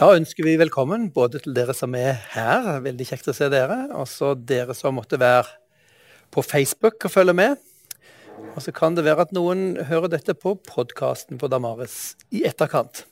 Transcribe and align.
Da 0.00 0.14
ønsker 0.16 0.46
vi 0.46 0.54
velkommen 0.56 1.10
både 1.12 1.42
til 1.44 1.52
dere 1.52 1.74
som 1.76 1.92
er 1.92 2.14
her, 2.32 2.78
veldig 2.80 3.04
kjekt 3.04 3.26
å 3.28 3.34
se 3.36 3.50
dere, 3.52 3.82
og 3.92 4.06
så 4.08 4.30
dere 4.32 4.72
som 4.72 4.94
måtte 4.96 5.18
være 5.20 5.44
på 6.32 6.40
Facebook 6.40 7.04
og 7.04 7.12
følge 7.12 7.34
med. 7.36 7.60
Og 8.54 8.64
så 8.64 8.72
kan 8.72 8.96
det 8.96 9.04
være 9.04 9.26
at 9.26 9.34
noen 9.36 9.74
hører 9.90 10.08
dette 10.14 10.32
på 10.32 10.54
podkasten 10.70 11.36
på 11.36 11.52
Damaris 11.52 12.14
i 12.32 12.46
etterkant. 12.48 13.02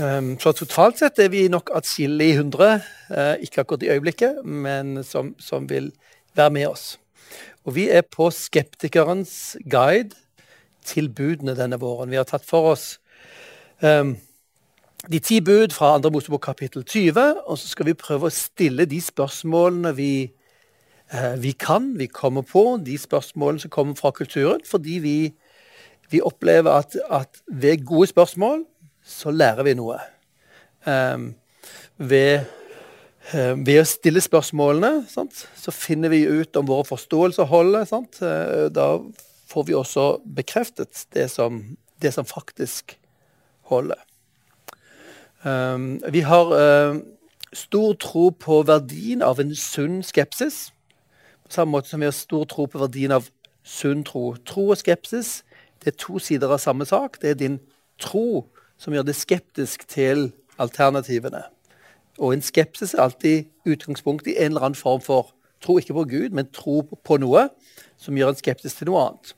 Um, 0.00 0.32
så 0.40 0.54
totalt 0.56 1.02
sett 1.02 1.20
er 1.20 1.28
vi 1.28 1.44
nok 1.52 1.74
atskillig 1.76 2.30
hundre, 2.40 2.72
uh, 3.12 3.36
ikke 3.44 3.66
akkurat 3.66 3.84
i 3.84 3.92
øyeblikket, 3.92 4.40
men 4.48 5.04
som, 5.04 5.34
som, 5.36 5.68
vil 5.68 5.92
være 6.32 6.56
med 6.56 6.70
oss. 6.72 6.88
Og 7.68 7.76
vi 7.76 7.90
er 7.92 8.08
på 8.08 8.32
Skeptikerens 8.32 9.58
guide 9.68 10.16
til 10.88 11.12
budene 11.12 11.52
denne 11.60 11.76
våren. 11.76 12.08
Vi 12.08 12.22
har 12.22 12.32
tatt 12.32 12.48
for 12.48 12.72
oss 12.72 12.94
um, 13.84 14.16
de 15.10 15.18
ti 15.18 15.40
bud 15.40 15.72
fra 15.74 15.94
andre 15.96 16.10
Mosebok 16.14 16.44
kapittel 16.44 16.84
20, 16.84 17.42
og 17.46 17.58
så 17.58 17.68
skal 17.68 17.88
vi 17.88 17.98
prøve 17.98 18.28
å 18.28 18.34
stille 18.34 18.86
de 18.86 19.00
spørsmålene 19.02 19.90
vi, 19.98 20.30
eh, 21.10 21.34
vi 21.42 21.52
kan, 21.58 21.92
vi 21.98 22.06
kommer 22.06 22.46
på, 22.46 22.78
de 22.86 22.98
spørsmålene 22.98 23.64
som 23.64 23.70
kommer 23.70 23.98
fra 23.98 24.12
kulturen, 24.14 24.62
fordi 24.68 24.98
vi, 25.02 25.16
vi 26.10 26.20
opplever 26.22 26.70
at, 26.70 26.96
at 27.10 27.42
ved 27.46 27.84
gode 27.86 28.12
spørsmål 28.12 28.62
så 29.02 29.34
lærer 29.34 29.66
vi 29.66 29.74
noe. 29.74 29.98
Um, 30.86 31.32
ved, 31.98 32.44
uh, 33.32 33.58
ved, 33.58 33.80
å 33.82 33.86
stille 33.86 34.22
spørsmålene 34.22 35.08
sant, 35.10 35.44
så 35.58 35.74
finner 35.74 36.14
vi 36.14 36.22
ut 36.26 36.56
om 36.58 36.68
våre 36.70 36.86
forståelser 36.86 37.50
holder. 37.50 37.88
Sant? 37.90 38.22
Uh, 38.22 38.70
da 38.70 38.86
får 39.50 39.66
vi 39.66 39.74
også 39.74 40.06
bekreftet 40.38 41.08
det 41.14 41.26
som, 41.34 41.58
det 42.02 42.14
som 42.14 42.28
faktisk 42.28 42.94
holder. 43.72 43.98
Um, 45.44 46.00
vi 46.12 46.20
har 46.20 46.52
uh, 46.54 46.96
stor 47.52 47.92
tro 47.92 48.30
på 48.30 48.62
verdien 48.62 49.22
av 49.22 49.40
en 49.40 49.54
sunn 49.54 50.02
skepsis. 50.02 50.72
På 51.44 51.50
samme 51.50 51.70
måte 51.70 51.88
som 51.88 52.00
vi 52.00 52.06
har 52.06 52.14
stor 52.14 52.44
tro 52.44 52.66
på 52.66 52.78
verdien 52.78 53.12
av 53.12 53.26
sunn 53.64 54.04
tro. 54.04 54.36
Tro 54.46 54.68
og 54.70 54.78
skepsis 54.78 55.42
det 55.82 55.92
er 55.92 55.98
to 55.98 56.18
sider 56.22 56.52
av 56.54 56.62
samme 56.62 56.86
sak. 56.86 57.18
Det 57.22 57.30
er 57.30 57.40
din 57.40 57.58
tro 57.98 58.46
som 58.78 58.94
gjør 58.94 59.06
deg 59.08 59.18
skeptisk 59.18 59.86
til 59.90 60.30
alternativene. 60.62 61.42
Og 62.22 62.34
en 62.36 62.44
skepsis 62.44 62.94
er 62.94 63.02
alltid 63.02 63.48
utgangspunkt 63.66 64.28
i 64.30 64.36
en 64.38 64.52
eller 64.52 64.68
annen 64.68 64.78
form 64.78 65.02
for 65.02 65.32
tro 65.62 65.78
ikke 65.78 65.96
på 65.96 66.04
Gud, 66.10 66.30
men 66.30 66.50
tro 66.54 66.82
på 66.82 67.18
noe 67.22 67.48
som 67.98 68.16
gjør 68.18 68.34
en 68.34 68.38
skeptisk 68.38 68.78
til 68.78 68.90
noe 68.90 69.02
annet. 69.06 69.34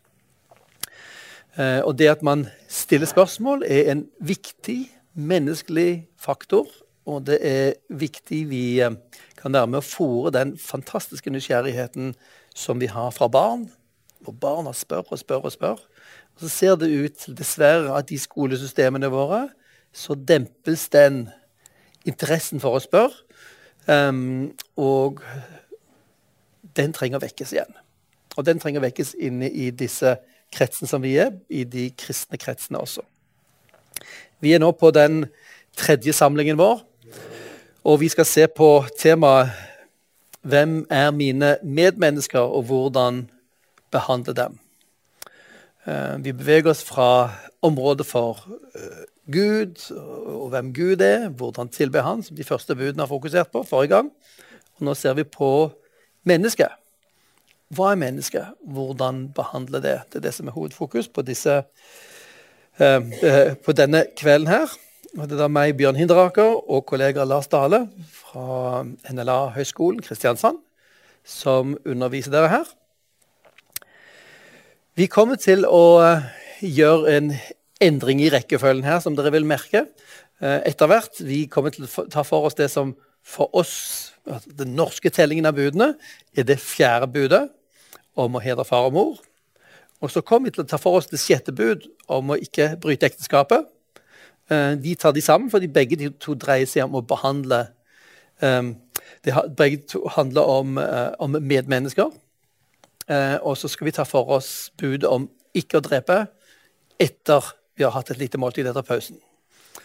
Eh, 1.57 1.81
og 1.85 1.97
det 1.99 2.11
at 2.13 2.23
man 2.23 2.47
stiller 2.69 3.07
spørsmål, 3.07 3.65
er 3.69 3.93
en 3.93 4.07
viktig 4.21 4.89
menneskelig 5.15 6.07
faktor. 6.21 6.69
Og 7.05 7.27
det 7.29 7.39
er 7.45 7.75
viktig 7.93 8.45
vi 8.49 8.65
eh, 8.83 8.95
kan 9.39 9.53
være 9.53 9.71
med 9.71 9.83
å 9.83 9.87
fòre 9.87 10.33
den 10.35 10.55
fantastiske 10.61 11.33
nysgjerrigheten 11.33 12.15
som 12.57 12.81
vi 12.81 12.89
har 12.89 13.13
fra 13.13 13.29
barn. 13.29 13.69
Hvor 14.25 14.37
barna 14.41 14.73
spør 14.73 15.05
og 15.13 15.21
spør 15.21 15.51
og 15.51 15.53
spør. 15.53 15.83
Og 16.35 16.47
så 16.47 16.51
ser 16.51 16.79
det 16.81 16.91
ut 16.91 17.27
dessverre 17.37 17.93
at 17.99 18.11
i 18.11 18.19
skolesystemene 18.19 19.11
våre 19.13 19.47
så 19.95 20.17
dempes 20.17 20.89
den 20.91 21.29
interessen 22.09 22.63
for 22.63 22.79
å 22.79 22.83
spørre. 22.83 23.15
Um, 23.85 24.55
og 24.81 25.21
den 26.75 26.95
trenger 26.97 27.21
å 27.21 27.25
vekkes 27.27 27.53
igjen. 27.55 27.75
Og 28.35 28.47
den 28.49 28.59
trenger 28.63 28.81
å 28.81 28.87
vekkes 28.89 29.15
inne 29.23 29.51
i 29.53 29.69
disse 29.71 30.17
kretsene 30.55 30.91
som 30.91 31.03
vi 31.05 31.15
er, 31.21 31.35
i 31.53 31.63
de 31.69 31.91
kristne 31.99 32.41
kretsene 32.41 32.81
også. 32.81 33.05
Vi 34.41 34.53
er 34.53 34.63
nå 34.63 34.71
på 34.73 34.91
den 34.95 35.27
tredje 35.77 36.13
samlingen 36.13 36.59
vår, 36.59 36.83
og 37.85 38.01
vi 38.01 38.09
skal 38.09 38.25
se 38.25 38.47
på 38.47 38.85
temaet 38.99 39.51
'Hvem 40.45 40.87
er 40.91 41.11
mine 41.11 41.57
medmennesker, 41.63 42.41
og 42.41 42.63
hvordan 42.63 43.31
behandle 43.91 44.35
dem'? 44.35 44.59
Eh, 45.87 46.25
vi 46.25 46.33
beveger 46.33 46.71
oss 46.71 46.85
fra 46.85 47.31
området 47.63 48.07
for 48.07 48.45
eh, 48.75 49.05
Gud 49.33 49.91
og 50.27 50.49
hvem 50.53 50.73
Gud 50.75 51.01
er, 51.01 51.29
hvordan 51.29 51.69
tilbe 51.69 52.03
Han, 52.03 52.23
som 52.23 52.37
de 52.37 52.45
første 52.45 52.75
budene 52.75 53.03
har 53.03 53.07
fokusert 53.07 53.51
på 53.53 53.63
forrige 53.63 53.97
gang. 53.97 54.11
Og 54.77 54.85
nå 54.85 54.95
ser 54.95 55.15
vi 55.15 55.25
på 55.25 55.73
mennesket. 56.25 56.69
Hva 57.75 57.93
er 57.93 58.01
mennesket? 58.01 58.53
Hvordan 58.61 59.29
behandle 59.33 59.81
det? 59.83 60.01
Det 60.13 60.21
er 60.21 60.27
det 60.29 60.35
som 60.35 60.49
er 60.49 60.57
hovedfokus 60.57 61.09
på, 61.09 61.23
disse, 61.23 61.63
på 62.79 63.75
denne 63.77 64.01
kvelden 64.19 64.51
her. 64.51 64.73
Og 65.15 65.29
det 65.29 65.37
er 65.37 65.45
da 65.45 65.47
meg, 65.53 65.77
Bjørn 65.79 65.95
Hinderaker, 65.95 66.57
og 66.67 66.87
kollega 66.91 67.23
Lars 67.23 67.47
Dale 67.47 67.85
fra 68.11 68.83
NLA-høgskolen 68.83 70.03
Kristiansand 70.03 70.59
som 71.25 71.75
underviser 71.89 72.35
dere 72.35 72.51
her. 72.53 72.73
Vi 74.95 75.09
kommer 75.11 75.41
til 75.41 75.65
å 75.67 75.99
eh, 76.05 76.27
gjøre 76.63 77.17
en 77.17 77.33
endring 77.83 78.21
i 78.23 78.31
rekkefølgen 78.31 78.87
her, 78.87 79.01
som 79.03 79.17
dere 79.19 79.33
vil 79.35 79.49
merke 79.49 79.87
eh, 79.87 80.61
etter 80.69 80.91
hvert. 80.91 81.19
Vi 81.25 81.45
kommer 81.51 81.75
til 81.75 81.89
å 81.89 82.07
ta 82.13 82.23
for 82.27 82.47
oss 82.47 82.59
det 82.61 82.71
som 82.71 82.95
for 83.25 83.49
oss, 83.57 84.13
altså 84.29 84.53
den 84.59 84.75
norske 84.77 85.09
tellingen 85.09 85.49
av 85.49 85.57
budene, 85.57 85.95
er 86.37 86.45
det 86.47 86.61
fjerde 86.61 87.09
budet 87.15 87.47
om 88.21 88.37
å 88.37 88.43
hedre 88.45 88.67
far 88.69 88.91
og 88.91 88.99
mor. 88.99 89.15
Og 90.05 90.13
så 90.13 90.21
kommer 90.21 90.51
vi 90.51 90.59
til 90.59 90.65
å 90.67 90.69
ta 90.69 90.77
for 90.81 90.99
oss 90.99 91.09
det 91.09 91.23
sjette 91.23 91.55
bud 91.57 91.87
om 92.13 92.35
å 92.35 92.41
ikke 92.41 92.75
bryte 92.83 93.09
ekteskapet. 93.09 93.65
Eh, 94.53 94.75
de 94.77 94.93
tar 95.01 95.15
de 95.17 95.23
sammen, 95.25 95.49
fordi 95.53 95.71
begge 95.73 95.97
de 95.97 96.11
to 96.21 96.37
dreier 96.37 96.69
seg 96.69 96.85
om 96.87 97.01
å 97.01 97.07
behandle 97.07 97.67
Det 99.25 99.33
begge 99.57 99.87
to 99.89 100.03
handler 100.11 100.43
om, 100.43 100.79
om 101.23 101.37
medmennesker. 101.41 102.11
Eh, 103.09 103.37
og 103.43 103.57
så 103.57 103.69
skal 103.69 103.85
vi 103.85 103.93
ta 103.93 104.05
for 104.09 104.31
oss 104.33 104.73
budet 104.81 105.09
om 105.11 105.27
ikke 105.55 105.79
å 105.79 105.85
drepe 105.85 106.25
etter 107.01 107.53
vi 107.77 107.85
har 107.85 107.93
hatt 107.93 108.11
et 108.15 108.21
lite 108.21 108.41
måltid 108.41 108.69
etter 108.71 108.87
pausen. 108.87 109.19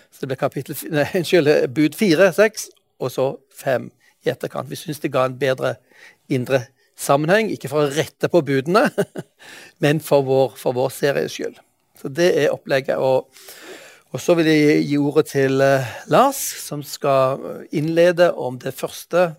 Så 0.09 0.23
det 0.23 0.29
blir 0.31 0.39
kapittel, 0.39 0.77
nei, 0.93 1.07
unnskyld, 1.19 1.49
bud 1.75 1.97
fire, 1.97 2.29
seks 2.35 2.69
og 2.99 3.11
så 3.11 3.27
fem 3.55 3.89
i 4.25 4.31
etterkant. 4.31 4.69
Vi 4.69 4.79
syns 4.79 5.01
det 5.03 5.11
ga 5.13 5.25
en 5.27 5.37
bedre 5.39 5.75
indre 6.31 6.63
sammenheng, 6.99 7.49
ikke 7.53 7.71
for 7.71 7.85
å 7.85 7.93
rette 7.95 8.29
på 8.31 8.43
budene, 8.45 8.87
men 9.83 10.01
for 10.03 10.25
vår, 10.27 10.55
for 10.59 10.77
vår 10.77 10.91
series 10.93 11.35
skyld. 11.35 11.59
Så 11.99 12.11
det 12.11 12.29
er 12.43 12.53
opplegget. 12.55 12.99
Og, 12.99 13.29
og, 14.11 14.19
så 14.21 14.35
vil 14.39 14.49
jeg 14.51 14.83
gi 14.87 14.99
ordet 14.99 15.25
til 15.31 15.63
uh, 15.63 15.87
Lars, 16.11 16.39
som 16.39 16.83
skal 16.85 17.65
innlede 17.75 18.31
om 18.35 18.59
det 18.61 18.75
første 18.75 19.31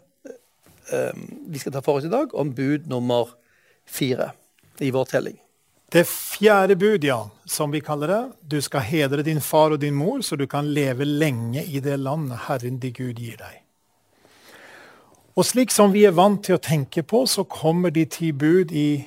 um, 0.93 1.28
vi 1.48 1.60
skal 1.62 1.76
ta 1.76 1.84
for 1.84 2.00
oss 2.00 2.09
i 2.09 2.12
dag, 2.12 2.34
om 2.34 2.53
bud 2.56 2.88
nummer 2.91 3.32
fire 3.88 4.32
i 4.81 4.92
vår 4.94 5.09
telling. 5.12 5.38
Det 5.91 6.04
fjerde 6.06 6.77
bud, 6.78 7.04
ja, 7.04 7.25
som 7.44 7.72
vi 7.75 7.81
kaller 7.82 8.12
det. 8.12 8.21
Du 8.47 8.60
skal 8.62 8.84
hedre 8.87 9.25
din 9.27 9.41
far 9.42 9.75
og 9.75 9.81
din 9.82 9.97
mor, 9.98 10.21
så 10.22 10.37
du 10.38 10.47
kan 10.47 10.69
leve 10.71 11.04
lenge 11.04 11.65
i 11.66 11.81
det 11.82 11.97
landet 11.98 12.47
Herren 12.47 12.78
din 12.78 12.94
Gud 12.94 13.19
gir 13.19 13.41
deg. 13.41 13.56
Og 15.39 15.47
slik 15.47 15.71
som 15.71 15.93
vi 15.95 16.05
er 16.09 16.17
vant 16.17 16.43
til 16.45 16.57
å 16.57 16.63
tenke 16.63 17.05
på, 17.07 17.23
så 17.27 17.45
kommer 17.47 17.93
de 17.95 18.05
ti 18.11 18.33
bud 18.33 18.73
i 18.75 19.05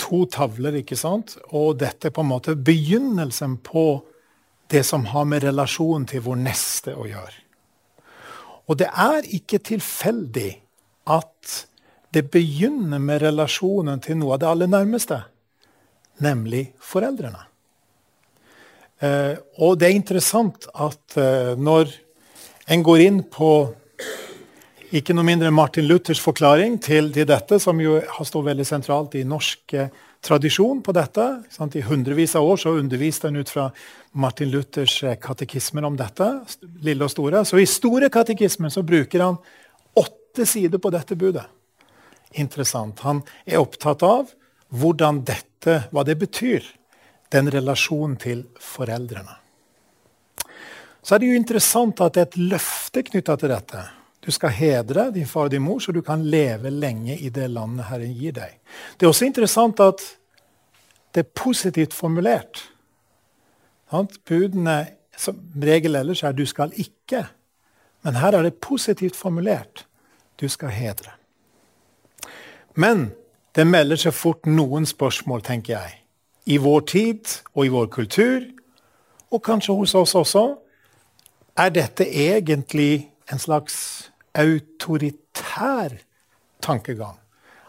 to 0.00 0.26
tavler, 0.28 0.76
ikke 0.82 0.98
sant? 0.98 1.38
Og 1.56 1.78
dette 1.80 2.10
er 2.10 2.14
på 2.14 2.24
en 2.24 2.32
måte 2.34 2.56
begynnelsen 2.56 3.56
på 3.64 3.86
det 4.72 4.82
som 4.84 5.06
har 5.12 5.24
med 5.28 5.46
relasjonen 5.46 6.06
til 6.10 6.24
vår 6.26 6.40
neste 6.42 6.94
å 6.98 7.06
gjøre. 7.08 7.42
Og 8.66 8.78
det 8.80 8.90
er 8.90 9.28
ikke 9.38 9.62
tilfeldig 9.62 10.50
at 11.14 11.56
det 12.14 12.26
begynner 12.32 13.00
med 13.02 13.22
relasjonen 13.22 14.00
til 14.02 14.18
noe 14.18 14.34
av 14.36 14.42
det 14.42 14.48
aller 14.50 14.70
nærmeste, 14.70 15.20
nemlig 16.24 16.70
foreldrene. 16.82 17.44
Eh, 19.04 19.34
og 19.60 19.76
det 19.78 19.90
er 19.90 19.98
interessant 19.98 20.66
at 20.72 21.18
eh, 21.20 21.52
når 21.60 21.92
en 22.72 22.82
går 22.82 23.04
inn 23.04 23.20
på 23.30 23.50
ikke 24.94 25.14
noe 25.16 25.26
mindre 25.26 25.50
Martin 25.50 25.86
Luthers 25.88 26.20
forklaring 26.22 26.78
til, 26.82 27.10
til 27.14 27.26
dette, 27.28 27.58
som 27.62 27.80
jo 27.82 27.98
har 28.00 28.28
stått 28.28 28.46
veldig 28.46 28.66
sentralt 28.66 29.16
i 29.18 29.24
norsk 29.26 29.74
eh, 29.74 29.90
tradisjon 30.22 30.82
på 30.84 30.94
dette. 30.96 31.26
Sant? 31.50 31.74
I 31.74 31.84
hundrevis 31.86 32.36
av 32.38 32.46
år 32.46 32.60
så 32.62 32.76
underviste 32.78 33.30
han 33.30 33.40
ut 33.40 33.50
fra 33.50 33.68
Martin 34.12 34.52
Luthers 34.52 35.00
eh, 35.02 35.18
katekismer 35.18 35.86
om 35.88 35.98
dette. 35.98 36.30
lille 36.86 37.04
og 37.04 37.10
store. 37.10 37.44
Så 37.44 37.58
i 37.58 37.66
store 37.66 38.10
katekismer 38.12 38.70
så 38.70 38.86
bruker 38.86 39.24
han 39.24 39.38
åtte 39.96 40.46
sider 40.46 40.78
på 40.78 40.92
dette 40.94 41.16
budet 41.18 41.46
interessant. 42.40 43.00
Han 43.00 43.22
er 43.44 43.60
opptatt 43.62 44.04
av 44.06 44.30
hvordan 44.74 45.22
dette, 45.26 45.86
hva 45.92 46.04
det 46.06 46.18
betyr, 46.20 46.64
den 47.32 47.50
relasjonen 47.50 48.16
til 48.20 48.44
foreldrene. 48.62 49.38
Så 51.02 51.14
er 51.14 51.22
det 51.22 51.30
jo 51.30 51.38
interessant 51.38 52.00
at 52.02 52.16
det 52.16 52.22
er 52.22 52.28
et 52.30 52.40
løfte 52.54 53.02
knytta 53.06 53.36
til 53.38 53.52
dette. 53.52 53.82
Du 54.26 54.32
skal 54.34 54.50
hedre 54.50 55.10
din 55.14 55.26
far 55.26 55.46
og 55.46 55.50
din 55.50 55.62
mor, 55.62 55.78
så 55.78 55.92
du 55.92 56.00
kan 56.02 56.24
leve 56.24 56.70
lenge 56.70 57.18
i 57.18 57.28
det 57.28 57.46
landet 57.50 57.86
Herren 57.86 58.14
gir 58.14 58.32
deg. 58.34 58.58
Det 58.98 59.06
er 59.06 59.12
også 59.12 59.28
interessant 59.28 59.80
at 59.80 60.02
det 61.14 61.22
er 61.22 61.30
positivt 61.34 61.94
formulert. 61.94 62.72
Budene 64.26 64.86
som 65.16 65.38
regel 65.62 65.96
ellers 65.96 66.22
er 66.22 66.32
'du 66.32 66.46
skal 66.46 66.72
ikke'. 66.76 67.26
Men 68.02 68.14
her 68.14 68.32
er 68.32 68.42
det 68.42 68.54
positivt 68.54 69.16
formulert. 69.16 69.86
Du 70.40 70.48
skal 70.48 70.68
hedre. 70.68 71.10
Men 72.74 73.12
det 73.54 73.66
melder 73.66 73.96
seg 73.96 74.14
fort 74.14 74.46
noen 74.46 74.86
spørsmål, 74.86 75.42
tenker 75.42 75.72
jeg. 75.72 76.02
I 76.46 76.56
vår 76.56 76.80
tid 76.80 77.42
og 77.54 77.66
i 77.66 77.68
vår 77.68 77.86
kultur, 77.86 78.40
og 79.30 79.42
kanskje 79.42 79.74
hos 79.74 79.94
oss 79.94 80.14
også. 80.14 80.56
Er 81.56 81.68
dette 81.68 82.04
egentlig 82.04 83.10
en 83.32 83.38
slags 83.38 84.12
autoritær 84.36 85.96
tankegang? 86.64 87.18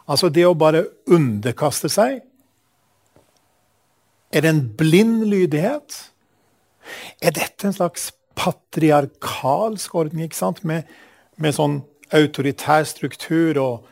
Altså 0.08 0.30
det 0.32 0.46
å 0.48 0.56
bare 0.58 0.86
underkaste 1.12 1.90
seg. 1.92 2.22
Er 4.32 4.44
det 4.44 4.52
en 4.52 4.64
blind 4.80 5.26
lydighet? 5.28 5.98
Er 7.24 7.36
dette 7.36 7.68
en 7.68 7.76
slags 7.76 8.12
patriarkalsk 8.38 9.96
ordning 9.96 10.28
ikke 10.28 10.40
sant? 10.40 10.64
Med, 10.68 10.88
med 11.36 11.56
sånn 11.56 11.82
autoritær 12.16 12.86
struktur 12.88 13.60
og 13.60 13.88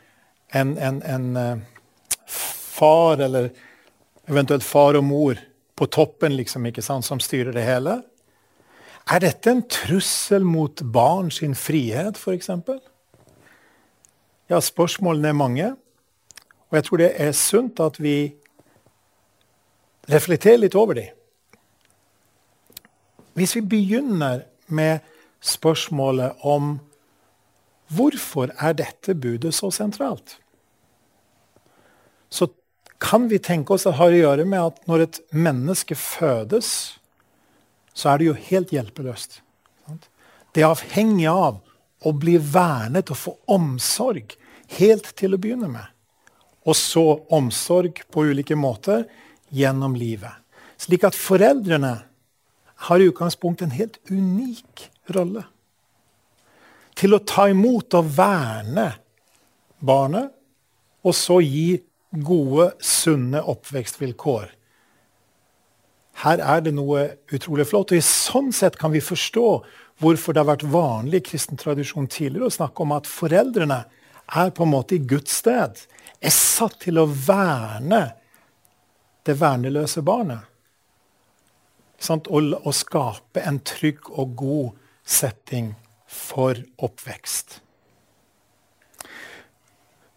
en, 0.56 0.76
en, 0.80 1.02
en 1.04 1.26
uh, 1.36 1.64
far 2.76 3.20
eller 3.26 3.50
eventuelt 4.30 4.64
far 4.64 4.96
og 4.96 5.04
mor 5.04 5.40
på 5.76 5.88
toppen 5.92 6.36
liksom, 6.38 6.66
ikke 6.70 6.84
sant, 6.86 7.06
som 7.06 7.20
styrer 7.20 7.56
det 7.56 7.66
hele? 7.68 8.00
Er 9.06 9.22
dette 9.22 9.52
en 9.52 9.62
trussel 9.70 10.46
mot 10.46 10.82
barn 10.94 11.30
sin 11.32 11.54
frihet, 11.56 12.18
f.eks.? 12.18 12.50
Ja, 14.50 14.60
spørsmålene 14.62 15.30
er 15.30 15.38
mange. 15.38 15.68
Og 16.70 16.80
jeg 16.80 16.88
tror 16.88 17.02
det 17.02 17.12
er 17.22 17.32
sunt 17.38 17.80
at 17.80 18.00
vi 18.02 18.34
reflekterer 20.10 20.64
litt 20.64 20.78
over 20.78 20.98
dem. 20.98 21.14
Hvis 23.36 23.56
vi 23.58 23.62
begynner 23.62 24.46
med 24.68 25.06
spørsmålet 25.44 26.42
om 26.42 26.78
hvorfor 27.94 28.50
er 28.58 28.74
dette 28.74 29.14
budet 29.14 29.54
så 29.54 29.70
sentralt, 29.74 30.40
så 32.30 32.48
kan 33.02 33.30
vi 33.30 33.38
tenke 33.38 33.76
oss 33.76 33.86
at 33.86 33.94
det 33.94 34.00
har 34.00 34.14
å 34.14 34.22
gjøre 34.22 34.46
med 34.50 34.62
at 34.72 34.88
når 34.90 35.04
et 35.06 35.20
menneske 35.36 35.98
fødes, 36.00 36.98
så 37.96 38.12
er 38.12 38.20
det 38.20 38.30
jo 38.30 38.38
helt 38.50 38.74
hjelpeløst. 38.76 39.42
Det 40.54 40.64
er 40.64 40.72
avhengig 40.72 41.28
av 41.32 41.60
å 42.06 42.14
bli 42.16 42.38
vernet 42.38 43.12
og 43.12 43.20
få 43.20 43.36
omsorg 43.56 44.36
helt 44.78 45.12
til 45.18 45.36
å 45.36 45.42
begynne 45.42 45.72
med 45.72 45.96
og 46.66 46.76
så 46.78 47.06
omsorg 47.34 48.02
på 48.12 48.26
ulike 48.26 48.58
måter 48.58 49.06
gjennom 49.54 49.96
livet. 49.98 50.34
Slik 50.82 51.06
at 51.08 51.18
foreldrene 51.18 51.94
har 52.88 53.02
i 53.02 53.10
utgangspunktet 53.10 53.68
en 53.68 53.78
helt 53.78 54.00
unik 54.10 54.88
rolle. 55.16 55.46
Til 56.98 57.16
å 57.16 57.22
ta 57.28 57.48
imot 57.52 57.96
og 58.00 58.10
verne 58.18 58.88
barnet, 59.86 60.32
og 61.06 61.14
så 61.14 61.38
gi 61.44 61.78
gode, 62.26 62.72
sunne 62.82 63.44
oppvekstvilkår. 63.46 64.48
Her 66.24 66.40
er 66.40 66.62
det 66.64 66.74
noe 66.76 67.08
utrolig 67.36 67.68
flott. 67.68 67.92
og 67.92 67.98
I 67.98 68.06
sånn 68.06 68.54
sett 68.56 68.78
kan 68.80 68.94
vi 68.94 69.04
forstå 69.04 69.48
hvorfor 70.00 70.34
det 70.34 70.44
har 70.44 70.52
vært 70.54 70.68
vanlig 70.72 71.22
i 71.22 71.28
kristen 71.32 71.60
tradisjon 71.60 72.08
tidligere 72.12 72.48
å 72.48 72.56
snakke 72.56 72.84
om 72.84 72.94
at 72.96 73.10
foreldrene 73.10 73.84
er 74.26 74.52
på 74.56 74.66
en 74.66 74.74
måte 74.74 74.98
i 74.98 75.04
Guds 75.04 75.42
sted 75.42 75.82
er 76.26 76.34
satt 76.34 76.80
til 76.86 77.00
å 77.00 77.06
verne 77.08 78.02
det 79.26 79.36
verneløse 79.40 80.04
barnet. 80.06 80.44
Og, 82.10 82.52
og 82.62 82.74
skape 82.76 83.42
en 83.42 83.60
trygg 83.66 84.10
og 84.12 84.36
god 84.38 84.74
setting 85.06 85.74
for 86.06 86.60
oppvekst. 86.84 87.60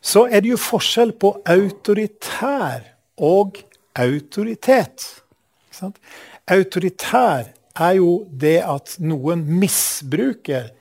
Så 0.01 0.27
er 0.27 0.43
det 0.43 0.53
jo 0.53 0.61
forskjell 0.61 1.13
på 1.21 1.35
autoritær 1.49 2.85
og 3.25 3.59
autoritet. 3.99 5.07
Autoritær 6.49 7.53
er 7.79 7.95
jo 7.99 8.25
det 8.31 8.59
at 8.67 8.97
noen 9.03 9.45
misbruker 9.61 10.73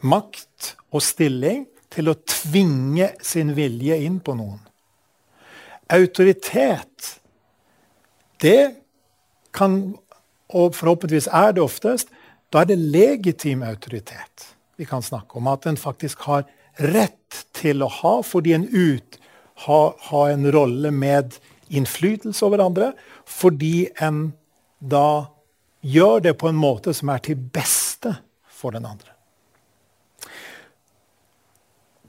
makt 0.00 0.74
og 0.90 1.04
stilling 1.04 1.66
til 1.90 2.10
å 2.10 2.18
tvinge 2.24 3.12
sin 3.24 3.52
vilje 3.56 3.98
inn 4.06 4.20
på 4.24 4.36
noen. 4.38 4.60
Autoritet, 5.90 7.16
det 8.40 8.76
kan 9.52 9.82
Og 10.50 10.74
forhåpentligvis 10.74 11.28
er 11.30 11.52
det 11.54 11.62
oftest. 11.62 12.08
Da 12.50 12.64
er 12.64 12.72
det 12.72 12.78
legitim 12.90 13.60
autoritet 13.62 14.48
vi 14.74 14.82
kan 14.82 14.98
snakke 14.98 15.38
om. 15.38 15.46
At 15.46 15.68
en 15.70 15.76
faktisk 15.78 16.24
har 16.26 16.42
rett 16.74 17.44
til 17.54 17.84
å 17.86 17.90
ha, 18.00 18.16
fordi 18.26 18.56
en 18.56 18.66
ut 18.66 19.20
har 19.66 19.94
ha 20.08 20.22
en 20.32 20.48
rolle 20.50 20.90
med 20.90 21.36
innflytelse 21.70 22.44
over 22.46 22.62
andre. 22.64 22.92
Fordi 23.28 23.88
en 24.02 24.30
da 24.80 25.30
gjør 25.80 26.24
det 26.24 26.34
på 26.40 26.48
en 26.48 26.58
måte 26.58 26.92
som 26.96 27.12
er 27.12 27.22
til 27.24 27.36
beste 27.36 28.14
for 28.60 28.76
den 28.76 28.86
andre. 28.88 29.12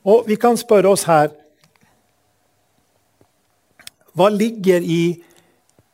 Og 0.08 0.26
vi 0.28 0.38
kan 0.42 0.58
spørre 0.58 0.90
oss 0.90 1.06
her 1.06 1.30
Hva 4.18 4.28
ligger 4.28 4.84
i, 4.84 5.14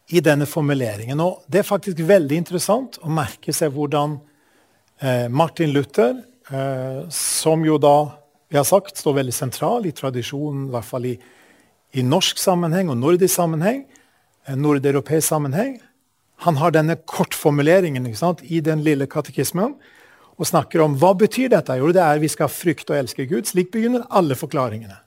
i 0.10 0.22
denne 0.26 0.48
formuleringen? 0.50 1.20
Og 1.22 1.44
det 1.46 1.60
er 1.62 1.68
faktisk 1.68 2.00
veldig 2.02 2.40
interessant 2.40 2.98
å 3.06 3.12
merke 3.14 3.54
seg 3.54 3.76
hvordan 3.76 4.16
eh, 5.06 5.28
Martin 5.30 5.70
Luther, 5.70 6.16
eh, 6.50 7.04
som 7.14 7.62
jo 7.68 7.78
da 7.78 7.98
vi 8.50 8.58
har 8.58 8.66
sagt 8.66 8.98
står 8.98 9.20
veldig 9.20 9.36
sentral 9.36 9.86
i 9.86 9.94
tradisjonen, 9.94 10.66
i 10.66 10.74
hvert 10.74 10.90
fall 10.90 11.06
i, 11.12 11.14
i 11.94 12.04
norsk 12.04 12.40
sammenheng 12.42 12.90
og 12.92 12.98
nordisk 13.00 13.36
sammenheng, 13.36 13.86
eh, 14.48 14.56
nordeuropeisk 14.56 15.28
sammenheng, 15.28 15.78
han 16.38 16.58
har 16.58 16.72
denne 16.72 16.96
kortformuleringen 16.96 18.06
i 18.44 18.60
den 18.62 18.84
lille 18.84 19.08
katekismen 19.08 19.76
og 20.38 20.46
snakker 20.46 20.84
om 20.84 20.98
hva 21.02 21.16
betyr 21.18 21.50
dette. 21.50 21.78
Jo, 21.80 21.90
det 21.92 22.04
er 22.04 22.20
vi 22.22 22.30
skal 22.30 22.52
frykte 22.52 22.94
og 22.94 23.00
elske 23.00 23.26
Gud. 23.26 23.48
Slik 23.50 23.72
begynner 23.74 24.06
alle 24.10 24.36
forklaringene. 24.38 25.00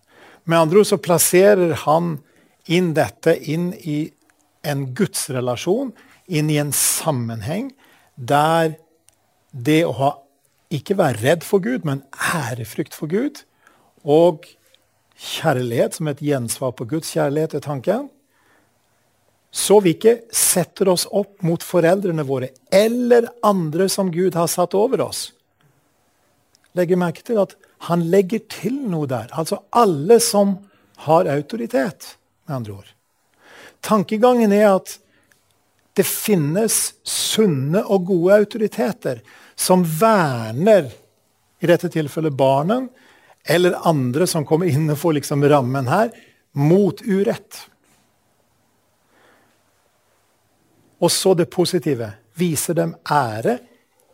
Med 0.45 0.59
andre 0.59 0.83
ord 0.83 0.89
så 0.91 0.99
plasserer 0.99 1.75
han 1.85 2.19
inn 2.67 2.95
dette 2.95 3.37
inn 3.39 3.71
i 3.79 4.11
en 4.67 4.89
gudsrelasjon, 4.95 5.93
inn 6.27 6.51
i 6.51 6.59
en 6.59 6.73
sammenheng 6.75 7.71
der 8.17 8.75
det 9.51 9.85
å 9.87 9.95
ha 9.99 10.11
ikke 10.71 10.97
være 10.99 11.23
redd 11.23 11.47
for 11.47 11.63
Gud, 11.63 11.87
men 11.87 12.03
ærefrykt 12.15 12.95
for 12.95 13.11
Gud, 13.11 13.43
og 14.07 14.47
kjærlighet 15.21 15.99
som 15.99 16.09
et 16.09 16.23
gjensvar 16.25 16.73
på 16.77 16.87
Guds 16.89 17.13
kjærlighet, 17.13 17.55
er 17.55 17.65
tanken, 17.65 18.09
så 19.51 19.81
vi 19.83 19.97
ikke 19.97 20.21
setter 20.35 20.89
oss 20.93 21.09
opp 21.11 21.43
mot 21.43 21.63
foreldrene 21.67 22.23
våre 22.27 22.53
eller 22.71 23.27
andre 23.45 23.89
som 23.91 24.13
Gud 24.15 24.39
har 24.39 24.49
satt 24.51 24.77
over 24.79 25.03
oss. 25.09 25.33
Legger 26.79 27.01
merke 27.01 27.25
til 27.27 27.41
at 27.43 27.57
han 27.91 28.05
legger 28.13 28.45
til 28.53 28.77
noe 28.93 29.09
der. 29.11 29.27
Altså 29.35 29.59
alle 29.75 30.21
som 30.23 30.55
har 31.09 31.27
autoritet, 31.33 32.15
med 32.47 32.57
andre 32.57 32.77
ord. 32.79 32.91
Tankegangen 33.83 34.53
er 34.53 34.69
at 34.77 34.95
det 35.99 36.07
finnes 36.07 36.93
sunne 37.03 37.83
og 37.83 38.07
gode 38.13 38.37
autoriteter 38.45 39.23
som 39.59 39.83
verner, 39.83 40.87
i 41.61 41.69
dette 41.69 41.91
tilfellet 41.93 42.33
barnen, 42.33 42.87
eller 43.45 43.89
andre 43.89 44.27
som 44.27 44.47
kommer 44.47 44.67
innenfor 44.67 45.13
liksom 45.17 45.45
rammen 45.49 45.89
her, 45.89 46.11
mot 46.53 47.03
urett. 47.03 47.69
Og 51.01 51.13
så 51.13 51.35
det 51.35 51.51
positive. 51.51 52.13
Viser 52.35 52.75
dem 52.75 52.95
ære, 53.11 53.59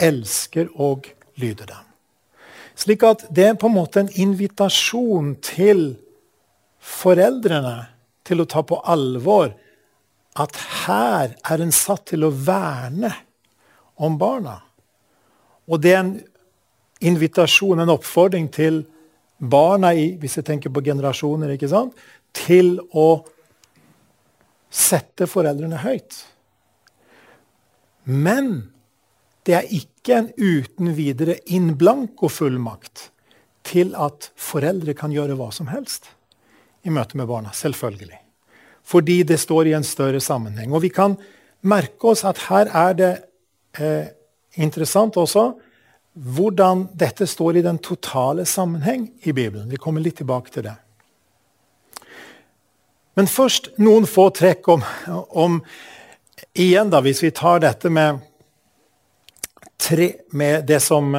elsker 0.01 0.71
og 0.75 1.09
lyder 1.41 1.67
dem. 1.67 1.85
Slik 2.77 3.05
at 3.09 3.25
det 3.33 3.45
er 3.51 3.59
på 3.59 3.71
en 3.71 3.77
måte 3.77 4.03
en 4.03 4.13
invitasjon 4.13 5.35
til 5.45 5.95
foreldrene 6.83 7.87
til 8.27 8.43
å 8.43 8.49
ta 8.51 8.63
på 8.67 8.79
alvor 8.85 9.55
at 10.37 10.59
her 10.85 11.33
er 11.41 11.63
en 11.63 11.73
satt 11.73 12.11
til 12.13 12.27
å 12.27 12.31
verne 12.31 13.13
om 13.97 14.19
barna. 14.21 14.59
Og 15.67 15.81
det 15.83 15.95
er 15.95 16.03
en 16.03 16.13
invitasjon, 17.01 17.81
en 17.81 17.95
oppfordring 17.97 18.51
til 18.53 18.85
barna, 19.39 19.93
i, 19.95 20.15
hvis 20.21 20.39
jeg 20.39 20.47
tenker 20.49 20.73
på 20.73 20.85
generasjoner, 20.85 21.55
ikke 21.57 21.71
sant? 21.73 21.97
til 22.37 22.75
å 22.93 23.25
sette 24.69 25.25
foreldrene 25.31 25.79
høyt. 25.81 26.19
Men 28.05 28.51
det 29.49 29.55
er 29.57 29.71
ikke 29.73 30.19
en 30.19 30.29
uten 30.37 30.93
videre 30.99 31.39
in 31.55 31.73
blanco-fullmakt 31.79 33.09
til 33.67 33.95
at 33.99 34.31
foreldre 34.39 34.95
kan 34.99 35.15
gjøre 35.15 35.39
hva 35.39 35.49
som 35.55 35.71
helst 35.73 36.11
i 36.87 36.93
møte 36.93 37.19
med 37.19 37.31
barna. 37.31 37.55
Selvfølgelig. 37.57 38.21
Fordi 38.87 39.23
det 39.27 39.41
står 39.43 39.71
i 39.71 39.77
en 39.79 39.87
større 39.87 40.21
sammenheng. 40.23 40.75
Og 40.75 40.85
vi 40.85 40.93
kan 40.95 41.17
merke 41.67 42.13
oss 42.13 42.23
at 42.29 42.45
her 42.47 42.71
er 42.71 42.99
det 42.99 43.13
eh, 43.81 44.13
interessant 44.63 45.17
også 45.19 45.49
hvordan 46.17 46.87
dette 46.97 47.27
står 47.29 47.57
i 47.57 47.63
den 47.63 47.79
totale 47.79 48.47
sammenheng 48.49 49.11
i 49.23 49.33
Bibelen. 49.33 49.69
Vi 49.69 49.77
kommer 49.77 50.01
litt 50.01 50.17
tilbake 50.17 50.51
til 50.51 50.65
det. 50.65 50.77
Men 53.17 53.29
først 53.29 53.71
noen 53.81 54.09
få 54.09 54.31
trekk 54.37 54.69
om, 54.69 54.85
om 55.29 55.61
Igjen, 56.57 56.91
da, 56.93 57.01
hvis 57.05 57.23
vi 57.25 57.31
tar 57.33 57.63
dette 57.65 57.89
med, 57.93 58.21
tre, 59.81 60.11
med 60.37 60.67
det 60.69 60.83
som 60.85 61.15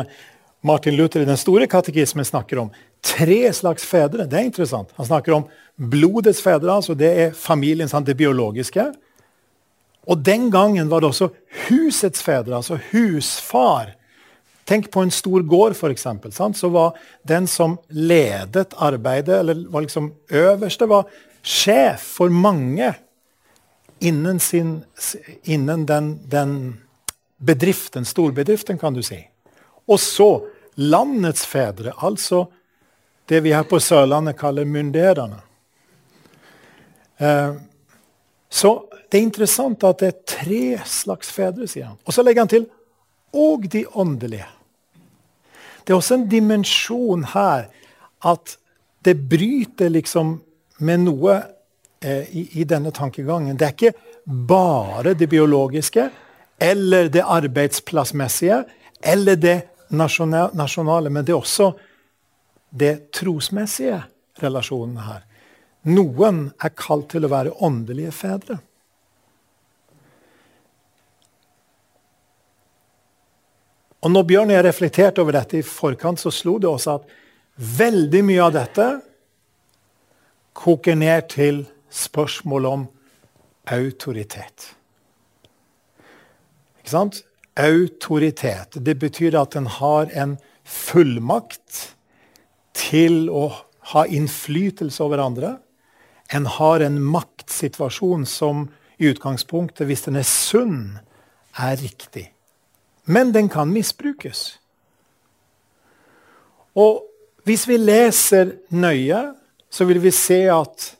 Martin 0.65 0.93
Luther 0.97 1.23
i 1.23 1.29
den 1.29 1.37
store 1.37 1.65
katekismen 1.69 2.25
snakker 2.25 2.61
om. 2.61 2.69
Tre 3.05 3.39
slags 3.53 3.85
fedre. 3.85 4.27
Det 4.29 4.37
er 4.37 4.45
interessant. 4.45 4.93
Han 4.97 5.09
snakker 5.09 5.33
om 5.33 5.47
blodets 5.75 6.41
fedre. 6.41 6.73
altså 6.73 6.93
Det 6.97 7.09
er 7.09 7.35
familien, 7.37 7.89
sant, 7.89 8.05
det 8.05 8.17
biologiske. 8.17 8.91
Og 10.07 10.21
den 10.21 10.49
gangen 10.53 10.89
var 10.89 11.01
det 11.01 11.09
også 11.11 11.31
husets 11.67 12.21
fedre, 12.23 12.57
altså 12.57 12.79
husfar. 12.91 13.96
Tenk 14.67 14.89
på 14.91 15.01
en 15.01 15.11
stor 15.11 15.41
gård, 15.47 15.71
f.eks. 15.71 16.07
Så 16.59 16.69
var 16.69 16.97
den 17.23 17.47
som 17.47 17.77
ledet 17.87 18.73
arbeidet, 18.75 19.39
eller 19.39 19.61
var 19.71 19.85
liksom 19.85 20.09
øverste, 20.29 20.89
var 20.91 21.07
sjef 21.41 22.03
for 22.17 22.29
mange 22.29 22.91
innen, 24.03 24.39
sin, 24.39 24.81
innen 25.43 25.85
den, 25.87 26.09
den 26.27 26.51
bedriften, 27.37 28.05
storbedriften, 28.05 28.77
kan 28.77 28.93
du 28.93 28.99
si. 29.03 29.21
Og 29.87 29.99
så 30.03 30.29
landets 30.75 31.45
fedre, 31.47 31.95
altså 31.97 32.49
det 33.27 33.39
vi 33.47 33.55
her 33.55 33.63
på 33.67 33.79
Sørlandet 33.79 34.35
kaller 34.39 34.67
myndighetene. 34.67 35.39
Eh, 37.17 37.55
så 38.49 38.73
det 39.07 39.19
er 39.21 39.23
interessant 39.23 39.83
at 39.87 40.03
det 40.03 40.11
er 40.11 40.19
tre 40.27 40.63
slags 40.87 41.31
fedre, 41.31 41.71
sier 41.71 41.93
han. 41.93 41.97
Og 42.03 42.11
så 42.11 42.23
legger 42.23 42.43
han 42.43 42.51
til 42.51 42.67
og 43.37 43.67
de 43.71 43.85
åndelige. 43.87 44.47
Det 45.87 45.93
er 45.93 46.01
også 46.01 46.17
en 46.17 46.27
dimensjon 46.27 47.21
her 47.31 47.69
at 48.27 48.57
det 49.07 49.13
bryter 49.31 49.87
liksom 49.93 50.33
med 50.83 51.05
noe 51.05 51.37
eh, 52.03 52.27
i, 52.27 52.43
i, 52.59 52.65
denne 52.67 52.91
tankegangen. 52.91 53.55
Det 53.55 53.65
er 53.69 53.75
ikke 53.75 53.93
bare 54.27 55.13
det 55.15 55.29
biologiske 55.31 56.09
eller 56.59 57.07
det 57.13 57.23
arbeidsplassmessige 57.23 58.65
eller 58.99 59.39
det 59.39 59.57
nasjonale, 59.95 61.09
men 61.09 61.23
det 61.23 61.31
er 61.31 61.39
også 61.39 61.71
det 62.69 62.93
trosmessige 63.15 64.01
relasjonen 64.43 64.99
her. 65.05 65.23
Noen 65.87 66.49
er 66.59 66.75
kalt 66.75 67.13
til 67.13 67.23
å 67.23 67.31
være 67.31 67.55
åndelige 67.63 68.11
fedre. 68.11 68.59
Og 74.05 74.13
når 74.13 74.27
Bjørn 74.29 74.51
og 74.51 74.57
jeg 74.57 74.65
reflekterte 74.67 75.23
over 75.23 75.37
dette 75.39 75.59
i 75.59 75.65
forkant, 75.65 76.21
så 76.21 76.31
slo 76.33 76.57
det 76.61 76.69
også 76.69 76.99
at 76.99 77.13
veldig 77.57 78.23
mye 78.27 78.43
av 78.45 78.53
dette 78.53 78.87
koker 80.57 80.97
ned 80.97 81.29
til 81.33 81.63
spørsmål 81.93 82.67
om 82.69 82.85
autoritet. 83.73 84.71
Ikke 86.79 86.93
sant? 86.93 87.23
Autoritet. 87.57 88.77
Det 88.85 88.95
betyr 89.01 89.37
at 89.39 89.57
en 89.57 89.69
har 89.79 90.11
en 90.13 90.37
fullmakt 90.67 91.95
til 92.77 93.27
å 93.33 93.49
ha 93.93 94.05
innflytelse 94.05 95.01
over 95.03 95.23
andre. 95.23 95.55
En 96.33 96.45
har 96.57 96.83
en 96.83 96.99
maktsituasjon 97.01 98.27
som 98.29 98.67
i 98.97 99.09
utgangspunktet, 99.11 99.85
hvis 99.87 100.05
den 100.07 100.19
er 100.19 100.27
sunn, 100.27 100.99
er 101.57 101.77
riktig. 101.81 102.27
Men 103.07 103.31
den 103.31 103.47
kan 103.49 103.71
misbrukes. 103.71 104.57
Og 106.75 107.05
hvis 107.47 107.63
vi 107.69 107.77
leser 107.79 108.57
nøye, 108.75 109.21
så 109.71 109.87
vil 109.87 110.01
vi 110.03 110.11
se 110.11 110.41
at 110.51 110.91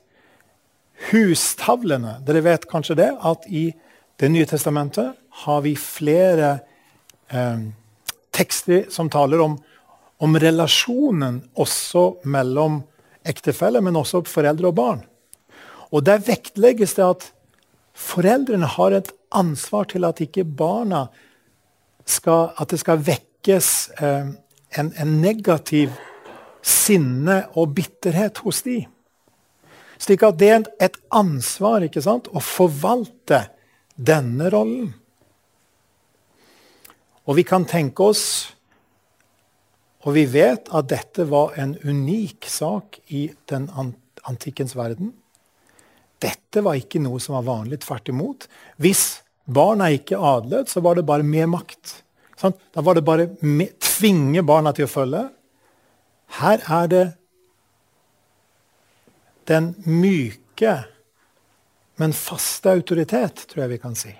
hustavlene 1.12 2.18
Dere 2.26 2.42
vet 2.46 2.68
kanskje 2.70 2.98
det, 2.98 3.12
at 3.12 3.46
i 3.48 3.70
Det 4.18 4.32
nye 4.34 4.48
testamentet 4.50 5.14
har 5.46 5.60
vi 5.62 5.76
flere 5.78 6.56
eh, 7.30 7.60
tekster 8.34 8.88
som 8.90 9.12
taler 9.14 9.44
om, 9.44 9.60
om 10.18 10.38
relasjonen 10.42 11.44
også 11.54 12.24
mellom 12.26 12.80
ektefeller, 13.22 13.84
men 13.86 14.00
også 14.00 14.24
foreldre 14.26 14.72
og 14.72 14.74
barn. 14.80 15.04
Og 15.94 16.02
der 16.02 16.24
vektlegges 16.26 16.96
det 16.98 17.06
at 17.06 17.28
foreldrene 17.94 18.66
har 18.66 18.98
et 18.98 19.12
ansvar 19.30 19.86
til 19.94 20.10
at 20.10 20.18
ikke 20.26 20.48
barna 20.50 21.06
skal, 22.08 22.52
at 22.58 22.72
det 22.72 22.80
skal 22.82 23.02
vekkes 23.04 23.72
eh, 24.02 24.30
en, 24.80 24.92
en, 24.92 25.16
negativ 25.22 25.96
sinne 26.64 27.44
og 27.56 27.76
bitterhet 27.78 28.42
hos 28.44 28.64
de. 28.66 28.82
Slik 29.98 30.24
at 30.26 30.38
det 30.40 30.50
er 30.54 30.66
et 30.90 30.98
ansvar 31.16 31.86
ikke 31.86 32.04
sant, 32.06 32.30
å 32.30 32.44
forvalte 32.44 33.48
denne 33.98 34.52
rollen. 34.54 34.92
Og 37.28 37.40
vi 37.40 37.44
kan 37.48 37.66
tenke 37.68 38.06
oss, 38.08 38.26
og 40.06 40.14
vi 40.16 40.24
vet 40.32 40.70
at 40.72 40.88
dette 40.88 41.26
var 41.28 41.58
en 41.60 41.74
unik 41.84 42.46
sak 42.48 43.02
i 43.12 43.28
den 43.50 43.66
antikkens 44.24 44.78
verden. 44.78 45.12
Dette 46.24 46.64
var 46.64 46.78
ikke 46.80 47.02
noe 47.04 47.20
som 47.22 47.36
var 47.38 47.48
vanlig. 47.50 47.82
Tvert 47.84 48.10
imot. 48.14 48.48
Hvis 48.82 49.20
barna 49.48 49.90
ikke 49.96 50.20
adlet, 50.20 50.70
så 50.70 50.84
var 50.84 50.98
det 50.98 51.08
bare 51.08 51.26
mer 51.26 51.48
makt. 51.50 52.02
Sånn? 52.38 52.54
Da 52.76 52.84
var 52.86 52.98
det 52.98 53.06
bare 53.08 53.30
å 53.32 53.68
tvinge 53.82 54.44
barna 54.46 54.74
til 54.76 54.86
å 54.86 54.92
følge. 54.92 55.24
Her 56.38 56.64
er 56.82 56.92
det 56.92 57.06
den 59.48 59.72
myke, 59.88 60.76
men 61.98 62.14
faste 62.14 62.76
autoritet, 62.76 63.48
tror 63.48 63.64
jeg 63.64 63.74
vi 63.78 63.82
kan 63.82 63.96
si. 63.98 64.12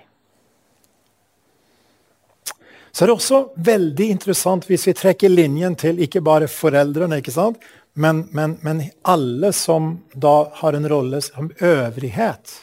Så 2.90 3.04
det 3.04 3.04
er 3.04 3.10
det 3.12 3.18
også 3.20 3.38
veldig 3.68 4.06
interessant 4.10 4.64
hvis 4.66 4.88
vi 4.88 4.96
trekker 4.96 5.30
linjen 5.30 5.76
til 5.78 6.00
ikke 6.02 6.24
bare 6.24 6.48
foreldrene, 6.50 7.20
ikke 7.20 7.34
sant? 7.36 7.60
Men, 7.98 8.24
men, 8.34 8.56
men 8.64 8.80
alle 9.06 9.52
som 9.54 9.92
da 10.14 10.48
har 10.62 10.74
en 10.74 10.88
rolle 10.90 11.20
som 11.22 11.52
øvrighet. 11.52 12.54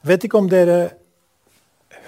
Jeg 0.00 0.08
vet 0.08 0.24
ikke 0.28 0.40
om 0.40 0.48
dere 0.48 0.78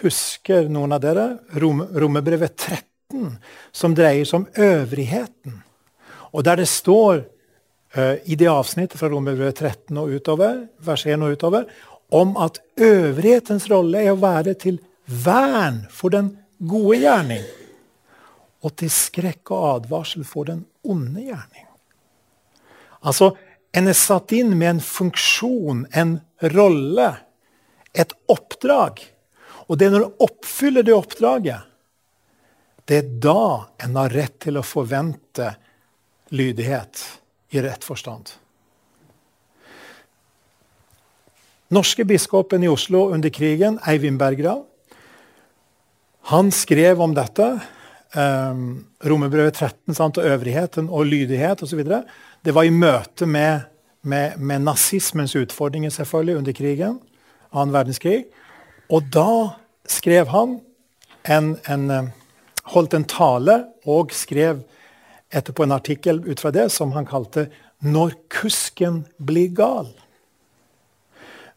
Husker 0.05 0.67
noen 0.69 0.93
av 0.93 1.01
dere 1.01 1.29
Rom, 1.61 1.81
Romerbrevet 1.97 2.57
13, 2.59 3.39
som 3.73 3.95
dreier 3.97 4.29
seg 4.29 4.43
om 4.43 4.67
øvrigheten? 4.67 5.63
Og 6.35 6.45
der 6.45 6.61
det 6.61 6.69
står 6.69 7.23
uh, 7.97 8.17
i 8.29 8.37
det 8.37 8.51
avsnittet 8.53 8.99
fra 9.01 9.09
Romerbrevet 9.09 9.63
13 9.63 9.97
og 10.03 10.13
utover, 10.13 10.67
vers 10.85 11.07
1 11.09 11.25
og 11.25 11.39
utover, 11.39 11.69
om 12.13 12.37
at 12.37 12.61
øvrighetens 12.77 13.71
rolle 13.73 14.03
er 14.05 14.13
å 14.13 14.21
være 14.21 14.55
til 14.61 14.77
vern 15.07 15.85
for 15.91 16.13
den 16.13 16.35
gode 16.61 17.01
gjerning. 17.01 17.49
Og 18.65 18.77
til 18.81 18.93
skrekk 18.93 19.55
og 19.57 19.65
advarsel 19.71 20.27
for 20.29 20.51
den 20.51 20.67
onde 20.85 21.25
gjerning. 21.25 21.65
Altså, 23.05 23.33
en 23.75 23.89
er 23.89 23.97
satt 23.97 24.33
inn 24.37 24.53
med 24.53 24.77
en 24.77 24.85
funksjon, 24.85 25.87
en 25.97 26.19
rolle, 26.55 27.11
et 27.97 28.13
oppdrag. 28.29 29.01
Og 29.69 29.79
det 29.79 29.87
er 29.87 29.95
når 29.95 30.07
en 30.07 30.25
oppfyller 30.27 30.85
det 30.87 30.95
oppdraget, 30.97 31.71
det 32.85 32.97
er 33.01 33.13
da 33.25 33.65
en 33.85 33.97
har 33.97 34.13
rett 34.13 34.37
til 34.45 34.59
å 34.61 34.67
forvente 34.67 35.55
lydighet 36.35 37.01
i 37.57 37.63
rett 37.65 37.85
forstand. 37.87 38.35
Norske 41.73 42.05
biskopen 42.05 42.63
i 42.63 42.69
Oslo 42.69 43.07
under 43.15 43.33
krigen, 43.33 43.79
Eivind 43.89 44.21
Berggrav, 44.21 44.67
han 46.29 46.53
skrev 46.53 47.01
om 47.05 47.13
dette. 47.17 47.47
Um, 48.15 48.85
Romerbrevet 49.05 49.59
13 49.59 49.97
sant, 49.97 50.21
og 50.21 50.29
øvrigheten 50.29 50.87
og 50.89 51.09
lydighet 51.09 51.65
osv. 51.67 51.83
Det 52.45 52.55
var 52.55 52.65
i 52.65 52.73
møte 52.73 53.27
med, 53.27 53.67
med, 54.03 54.39
med 54.39 54.65
nazismens 54.65 55.35
utfordringer 55.37 55.93
selvfølgelig 55.93 56.39
under 56.41 56.57
krigen, 56.57 56.97
annen 57.53 57.75
verdenskrig. 57.75 58.23
Og 58.95 59.11
da 59.11 59.57
skrev 59.91 60.31
han 60.31 60.59
en, 61.27 61.57
en, 61.67 61.91
eh, 61.91 62.11
holdt 62.75 62.95
en 62.95 63.07
tale 63.11 63.57
og 63.91 64.13
skrev 64.15 64.63
etterpå 65.35 65.65
en 65.65 65.75
artikkel 65.75 66.21
ut 66.29 66.41
fra 66.41 66.53
det 66.55 66.71
som 66.73 66.93
han 66.93 67.07
kalte 67.07 67.49
'Når 67.83 68.15
kusken 68.31 69.05
blir 69.19 69.49
gal'. 69.49 69.93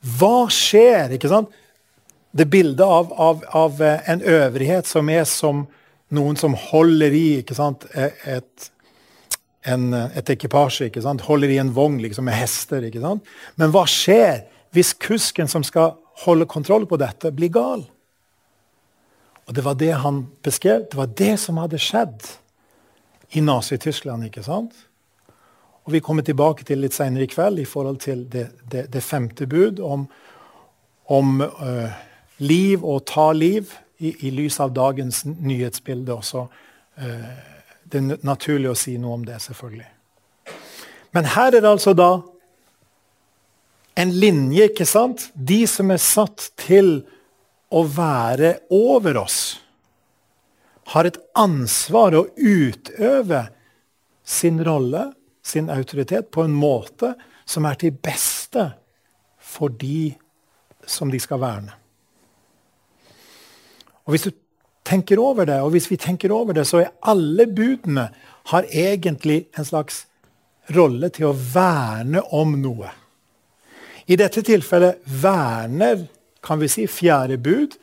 Hva 0.01 0.49
skjer? 0.49 1.13
ikke 1.13 1.29
sant? 1.29 1.49
Det 2.35 2.49
bildet 2.49 2.85
av, 2.85 3.13
av, 3.13 3.43
av 3.53 3.81
eh, 3.81 3.99
en 4.09 4.21
øvrighet 4.21 4.87
som 4.87 5.09
er 5.09 5.23
som 5.23 5.67
noen 6.09 6.35
som 6.35 6.53
holder 6.53 7.11
i 7.11 7.39
ikke 7.41 7.55
sant? 7.55 7.85
E, 7.95 8.11
et, 8.25 8.71
en, 9.65 9.93
et 9.93 10.29
ekipasje. 10.29 10.85
ikke 10.85 11.01
sant? 11.01 11.21
Holder 11.21 11.49
i 11.49 11.57
en 11.57 11.73
vogn 11.75 12.01
liksom, 12.01 12.25
med 12.25 12.33
hester. 12.33 12.83
ikke 12.83 13.01
sant? 13.01 13.23
Men 13.55 13.71
hva 13.71 13.85
skjer 13.85 14.45
hvis 14.71 14.93
kusken 14.93 15.47
som 15.47 15.63
skal 15.63 15.95
holde 16.25 16.45
kontroll 16.49 16.87
på 16.89 16.97
dette, 16.97 17.31
blir 17.31 17.51
gal. 17.53 17.85
Og 19.47 19.55
det 19.55 19.63
var 19.63 19.77
det 19.79 19.93
han 20.03 20.25
beskrev. 20.43 20.87
Det 20.91 20.97
var 20.97 21.13
det 21.17 21.37
som 21.39 21.57
hadde 21.61 21.79
skjedd 21.79 22.25
i 23.37 23.41
Nazi-Tyskland. 23.41 24.25
ikke 24.25 24.43
sant? 24.43 24.73
Og 25.87 25.93
Vi 25.93 25.99
kommer 25.99 26.23
tilbake 26.23 26.63
til 26.67 26.81
litt 26.83 26.93
senere 26.93 27.23
i 27.23 27.31
kveld 27.31 27.59
i 27.59 27.65
forhold 27.65 27.99
til 28.03 28.25
det, 28.27 28.49
det, 28.71 28.87
det 28.91 29.03
femte 29.03 29.47
bud 29.47 29.79
om, 29.79 30.07
om 31.07 31.41
uh, 31.41 31.91
liv 32.37 32.83
og 32.83 33.05
ta 33.05 33.31
liv 33.31 33.71
i, 33.97 34.27
i, 34.27 34.31
lys 34.31 34.59
av 34.59 34.73
dagens 34.75 35.23
nyhetsbilde 35.25 36.13
også. 36.13 36.47
Uh, 36.99 37.29
det 37.87 38.01
er 38.01 38.25
naturlig 38.27 38.73
å 38.73 38.75
si 38.75 38.97
noe 38.99 39.15
om 39.15 39.23
det, 39.25 39.39
selvfølgelig. 39.41 39.87
Men 41.15 41.31
her 41.37 41.55
er 41.55 41.63
det 41.63 41.71
altså 41.71 41.95
da 41.95 42.17
en 43.97 44.13
linje, 44.13 44.69
ikke 44.69 44.85
sant? 44.85 45.29
De 45.33 45.63
som 45.69 45.89
er 45.93 46.01
satt 46.01 46.51
til 46.61 46.99
å 47.73 47.83
være 47.89 48.59
over 48.73 49.23
oss, 49.23 49.39
har 50.93 51.09
et 51.09 51.17
ansvar 51.35 52.15
å 52.15 52.27
utøve 52.37 53.41
sin 54.27 54.61
rolle 54.63 55.09
sin 55.47 55.69
autoritet 55.69 56.31
på 56.31 56.43
en 56.43 56.55
måte 56.55 57.13
som 57.47 57.65
er 57.67 57.79
til 57.79 57.95
beste 58.03 58.69
for 59.39 59.71
de 59.71 60.11
som 60.87 61.11
de 61.11 61.19
skal 61.23 61.41
verne. 61.41 61.75
Og 64.07 64.15
Hvis 64.15 64.27
du 64.27 64.31
tenker 64.87 65.19
over 65.19 65.45
det, 65.45 65.59
og 65.61 65.73
hvis 65.75 65.89
vi 65.91 65.97
tenker 65.99 66.31
over 66.31 66.55
det, 66.55 66.63
så 66.67 66.79
er 66.79 66.93
alle 67.01 67.47
budene 67.47 68.07
har 68.51 68.67
egentlig 68.71 69.49
en 69.57 69.67
slags 69.67 70.05
rolle 70.75 71.09
til 71.11 71.27
å 71.27 71.35
verne 71.35 72.21
om 72.31 72.55
noe. 72.61 72.91
I 74.07 74.15
dette 74.15 74.41
tilfellet 74.41 75.01
verner 75.03 76.05
kan 76.43 76.59
vi 76.59 76.69
si, 76.71 76.85
fjerde 76.87 77.37
bud 77.37 77.75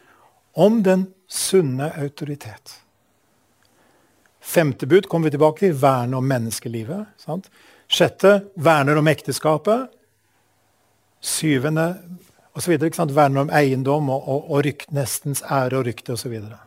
om 0.57 0.81
den 0.83 1.07
sunne 1.29 1.91
autoritet. 2.01 2.79
Femte 4.41 4.87
bud 4.87 5.09
kommer 5.09 5.29
vi 5.29 5.35
tilbake 5.35 5.61
til. 5.67 5.77
Verne 5.77 6.17
om 6.17 6.27
menneskelivet. 6.29 7.13
Sant? 7.21 7.51
Sjette 7.89 8.39
verner 8.55 9.01
om 9.01 9.09
ekteskapet. 9.09 9.93
Syvende 11.21 11.89
sant? 12.61 13.13
Verner 13.13 13.45
om 13.45 13.53
eiendom 13.53 14.09
og, 14.15 14.29
og, 14.29 14.51
og 14.51 14.65
rykt, 14.65 14.93
nestens 14.97 15.43
ære 15.45 15.81
og 15.81 15.89
rykte 15.89 16.17
osv. 16.17 16.25
Så, 16.25 16.33
videre. 16.33 16.61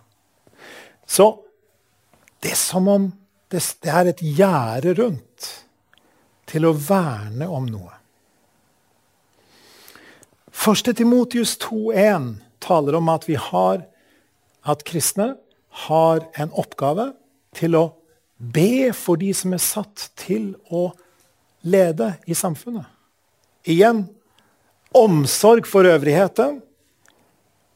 så 1.05 1.29
det 2.43 2.53
er 2.53 2.61
som 2.61 2.89
om 2.93 3.11
det, 3.49 3.63
det 3.81 3.93
er 3.93 4.09
et 4.11 4.25
gjerde 4.37 4.97
rundt 5.01 5.53
til 6.47 6.67
å 6.67 6.75
verne 6.77 7.47
om 7.49 7.65
noe. 7.69 7.96
Første 10.57 10.93
Timotius 10.97 11.53
2,1 11.61 12.39
taler 12.63 12.97
om 12.97 13.09
at 13.13 13.27
vi 13.29 13.37
har 13.37 13.83
at 14.67 14.83
kristne 14.87 15.35
har 15.85 16.23
en 16.41 16.49
oppgave 16.57 17.11
til 17.55 17.77
å 17.77 17.83
be 18.37 18.89
for 18.97 19.21
de 19.21 19.29
som 19.37 19.53
er 19.53 19.61
satt 19.61 20.09
til 20.17 20.55
å 20.73 20.89
lede 21.61 22.15
i 22.25 22.35
samfunnet. 22.37 22.87
Igjen 23.69 24.05
omsorg 24.97 25.67
for 25.69 25.85
øvrigheten. 25.85 26.61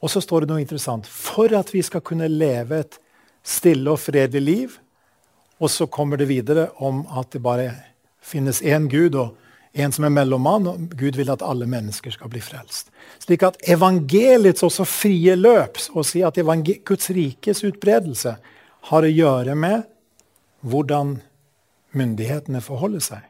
Og 0.02 0.10
så 0.10 0.22
står 0.24 0.44
det 0.44 0.52
noe 0.52 0.64
interessant. 0.64 1.06
For 1.06 1.54
at 1.54 1.70
vi 1.74 1.84
skal 1.86 2.02
kunne 2.02 2.30
leve 2.32 2.82
et 2.82 2.98
stille 3.46 3.94
og 3.94 4.02
fredelig 4.02 4.42
liv. 4.42 4.78
Og 5.62 5.70
så 5.70 5.86
kommer 5.86 6.18
det 6.18 6.32
videre 6.32 6.72
om 6.82 7.04
at 7.14 7.30
det 7.36 7.44
bare 7.46 7.70
finnes 8.22 8.64
én 8.66 8.90
Gud 8.90 9.18
og 9.22 9.38
en 9.74 9.92
som 9.92 10.06
er 10.06 10.14
mellommann. 10.14 10.68
Og 10.68 10.96
Gud 11.00 11.18
vil 11.20 11.32
at 11.32 11.44
alle 11.46 11.68
mennesker 11.70 12.14
skal 12.14 12.32
bli 12.32 12.42
frelst. 12.44 12.92
Slik 13.24 13.44
at 13.48 13.60
evangeliets 13.70 14.64
også 14.66 14.86
frie 14.88 15.36
løp, 15.40 15.80
å 15.94 16.04
si 16.04 16.24
at 16.26 16.40
Guds 16.86 17.10
rikes 17.10 17.64
utbredelse, 17.68 18.38
har 18.92 19.06
å 19.06 19.12
gjøre 19.12 19.56
med 19.56 19.84
hvordan 20.62 21.20
myndighetene 21.98 22.62
forholder 22.62 23.04
seg. 23.04 23.28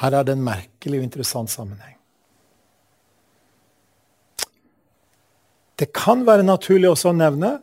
Her 0.00 0.14
er 0.18 0.26
det 0.26 0.34
en 0.34 0.46
merkelig 0.46 0.98
og 0.98 1.06
interessant 1.06 1.52
sammenheng. 1.52 1.94
Det 5.78 5.90
kan 5.94 6.22
være 6.26 6.46
naturlig 6.46 6.90
også 6.90 7.10
å 7.10 7.18
nevne 7.18 7.56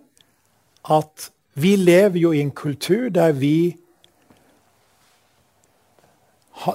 at 0.91 1.29
vi 1.59 1.75
lever 1.79 2.19
jo 2.19 2.31
i 2.35 2.41
en 2.43 2.51
kultur 2.51 3.09
der 3.13 3.35
vi 3.35 3.77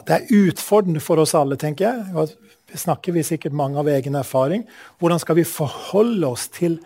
Det 0.07 0.15
er 0.17 0.35
utfordrende 0.35 1.03
for 1.05 1.21
oss 1.23 1.35
alle, 1.39 1.59
tenker 1.61 1.87
jeg. 1.87 2.27
Vi 2.73 2.81
snakker 2.81 3.15
vi 3.15 3.25
sikkert 3.27 3.55
mange 3.57 3.79
av 3.79 3.89
egen 3.93 4.19
erfaring. 4.19 4.65
Hvordan 4.99 5.23
skal 5.23 5.39
vi 5.39 5.47
forholde 5.47 6.27
oss 6.27 6.49
til 6.55 6.81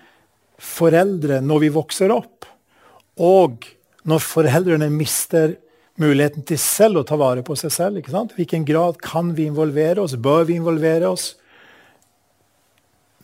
foreldre 0.61 1.40
når 1.44 1.64
vi 1.64 1.74
vokser 1.74 2.12
opp? 2.12 2.48
Og 3.20 3.64
når 4.09 4.24
foreldrene 4.24 4.90
mister 4.92 5.57
muligheten 6.00 6.44
til 6.48 6.61
selv 6.61 7.00
å 7.00 7.07
ta 7.07 7.18
vare 7.20 7.44
på 7.44 7.57
seg 7.59 7.72
selv. 7.74 8.00
ikke 8.00 8.14
sant? 8.14 8.35
hvilken 8.37 8.64
grad 8.68 9.00
kan 9.05 9.35
vi 9.37 9.48
involvere 9.50 10.05
oss? 10.05 10.16
Bør 10.16 10.46
vi 10.48 10.57
involvere 10.61 11.11
oss? 11.11 11.35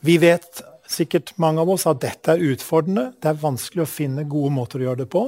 Vi 0.04 0.18
vet 0.22 0.62
sikkert 0.86 1.32
mange 1.42 1.62
av 1.62 1.70
oss 1.72 1.86
at 1.88 2.02
dette 2.04 2.34
er 2.34 2.44
utfordrende. 2.52 3.10
Det 3.20 3.32
er 3.32 3.40
vanskelig 3.40 3.84
å 3.84 3.90
finne 3.90 4.26
gode 4.28 4.52
måter 4.54 4.82
å 4.82 4.90
gjøre 4.90 5.04
det 5.04 5.10
på. 5.12 5.24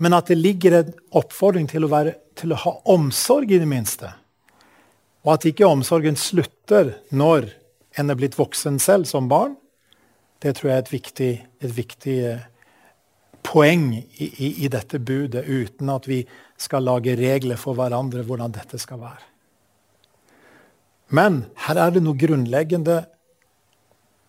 Men 0.00 0.16
at 0.16 0.30
det 0.32 0.38
ligger 0.40 0.78
en 0.78 0.92
oppfordring 1.20 1.68
til 1.68 1.84
å, 1.84 1.90
være, 1.92 2.16
til 2.38 2.54
å 2.54 2.60
ha 2.62 2.72
omsorg, 2.88 3.52
i 3.52 3.60
det 3.60 3.68
minste. 3.68 4.14
Og 5.26 5.34
at 5.34 5.44
ikke 5.50 5.68
omsorgen 5.68 6.16
slutter 6.16 6.94
når 7.12 7.50
en 8.00 8.12
er 8.12 8.16
blitt 8.16 8.38
voksen 8.38 8.78
selv 8.80 9.08
som 9.10 9.28
barn, 9.28 9.58
det 10.40 10.54
tror 10.56 10.70
jeg 10.70 10.78
er 10.78 10.84
et 10.86 10.92
viktig, 10.94 11.32
et 11.60 11.74
viktig 11.76 12.16
eh, 12.30 12.46
poeng 13.44 13.90
i, 13.98 14.04
i, 14.30 14.48
i, 14.64 14.70
dette 14.72 15.02
budet, 15.04 15.44
uten 15.44 15.92
at 15.92 16.08
vi 16.08 16.22
skal 16.60 16.86
lage 16.88 17.18
regler 17.20 17.60
for 17.60 17.76
hverandre 17.76 18.24
hvordan 18.24 18.56
dette 18.56 18.80
skal 18.80 19.02
være. 19.02 19.26
Men 21.12 21.42
her 21.66 21.80
er 21.82 21.92
det 21.92 22.04
noe 22.06 22.16
grunnleggende. 22.16 23.02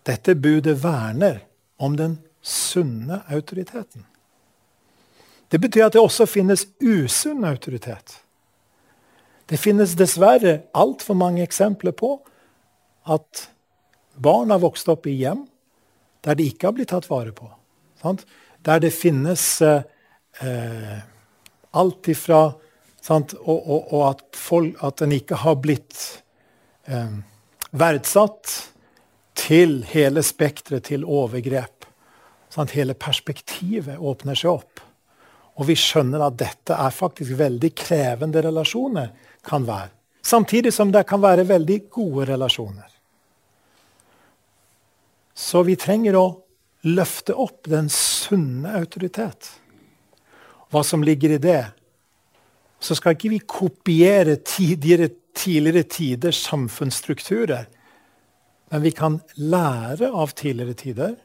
Dette 0.04 0.34
budet 0.34 0.80
verner 0.82 1.44
om 1.80 1.96
den 1.96 2.18
sunne 2.42 3.22
autoriteten. 3.30 4.04
Det 5.52 5.60
betyr 5.60 5.86
at 5.86 5.96
det 5.96 6.00
også 6.00 6.24
finnes 6.26 6.64
usunn 6.80 7.44
autoritet. 7.44 8.14
Det 9.46 9.58
finnes 9.60 9.92
dessverre 10.00 10.62
altfor 10.72 11.18
mange 11.18 11.42
eksempler 11.44 11.92
på 11.92 12.14
at 13.12 13.48
barn 14.16 14.52
har 14.54 14.62
vokst 14.62 14.88
opp 14.88 15.08
i 15.10 15.18
hjem 15.18 15.44
der 16.24 16.38
de 16.38 16.46
ikke 16.48 16.70
har 16.70 16.76
blitt 16.76 16.92
tatt 16.94 17.08
vare 17.10 17.34
på. 17.36 17.50
Sant? 18.00 18.24
der 18.62 18.78
det 18.78 18.92
finnes 18.94 19.42
eh, 19.62 19.82
eh 20.40 21.00
alt 21.72 22.08
ifra 22.08 22.52
og, 23.08 23.32
og, 23.48 23.92
og, 23.92 24.02
at, 24.10 24.22
folk, 24.36 24.76
at 24.84 25.00
en 25.02 25.12
ikke 25.12 25.38
har 25.40 25.56
blitt 25.56 26.22
eh, 26.86 27.14
verdsatt, 27.70 28.52
til 29.34 29.80
hele 29.88 30.20
spekteret 30.22 30.84
til 30.90 31.06
overgrep. 31.08 31.86
Sant? 32.52 32.74
Hele 32.76 32.94
perspektivet 32.94 33.96
åpner 33.98 34.36
seg 34.38 34.60
opp. 34.60 34.82
Og 35.60 35.68
vi 35.68 35.76
skjønner 35.76 36.24
at 36.24 36.38
dette 36.40 36.76
er 36.76 36.94
faktisk 36.94 37.34
veldig 37.38 37.74
krevende 37.76 38.42
relasjoner. 38.44 39.10
kan 39.42 39.66
være. 39.66 39.90
Samtidig 40.22 40.72
som 40.72 40.92
det 40.92 41.06
kan 41.06 41.22
være 41.22 41.48
veldig 41.48 41.90
gode 41.90 42.28
relasjoner. 42.28 42.86
Så 45.34 45.62
vi 45.66 45.74
trenger 45.76 46.14
å 46.14 46.26
løfte 46.86 47.34
opp 47.34 47.66
den 47.70 47.88
sunne 47.90 48.70
autoritet. 48.78 49.50
Hva 50.70 50.84
som 50.86 51.02
ligger 51.02 51.34
i 51.34 51.42
det. 51.42 51.64
Så 52.82 52.94
skal 52.94 53.16
ikke 53.16 53.32
vi 53.34 53.40
kopiere 53.42 54.36
tidligere, 54.36 55.10
tidligere 55.34 55.82
tiders 55.82 56.42
samfunnsstrukturer. 56.46 57.66
Men 58.70 58.82
vi 58.82 58.94
kan 58.96 59.20
lære 59.36 60.08
av 60.08 60.32
tidligere 60.38 60.78
tider 60.78 61.16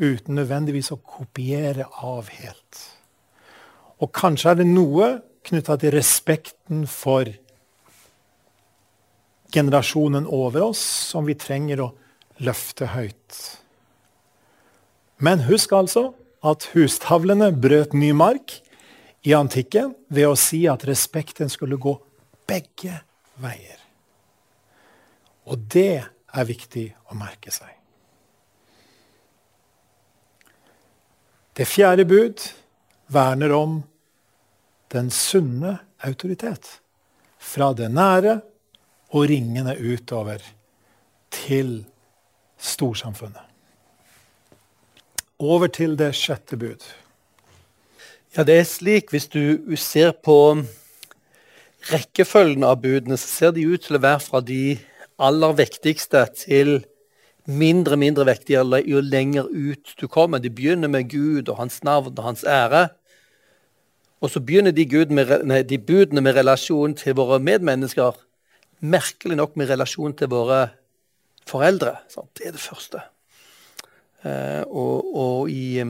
uten 0.00 0.34
nødvendigvis 0.34 0.90
å 0.92 1.00
kopiere 1.00 1.86
av 2.02 2.28
helt. 2.40 2.82
Og 4.00 4.12
kanskje 4.16 4.52
er 4.52 4.60
det 4.60 4.68
noe 4.68 5.12
knytta 5.46 5.76
til 5.80 5.94
respekten 5.94 6.86
for 6.88 7.28
generasjonen 9.52 10.28
over 10.30 10.70
oss 10.70 10.82
som 11.10 11.26
vi 11.28 11.36
trenger 11.38 11.82
å 11.84 11.90
løfte 12.40 12.90
høyt. 12.94 13.40
Men 15.20 15.44
husk 15.48 15.74
altså 15.76 16.10
at 16.46 16.70
hustavlene 16.72 17.50
brøt 17.52 17.92
ny 17.92 18.12
mark 18.16 18.60
i 19.26 19.34
antikken 19.36 19.92
ved 20.08 20.30
å 20.30 20.38
si 20.38 20.62
at 20.70 20.86
respekten 20.88 21.52
skulle 21.52 21.76
gå 21.80 21.92
begge 22.48 23.02
veier. 23.40 23.76
Og 25.50 25.60
det 25.72 26.00
er 26.00 26.48
viktig 26.48 26.86
å 27.10 27.18
merke 27.18 27.52
seg. 27.52 27.68
Det 31.58 31.66
fjerde 31.68 32.06
bud 32.08 32.40
verner 33.10 33.52
om 33.52 33.80
den 34.92 35.10
sunne 35.10 35.78
autoritet. 36.06 36.80
Fra 37.40 37.72
det 37.72 37.90
nære 37.92 38.40
og 39.10 39.28
ringene 39.30 39.74
utover 39.78 40.42
til 41.30 41.80
storsamfunnet. 42.60 43.46
over 45.40 45.70
til 45.72 45.96
det 45.96 46.10
sjette 46.12 46.56
bud. 46.60 46.82
Ja, 48.36 48.44
det 48.44 48.58
er 48.60 48.66
slik 48.68 49.08
hvis 49.10 49.24
du 49.32 49.72
ser 49.80 50.12
på 50.12 50.60
rekkefølgen 51.88 52.66
av 52.68 52.82
budene, 52.82 53.16
så 53.16 53.26
ser 53.26 53.54
de 53.56 53.64
ut 53.64 53.80
til 53.86 53.96
å 53.96 54.02
være 54.04 54.20
fra 54.20 54.42
de 54.44 54.76
aller 55.16 55.56
viktigste 55.56 56.26
til 56.36 56.82
mindre 57.48 57.96
mindre 57.96 58.26
vektige 58.28 58.62
jo 58.86 59.00
lenger 59.00 59.48
ut 59.48 59.94
du 59.98 60.06
kommer. 60.08 60.38
De 60.38 60.50
begynner 60.50 60.88
med 60.88 61.08
Gud 61.10 61.48
og 61.48 61.56
hans 61.56 61.82
navn 61.82 62.12
og 62.12 62.24
hans 62.24 62.44
ære. 62.44 62.90
Og 64.20 64.30
så 64.30 64.40
begynner 64.44 64.74
de, 64.76 64.84
med, 65.08 65.32
nei, 65.48 65.62
de 65.64 65.78
budene 65.78 66.20
med 66.20 66.36
relasjon 66.36 66.94
til 66.98 67.16
våre 67.16 67.40
medmennesker. 67.40 68.18
Merkelig 68.80 69.38
nok 69.40 69.56
med 69.56 69.70
relasjon 69.72 70.12
til 70.16 70.28
våre 70.32 70.66
foreldre. 71.48 71.96
Sant? 72.12 72.30
Det 72.36 72.48
er 72.48 72.56
det 72.56 72.62
første. 72.62 73.00
Eh, 74.24 74.62
og, 74.68 75.08
og 75.16 75.50
i, 75.52 75.80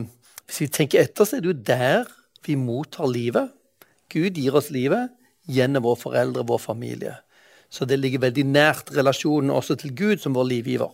hvis 0.47 0.61
vi 0.63 0.69
tenker 0.71 1.03
etter, 1.03 1.27
så 1.27 1.37
er 1.37 1.43
det 1.43 1.51
jo 1.51 1.65
der 1.73 2.07
vi 2.47 2.55
mottar 2.55 3.11
livet. 3.11 3.51
Gud 4.11 4.39
gir 4.39 4.55
oss 4.55 4.71
livet 4.71 5.11
gjennom 5.51 5.83
våre 5.85 5.99
foreldre, 5.99 6.47
vår 6.47 6.63
familie. 6.63 7.17
Så 7.71 7.87
det 7.87 7.99
ligger 7.99 8.25
veldig 8.25 8.47
nært 8.47 8.91
relasjonen 8.95 9.51
også 9.55 9.77
til 9.79 9.95
Gud 9.95 10.23
som 10.23 10.35
vår 10.35 10.47
livgiver. 10.49 10.91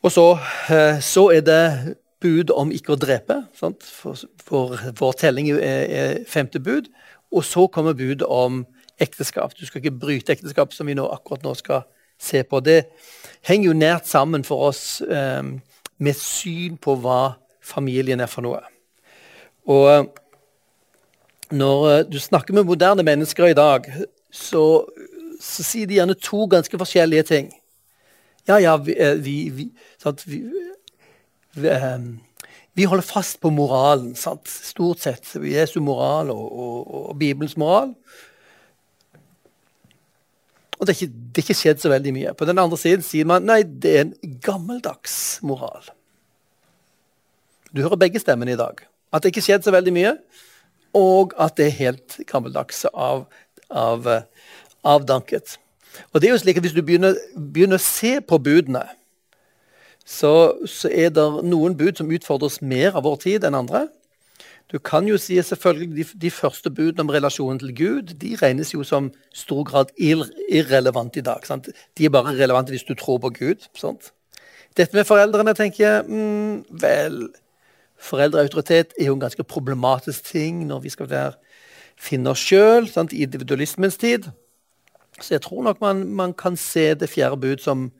Og 0.00 0.12
så, 0.12 0.26
eh, 0.72 1.00
så 1.04 1.28
er 1.36 1.44
det 1.44 1.96
bud 2.20 2.52
om 2.54 2.72
ikke 2.74 2.94
å 2.94 3.00
drepe. 3.00 3.40
Sant? 3.56 3.84
For, 3.84 4.18
for 4.44 4.76
vår 4.98 5.16
telling 5.20 5.50
er, 5.54 5.86
er 5.86 6.20
femte 6.28 6.60
bud. 6.62 6.90
Og 7.30 7.46
så 7.46 7.66
kommer 7.72 7.96
bud 7.96 8.24
om 8.26 8.64
ekteskap. 9.00 9.54
Du 9.56 9.64
skal 9.66 9.82
ikke 9.82 9.98
bryte 10.02 10.34
ekteskap, 10.34 10.74
som 10.76 10.90
vi 10.90 10.96
nå, 10.98 11.06
akkurat 11.08 11.44
nå 11.46 11.54
skal 11.58 11.84
se 12.20 12.42
på. 12.44 12.60
Det 12.64 12.82
henger 13.48 13.70
jo 13.70 13.76
nært 13.76 14.10
sammen 14.10 14.44
for 14.44 14.68
oss 14.68 15.00
eh, 15.00 15.42
med 16.00 16.18
syn 16.18 16.76
på 16.80 16.96
hva 17.00 17.36
familien 17.64 18.20
er 18.20 18.30
for 18.30 18.44
noe. 18.44 18.60
Og 19.70 19.86
eh, 19.92 20.02
når 21.56 21.86
eh, 21.90 22.04
du 22.10 22.18
snakker 22.20 22.56
med 22.56 22.68
moderne 22.68 23.06
mennesker 23.06 23.50
i 23.50 23.56
dag, 23.56 23.88
så, 24.30 24.64
så 25.40 25.66
sier 25.66 25.88
de 25.88 25.98
gjerne 25.98 26.18
to 26.18 26.44
ganske 26.50 26.82
forskjellige 26.82 27.28
ting. 27.30 27.50
Ja, 28.48 28.58
ja, 28.58 28.76
vi, 28.76 28.96
eh, 28.98 29.16
vi, 29.22 29.36
vi, 29.54 29.70
vi, 31.54 31.72
vi 32.78 32.86
holder 32.88 33.06
fast 33.06 33.40
på 33.42 33.50
moralen, 33.54 34.14
sant? 34.18 34.48
stort 34.48 35.02
sett. 35.04 35.32
Jesu 35.44 35.80
moral 35.84 36.30
og, 36.34 36.44
og, 36.50 36.90
og 37.10 37.16
Bibelens 37.18 37.56
moral. 37.60 37.94
Og 40.80 40.86
det 40.86 40.94
er, 40.94 40.96
ikke, 40.96 41.12
det 41.12 41.42
er, 41.42 41.44
ikke, 41.44 41.58
skjedd 41.58 41.82
så 41.82 41.90
veldig 41.92 42.12
mye. 42.16 42.30
På 42.32 42.46
den 42.48 42.60
andre 42.60 42.78
siden 42.80 43.02
sier 43.04 43.26
man 43.28 43.44
nei, 43.44 43.60
det 43.64 43.90
er 43.92 44.06
en 44.06 44.36
gammeldags 44.40 45.16
moral. 45.44 45.90
Du 47.70 47.82
hører 47.84 48.00
begge 48.00 48.22
stemmene 48.22 48.54
i 48.54 48.58
dag. 48.58 48.80
At 49.12 49.22
det 49.22 49.34
ikke 49.34 49.44
skjedd 49.44 49.66
så 49.66 49.74
veldig 49.74 49.92
mye, 49.92 50.14
og 50.96 51.34
at 51.38 51.58
det 51.58 51.66
er 51.66 51.76
helt 51.76 52.16
gammeldags 52.30 52.86
av, 52.94 53.26
av, 53.68 54.08
avdanket. 54.86 55.58
Og 56.14 56.22
det 56.22 56.30
er 56.30 56.34
jo 56.34 56.40
slik 56.40 56.58
at 56.58 56.64
Hvis 56.64 56.74
du 56.74 56.82
begynner, 56.86 57.18
begynner 57.34 57.76
å 57.76 57.84
se 57.84 58.16
på 58.22 58.38
budene, 58.38 58.86
så, 60.06 60.56
så, 60.66 60.90
er 60.90 61.12
det 61.14 61.26
noen 61.46 61.76
bud 61.78 62.00
som 62.00 62.10
utfordres 62.10 62.60
mer 62.62 62.96
av 62.98 63.04
vår 63.06 63.18
tid 63.24 63.46
enn 63.46 63.58
andre. 63.58 63.86
Du 64.70 64.78
kan 64.78 65.06
jo 65.08 65.16
si 65.18 65.34
selvfølgelig 65.42 65.90
de, 65.96 66.06
de 66.22 66.30
første 66.30 66.70
budene 66.70 67.02
om 67.02 67.10
relasjonen 67.10 67.58
til 67.58 67.74
Gud 67.74 68.14
de 68.22 68.36
regnes 68.38 68.70
jo 68.74 68.84
som 68.86 69.10
stor 69.34 69.64
grad 69.66 69.90
irrelevant 69.98 71.18
i 71.18 71.24
dag. 71.26 71.46
Sant? 71.46 71.68
De 71.98 72.06
er 72.06 72.14
bare 72.14 72.36
relevante 72.38 72.74
hvis 72.74 72.86
du 72.86 72.94
tror 72.94 73.18
på 73.18 73.32
Gud. 73.34 73.66
Sant? 73.74 74.12
Dette 74.78 74.94
med 74.94 75.08
foreldrene 75.08 75.54
tenker 75.58 75.82
jeg 75.82 76.04
mm, 76.06 76.66
Vel, 76.82 77.24
foreldreautoritet 78.00 78.94
er 78.98 79.10
jo 79.10 79.16
en 79.16 79.24
ganske 79.24 79.44
problematisk 79.44 80.30
ting 80.30 80.62
når 80.68 80.84
vi 80.86 80.94
skal 80.94 81.10
være, 81.10 81.32
finne 82.00 82.30
oss 82.30 82.40
sjøl 82.40 82.86
i 82.86 83.24
individualismens 83.26 83.98
tid. 84.00 84.30
Så 85.20 85.34
jeg 85.34 85.42
tror 85.42 85.62
nok 85.66 85.80
man, 85.80 86.06
man, 86.06 86.32
kan 86.32 86.56
se 86.56 86.94
det 86.94 87.10
fjerde 87.10 87.36
bud 87.36 87.60
som 87.60 87.90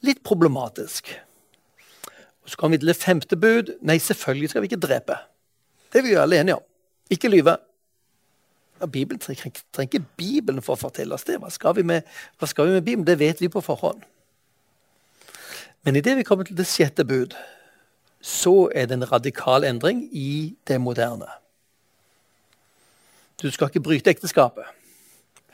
litt 0.00 0.22
problematisk. 0.24 1.10
Og 2.42 2.50
Så 2.50 2.56
kommer 2.56 2.76
vi 2.76 2.82
til 2.82 2.90
det 2.90 2.96
femte 2.96 3.36
bud. 3.36 3.76
Nei, 3.82 3.98
selvfølgelig 3.98 4.50
skal 4.50 4.62
vi 4.62 4.70
ikke 4.70 4.82
drepe. 4.82 5.18
Det 5.92 6.00
er 6.00 6.06
vi 6.06 6.14
jo 6.14 6.22
alle 6.22 6.40
enige 6.40 6.56
om. 6.56 6.64
Ikke 7.10 7.28
lyve. 7.28 7.56
Ja, 8.80 8.86
Bibelen 8.86 9.20
trenger, 9.20 9.62
trenger 9.72 9.92
ikke 9.92 10.08
Bibelen 10.16 10.62
for 10.62 10.74
å 10.74 10.80
fortelle 10.80 11.14
oss 11.14 11.26
det. 11.28 11.38
Hva 11.38 11.50
skal, 11.54 11.76
vi 11.76 11.84
med, 11.86 12.08
hva 12.38 12.48
skal 12.50 12.66
vi 12.66 12.78
med 12.78 12.86
Bibelen? 12.86 13.06
Det 13.06 13.18
vet 13.20 13.40
vi 13.40 13.50
på 13.52 13.62
forhånd. 13.62 14.02
Men 15.82 15.98
idet 15.98 16.16
vi 16.18 16.26
kommer 16.26 16.46
til 16.46 16.58
det 16.58 16.66
sjette 16.70 17.04
bud, 17.06 17.36
så 18.22 18.70
er 18.74 18.86
det 18.86 18.98
en 18.98 19.10
radikal 19.10 19.66
endring 19.66 20.04
i 20.14 20.54
det 20.66 20.80
moderne. 20.80 21.30
Du 23.42 23.50
skal 23.50 23.70
ikke 23.70 23.82
bryte 23.82 24.10
ekteskapet. 24.10 24.66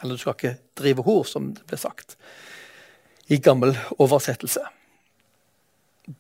Eller 0.00 0.14
du 0.14 0.20
skal 0.20 0.36
ikke 0.36 0.56
drive 0.76 1.04
hor, 1.04 1.24
som 1.24 1.52
det 1.56 1.64
ble 1.68 1.80
sagt 1.80 2.16
i 3.28 3.36
gammel 3.44 3.74
oversettelse 3.98 4.62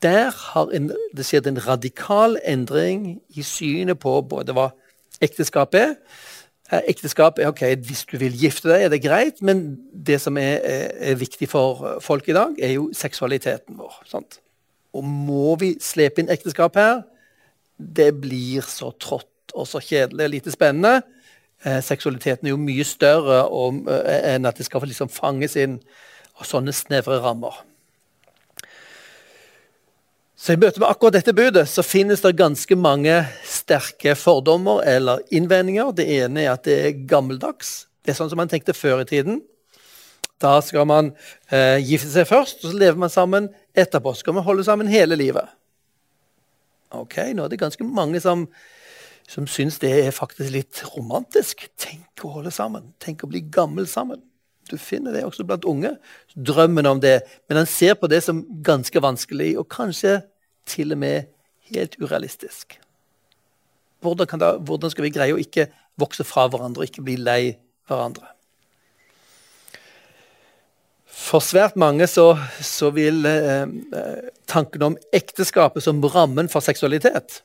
der 0.02 0.30
har 0.30 0.72
en, 0.76 0.90
det 1.16 1.24
skjedd 1.26 1.46
en 1.48 1.60
radikal 1.64 2.36
endring 2.44 3.20
i 3.32 3.44
synet 3.46 4.00
på 4.02 4.18
både 4.28 4.52
hva 4.56 4.68
ekteskap 5.24 5.76
er. 5.78 5.94
Eh, 6.68 6.82
ekteskap 6.92 7.38
er 7.38 7.48
ok, 7.48 7.62
Hvis 7.80 8.04
du 8.04 8.18
vil 8.20 8.36
gifte 8.36 8.68
deg, 8.68 8.82
er 8.84 8.92
det 8.92 9.02
greit, 9.02 9.40
men 9.42 9.78
det 9.92 10.20
som 10.20 10.36
er, 10.36 10.60
er, 10.60 10.90
er 11.12 11.20
viktig 11.20 11.48
for 11.48 11.98
folk 12.04 12.28
i 12.28 12.36
dag, 12.36 12.52
er 12.60 12.74
jo 12.76 12.90
seksualiteten 12.92 13.78
vår. 13.80 14.02
Sant? 14.06 14.40
Og 14.92 15.04
må 15.04 15.56
vi 15.60 15.76
slepe 15.80 16.20
inn 16.20 16.32
ekteskap 16.32 16.76
her? 16.76 17.02
Det 17.78 18.12
blir 18.20 18.66
så 18.66 18.90
trått 19.00 19.54
og 19.56 19.66
så 19.68 19.80
kjedelig 19.80 20.26
og 20.26 20.34
lite 20.34 20.52
spennende. 20.52 21.00
Eh, 21.64 21.80
seksualiteten 21.82 22.46
er 22.46 22.52
jo 22.52 22.60
mye 22.60 22.84
større 22.84 23.48
om, 23.48 23.88
eh, 23.88 24.34
enn 24.34 24.46
at 24.46 24.56
det 24.56 24.66
skal 24.66 24.84
liksom 24.84 25.08
fanges 25.08 25.56
inn 25.56 25.80
av 26.38 26.46
sånne 26.46 26.74
snevre 26.76 27.22
rammer. 27.24 27.64
Så 30.38 30.54
I 30.54 30.60
møte 30.60 30.78
med 30.78 30.86
akkurat 30.86 31.16
dette 31.16 31.34
budet 31.34 31.64
så 31.66 31.82
finnes 31.82 32.22
det 32.22 32.36
ganske 32.38 32.76
mange 32.78 33.14
sterke 33.42 34.14
fordommer 34.14 34.84
eller 34.86 35.24
innvendinger. 35.34 35.90
Det 35.98 36.06
ene 36.14 36.44
er 36.44 36.52
at 36.52 36.68
det 36.68 36.76
er 36.78 37.00
gammeldags. 37.10 37.88
Det 38.06 38.14
er 38.14 38.18
sånn 38.20 38.30
som 38.30 38.38
man 38.38 38.50
tenkte 38.50 38.76
før 38.76 39.02
i 39.02 39.08
tiden. 39.08 39.40
Da 40.38 40.60
skal 40.62 40.86
man 40.86 41.10
eh, 41.50 41.82
gifte 41.82 42.12
seg 42.12 42.28
først, 42.30 42.62
og 42.62 42.70
så 42.70 42.78
lever 42.78 43.00
man 43.02 43.10
sammen 43.10 43.50
etterpå. 43.74 44.14
Skal 44.14 44.38
man 44.38 44.46
holde 44.46 44.62
sammen 44.68 44.90
hele 44.90 45.18
livet. 45.18 45.50
Ok, 46.94 47.18
Nå 47.34 47.44
er 47.44 47.50
det 47.50 47.58
ganske 47.60 47.84
mange 47.84 48.22
som, 48.22 48.46
som 49.26 49.50
syns 49.50 49.80
det 49.82 49.90
er 50.04 50.14
faktisk 50.14 50.54
litt 50.54 50.84
romantisk. 50.94 51.66
Tenk 51.74 52.22
å 52.22 52.36
holde 52.38 52.54
sammen. 52.54 52.92
Tenk 53.02 53.26
å 53.26 53.32
bli 53.34 53.42
gammel 53.42 53.90
sammen. 53.90 54.22
Du 54.70 54.78
finner 54.80 55.14
det 55.16 55.24
også 55.26 55.46
blant 55.48 55.66
unge. 55.68 55.94
Drømmen 56.34 56.86
om 56.86 57.00
det. 57.00 57.20
Men 57.48 57.62
han 57.62 57.70
ser 57.70 57.96
på 57.98 58.10
det 58.10 58.22
som 58.26 58.44
ganske 58.64 59.02
vanskelig, 59.02 59.54
og 59.58 59.68
kanskje 59.72 60.20
til 60.68 60.92
og 60.92 61.00
med 61.02 61.28
helt 61.72 61.96
urealistisk. 62.00 62.78
Hvordan, 64.04 64.40
da, 64.40 64.52
hvordan 64.56 64.92
skal 64.92 65.08
vi 65.08 65.14
greie 65.14 65.34
å 65.34 65.40
ikke 65.40 65.68
vokse 65.98 66.24
fra 66.26 66.46
hverandre 66.48 66.86
ikke 66.86 67.02
bli 67.06 67.16
lei 67.18 67.56
hverandre? 67.90 68.30
For 71.18 71.42
svært 71.42 71.74
mange 71.76 72.06
så, 72.06 72.30
så 72.62 72.92
vil 72.94 73.26
eh, 73.26 73.64
eh 73.66 74.34
tanken 74.48 74.82
om 74.82 74.94
ekteskapet 75.12 75.84
som 75.84 75.98
rammen 76.00 76.46
for 76.48 76.64
seksualitet 76.64 77.42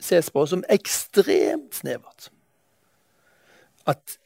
ses 0.00 0.30
på 0.30 0.44
som 0.46 0.64
ekstremt 0.70 1.80
snevert. 1.80 2.30
At 3.88 4.18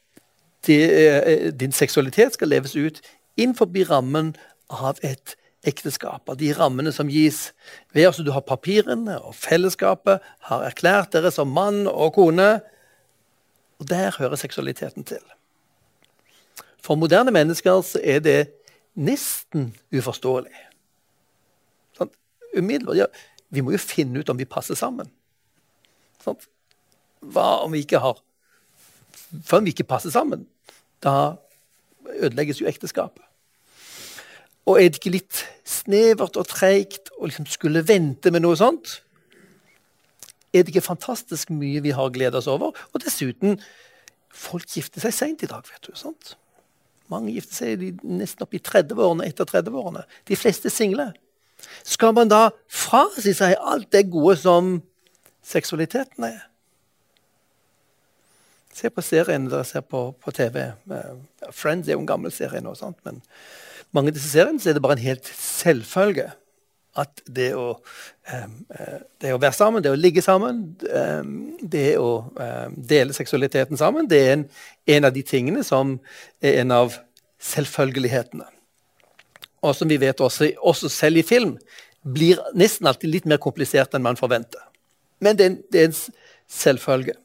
din 0.67 1.71
seksualitet 1.71 2.33
skal 2.33 2.47
leves 2.47 2.75
ut 2.75 3.01
innenfor 3.37 3.67
rammen 3.89 4.35
av 4.69 4.99
et 5.03 5.35
ekteskap. 5.63 6.29
Av 6.29 6.37
de 6.37 6.51
rammene 6.53 6.91
som 6.91 7.09
gis 7.09 7.51
ved 7.93 8.09
at 8.09 8.19
du 8.23 8.31
har 8.35 8.45
papirene, 8.47 9.17
og 9.19 9.35
fellesskapet 9.35 10.23
har 10.49 10.65
erklært 10.67 11.13
dere 11.15 11.31
som 11.31 11.51
mann 11.51 11.87
og 11.87 12.13
kone. 12.17 12.61
Og 13.79 13.87
Der 13.89 14.15
hører 14.19 14.35
seksualiteten 14.35 15.03
til. 15.03 15.23
For 16.83 16.95
moderne 16.95 17.31
mennesker 17.31 17.81
så 17.81 17.99
er 18.03 18.19
det 18.19 18.51
nesten 18.95 19.71
uforståelig. 19.91 20.55
Sånn, 21.97 22.11
umiddelbart, 22.57 22.97
ja, 22.97 23.07
Vi 23.53 23.61
må 23.61 23.69
jo 23.71 23.77
finne 23.77 24.17
ut 24.17 24.29
om 24.29 24.37
vi 24.37 24.49
passer 24.49 24.73
sammen. 24.73 25.11
Sånn, 26.23 26.39
hva 27.21 27.61
om 27.61 27.71
vi 27.71 27.83
ikke 27.83 27.99
har 28.01 28.17
For 29.45 29.59
om 29.59 29.67
vi 29.67 29.73
ikke 29.75 29.85
passer 29.85 30.09
sammen? 30.09 30.47
Da 31.03 31.35
ødelegges 32.23 32.61
jo 32.61 32.67
ekteskapet. 32.69 33.23
Og 34.65 34.79
er 34.79 34.87
det 34.87 35.01
ikke 35.01 35.17
litt 35.17 35.41
snevert 35.67 36.37
og 36.39 36.47
treigt 36.47 37.11
å 37.19 37.27
liksom 37.27 37.47
skulle 37.51 37.83
vente 37.87 38.31
med 38.31 38.45
noe 38.45 38.55
sånt? 38.59 39.01
Er 40.53 40.63
det 40.63 40.71
ikke 40.71 40.85
fantastisk 40.85 41.51
mye 41.51 41.81
vi 41.83 41.91
har 41.95 42.13
gledet 42.13 42.39
oss 42.39 42.47
over? 42.47 42.71
Og 42.93 43.03
dessuten, 43.03 43.57
folk 44.31 44.69
gifter 44.69 45.03
seg 45.03 45.15
seint 45.15 45.43
i 45.43 45.49
dag. 45.49 45.65
vet 45.67 45.89
du, 45.89 45.91
sant? 45.99 46.37
Mange 47.11 47.33
gifter 47.33 47.59
seg 47.59 47.99
nesten 48.05 48.45
opp 48.45 48.55
i 48.55 48.61
30-årene 48.63 49.27
etter 49.27 49.49
30-årene. 49.49 50.05
De 50.29 50.39
fleste 50.39 50.71
single. 50.71 51.11
Skal 51.83 52.15
man 52.15 52.31
da 52.31 52.47
frasi 52.71 53.33
seg 53.35 53.57
alt 53.59 53.91
det 53.91 54.07
gode 54.13 54.37
som 54.39 54.77
seksualiteten 55.43 56.29
er? 56.29 56.41
Se 58.73 58.89
på 58.89 59.03
seriene 59.05 59.51
dere 59.51 59.65
ser 59.67 59.83
på, 59.85 60.07
på 60.17 60.33
TV. 60.35 60.71
Uh, 60.89 61.51
Friends 61.51 61.87
er 61.87 61.97
jo 61.97 62.03
en 62.03 62.09
gammel 62.09 62.33
serie 62.33 62.61
nå, 62.63 62.75
sant? 62.79 62.97
men 63.05 63.21
mange 63.93 64.09
av 64.09 64.17
disse 64.17 64.31
seriene 64.33 64.61
er 64.65 64.73
det 64.73 64.81
bare 64.81 64.97
en 64.97 65.05
helt 65.05 65.29
selvfølge 65.37 66.31
at 66.97 67.21
det 67.25 67.51
å, 67.57 67.67
um, 68.33 68.57
det 69.21 69.33
å 69.33 69.39
være 69.41 69.57
sammen, 69.57 69.81
det 69.85 69.93
å 69.93 69.97
ligge 69.97 70.21
sammen, 70.21 70.61
det 71.61 71.87
å 71.97 72.09
dele 72.77 73.15
seksualiteten 73.17 73.79
sammen, 73.79 74.09
det 74.09 74.19
er 74.21 74.33
en, 74.35 74.43
en, 74.97 75.07
av 75.09 75.15
de 75.15 75.23
tingene 75.25 75.63
som 75.65 75.95
er 76.41 76.59
en 76.61 76.73
av 76.75 76.99
selvfølgelighetene. 77.41 78.45
Og 79.63 79.73
som 79.77 79.89
vi 79.89 79.97
vet 80.01 80.21
også, 80.21 80.51
også 80.61 80.91
selv 80.91 81.21
i 81.21 81.25
film 81.25 81.55
blir 82.03 82.41
nesten 82.57 82.87
alltid 82.87 83.09
litt 83.09 83.27
mer 83.29 83.39
komplisert 83.41 83.95
enn 83.95 84.03
man 84.03 84.19
forventer. 84.19 84.61
Men 85.23 85.39
det 85.39 85.45
er 85.45 85.51
en, 85.51 85.59
det 85.71 85.81
er 85.81 85.89
en 85.89 85.99
selvfølge. 86.51 87.15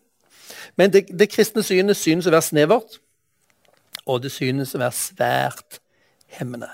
Men 0.78 0.92
det, 0.92 1.08
det, 1.18 1.26
kristne 1.32 1.62
synet 1.66 1.98
synes 1.98 2.26
å 2.28 2.30
være 2.30 2.46
snevert, 2.46 3.00
og 4.06 4.22
det 4.22 4.30
synes 4.30 4.76
å 4.76 4.78
være 4.78 4.94
svært 4.94 5.80
hemmende. 6.38 6.70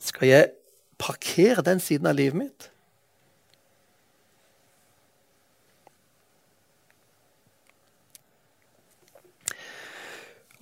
Skal 0.00 0.30
jeg 0.30 0.48
parkere 0.96 1.60
den 1.66 1.82
siden 1.82 2.08
av 2.08 2.16
livet 2.16 2.40
mitt? 2.40 2.70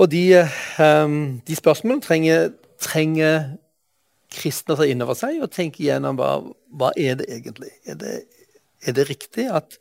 Og 0.02 0.10
de, 0.10 0.42
um, 0.82 1.38
de 1.46 1.54
spørsmålene 1.54 2.02
trenger, 2.02 2.48
trenger 2.82 3.52
kristne 4.34 4.74
å 4.74 4.80
ta 4.80 4.90
inn 4.90 5.06
over 5.06 5.14
seg 5.14 5.38
og 5.38 5.52
tenke 5.54 5.84
igjennom 5.84 6.18
hva, 6.18 6.40
hva 6.74 6.90
er 6.98 7.20
det 7.20 7.30
egentlig 7.30 7.70
er 7.86 8.00
det, 8.00 8.24
er 8.86 8.96
det 8.96 9.08
riktig 9.08 9.48
at 9.52 9.78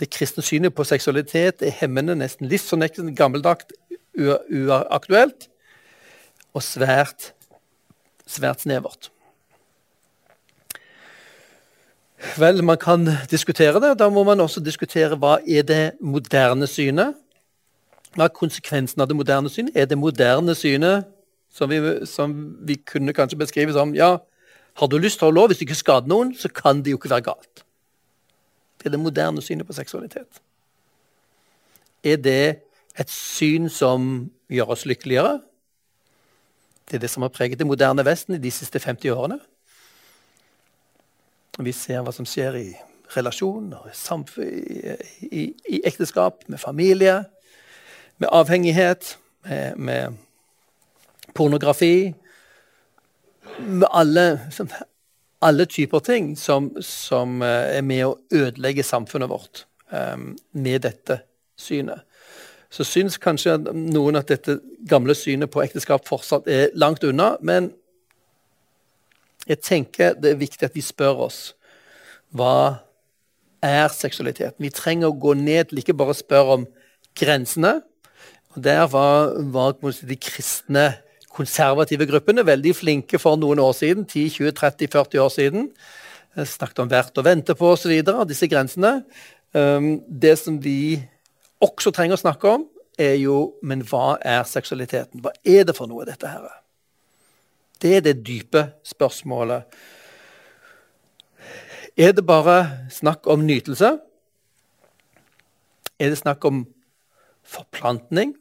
det 0.00 0.10
kristne 0.12 0.44
synet 0.44 0.74
på 0.76 0.84
seksualitet 0.84 1.62
er 1.64 1.74
hemmende, 1.80 2.16
nesten 2.18 2.48
livsfornektende, 2.50 3.14
gammeldags, 3.16 3.68
uaktuelt 4.16 5.48
og 6.56 6.64
svært, 6.64 7.32
svært 8.26 8.64
snevert? 8.64 9.10
Vel, 12.40 12.62
man 12.64 12.80
kan 12.80 13.04
diskutere 13.30 13.80
det. 13.80 13.98
Da 14.00 14.08
må 14.08 14.24
man 14.24 14.40
også 14.40 14.62
diskutere 14.64 15.18
hva 15.20 15.36
er 15.44 15.66
det 15.68 15.82
moderne 16.00 16.66
synet 16.66 17.14
hva 18.16 18.30
er 18.30 18.32
konsekvensen 18.32 19.02
av 19.04 19.10
det 19.10 19.16
moderne 19.16 19.50
synet? 19.52 19.76
Er 19.76 19.88
det 19.88 19.98
moderne 20.00 20.54
synet 20.56 21.04
som 21.52 21.68
vi, 21.68 21.80
som 22.08 22.32
vi 22.64 22.78
kunne 22.80 23.12
kanskje 23.16 23.38
beskrive 23.40 23.74
som 23.76 23.92
ja, 23.96 24.16
har 24.76 24.88
du 24.88 24.96
lyst 25.00 25.20
til 25.20 25.28
å 25.28 25.30
ha 25.30 25.36
lov, 25.36 25.50
hvis 25.50 25.60
du 25.60 25.66
ikke 25.66 25.76
skader 25.76 26.08
noen, 26.08 26.32
så 26.36 26.48
kan 26.52 26.82
det 26.84 26.94
jo 26.94 27.00
ikke 27.00 27.12
være 27.12 27.28
galt. 27.28 27.65
Det 28.78 28.86
er 28.88 28.94
det 28.94 29.00
moderne 29.00 29.42
synet 29.42 29.66
på 29.66 29.76
seksualitet. 29.76 30.40
Er 32.04 32.16
det 32.16 32.62
et 32.98 33.10
syn 33.10 33.68
som 33.72 34.30
gjør 34.52 34.74
oss 34.76 34.86
lykkeligere? 34.86 35.40
Det 36.86 36.96
er 36.96 37.02
det 37.02 37.10
som 37.10 37.22
har 37.26 37.34
preget 37.34 37.58
det 37.58 37.66
moderne 37.66 38.04
Vesten 38.06 38.36
i 38.36 38.42
de 38.42 38.50
siste 38.50 38.78
50 38.78 39.10
årene. 39.10 39.38
Vi 41.58 41.72
ser 41.72 42.04
hva 42.04 42.12
som 42.12 42.28
skjer 42.28 42.58
i 42.60 42.68
relasjoner, 43.16 43.88
i, 44.42 44.94
i, 45.26 45.42
i 45.72 45.80
ekteskap, 45.86 46.44
med 46.46 46.58
familie 46.58 47.24
med 48.18 48.28
avhengighet, 48.32 49.18
med, 49.44 49.76
med 49.76 50.16
pornografi 51.34 52.14
Med 53.58 53.88
alle, 53.90 54.40
alle 55.44 55.66
typer 55.66 56.00
ting 56.00 56.36
som, 56.36 56.70
som, 56.80 57.42
eh, 57.42 57.78
er 57.78 57.82
med 57.82 58.04
å 58.06 58.18
ødelegge 58.32 58.84
samfunnet 58.86 59.30
vårt 59.30 59.64
um, 59.92 60.34
med 60.52 60.82
dette 60.86 61.20
synet. 61.56 62.04
Så 62.70 62.84
syns 62.84 63.18
kanskje 63.22 63.58
noen 63.72 64.18
at 64.18 64.28
dette 64.28 64.58
gamle 64.88 65.14
synet 65.14 65.52
på 65.52 65.62
ekteskap 65.62 66.06
fortsatt 66.08 66.48
er 66.50 66.72
langt 66.74 67.04
unna. 67.06 67.36
Men 67.40 67.70
jeg 69.46 69.62
tenker 69.62 70.16
det 70.18 70.32
er 70.32 70.40
viktig 70.40 70.66
at 70.66 70.74
vi 70.76 70.84
spør 70.84 71.26
oss 71.28 71.40
hva 72.36 72.82
er 73.64 73.88
seksualiteten. 73.94 74.58
Vi 74.60 74.72
trenger 74.74 75.12
å 75.12 75.18
gå 75.20 75.36
ned 75.38 75.70
til 75.70 75.80
ikke 75.80 75.96
bare 75.96 76.16
spørre 76.16 76.58
om 76.60 76.66
grensene, 77.16 77.80
og 78.56 78.62
Der 78.64 78.86
var, 78.88 79.34
var 79.52 79.74
de 79.76 80.16
kristne 80.16 80.94
konservative 81.36 82.06
gruppene 82.08 82.44
veldig 82.46 82.72
flinke 82.76 83.20
for 83.20 83.38
noen 83.40 83.60
år 83.62 83.74
siden. 83.76 84.06
10-20-30-40 84.08 85.22
år 85.22 85.32
siden. 85.34 85.68
Jeg 86.36 86.52
snakket 86.52 86.82
om 86.84 86.92
verdt 86.92 87.20
å 87.20 87.24
vente 87.24 87.56
på 87.56 87.72
osv. 87.74 87.92
Disse 88.28 88.48
grensene. 88.50 89.00
Um, 89.56 89.96
det 90.08 90.34
som 90.40 90.58
vi 90.60 90.98
også 91.64 91.92
trenger 91.94 92.18
å 92.18 92.24
snakke 92.24 92.56
om, 92.58 92.66
er 92.96 93.18
jo 93.20 93.58
Men 93.62 93.82
hva 93.84 94.16
er 94.24 94.44
seksualiteten? 94.48 95.20
Hva 95.20 95.34
er 95.44 95.66
det 95.68 95.76
for 95.76 95.88
noe, 95.88 96.06
dette 96.08 96.28
her? 96.28 96.48
Det 97.80 97.98
er 97.98 98.00
det 98.00 98.24
dype 98.24 98.62
spørsmålet. 98.84 99.68
Er 101.96 102.12
det 102.12 102.24
bare 102.26 102.88
snakk 102.92 103.28
om 103.28 103.44
nytelse? 103.44 103.98
Er 106.00 106.12
det 106.12 106.18
snakk 106.18 106.44
om 106.44 106.64
forplantning? 107.44 108.34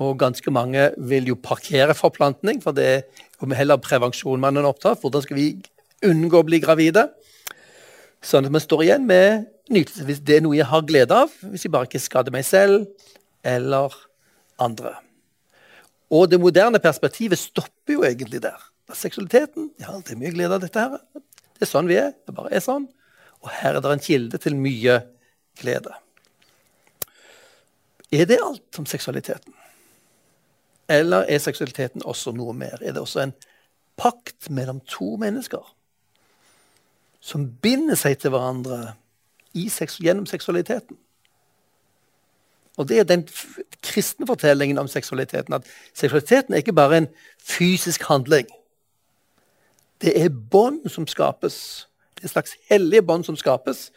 Og 0.00 0.16
ganske 0.20 0.52
mange 0.52 0.90
vil 0.96 1.28
jo 1.28 1.36
parkere 1.36 1.94
forplantning, 1.96 2.62
for 2.64 2.76
det 2.76 2.86
er 2.88 3.56
heller 3.56 3.80
prevensjon 3.80 4.40
man 4.40 4.56
er 4.56 4.68
opptatt 4.68 5.00
Hvordan 5.00 5.24
skal 5.24 5.36
vi 5.36 5.48
unngå 6.06 6.40
å 6.40 6.46
bli 6.46 6.60
gravide? 6.62 7.08
Sånn 8.24 8.48
at 8.48 8.52
man 8.52 8.64
står 8.64 8.84
igjen 8.86 9.06
med 9.08 9.46
nytelse 9.72 10.06
hvis 10.08 10.22
det 10.24 10.38
er 10.38 10.44
noe 10.44 10.58
jeg 10.58 10.68
har 10.68 10.84
glede 10.88 11.16
av, 11.24 11.32
hvis 11.52 11.64
jeg 11.64 11.72
bare 11.72 11.88
ikke 11.88 12.02
skader 12.02 12.34
meg 12.34 12.44
selv 12.48 12.88
eller 13.46 13.94
andre. 14.60 14.96
Og 16.12 16.26
det 16.28 16.40
moderne 16.42 16.80
perspektivet 16.82 17.38
stopper 17.38 17.94
jo 17.94 18.04
egentlig 18.04 18.42
der. 18.44 18.58
Seksualiteten 18.96 19.70
ja, 19.80 19.94
det 20.02 20.16
er 20.16 20.20
mye 20.20 20.34
glede 20.34 20.56
av 20.56 20.64
dette. 20.64 20.80
her. 20.82 21.22
Det 21.54 21.68
er 21.68 21.70
sånn 21.70 21.88
vi 21.88 22.00
er. 22.00 22.12
Det 22.26 22.34
bare 22.34 22.50
er 22.56 22.64
sånn. 22.64 22.88
Og 23.40 23.52
her 23.60 23.76
er 23.76 23.84
det 23.84 23.92
en 23.94 24.02
kilde 24.04 24.40
til 24.42 24.56
mye 24.58 24.98
glede. 25.60 25.94
Er 28.10 28.26
det 28.26 28.40
alt 28.42 28.80
om 28.80 28.88
seksualiteten? 28.90 29.54
Eller 30.90 31.28
er 31.28 31.38
seksualiteten 31.38 32.02
også 32.04 32.32
noe 32.34 32.54
mer? 32.56 32.80
Er 32.82 32.96
det 32.96 33.02
også 33.02 33.22
en 33.22 33.34
pakt 34.00 34.50
mellom 34.50 34.80
to 34.88 35.14
mennesker 35.20 35.62
som 37.20 37.44
binder 37.62 37.98
seg 38.00 38.16
til 38.18 38.32
hverandre 38.32 38.94
sex 39.70 39.98
gjennom 40.00 40.26
seksualiteten? 40.26 40.96
Og 42.78 42.88
Det 42.88 42.98
er 42.98 43.04
den 43.04 43.28
kristne 43.82 44.26
fortellingen 44.26 44.78
om 44.78 44.88
seksualiteten. 44.88 45.54
At 45.54 45.66
seksualiteten 45.94 46.54
er 46.54 46.58
ikke 46.58 46.72
bare 46.72 46.98
en 46.98 47.08
fysisk 47.38 48.02
handling. 48.02 48.46
Det 50.00 50.14
er 50.22 50.28
bånd 50.28 50.88
som 50.88 51.06
skapes. 51.06 51.86
Det 52.16 52.24
er 52.24 52.28
slags 52.28 52.56
hellige 52.70 53.02
bånd 53.02 53.24
som 53.24 53.36
skapes. 53.36 53.90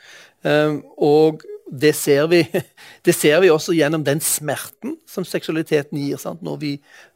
Ehm, 0.44 0.84
og 0.98 1.42
det 1.72 1.94
ser, 1.96 2.28
vi, 2.32 2.44
det 3.06 3.16
ser 3.16 3.42
vi 3.44 3.52
også 3.54 3.76
gjennom 3.78 4.04
den 4.06 4.22
smerten 4.24 4.98
som 5.10 5.26
seksualiteten 5.28 6.00
gir. 6.00 6.22
Når 6.42 6.58
vi, 6.62 6.74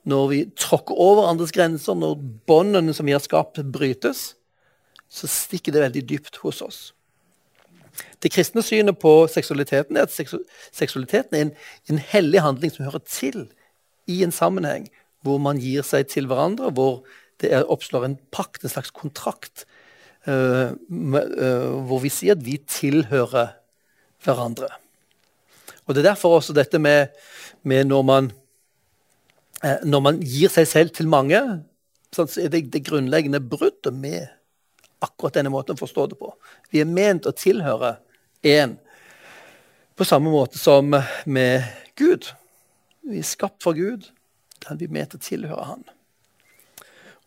når, 0.08 0.28
vi, 0.32 0.42
tråkker 0.58 0.96
over 0.96 1.30
andres 1.30 1.54
grenser, 1.56 1.98
når 1.98 2.20
båndene 2.50 2.96
som 2.96 3.08
vi 3.08 3.16
har 3.16 3.24
skapt, 3.24 3.60
brytes, 3.74 4.32
så 5.08 5.30
stikker 5.32 5.76
det 5.76 5.84
veldig 5.86 6.06
dypt 6.10 6.40
hos 6.44 6.62
oss. 6.62 6.80
Det 8.22 8.32
kristne 8.34 8.62
synet 8.66 9.00
på 9.02 9.12
seksualiteten 9.32 9.98
er 9.98 10.06
at 10.06 10.14
seksualiteten 10.14 11.38
er 11.38 11.48
en, 11.48 11.54
en 11.90 12.02
hellig 12.12 12.44
handling 12.46 12.74
som 12.74 12.86
hører 12.86 13.04
til 13.10 13.48
i 14.08 14.22
en 14.26 14.34
sammenheng 14.34 14.88
hvor 15.26 15.40
man 15.42 15.60
gir 15.62 15.86
seg 15.86 16.08
til 16.12 16.28
hverandre, 16.30 16.72
hvor 16.72 17.02
det 17.42 17.52
er, 17.54 17.66
oppslår 17.70 18.06
en 18.06 18.18
pakt, 18.34 18.64
en 18.64 18.72
slags 18.72 18.94
kontrakt, 18.96 19.66
uh, 20.28 20.74
uh, 20.74 21.74
hvor 21.90 22.02
vi 22.04 22.12
sier 22.14 22.38
at 22.38 22.46
vi 22.46 22.58
tilhører. 22.70 23.56
Og 25.88 25.96
Det 25.96 26.02
er 26.04 26.10
derfor 26.10 26.38
også 26.38 26.54
dette 26.54 26.80
med, 26.80 27.08
med 27.64 27.88
når, 27.88 28.02
man, 28.04 28.32
eh, 29.64 29.80
når 29.84 30.04
man 30.04 30.20
gir 30.20 30.52
seg 30.52 30.68
selv 30.68 30.90
til 30.96 31.08
mange, 31.08 31.40
så 32.14 32.28
er 32.42 32.52
det 32.52 32.68
det 32.74 32.86
grunnleggende 32.88 33.40
bruddet 33.40 33.94
med 33.94 34.28
akkurat 35.04 35.38
denne 35.38 35.52
måten 35.54 35.78
å 35.78 35.80
forstå 35.80 36.08
det 36.12 36.20
på. 36.20 36.34
Vi 36.72 36.82
er 36.82 36.90
ment 36.90 37.28
å 37.30 37.36
tilhøre 37.36 37.98
én 38.44 38.76
på 39.98 40.06
samme 40.06 40.32
måte 40.34 40.60
som 40.60 40.92
med 41.26 41.64
Gud. 41.98 42.30
Vi 43.08 43.22
er 43.22 43.28
skapt 43.28 43.64
for 43.64 43.78
Gud. 43.78 44.10
Er 44.68 44.76
vi 44.76 44.90
ment 44.92 45.16
å 45.16 45.22
tilhøre 45.22 45.64
Han. 45.64 45.86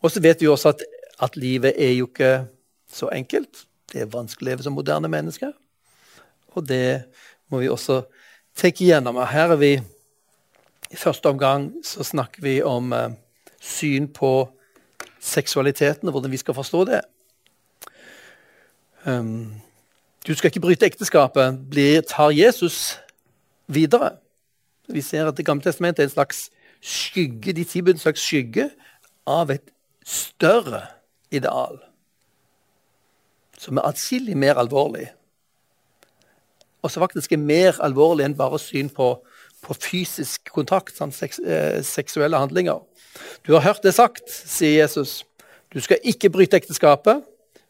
Og 0.01 0.11
så 0.13 0.21
vet 0.21 0.41
vi 0.41 0.49
også 0.49 0.75
at, 0.75 0.83
at 1.21 1.37
livet 1.37 1.73
er 1.77 1.95
jo 1.95 2.07
ikke 2.09 2.45
så 2.91 3.09
enkelt. 3.13 3.65
Det 3.91 4.03
er 4.03 4.13
vanskelig 4.13 4.45
å 4.45 4.49
leve 4.51 4.65
som 4.65 4.77
moderne 4.77 5.09
mennesker. 5.11 5.53
Og 6.55 6.67
det 6.67 7.03
må 7.51 7.61
vi 7.61 7.69
også 7.71 8.01
tenke 8.57 8.85
igjennom. 8.85 9.19
Her 9.27 9.55
er 9.55 9.59
vi 9.59 9.73
I 10.91 10.99
første 10.99 11.29
omgang 11.29 11.71
så 11.87 12.03
snakker 12.03 12.43
vi 12.43 12.61
om 12.67 12.91
eh, 12.93 13.13
syn 13.61 14.09
på 14.11 14.49
seksualiteten 15.21 16.09
og 16.09 16.11
hvordan 16.11 16.31
vi 16.31 16.37
skal 16.41 16.57
forstå 16.57 16.85
det. 16.89 17.01
Um, 19.05 19.53
du 20.27 20.33
skal 20.35 20.51
ikke 20.51 20.59
bryte 20.59 20.85
ekteskapet, 20.85 21.57
blir, 21.69 22.01
tar 22.01 22.29
Jesus 22.35 22.99
videre. 23.67 24.17
Vi 24.87 25.01
ser 25.01 25.27
at 25.27 25.37
Det 25.37 25.45
gamle 25.45 25.63
testamentet 25.63 26.03
er 26.03 26.09
en 26.09 26.13
slags 26.13 26.49
skygge, 26.81 27.53
de 27.53 27.63
ti 27.63 27.81
bud 27.81 27.93
en 27.93 28.03
slags 28.03 28.21
skygge 28.21 28.69
av 29.27 29.49
et 29.49 29.71
større 30.05 30.83
ideal. 31.31 31.79
Som 33.57 33.77
er 33.77 33.87
atskillig 33.87 34.37
mer 34.37 34.59
alvorlig. 34.59 35.07
Og 36.81 36.91
som 36.91 37.03
faktisk 37.03 37.33
er 37.35 37.41
mer 37.41 37.77
alvorlig 37.85 38.25
enn 38.25 38.37
bare 38.37 38.59
syn 38.61 38.89
på, 38.89 39.13
på 39.61 39.77
fysisk 39.77 40.49
kontakt, 40.53 40.95
sånn, 40.97 41.13
seks, 41.13 41.39
eh, 41.39 41.81
seksuelle 41.85 42.39
handlinger. 42.41 42.81
Du 43.45 43.53
har 43.53 43.65
hørt 43.65 43.83
det 43.85 43.93
sagt, 43.97 44.25
sier 44.29 44.81
Jesus. 44.81 45.21
Du 45.73 45.79
skal 45.83 46.01
ikke 46.03 46.31
bryte 46.33 46.57
ekteskapet. 46.57 47.25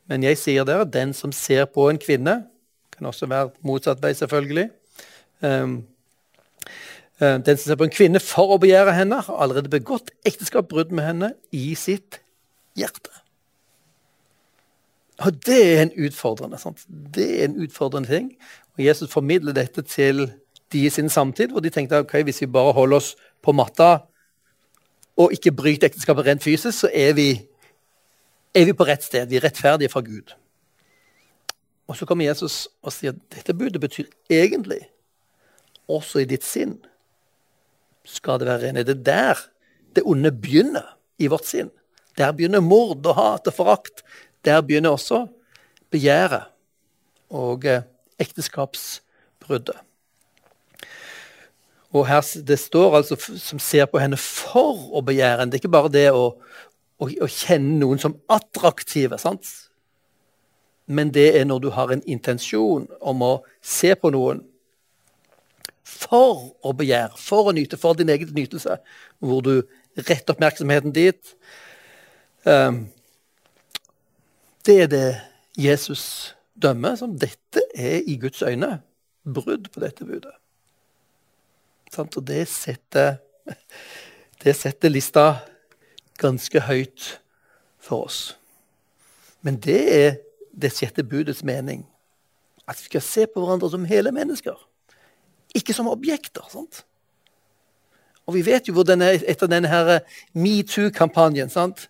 Men 0.09 0.25
jeg 0.25 0.39
sier 0.41 0.65
dere, 0.67 0.87
den 0.89 1.13
som 1.15 1.31
ser 1.35 1.67
på 1.71 1.87
en 1.89 2.01
kvinne 2.01 2.41
Kan 2.91 3.07
også 3.07 3.25
være 3.31 3.53
motsatt 3.65 4.01
vei, 4.03 4.11
selvfølgelig. 4.13 4.67
Um, 5.41 5.79
den 7.17 7.57
som 7.57 7.63
ser 7.63 7.77
på 7.79 7.87
en 7.87 7.93
kvinne 7.93 8.19
for 8.21 8.51
å 8.53 8.59
begjære 8.61 8.93
henne, 8.93 9.21
har 9.25 9.39
allerede 9.41 9.71
begått 9.73 10.11
ekteskapsbrudd 10.27 10.91
med 10.93 11.07
henne 11.07 11.29
i 11.55 11.71
sitt 11.79 12.19
hjerte. 12.77 13.09
Og 15.21 15.37
det 15.45 15.57
er 15.61 15.81
en 15.85 15.93
utfordrende 16.05 16.59
sant? 16.61 16.83
Det 16.89 17.27
er 17.39 17.47
en 17.47 17.57
utfordrende 17.63 18.09
ting. 18.09 18.29
Og 18.77 18.85
Jesus 18.85 19.11
formidler 19.11 19.53
dette 19.53 19.81
til 19.81 20.29
de 20.71 20.85
i 20.85 20.89
sin 20.89 21.09
samtid, 21.09 21.51
hvor 21.51 21.59
de 21.59 21.69
tenkte 21.69 21.99
ok, 21.99 22.21
hvis 22.23 22.41
vi 22.41 22.47
bare 22.47 22.73
holder 22.73 23.01
oss 23.01 23.15
på 23.43 23.51
matta 23.51 23.97
og 25.19 25.33
ikke 25.35 25.51
bryter 25.51 25.89
ekteskapet 25.89 26.25
rent 26.25 26.43
fysisk, 26.43 26.79
så 26.79 26.89
er 26.93 27.13
vi, 27.13 27.29
er 28.55 28.65
vi 28.65 28.73
på 28.73 28.87
rett 28.87 29.03
sted. 29.03 29.27
Vi 29.27 29.37
er 29.37 29.43
rettferdige 29.43 29.91
fra 29.91 30.01
Gud. 30.05 30.31
Og 31.91 31.97
så 31.97 32.07
kommer 32.07 32.25
Jesus 32.25 32.69
og 32.81 32.93
sier 32.95 33.11
at 33.11 33.19
dette 33.35 33.53
budet 33.57 33.81
betyr 33.83 34.07
egentlig 34.31 34.79
også 35.91 36.21
i 36.23 36.29
ditt 36.29 36.45
sinn 36.47 36.77
skal 38.07 38.39
det 38.39 38.47
være 38.47 38.67
rene. 38.67 38.85
Det 38.87 38.95
er 39.01 39.03
der 39.03 39.41
det 39.95 40.03
onde 40.07 40.31
begynner 40.31 40.95
i 41.19 41.27
vårt 41.27 41.45
sinn. 41.45 41.69
Der 42.17 42.31
begynner 42.31 42.63
mord 42.63 43.05
og 43.05 43.15
hat 43.17 43.47
og 43.47 43.53
forakt. 43.53 44.03
Der 44.45 44.61
begynner 44.61 44.95
også 44.95 45.25
begjæret 45.91 46.47
og 47.29 47.65
eh, 47.65 47.83
ekteskapsbruddet. 48.21 49.79
Og 51.91 52.07
her, 52.07 52.21
Det 52.47 52.59
står 52.59 52.95
altså 52.95 53.15
som 53.37 53.59
ser 53.59 53.85
på 53.85 53.99
henne 53.99 54.17
for 54.17 54.93
å 54.95 55.01
begjære 55.03 55.39
henne. 55.41 55.51
Det 55.51 55.59
er 55.59 55.63
ikke 55.65 55.73
bare 55.73 55.91
det 55.91 56.05
å, 56.15 56.37
å, 56.99 57.09
å 57.09 57.27
kjenne 57.27 57.79
noen 57.81 57.99
som 57.99 58.15
attraktive. 58.31 59.19
sant? 59.19 59.49
Men 60.87 61.11
det 61.11 61.27
er 61.39 61.45
når 61.45 61.59
du 61.59 61.69
har 61.69 61.91
en 61.91 62.03
intensjon 62.07 62.87
om 63.01 63.21
å 63.21 63.33
se 63.61 63.93
på 63.95 64.11
noen 64.11 64.41
for 65.83 66.55
å 66.63 66.71
begjære, 66.73 67.17
for 67.19 67.49
å 67.49 67.55
nyte, 67.55 67.77
for 67.77 67.97
din 67.97 68.09
egen 68.09 68.31
nytelse, 68.35 68.77
hvor 69.19 69.43
du 69.43 69.53
retter 69.97 70.33
oppmerksomheten 70.33 70.93
dit. 70.95 71.35
Um, 72.47 72.85
det 74.65 74.77
er 74.85 74.87
det 74.87 75.07
Jesus 75.57 76.35
dømmer 76.61 76.95
som 76.99 77.17
dette 77.19 77.63
er 77.75 78.01
i 78.07 78.17
Guds 78.21 78.41
øyne 78.41 78.79
brudd 79.25 79.69
på 79.73 79.79
dette 79.83 80.05
budet. 80.05 80.33
Og 81.97 82.27
det 82.27 82.47
setter, 82.47 83.17
det 84.43 84.55
setter 84.55 84.89
lista 84.89 85.25
ganske 86.21 86.61
høyt 86.69 87.07
for 87.81 88.05
oss. 88.07 88.37
Men 89.41 89.57
det 89.59 89.81
er 89.95 90.11
det 90.53 90.73
sjette 90.75 91.03
budets 91.03 91.43
mening. 91.43 91.83
At 92.67 92.79
vi 92.79 92.87
skal 92.91 93.03
se 93.03 93.27
på 93.27 93.41
hverandre 93.41 93.69
som 93.73 93.85
hele 93.85 94.13
mennesker. 94.15 94.55
Ikke 95.55 95.73
som 95.73 95.89
objekter. 95.91 96.45
sant? 96.49 96.85
Og 98.25 98.33
vi 98.33 98.45
vet 98.45 98.67
jo 98.67 98.73
hvor 98.73 98.87
denne, 98.87 99.11
etter 99.27 99.49
denne 99.49 99.99
metoo-kampanjen 100.33 101.49
sant? 101.49 101.89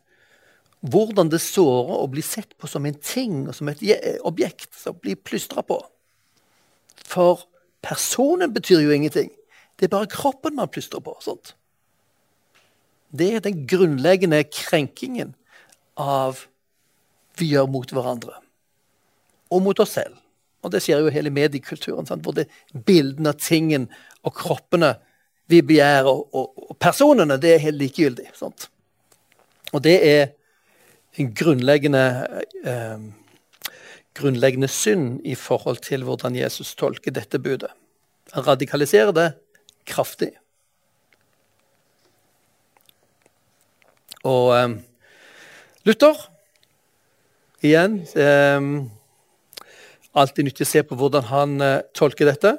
Hvordan 0.82 1.30
det 1.30 1.42
sårer 1.44 2.00
å 2.02 2.10
bli 2.10 2.24
sett 2.26 2.56
på 2.58 2.68
som 2.70 2.86
en 2.90 2.98
ting 2.98 3.44
og 3.46 3.54
som 3.54 3.70
et 3.70 3.84
objekt 4.26 4.74
som 4.78 4.98
blir 4.98 5.20
plystra 5.20 5.62
på. 5.62 5.78
For 7.06 7.44
personen 7.86 8.54
betyr 8.54 8.82
jo 8.82 8.94
ingenting. 8.94 9.30
Det 9.78 9.86
er 9.88 9.94
bare 9.94 10.10
kroppen 10.10 10.56
man 10.58 10.70
plystrer 10.70 11.04
på. 11.06 11.16
sånt. 11.22 11.54
Det 13.12 13.36
er 13.36 13.40
den 13.40 13.66
grunnleggende 13.68 14.44
krenkingen 14.44 15.36
av 15.98 16.46
vi 17.38 17.52
gjør 17.52 17.70
mot 17.70 17.92
hverandre. 17.92 18.38
Og 19.52 19.62
mot 19.62 19.80
oss 19.80 19.98
selv. 19.98 20.18
Og 20.62 20.72
det 20.72 20.84
skjer 20.86 21.02
jo 21.02 21.14
hele 21.14 21.34
mediekulturen, 21.34 22.06
sant? 22.06 22.24
hvor 22.24 22.36
det 22.38 22.46
er 22.46 22.84
bildene 22.86 23.34
av 23.34 23.40
tingen 23.42 23.88
og 24.22 24.36
kroppene 24.38 24.94
vi 25.50 25.64
begjærer, 25.66 26.08
og, 26.08 26.30
og, 26.38 26.70
og, 26.70 26.76
personene, 26.80 27.40
det 27.42 27.56
er 27.56 27.66
helt 27.66 27.82
likegyldig. 27.82 28.30
Sant? 28.38 28.70
Og 29.74 29.82
det 29.84 29.98
er 30.08 30.30
en 31.20 31.34
grunnleggende, 31.36 32.28
eh, 32.64 33.00
grunnleggende 34.14 34.68
synd 34.68 35.20
i 35.28 35.36
forhold 35.36 35.82
til 35.84 36.04
hvordan 36.04 36.36
Jesus 36.36 36.76
tolker 36.76 37.12
dette 37.12 37.40
budet. 37.40 37.72
Han 38.32 38.48
radikaliserer 38.48 39.12
det 39.12 39.34
kraftig. 39.86 40.32
Og 44.24 44.56
eh, 44.56 44.78
Luther 45.84 46.28
igjen 47.62 48.02
eh, 48.16 48.62
alltid 50.18 50.48
nyttig 50.48 50.68
å 50.68 50.72
se 50.72 50.84
på 50.86 50.98
hvordan 51.00 51.28
han 51.30 51.56
uh, 51.64 51.80
tolker 51.98 52.28
dette. 52.28 52.56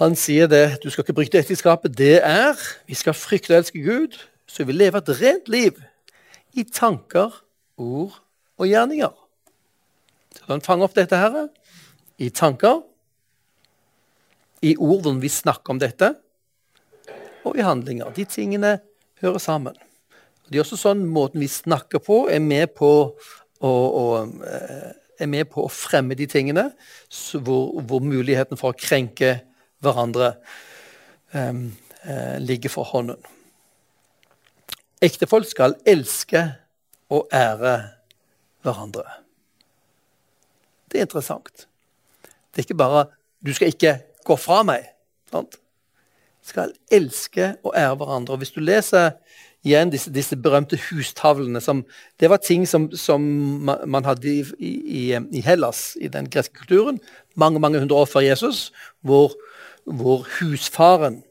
Han 0.00 0.16
sier 0.18 0.48
det 0.50 0.80
du 0.82 0.88
skal 0.90 1.04
ikke 1.04 1.16
bryte 1.20 1.40
ekteskapet. 1.40 1.94
Det 1.96 2.18
er 2.24 2.58
vi 2.88 2.96
skal 2.98 3.16
frykte 3.16 3.54
og 3.54 3.60
elske 3.60 3.82
Gud, 3.84 4.16
så 4.48 4.66
vi 4.66 4.76
lever 4.76 5.02
et 5.02 5.12
rent 5.20 5.50
liv 5.52 5.78
i 6.58 6.64
tanker, 6.66 7.34
ord 7.80 8.16
og 8.60 8.68
gjerninger. 8.68 9.12
Så 10.36 10.46
kan 10.46 10.64
fange 10.64 10.86
opp 10.86 10.96
dette 10.96 11.18
her 11.18 11.36
i 12.20 12.30
tanker, 12.30 12.82
i 14.60 14.74
ord 14.76 15.06
hvor 15.06 15.20
vi 15.22 15.30
snakker 15.32 15.72
om 15.72 15.80
dette, 15.80 16.12
og 17.48 17.56
i 17.56 17.64
handlinger. 17.64 18.12
De 18.12 18.26
tingene 18.28 18.76
hører 19.22 19.40
sammen. 19.40 19.76
Det 20.50 20.58
er 20.58 20.64
også 20.64 20.76
sånn 20.80 21.06
Måten 21.08 21.40
vi 21.40 21.48
snakker 21.48 22.02
på, 22.04 22.24
er 22.28 22.42
med 22.42 22.74
på 22.76 22.90
å, 23.08 23.70
å 23.70 24.04
eh, 24.44 24.90
er 25.20 25.28
med 25.30 25.50
på 25.52 25.64
å 25.64 25.72
fremme 25.72 26.16
de 26.16 26.26
tingene 26.30 26.70
hvor, 27.44 27.80
hvor 27.84 28.04
muligheten 28.04 28.58
for 28.60 28.72
å 28.72 28.78
krenke 28.78 29.36
hverandre 29.84 30.34
um, 31.32 31.70
uh, 32.04 32.36
ligger 32.40 32.72
for 32.72 32.88
hånden. 32.88 33.20
Ektefolk 35.00 35.48
skal 35.48 35.74
elske 35.88 36.42
og 37.10 37.28
ære 37.32 37.76
hverandre. 38.62 39.02
Det 40.92 40.98
er 40.98 41.06
interessant. 41.08 41.66
Det 42.50 42.58
er 42.58 42.66
ikke 42.68 42.74
bare 42.74 43.06
'du 43.46 43.52
skal 43.54 43.68
ikke 43.68 44.00
gå 44.24 44.36
fra 44.36 44.62
meg'. 44.62 44.86
Sant? 45.30 45.56
Skal 46.42 46.72
elske 46.90 47.56
og 47.64 47.72
ære 47.76 47.94
hverandre. 47.94 48.36
Hvis 48.36 48.50
du 48.50 48.60
leser 48.60 49.10
igjen 49.64 49.90
disse, 49.90 50.12
disse, 50.12 50.36
berømte 50.36 50.78
hustavlene. 50.90 51.60
Som, 51.60 51.84
det 52.20 52.30
var 52.30 52.36
ting 52.36 52.68
som, 52.68 52.90
som 52.96 53.20
man 53.86 54.04
hadde 54.04 54.28
i, 54.28 54.44
i, 54.58 55.18
i, 55.32 55.40
Hellas, 55.40 55.96
i 56.00 56.08
den 56.08 56.30
greske 56.30 56.54
kulturen, 56.54 57.00
mange 57.34 57.60
mange 57.60 57.78
hundre 57.78 57.96
år 57.96 58.04
før 58.04 58.20
Jesus, 58.20 58.72
hvor, 59.00 59.32
hvor 59.84 60.26
husfaren 60.40 61.22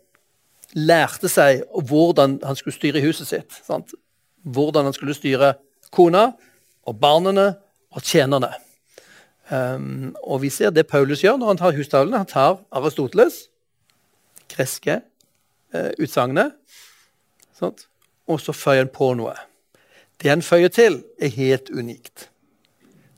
lærte 0.73 1.29
seg 1.31 1.63
hvordan 1.73 2.39
han 2.45 2.55
skulle 2.55 2.75
styre 2.75 3.01
huset 3.01 3.27
sitt. 3.27 3.59
Sant? 3.65 3.93
Hvordan 4.43 4.89
han 4.89 4.93
skulle 4.93 5.17
styre 5.17 5.53
kona 5.91 6.31
og 6.87 6.99
barna 6.99 7.53
og 7.91 8.03
tjenerne. 8.05 8.51
Um, 9.49 10.15
og 10.23 10.43
vi 10.43 10.49
ser 10.53 10.69
det 10.69 10.87
Paulus 10.87 11.23
gjør 11.23 11.39
når 11.41 11.47
han 11.47 11.61
tar 11.61 11.77
hustavlene. 11.77 12.21
Han 12.21 12.29
tar 12.29 12.59
Aristoteles, 12.71 13.47
greske 14.49 14.99
uh, 15.73 15.89
utsagnet, 15.97 16.53
og 18.29 18.37
så 18.39 18.53
føyer 18.53 18.85
han 18.85 18.93
på 18.93 19.13
noe. 19.17 19.33
Det 20.21 20.29
han 20.29 20.45
føyer 20.45 20.69
til, 20.69 21.01
er 21.19 21.33
helt 21.33 21.71
unikt. 21.73 22.29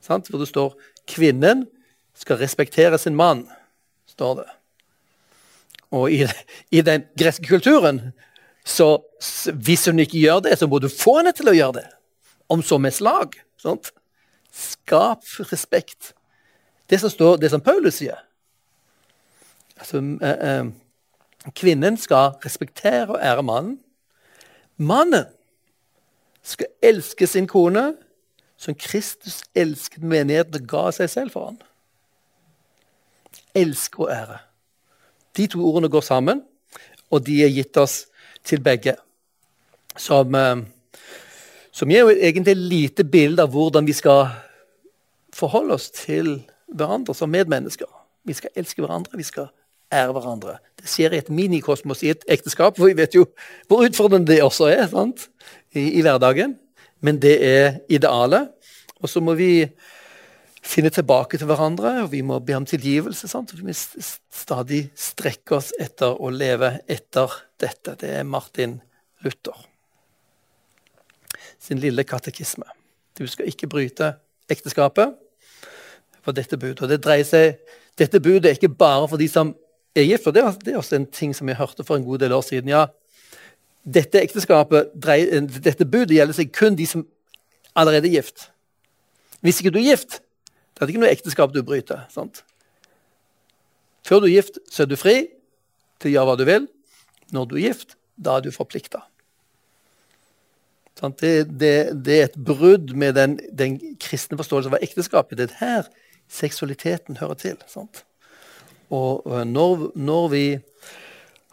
Sant? 0.02 0.30
Hvor 0.30 0.40
det 0.40 0.48
står 0.48 0.76
'kvinnen 1.08 1.68
skal 2.16 2.38
respektere 2.38 2.98
sin 2.98 3.20
mann'. 3.20 3.50
står 4.08 4.36
det. 4.36 4.50
Og 5.92 6.12
i, 6.12 6.26
i 6.72 6.84
den 6.86 7.04
greske 7.20 7.48
kulturen 7.48 8.12
så 8.66 9.02
hvis 9.54 9.88
hun 9.90 10.00
ikke 10.00 10.20
gjør 10.22 10.44
det, 10.46 10.58
så 10.60 10.68
må 10.70 10.80
du 10.80 10.90
få 10.90 11.18
henne 11.20 11.34
til 11.36 11.50
å 11.50 11.56
gjøre 11.56 11.80
det. 11.80 11.88
Om 12.52 12.62
så 12.66 12.78
med 12.78 12.94
slag. 12.94 13.38
Sant? 13.62 13.92
Skap 14.54 15.26
respekt. 15.50 16.14
Det 16.90 17.00
som, 17.02 17.10
står, 17.10 17.40
det 17.42 17.50
som 17.54 17.64
Paulus 17.64 17.98
sier. 18.02 18.20
Altså, 19.80 20.02
eh, 20.22 20.44
eh, 20.50 21.52
kvinnen 21.58 21.98
skal 21.98 22.36
respektere 22.46 23.16
og 23.16 23.18
ære 23.18 23.46
mannen. 23.48 23.80
Mannen 24.78 25.26
skal 26.44 26.70
elske 26.84 27.28
sin 27.28 27.48
kone 27.50 27.94
som 28.62 28.78
Kristus 28.78 29.42
elsket 29.58 30.04
menigheten 30.06 30.62
og 30.62 30.70
ga 30.70 30.86
seg 30.94 31.10
selv 31.10 31.34
for 31.34 31.50
ham. 31.50 31.60
Elske 33.58 34.04
og 34.04 34.12
ære. 34.14 34.38
De 35.38 35.48
to 35.48 35.62
ordene 35.64 35.90
går 35.90 36.04
sammen, 36.06 36.42
og 37.12 37.26
de 37.26 37.42
er 37.44 37.54
gitt 37.54 37.78
oss 37.78 38.06
til 38.48 38.62
begge. 38.64 38.96
Som, 39.98 40.36
eh, 40.36 40.64
som 41.72 41.90
gir 41.90 42.06
jo 42.06 42.10
egentlig 42.10 42.56
lite 42.56 43.04
bilde 43.04 43.44
av 43.44 43.52
hvordan 43.52 43.88
vi 43.88 43.94
skal 43.94 44.28
forholde 45.34 45.74
oss 45.74 45.90
til 45.92 46.42
hverandre 46.68 47.16
som 47.16 47.30
medmennesker. 47.30 47.88
Vi 48.26 48.34
skal 48.34 48.50
elske 48.56 48.82
hverandre, 48.82 49.18
vi 49.18 49.24
skal 49.24 49.50
ære 49.92 50.14
hverandre. 50.16 50.58
Det 50.80 50.90
skjer 50.90 51.14
i 51.14 51.22
et 51.22 51.30
minikosmos 51.30 52.04
i 52.04 52.12
et 52.14 52.24
ekteskap, 52.32 52.78
for 52.78 52.88
vi 52.88 52.98
vet 52.98 53.16
jo 53.16 53.26
hvor 53.68 53.86
utfordrende 53.86 54.32
det 54.32 54.44
også 54.44 54.70
er 54.72 54.88
I, 55.74 56.00
i 56.00 56.02
hverdagen. 56.02 56.58
Men 57.02 57.20
det 57.22 57.38
er 57.46 57.80
idealet. 57.90 58.50
Og 59.02 59.10
så 59.10 59.20
må 59.20 59.34
vi 59.34 59.66
finne 60.62 60.92
tilbake 60.94 61.38
til 61.38 61.50
hverandre, 61.50 62.04
og 62.04 62.12
vi 62.12 62.22
må 62.26 62.40
be 62.40 62.56
om 62.58 62.66
tilgivelse. 62.66 63.28
Sant? 63.28 63.56
Vi 63.58 63.66
må 63.66 63.74
stadig 63.74 64.84
strekke 64.96 65.58
oss 65.58 65.72
etter 65.82 66.14
å 66.14 66.30
leve 66.34 66.78
etter 66.90 67.34
dette. 67.62 67.98
Det 68.00 68.16
er 68.20 68.28
Martin 68.28 68.80
Luther 69.26 69.68
sin 71.62 71.78
lille 71.78 72.04
katekisme. 72.04 72.66
Du 73.18 73.28
skal 73.30 73.50
ikke 73.50 73.70
bryte 73.70 74.16
ekteskapet 74.50 75.14
for 76.22 76.34
dette 76.34 76.58
budet. 76.58 76.82
Og 76.82 76.90
det 76.90 77.04
dreier 77.06 77.28
seg, 77.28 77.62
Dette 78.00 78.22
budet 78.24 78.46
er 78.46 78.56
ikke 78.56 78.72
bare 78.72 79.08
for 79.12 79.20
de 79.20 79.28
som 79.30 79.50
er 79.94 80.06
gift. 80.08 80.28
og 80.28 80.34
Det 80.34 80.42
er 80.42 80.78
også 80.78 80.96
en 80.96 81.06
ting 81.06 81.36
som 81.36 81.50
jeg 81.50 81.58
hørte 81.60 81.84
for 81.84 82.00
en 82.00 82.06
god 82.06 82.20
del 82.20 82.32
år 82.32 82.42
siden. 82.42 82.70
ja, 82.70 82.86
dette 83.84 84.22
ekteskapet, 84.22 84.92
dette 85.64 85.86
budet 85.86 86.16
gjelder 86.16 86.34
seg 86.34 86.54
kun 86.54 86.76
de 86.76 86.86
som 86.88 87.06
allerede 87.76 88.08
er 88.08 88.22
gift. 88.22 88.50
Hvis 89.42 89.60
ikke 89.60 89.74
du 89.74 89.80
er 89.80 89.92
gift, 89.92 90.22
det 90.82 90.90
er 90.90 90.96
ikke 90.96 91.04
noe 91.04 91.14
ekteskap 91.14 91.52
du 91.54 91.62
bryter. 91.62 92.08
sant? 92.10 92.42
Før 94.02 94.24
du 94.24 94.26
er 94.26 94.40
gift, 94.40 94.58
så 94.74 94.82
er 94.84 94.90
du 94.90 94.98
fri 94.98 95.16
til 96.02 96.10
å 96.10 96.14
gjøre 96.16 96.30
hva 96.32 96.38
du 96.40 96.46
vil. 96.50 96.64
Når 97.36 97.46
du 97.48 97.54
er 97.60 97.68
gift, 97.68 97.94
da 98.18 98.40
er 98.40 98.48
du 98.48 98.50
forplikta. 98.56 99.04
Det, 101.02 101.46
det, 101.50 101.76
det, 102.06 102.16
er 102.18 102.28
et 102.28 102.38
brudd 102.38 102.96
med 102.98 103.16
den, 103.18 103.38
den 103.54 103.78
kristne 104.02 104.38
forståelsen 104.42 104.74
av 104.74 104.82
ekteskapet. 104.86 105.38
Det 105.38 105.48
er 105.52 105.62
her 105.62 105.88
seksualiteten 106.34 107.22
hører 107.22 107.38
til. 107.38 107.62
Sant? 107.70 108.04
Og 108.90 109.22
når, 109.48 109.88
når, 109.96 110.28
vi 110.34 110.44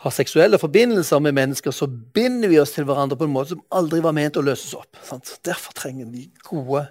har 0.04 0.16
seksuelle 0.16 0.60
forbindelser 0.60 1.20
med 1.20 1.36
mennesker, 1.36 1.72
så 1.72 1.84
binder 1.86 2.48
vi 2.48 2.60
oss 2.60 2.72
til 2.76 2.88
hverandre 2.88 3.16
på 3.20 3.28
en 3.28 3.36
måte 3.36 3.52
som 3.54 3.64
aldri 3.76 4.00
var 4.04 4.16
ment 4.16 4.40
å 4.40 4.44
løses 4.44 4.72
opp. 4.76 5.00
Sant? 5.04 5.36
Derfor 5.44 5.76
trenger 5.76 6.08
vi 6.12 6.30
gode, 6.48 6.86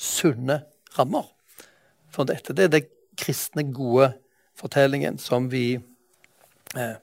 sunne 0.00 0.62
rammer 0.96 1.28
for 2.14 2.28
dette. 2.28 2.54
Det 2.54 2.68
er 2.68 2.72
den 2.76 2.90
kristne, 3.18 3.66
gode 3.74 4.12
fortellingen 4.58 5.18
som 5.18 5.50
vi, 5.52 5.80
eh, 6.76 6.96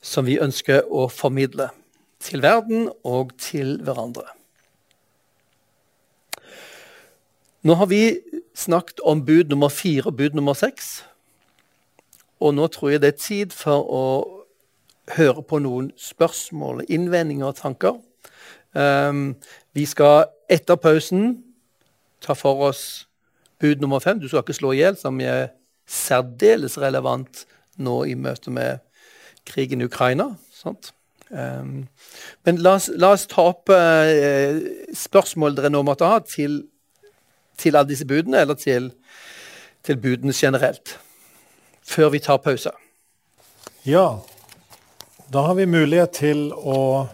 som 0.00 0.26
vi 0.26 0.40
ønsker 0.42 0.86
å 0.90 1.08
formidle 1.10 1.70
til 2.20 2.42
verden 2.42 2.90
og 3.04 3.32
til 3.38 3.78
hverandre. 3.82 4.26
Nå 7.62 7.76
har 7.76 7.86
vi 7.86 8.20
snakket 8.56 9.00
om 9.04 9.24
bud 9.24 9.50
nummer 9.52 9.68
fire 9.68 10.08
og 10.08 10.16
bud 10.16 10.36
nummer 10.36 10.56
seks. 10.56 11.04
Og 12.40 12.54
nå 12.54 12.66
tror 12.72 12.94
jeg 12.94 13.02
det 13.02 13.14
er 13.14 13.20
tid 13.20 13.52
for 13.52 13.84
å 13.84 14.04
høre 15.16 15.42
på 15.42 15.58
noen 15.60 15.90
spørsmål, 15.98 16.86
innvendinger 16.88 17.50
og 17.50 17.58
tanker. 17.58 17.98
Um, 18.72 19.34
vi 19.74 19.84
skal 19.84 20.30
etter 20.48 20.78
pausen 20.80 21.42
ta 22.22 22.36
for 22.38 22.70
oss 22.70 23.09
bud 23.60 23.82
nummer 23.82 24.00
fem. 24.02 24.20
Du 24.20 24.28
skal 24.28 24.44
ikke 24.44 24.56
slå 24.56 24.72
i 24.74 24.80
hjel, 24.80 24.96
som 24.98 25.20
er 25.20 25.52
særdeles 25.90 26.78
relevant 26.80 27.44
nå 27.80 28.02
i 28.08 28.16
møte 28.18 28.52
med 28.54 28.80
krigen 29.48 29.82
i 29.82 29.88
Ukraina. 29.88 30.30
Sant? 30.54 30.92
Um, 31.30 31.86
men 32.44 32.58
la 32.58 32.74
oss, 32.78 32.88
la 32.98 33.12
oss, 33.14 33.28
ta 33.30 33.44
opp 33.52 33.70
uh, 33.70 34.58
spørsmål 34.96 35.54
dere 35.58 35.70
nå 35.70 35.82
måtte 35.86 36.08
ha 36.10 36.18
til, 36.26 36.64
til 37.60 37.78
alle 37.78 37.92
disse 37.92 38.06
budene, 38.08 38.42
eller 38.42 38.58
til, 38.58 38.90
til, 39.86 40.00
budene 40.02 40.34
generelt, 40.34 40.96
før 41.86 42.10
vi 42.16 42.22
tar 42.24 42.42
pause. 42.42 42.74
Ja, 43.86 44.20
da 45.30 45.46
har 45.46 45.54
vi 45.54 45.70
mulighet 45.70 46.18
til 46.18 46.48
å 46.50 47.06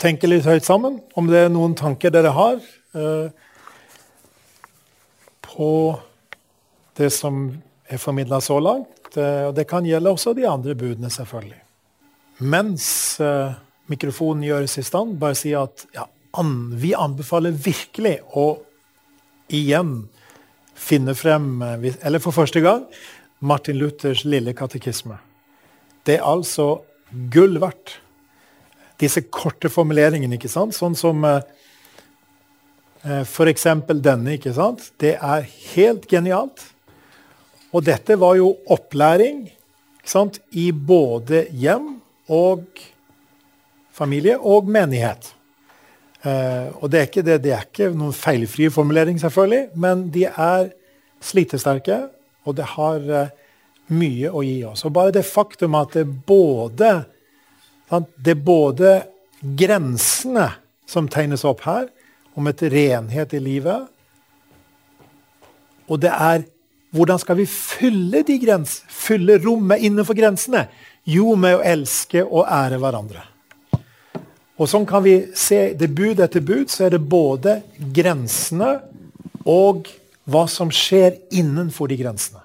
tenke 0.00 0.30
litt 0.30 0.48
høyt 0.48 0.64
sammen, 0.64 1.02
om 1.20 1.28
det 1.28 1.44
er 1.44 1.52
noen 1.52 1.76
tanker 1.76 2.14
dere 2.14 2.32
har 2.32 2.62
uh, 2.96 3.28
på 5.48 5.70
det 6.98 7.12
som 7.14 7.48
er 7.88 8.02
formidla 8.02 8.42
så 8.44 8.58
langt. 8.60 9.16
Uh, 9.16 9.48
og 9.48 9.56
det 9.56 9.68
kan 9.70 9.86
gjelde 9.86 10.12
også 10.12 10.36
de 10.36 10.46
andre 10.48 10.76
budene, 10.78 11.10
selvfølgelig 11.10 11.62
mens 12.38 13.18
uh, 13.22 13.54
mikrofonen 13.90 14.46
gjøres 14.46 14.78
i 14.78 14.86
stand, 14.86 15.16
bare 15.20 15.36
si 15.38 15.54
at 15.58 15.86
ja, 15.94 16.06
an, 16.38 16.54
vi 16.78 16.94
anbefaler 16.94 17.54
virkelig 17.54 18.18
å 18.38 18.50
igjen 19.54 20.08
finne 20.78 21.14
frem, 21.18 21.56
uh, 21.62 21.88
eller 22.06 22.22
for 22.22 22.36
første 22.36 22.62
gang, 22.64 22.84
Martin 23.38 23.78
Luthers 23.78 24.24
lille 24.26 24.54
katekisme. 24.56 25.18
Det 26.06 26.18
er 26.18 26.26
altså 26.26 26.80
gull 27.32 27.58
verdt. 27.62 27.98
Disse 28.98 29.22
korte 29.30 29.70
formuleringene, 29.70 30.38
ikke 30.38 30.50
sant? 30.50 30.74
sånn 30.74 30.96
som 30.98 31.22
f.eks. 33.24 33.66
denne. 34.02 34.34
ikke 34.36 34.52
sant? 34.56 34.90
Det 35.00 35.16
er 35.16 35.46
helt 35.74 36.08
genialt. 36.10 36.64
Og 37.72 37.84
dette 37.84 38.16
var 38.20 38.36
jo 38.38 38.54
opplæring 38.68 39.48
sant? 40.04 40.40
i 40.52 40.70
både 40.72 41.46
hjem 41.52 41.98
og 42.28 42.64
familie 43.92 44.38
og 44.38 44.68
menighet. 44.70 45.32
Eh, 46.26 46.68
og 46.80 46.90
det 46.90 47.00
er, 47.00 47.08
ikke 47.08 47.26
det, 47.26 47.40
det 47.44 47.52
er 47.54 47.66
ikke 47.66 47.90
noen 47.94 48.16
feilfrie 48.16 48.72
formulering, 48.74 49.18
selvfølgelig, 49.20 49.68
men 49.78 50.08
de 50.14 50.24
er 50.28 50.72
slitesterke, 51.22 52.00
og 52.46 52.56
det 52.58 52.66
har 52.74 53.04
eh, 53.20 53.36
mye 53.94 54.32
å 54.32 54.42
gi 54.46 54.58
oss. 54.68 54.84
Og 54.86 54.94
bare 54.96 55.14
det 55.14 55.26
faktum 55.26 55.76
at 55.78 55.94
det 55.96 56.06
både, 56.28 56.90
sant, 57.90 58.10
det 58.16 58.34
er 58.34 58.42
både 58.48 58.96
grensene 59.58 60.50
som 60.88 61.08
tegnes 61.12 61.44
opp 61.46 61.62
her, 61.68 61.88
om 62.38 62.50
et 62.50 62.62
renhet 62.70 63.34
i 63.34 63.42
livet, 63.42 63.88
og 65.88 66.00
det 66.02 66.12
er 66.12 66.46
hvordan 66.94 67.20
skal 67.20 67.36
vi 67.36 67.44
fylle 67.48 68.22
de 68.24 68.38
grens, 68.40 68.78
fylle 68.88 69.36
rommet 69.42 69.82
innenfor 69.84 70.16
grensene? 70.16 70.66
Jo, 71.08 71.34
med 71.36 71.58
å 71.58 71.64
elske 71.64 72.22
og 72.24 72.46
ære 72.48 72.78
hverandre. 72.80 73.24
Og 74.58 74.66
sånn 74.68 74.86
kan 74.88 75.04
vi 75.04 75.16
se 75.38 75.74
det 75.78 75.90
bud 75.94 76.20
etter 76.24 76.42
bud, 76.44 76.68
så 76.72 76.86
er 76.86 76.96
det 76.96 77.04
både 77.04 77.60
grensene 77.94 78.78
og 79.48 79.90
hva 80.28 80.44
som 80.50 80.72
skjer 80.72 81.20
innenfor 81.36 81.92
de 81.92 81.98
grensene. 82.00 82.40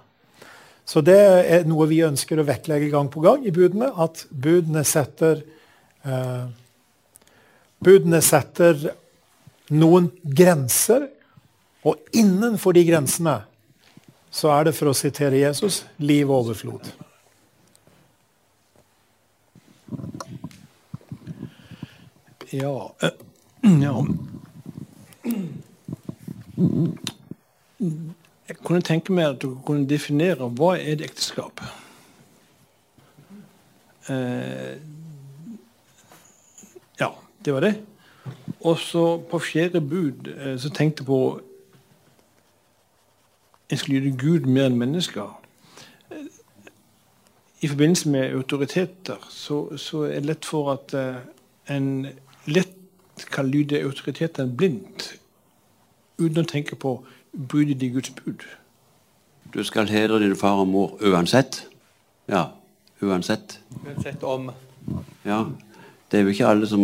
Så 0.86 1.02
det 1.04 1.18
er 1.18 1.64
noe 1.68 1.88
vi 1.88 2.04
ønsker 2.06 2.40
å 2.40 2.46
vektlegge 2.48 2.92
gang 2.92 3.08
på 3.12 3.24
gang 3.24 3.46
i 3.48 3.54
budene. 3.56 3.90
At 3.96 4.26
budene 4.30 4.84
setter 4.88 5.40
eh, 6.04 6.44
Budene 7.84 8.22
setter 8.24 8.78
noen 9.74 10.12
grenser, 10.24 11.10
og 11.84 12.00
innenfor 12.16 12.76
de 12.78 12.86
grensene 12.88 13.42
så 14.34 14.50
er 14.56 14.70
det, 14.70 14.74
for 14.78 14.90
å 14.90 14.96
sitere 14.98 15.38
Jesus, 15.38 15.84
liv 16.02 16.30
og 16.30 16.48
overflod. 16.48 16.88
Ja, 22.54 22.74
ja. 23.62 23.94
Jeg 28.50 28.58
kunne 28.66 28.82
tenke 28.86 29.14
meg 29.14 29.36
at 29.36 29.40
du 29.42 29.54
kunne 29.66 29.90
definere 29.90 30.50
hva 30.50 30.76
er 30.80 30.96
et 30.96 31.06
ekteskap. 31.06 31.62
Eh, 34.10 34.76
ja, 37.00 37.10
det 37.46 37.56
var 37.56 37.70
det. 37.70 37.76
Og 38.64 38.80
så 38.80 39.18
på 39.32 39.40
fjerde 39.40 39.82
bud 39.82 40.30
eh, 40.38 40.60
så 40.60 40.70
tenkte 40.70 41.02
jeg 41.04 41.08
på 41.08 41.42
En 43.72 43.78
skulle 43.78 44.00
lyde 44.00 44.18
Gud 44.18 44.46
mer 44.46 44.68
enn 44.70 44.78
mennesker. 44.78 45.40
I 47.64 47.68
forbindelse 47.68 48.10
med 48.10 48.34
autoriteter 48.36 49.24
så, 49.30 49.78
så 49.78 50.04
er 50.04 50.20
det 50.20 50.26
lett 50.26 50.46
for 50.46 50.74
at 50.76 50.94
eh, 50.94 51.16
en 51.74 52.08
lett 52.46 53.24
kan 53.32 53.48
lyde 53.48 53.82
autoriteten 53.82 54.52
blindt 54.58 55.14
uten 56.20 56.44
å 56.44 56.50
tenke 56.50 56.76
på 56.76 56.98
budet 57.32 57.82
i 57.82 57.90
Guds 57.96 58.12
bud. 58.20 58.44
Du 59.54 59.64
skal 59.64 59.90
hedre 59.90 60.20
din 60.22 60.36
far 60.36 60.60
og 60.62 60.68
mor 60.68 60.98
uansett. 61.02 61.64
Ja, 62.28 62.46
uansett. 63.02 63.60
Uansett 63.86 64.24
om 64.24 64.52
Ja. 65.26 65.46
Det 66.14 66.20
er 66.20 66.28
jo 66.28 66.34
ikke 66.36 66.46
alle 66.46 66.68
som 66.70 66.82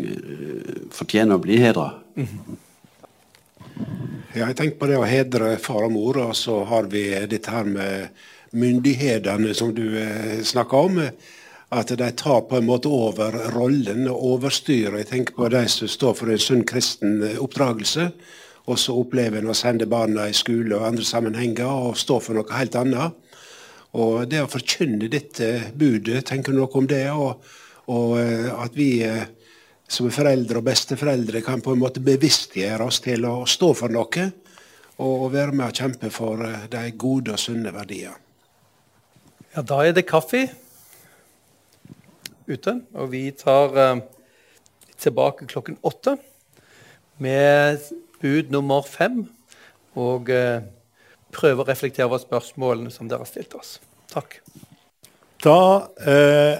eh, 0.00 0.76
fortjener 0.96 1.36
å 1.36 1.42
bli 1.44 1.58
hedra. 1.60 1.90
Ja, 4.32 4.46
jeg 4.46 4.56
tenker 4.56 4.78
på 4.80 4.88
det 4.88 4.96
å 4.96 5.04
hedre 5.04 5.50
far 5.60 5.84
og 5.84 5.92
mor, 5.92 6.16
og 6.22 6.32
så 6.32 6.62
har 6.70 6.88
vi 6.88 7.02
dette 7.28 7.52
her 7.52 7.68
med 7.68 8.22
myndighetene 8.56 9.52
som 9.52 9.74
du 9.76 9.84
eh, 10.00 10.40
snakka 10.40 10.80
om. 10.88 10.96
At 11.76 11.92
de 11.92 12.08
tar 12.16 12.46
på 12.48 12.56
en 12.56 12.70
måte 12.70 12.88
over 12.88 13.36
rollen 13.52 14.08
og 14.08 14.24
overstyrer. 14.32 14.96
Jeg 15.02 15.10
tenker 15.12 15.36
på 15.36 15.52
de 15.52 15.66
som 15.68 15.92
står 15.98 16.16
for 16.16 16.32
en 16.32 16.40
sunn 16.40 16.64
kristen 16.64 17.20
eh, 17.28 17.36
oppdragelse. 17.44 18.08
Og 18.72 18.80
så 18.80 18.96
opplever 18.96 19.44
en 19.44 19.52
å 19.52 19.60
sende 19.60 19.92
barna 19.92 20.24
i 20.32 20.36
skole 20.36 20.72
og 20.72 20.88
andre 20.88 21.04
sammenhenger 21.04 21.68
og 21.68 22.00
stå 22.00 22.16
for 22.24 22.40
noe 22.40 22.56
helt 22.56 22.80
annet. 22.80 23.12
Og 24.00 24.24
det 24.32 24.40
å 24.40 24.48
forkynne 24.48 25.12
dette 25.12 25.74
budet, 25.76 26.24
tenker 26.32 26.56
du 26.56 26.62
noe 26.62 26.76
om 26.80 26.88
det? 26.88 27.04
Og, 27.12 27.44
og 27.88 28.18
eh, 28.20 28.48
at 28.52 28.76
vi 28.76 28.92
som 29.00 29.38
som 29.88 30.10
foreldre 30.12 30.60
og 30.60 30.66
besteforeldre 30.66 31.40
kan 31.44 31.62
på 31.64 31.72
en 31.72 31.80
måte 31.80 32.02
bevisstgjøre 32.04 32.84
oss 32.90 33.00
til 33.04 33.24
å 33.24 33.40
stå 33.48 33.72
for 33.76 33.92
noe. 33.92 34.28
Og 34.98 35.28
være 35.32 35.54
med 35.54 35.68
og 35.68 35.78
kjempe 35.78 36.10
for 36.12 36.42
eh, 36.44 36.66
de 36.70 36.90
gode 36.98 37.32
og 37.36 37.40
sunne 37.40 37.72
verdier. 37.72 38.16
Ja, 39.54 39.62
da 39.62 39.80
er 39.86 39.94
det 39.94 40.08
kaffe 40.10 40.48
ute, 42.48 42.74
og 42.92 43.12
vi 43.12 43.28
tar 43.38 43.78
eh, 43.78 44.02
tilbake 44.98 45.46
klokken 45.48 45.78
åtte 45.86 46.16
med 47.22 47.86
bud 48.20 48.50
nummer 48.52 48.82
fem. 48.82 49.22
Og 49.98 50.32
eh, 50.34 50.66
prøve 51.32 51.62
å 51.62 51.68
reflektere 51.68 52.10
over 52.10 52.20
spørsmålene 52.20 52.90
som 52.92 53.08
dere 53.08 53.22
har 53.22 53.30
stilt 53.30 53.54
oss. 53.56 53.76
Takk. 54.10 54.40
Da 55.46 55.60
eh, 56.02 56.58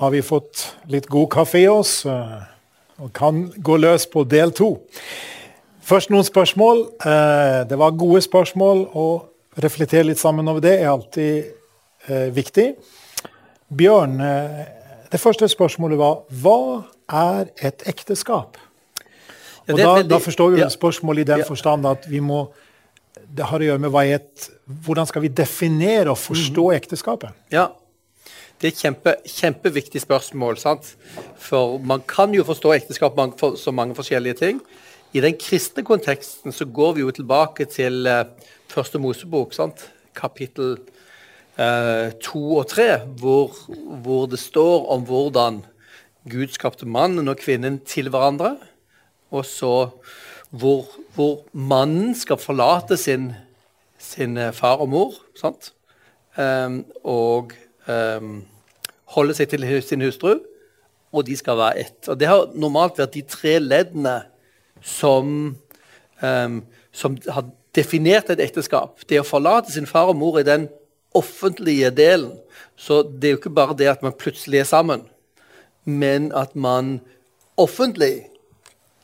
har 0.00 0.10
vi 0.10 0.22
fått 0.22 0.64
litt 0.90 1.06
god 1.10 1.30
kaffe 1.30 1.60
i 1.62 1.68
oss 1.70 2.04
eh, 2.06 2.42
og 3.02 3.12
kan 3.14 3.44
gå 3.56 3.76
løs 3.78 4.06
på 4.10 4.24
del 4.28 4.50
to. 4.54 4.72
Først 5.84 6.10
noen 6.10 6.24
spørsmål. 6.26 6.84
Eh, 7.04 7.60
det 7.70 7.78
var 7.78 7.94
gode 7.98 8.22
spørsmål. 8.24 8.86
Å 8.94 9.06
reflektere 9.62 10.06
litt 10.08 10.18
sammen 10.22 10.48
over 10.50 10.60
det 10.64 10.76
er 10.80 10.90
alltid 10.90 11.52
eh, 12.08 12.28
viktig. 12.34 12.72
Bjørn, 13.74 14.18
det 15.10 15.18
første 15.18 15.46
spørsmålet 15.50 15.98
var 15.98 16.20
hva 16.42 16.58
er 17.10 17.48
et 17.64 17.82
ekteskap? 17.90 18.58
Ja, 19.64 19.72
Og 19.72 19.78
det 19.78 19.86
da, 19.86 19.94
da 20.14 20.18
forstår 20.20 20.52
vi 20.54 20.60
ja. 20.60 20.68
spørsmålet 20.70 21.24
i 21.24 21.30
den 21.32 21.40
Ja. 21.42 21.46
forstand 21.48 21.86
at 21.88 22.04
vi 22.10 22.20
må 22.20 22.48
det 23.34 23.46
har 23.48 23.58
å 23.58 23.64
gjøre 23.66 23.80
med 23.80 23.94
et, 24.14 24.50
hvordan 24.84 25.06
skal 25.06 25.22
vi 25.24 25.28
definere 25.28 26.10
og 26.12 26.18
forstå 26.18 26.68
Mhm. 26.70 26.76
ekteskapet. 26.76 27.30
Ja. 27.50 27.68
Det 28.64 28.70
er 28.70 28.76
et 28.78 28.80
kjempe, 28.80 29.12
kjempeviktig 29.28 30.00
spørsmål. 30.00 30.56
sant? 30.56 30.94
For 31.36 31.76
man 31.84 32.00
kan 32.08 32.32
jo 32.32 32.44
forstå 32.48 32.70
ekteskap 32.72 33.12
så 33.60 33.70
mange 33.70 33.94
forskjellige 33.94 34.34
ting. 34.34 34.60
I 35.12 35.20
den 35.20 35.36
kristne 35.36 35.84
konteksten 35.84 36.52
så 36.52 36.64
går 36.64 36.94
vi 36.94 37.00
jo 37.00 37.10
tilbake 37.10 37.66
til 37.68 38.06
eh, 38.06 38.24
første 38.72 38.98
Mosebok, 38.98 39.52
sant? 39.52 39.90
kapittel 40.14 40.78
eh, 41.58 42.16
to 42.22 42.56
og 42.56 42.66
tre, 42.68 43.04
hvor, 43.20 43.52
hvor 44.00 44.24
det 44.26 44.38
står 44.38 44.88
om 44.96 45.04
hvordan 45.04 45.60
Gud 46.30 46.48
skapte 46.48 46.88
mannen 46.88 47.28
og 47.28 47.36
kvinnen 47.36 47.82
til 47.84 48.08
hverandre. 48.08 48.56
Og 49.30 49.44
så 49.44 49.90
hvor, 50.48 50.88
hvor 51.14 51.44
mannen 51.52 52.14
skal 52.14 52.40
forlate 52.40 52.96
sin, 52.96 53.34
sin 53.98 54.38
eh, 54.38 54.54
far 54.56 54.80
og 54.80 54.88
mor. 54.88 55.20
sant? 55.36 55.74
Um, 56.38 56.86
og 57.04 57.52
ehm, 57.86 58.40
holde 59.12 59.34
seg 59.36 59.50
til 59.50 59.66
sin 59.82 60.02
hustru, 60.02 60.38
og 61.14 61.26
de 61.26 61.36
skal 61.36 61.58
være 61.58 61.78
ett. 61.78 62.08
Og 62.08 62.18
Det 62.18 62.28
har 62.28 62.50
normalt 62.54 62.98
vært 62.98 63.14
de 63.14 63.22
tre 63.22 63.58
leddene 63.58 64.22
som, 64.82 65.56
um, 66.22 66.64
som 66.92 67.18
har 67.28 67.44
definert 67.74 68.30
et 68.30 68.40
ekteskap. 68.40 68.98
Det 69.08 69.20
å 69.20 69.26
forlate 69.26 69.72
sin 69.72 69.86
far 69.86 70.10
og 70.10 70.16
mor 70.16 70.38
i 70.40 70.46
den 70.46 70.68
offentlige 71.14 71.90
delen. 71.90 72.38
Så 72.76 73.02
det 73.02 73.28
er 73.28 73.34
jo 73.34 73.40
ikke 73.42 73.54
bare 73.54 73.76
det 73.78 73.90
at 73.90 74.02
man 74.02 74.16
plutselig 74.18 74.60
er 74.60 74.64
sammen, 74.68 75.04
men 75.84 76.32
at 76.34 76.56
man 76.56 77.00
offentlig 77.56 78.26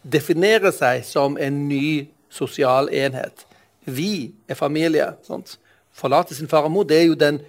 definerer 0.03 0.73
seg 0.75 1.05
som 1.07 1.39
en 1.39 1.69
ny 1.69 2.09
sosial 2.31 2.89
enhet. 2.93 3.47
Vi 3.85 4.33
er 4.49 4.55
familie. 4.55 5.13
Sant? 5.27 5.59
Forlate 5.93 6.35
sin 6.35 6.49
far 6.49 6.67
og 6.67 6.73
mor, 6.75 6.85
det 6.85 6.99
er 6.99 7.09
jo 7.11 7.19
den, 7.19 7.41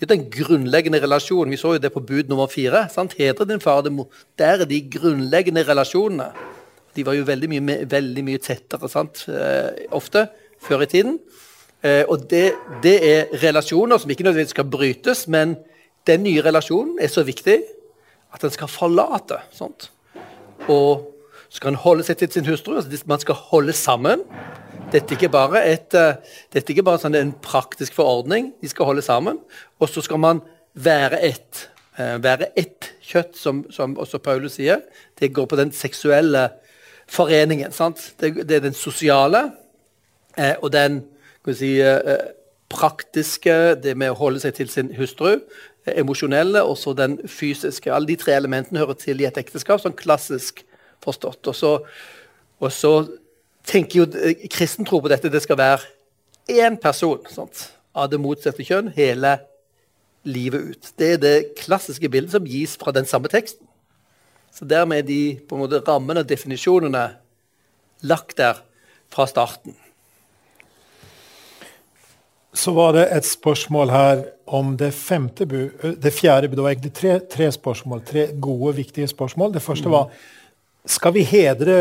det 0.00 0.06
er 0.06 0.14
den 0.14 0.30
grunnleggende 0.32 1.02
relasjonen. 1.02 1.52
Vi 1.52 1.58
så 1.60 1.74
jo 1.74 1.80
det 1.82 1.92
på 1.92 2.00
bud 2.00 2.30
nummer 2.30 2.48
fire. 2.48 2.86
Sant? 2.88 3.12
Hedre 3.18 3.44
din 3.44 3.60
far 3.60 3.82
og 3.82 3.84
din 3.84 3.98
mor. 3.98 4.08
Der 4.38 4.62
er 4.62 4.64
de 4.64 4.80
grunnleggende 4.80 5.62
relasjonene. 5.68 6.30
De 6.96 7.04
var 7.06 7.18
jo 7.18 7.26
veldig 7.28 7.50
mye, 7.52 7.74
veldig 7.90 8.24
mye 8.24 8.40
tettere 8.40 8.88
sant? 8.88 9.26
Eh, 9.28 9.84
ofte 9.92 10.24
før 10.64 10.86
i 10.86 10.88
tiden. 10.88 11.18
Eh, 11.84 12.04
og 12.08 12.24
det, 12.30 12.54
det 12.82 12.96
er 13.10 13.36
relasjoner 13.42 14.00
som 14.00 14.10
ikke 14.10 14.24
nødvendigvis 14.24 14.56
skal 14.56 14.70
brytes, 14.72 15.26
men 15.28 15.58
den 16.08 16.24
nye 16.24 16.42
relasjonen 16.48 16.96
er 17.00 17.12
så 17.12 17.22
viktig 17.28 17.60
at 18.32 18.40
den 18.40 18.56
skal 18.56 18.72
forlate. 18.72 19.42
Sant? 19.52 19.90
Og 20.68 21.10
så 21.50 21.68
en 21.68 21.76
holde 21.82 22.06
seg 22.06 22.16
til 22.16 22.32
sin 22.32 22.48
hustru. 22.48 22.76
altså 22.76 23.04
Man 23.06 23.20
skal 23.20 23.34
holde 23.34 23.72
sammen. 23.76 24.24
Dette 24.90 25.14
er 25.14 25.18
ikke 25.20 25.30
bare, 25.30 25.60
et, 25.70 25.94
eh, 25.94 26.16
er 26.52 26.64
ikke 26.66 26.82
bare 26.82 26.98
sånn 26.98 27.14
en 27.14 27.32
praktisk 27.44 27.94
forordning. 27.94 28.52
De 28.60 28.68
skal 28.68 28.88
holde 28.88 29.04
sammen. 29.06 29.38
Og 29.78 29.88
så 29.88 30.02
skal 30.02 30.18
man 30.18 30.40
være 30.74 31.20
ett. 31.22 31.68
Eh, 31.96 32.18
være 32.18 32.50
ett 32.58 32.90
kjøtt, 33.02 33.36
som, 33.38 33.62
som 33.70 33.94
også 33.94 34.18
Paulus 34.18 34.58
sier. 34.58 34.82
Det 35.18 35.32
går 35.32 35.46
på 35.46 35.56
den 35.60 35.70
seksuelle 35.70 36.48
foreningen. 37.06 37.70
sant? 37.72 38.14
Det, 38.18 38.48
det 38.48 38.56
er 38.56 38.66
den 38.66 38.74
sosiale 38.74 39.52
eh, 40.36 40.56
og 40.60 40.72
den 40.72 41.04
si, 41.54 41.78
praktiske, 42.70 43.76
det 43.82 43.96
med 43.96 44.10
å 44.10 44.18
holde 44.18 44.42
seg 44.42 44.58
til 44.58 44.68
sin 44.70 44.90
hustru. 44.98 45.38
Emosjonelle 45.86 46.62
og 46.66 46.76
så 46.78 46.94
den 46.98 47.18
fysiske. 47.28 47.92
Alle 47.94 48.10
de 48.10 48.18
tre 48.18 48.34
elementene 48.34 48.82
hører 48.82 48.98
til 48.98 49.22
i 49.22 49.26
et 49.26 49.38
ekteskap, 49.38 49.80
sånn 49.82 49.94
klassisk 49.98 50.64
forstått. 51.02 51.46
Og 51.46 51.56
så, 51.56 51.72
og 52.58 52.72
så 52.74 52.94
tenker 53.70 54.02
jo 54.02 54.08
eh, 54.18 54.48
kristen 54.50 54.88
tro 54.88 55.00
på 55.02 55.10
dette. 55.12 55.30
Det 55.30 55.42
skal 55.44 55.60
være 55.60 55.86
én 56.50 56.78
person 56.80 57.22
sant? 57.30 57.68
av 57.90 58.10
det 58.10 58.20
motsatte 58.22 58.62
kjønn 58.62 58.92
hele 58.94 59.34
livet 60.22 60.74
ut. 60.74 60.90
Det 61.00 61.08
er 61.16 61.20
det 61.20 61.36
klassiske 61.58 62.10
bildet 62.12 62.36
som 62.36 62.46
gis 62.46 62.76
fra 62.78 62.94
den 62.94 63.08
samme 63.08 63.30
teksten. 63.32 63.66
Så 64.54 64.66
dermed 64.68 65.02
er 65.02 65.06
de 65.08 65.22
på 65.46 65.56
en 65.56 65.64
måte 65.64 65.82
rammene 65.86 66.22
og 66.22 66.28
definisjonene 66.30 67.04
lagt 68.06 68.36
der 68.38 68.60
fra 69.10 69.26
starten. 69.30 69.76
Så 72.54 72.74
var 72.74 72.96
det 72.96 73.06
et 73.14 73.26
spørsmål 73.26 73.92
her 73.94 74.22
om 74.50 74.74
det 74.78 74.90
femte 74.94 75.46
bu, 75.46 75.70
det 76.02 76.12
fjerde 76.14 76.48
bud. 76.50 76.56
Det 76.58 76.64
var 76.64 76.74
egentlig 76.74 76.94
tre, 76.98 77.18
tre 77.30 77.50
spørsmål, 77.54 78.02
tre 78.06 78.26
gode, 78.42 78.74
viktige 78.80 79.06
spørsmål. 79.10 79.54
Det 79.54 79.62
første 79.62 79.90
var 79.90 80.10
skal 80.86 81.14
vi 81.14 81.22
hedre 81.22 81.76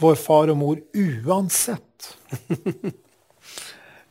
vår 0.00 0.18
far 0.20 0.52
og 0.52 0.58
mor 0.60 0.80
uansett? 0.94 2.14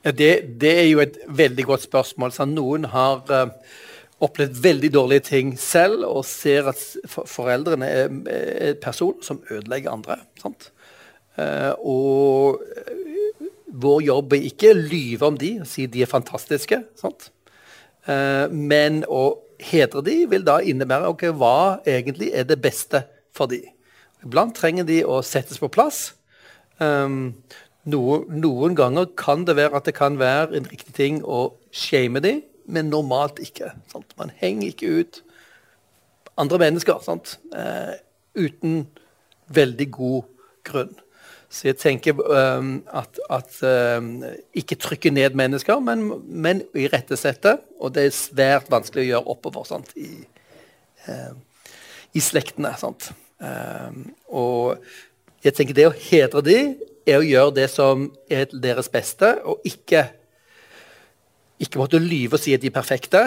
Ja, 0.06 0.12
det, 0.16 0.60
det 0.62 0.70
er 0.72 0.86
jo 0.88 1.02
et 1.04 1.18
veldig 1.36 1.64
godt 1.68 1.84
spørsmål. 1.84 2.32
Så 2.32 2.46
noen 2.48 2.86
har 2.94 3.26
uh, 3.28 3.50
opplevd 4.24 4.62
veldig 4.64 4.92
dårlige 4.94 5.26
ting 5.28 5.50
selv 5.60 6.06
og 6.08 6.22
ser 6.30 6.70
at 6.72 6.80
for, 7.10 7.28
foreldrene 7.28 7.90
er, 7.92 8.14
er 8.32 8.78
personer 8.80 9.26
som 9.26 9.42
ødelegger 9.50 9.92
andre. 9.92 10.16
Eh, 11.38 11.74
og 11.84 12.62
uh, 12.62 13.08
vår 13.68 14.06
jobb 14.08 14.38
er 14.38 14.48
ikke 14.48 14.72
å 14.72 14.80
lyve 14.80 15.28
om 15.28 15.38
de 15.38 15.52
og 15.62 15.68
si 15.70 15.90
de 15.92 16.06
er 16.06 16.10
fantastiske. 16.10 16.80
Eh, 18.08 18.46
men 18.52 19.04
å 19.12 19.24
hedre 19.60 20.04
de 20.06 20.22
vil 20.32 20.46
da 20.48 20.60
innebære 20.64 21.12
okay, 21.12 21.34
hva 21.36 21.82
egentlig 21.86 22.32
er 22.34 22.48
det 22.48 22.60
beste 22.64 23.04
for 23.36 23.52
de. 23.52 23.62
Iblant 24.26 24.56
trenger 24.58 24.88
de 24.88 25.02
å 25.06 25.22
settes 25.26 25.60
på 25.62 25.70
plass. 25.72 26.12
Um, 26.82 27.36
noen, 27.88 28.26
noen 28.42 28.76
ganger 28.78 29.10
kan 29.18 29.46
det 29.48 29.58
være 29.58 29.80
at 29.80 29.88
det 29.88 29.96
kan 29.98 30.18
være 30.20 30.58
en 30.60 30.70
riktig 30.70 30.96
ting 30.98 31.22
å 31.24 31.54
shame 31.72 32.22
dem, 32.24 32.42
men 32.68 32.90
normalt 32.92 33.40
ikke. 33.44 33.72
Sant? 33.92 34.12
Man 34.20 34.34
henger 34.42 34.74
ikke 34.74 34.92
ut 35.00 35.22
andre 36.38 36.58
mennesker? 36.58 37.10
Eh, 37.56 37.94
uten 38.36 38.88
veldig 39.48 39.92
god 39.92 40.24
grunn. 40.64 40.96
Så 41.50 41.70
jeg 41.70 41.78
tenker 41.80 42.18
um, 42.20 42.82
at, 42.92 43.20
at 43.32 43.54
um, 43.64 44.20
ikke 44.54 44.76
trykke 44.76 45.14
ned 45.16 45.38
mennesker, 45.40 45.80
men, 45.80 46.04
men 46.28 46.62
irettesette. 46.76 47.54
Og 47.80 47.94
det 47.96 48.04
er 48.04 48.18
svært 48.18 48.68
vanskelig 48.72 49.06
å 49.06 49.08
gjøre 49.08 49.32
oppover 49.32 49.64
sant? 49.70 49.94
I, 49.96 50.26
uh, 51.08 51.32
i 52.12 52.24
slektene. 52.24 52.74
Sant? 52.76 53.14
Um, 53.38 54.00
og 54.34 54.80
jeg 55.46 55.54
tenker 55.54 55.78
det 55.78 55.90
å 55.90 55.96
hedre 55.96 56.42
de 56.46 56.60
er 57.08 57.20
å 57.20 57.28
gjøre 57.28 57.56
det 57.60 57.68
som 57.72 58.08
er 58.30 58.48
til 58.50 58.64
deres 58.64 58.90
beste, 58.92 59.36
og 59.46 59.62
ikke, 59.68 60.08
ikke 61.62 61.80
måtte 61.80 62.02
lyve 62.02 62.36
og 62.36 62.44
si 62.44 62.56
at 62.58 62.64
de 62.64 62.72
er 62.72 62.76
perfekte, 62.76 63.22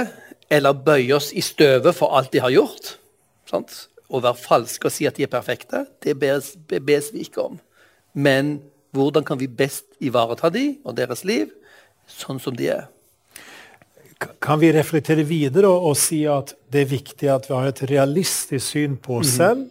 eller 0.51 0.75
bøye 0.75 1.15
oss 1.17 1.31
i 1.33 1.45
støvet 1.45 1.97
for 1.97 2.19
alt 2.19 2.33
de 2.35 2.43
har 2.43 2.53
gjort. 2.53 2.97
Sant? 3.49 3.87
å 4.11 4.21
være 4.23 4.39
falske 4.39 4.89
og 4.89 4.95
si 4.95 5.07
at 5.09 5.19
de 5.19 5.27
er 5.27 5.33
perfekte. 5.33 5.85
Det 6.03 6.17
bes, 6.19 6.55
bes 6.69 7.11
vi 7.15 7.25
ikke 7.27 7.45
om. 7.47 7.59
Men 8.13 8.59
hvordan 8.95 9.27
kan 9.27 9.39
vi 9.41 9.47
best 9.47 9.87
ivareta 10.03 10.51
de 10.53 10.73
og 10.83 10.97
deres 10.99 11.23
liv 11.29 11.53
sånn 12.11 12.41
som 12.43 12.57
de 12.59 12.73
er? 12.75 12.89
Kan 14.43 14.61
vi 14.61 14.73
reflektere 14.75 15.25
videre 15.25 15.71
og, 15.71 15.93
og 15.93 15.97
si 15.97 16.25
at 16.29 16.53
det 16.73 16.83
er 16.83 16.91
viktig 16.91 17.31
at 17.33 17.47
vi 17.49 17.57
har 17.57 17.71
et 17.71 17.85
realistisk 17.89 18.67
syn 18.75 18.99
på 19.01 19.21
oss 19.23 19.37
selv? 19.39 19.71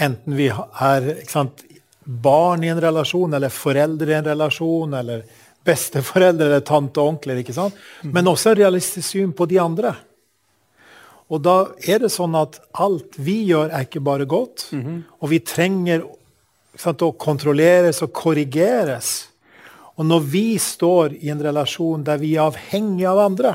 Enten 0.00 0.36
vi 0.36 0.48
er 0.50 1.10
sant, 1.30 1.62
barn 2.04 2.64
i 2.64 2.70
en 2.72 2.80
relasjon, 2.80 3.34
eller 3.34 3.52
foreldre 3.52 4.12
i 4.12 4.18
en 4.18 4.26
relasjon, 4.26 4.94
eller 4.98 5.22
besteforeldre 5.64 6.50
eller 6.50 6.64
tante 6.66 7.00
og 7.00 7.14
onkler. 7.14 7.40
ikke 7.40 7.54
sant? 7.56 7.76
Men 8.02 8.28
også 8.28 8.52
et 8.52 8.60
realistisk 8.64 9.08
syn 9.14 9.32
på 9.32 9.46
de 9.48 9.60
andre. 9.62 9.94
Og 11.32 11.40
da 11.40 11.70
er 11.88 12.02
det 12.02 12.12
sånn 12.12 12.34
at 12.36 12.58
alt 12.76 13.16
vi 13.16 13.46
gjør, 13.48 13.70
er 13.72 13.86
ikke 13.86 14.02
bare 14.04 14.26
godt. 14.28 14.68
Og 15.20 15.30
vi 15.32 15.40
trenger 15.40 16.04
sant, 16.76 17.02
å 17.02 17.14
kontrolleres 17.16 18.02
og 18.04 18.12
korrigeres. 18.12 19.30
Og 19.96 20.04
når 20.04 20.20
vi 20.26 20.46
står 20.58 21.16
i 21.22 21.30
en 21.32 21.40
relasjon 21.42 22.04
der 22.04 22.18
vi 22.20 22.34
er 22.34 22.50
avhengige 22.50 23.08
av 23.08 23.22
andre, 23.24 23.54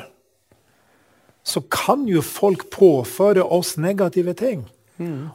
så 1.43 1.61
kan 1.71 2.07
jo 2.07 2.21
folk 2.25 2.69
påføre 2.73 3.43
oss 3.43 3.77
negative 3.77 4.33
ting. 4.33 4.65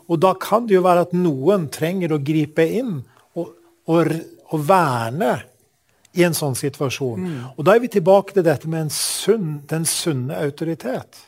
Og 0.09 0.21
da 0.21 0.35
kan 0.41 0.69
det 0.69 0.77
jo 0.77 0.85
være 0.85 1.07
at 1.09 1.17
noen 1.17 1.69
trenger 1.73 2.15
å 2.15 2.23
gripe 2.23 2.67
inn 2.67 2.99
og, 3.35 3.55
og, 3.89 4.15
og 4.51 4.65
verne 4.69 5.35
i 6.15 6.23
en 6.27 6.37
sånn 6.37 6.55
situasjon. 6.59 7.25
Og 7.57 7.65
da 7.67 7.75
er 7.75 7.83
vi 7.83 7.91
tilbake 7.97 8.37
til 8.37 8.47
dette 8.47 8.71
med 8.71 8.93
sunn, 8.95 9.59
den 9.71 9.87
sunne 9.89 10.39
autoritet. 10.45 11.25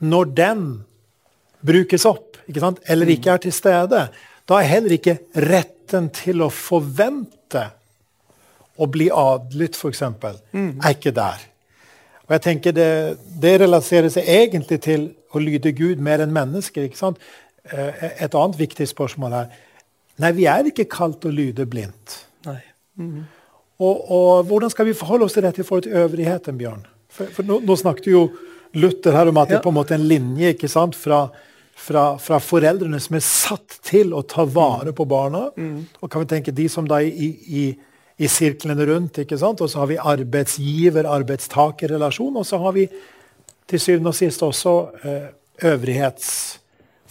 Når 0.00 0.32
den 0.36 0.64
brukes 1.62 2.06
opp, 2.08 2.38
ikke 2.48 2.62
sant? 2.62 2.80
eller 2.90 3.12
ikke 3.12 3.34
er 3.34 3.42
til 3.44 3.54
stede, 3.54 4.06
da 4.48 4.58
er 4.58 4.70
heller 4.70 4.96
ikke 4.96 5.18
retten 5.44 6.08
til 6.16 6.42
å 6.42 6.50
forvente 6.50 7.68
å 8.80 8.88
bli 8.90 9.10
adlydt, 9.12 9.76
f.eks., 9.76 10.02
mm. 10.52 10.70
er 10.80 10.96
ikke 10.96 11.14
der. 11.14 11.44
Og 12.24 12.34
jeg 12.36 12.44
tenker 12.46 12.74
det, 12.74 12.90
det 13.42 13.58
relaterer 13.60 14.08
seg 14.12 14.28
egentlig 14.30 14.80
til 14.82 15.10
å 15.32 15.40
lyde 15.42 15.74
Gud 15.76 16.00
mer 16.02 16.22
enn 16.24 16.32
mennesker. 16.32 16.86
ikke 16.88 16.98
sant? 16.98 17.20
Eh, 17.70 18.22
et 18.24 18.34
annet 18.34 18.58
viktig 18.58 18.88
spørsmål 18.90 19.32
er 19.42 19.46
Nei, 20.20 20.28
vi 20.36 20.44
er 20.50 20.66
ikke 20.68 20.84
kalt 20.92 21.24
og 21.24 21.32
lyde 21.34 21.64
blindt. 21.66 22.26
Mm. 23.00 23.22
Og, 23.80 24.10
og, 24.12 24.44
hvordan 24.46 24.70
skal 24.70 24.86
vi 24.86 24.94
forholde 24.94 25.24
oss 25.24 25.32
til 25.32 25.42
dette 25.46 25.60
i 25.62 25.64
forhold 25.66 25.82
til 25.86 25.96
øvrigheten, 25.96 26.58
Bjørn? 26.58 26.86
For, 27.10 27.24
for 27.32 27.42
nå, 27.48 27.60
nå, 27.64 27.76
snakket 27.80 28.06
jo 28.12 28.30
Luther 28.76 29.12
her 29.16 29.28
om 29.30 29.38
at 29.40 29.48
det 29.48 29.56
er 29.58 29.64
på 29.64 29.70
en 29.72 29.78
måte 29.78 29.94
en 29.96 30.08
linje 30.08 30.48
ikke 30.52 30.68
sant, 30.70 30.94
fra, 30.96 31.28
fra, 31.74 32.18
fra 32.20 32.38
foreldrene 32.44 33.00
som 33.02 33.16
er 33.16 33.24
satt 33.24 33.78
til 33.88 34.12
å 34.12 34.22
ta 34.28 34.44
vare 34.44 34.92
på 34.96 35.04
barna. 35.08 35.50
Mm. 35.56 35.84
Og 36.00 36.10
kan 36.12 36.20
vi 36.22 36.26
tenke 36.34 36.56
de 36.56 36.68
som 36.72 36.88
da 36.88 37.00
i, 37.02 37.08
i, 37.62 37.64
i 38.20 38.26
sirklene 38.30 38.86
rundt. 38.88 39.18
ikke 39.24 39.38
sant? 39.40 39.60
Og 39.64 39.68
så 39.72 39.76
har 39.82 39.88
vi 39.90 40.04
arbeidsgiver-arbeidstaker-relasjon. 40.12 42.34
Og 42.36 42.44
så 42.46 42.56
har 42.62 42.72
vi 42.76 42.84
til 43.68 43.80
syvende 43.80 44.10
og 44.12 44.18
sist 44.18 44.40
også 44.44 44.72
eh, 45.08 45.26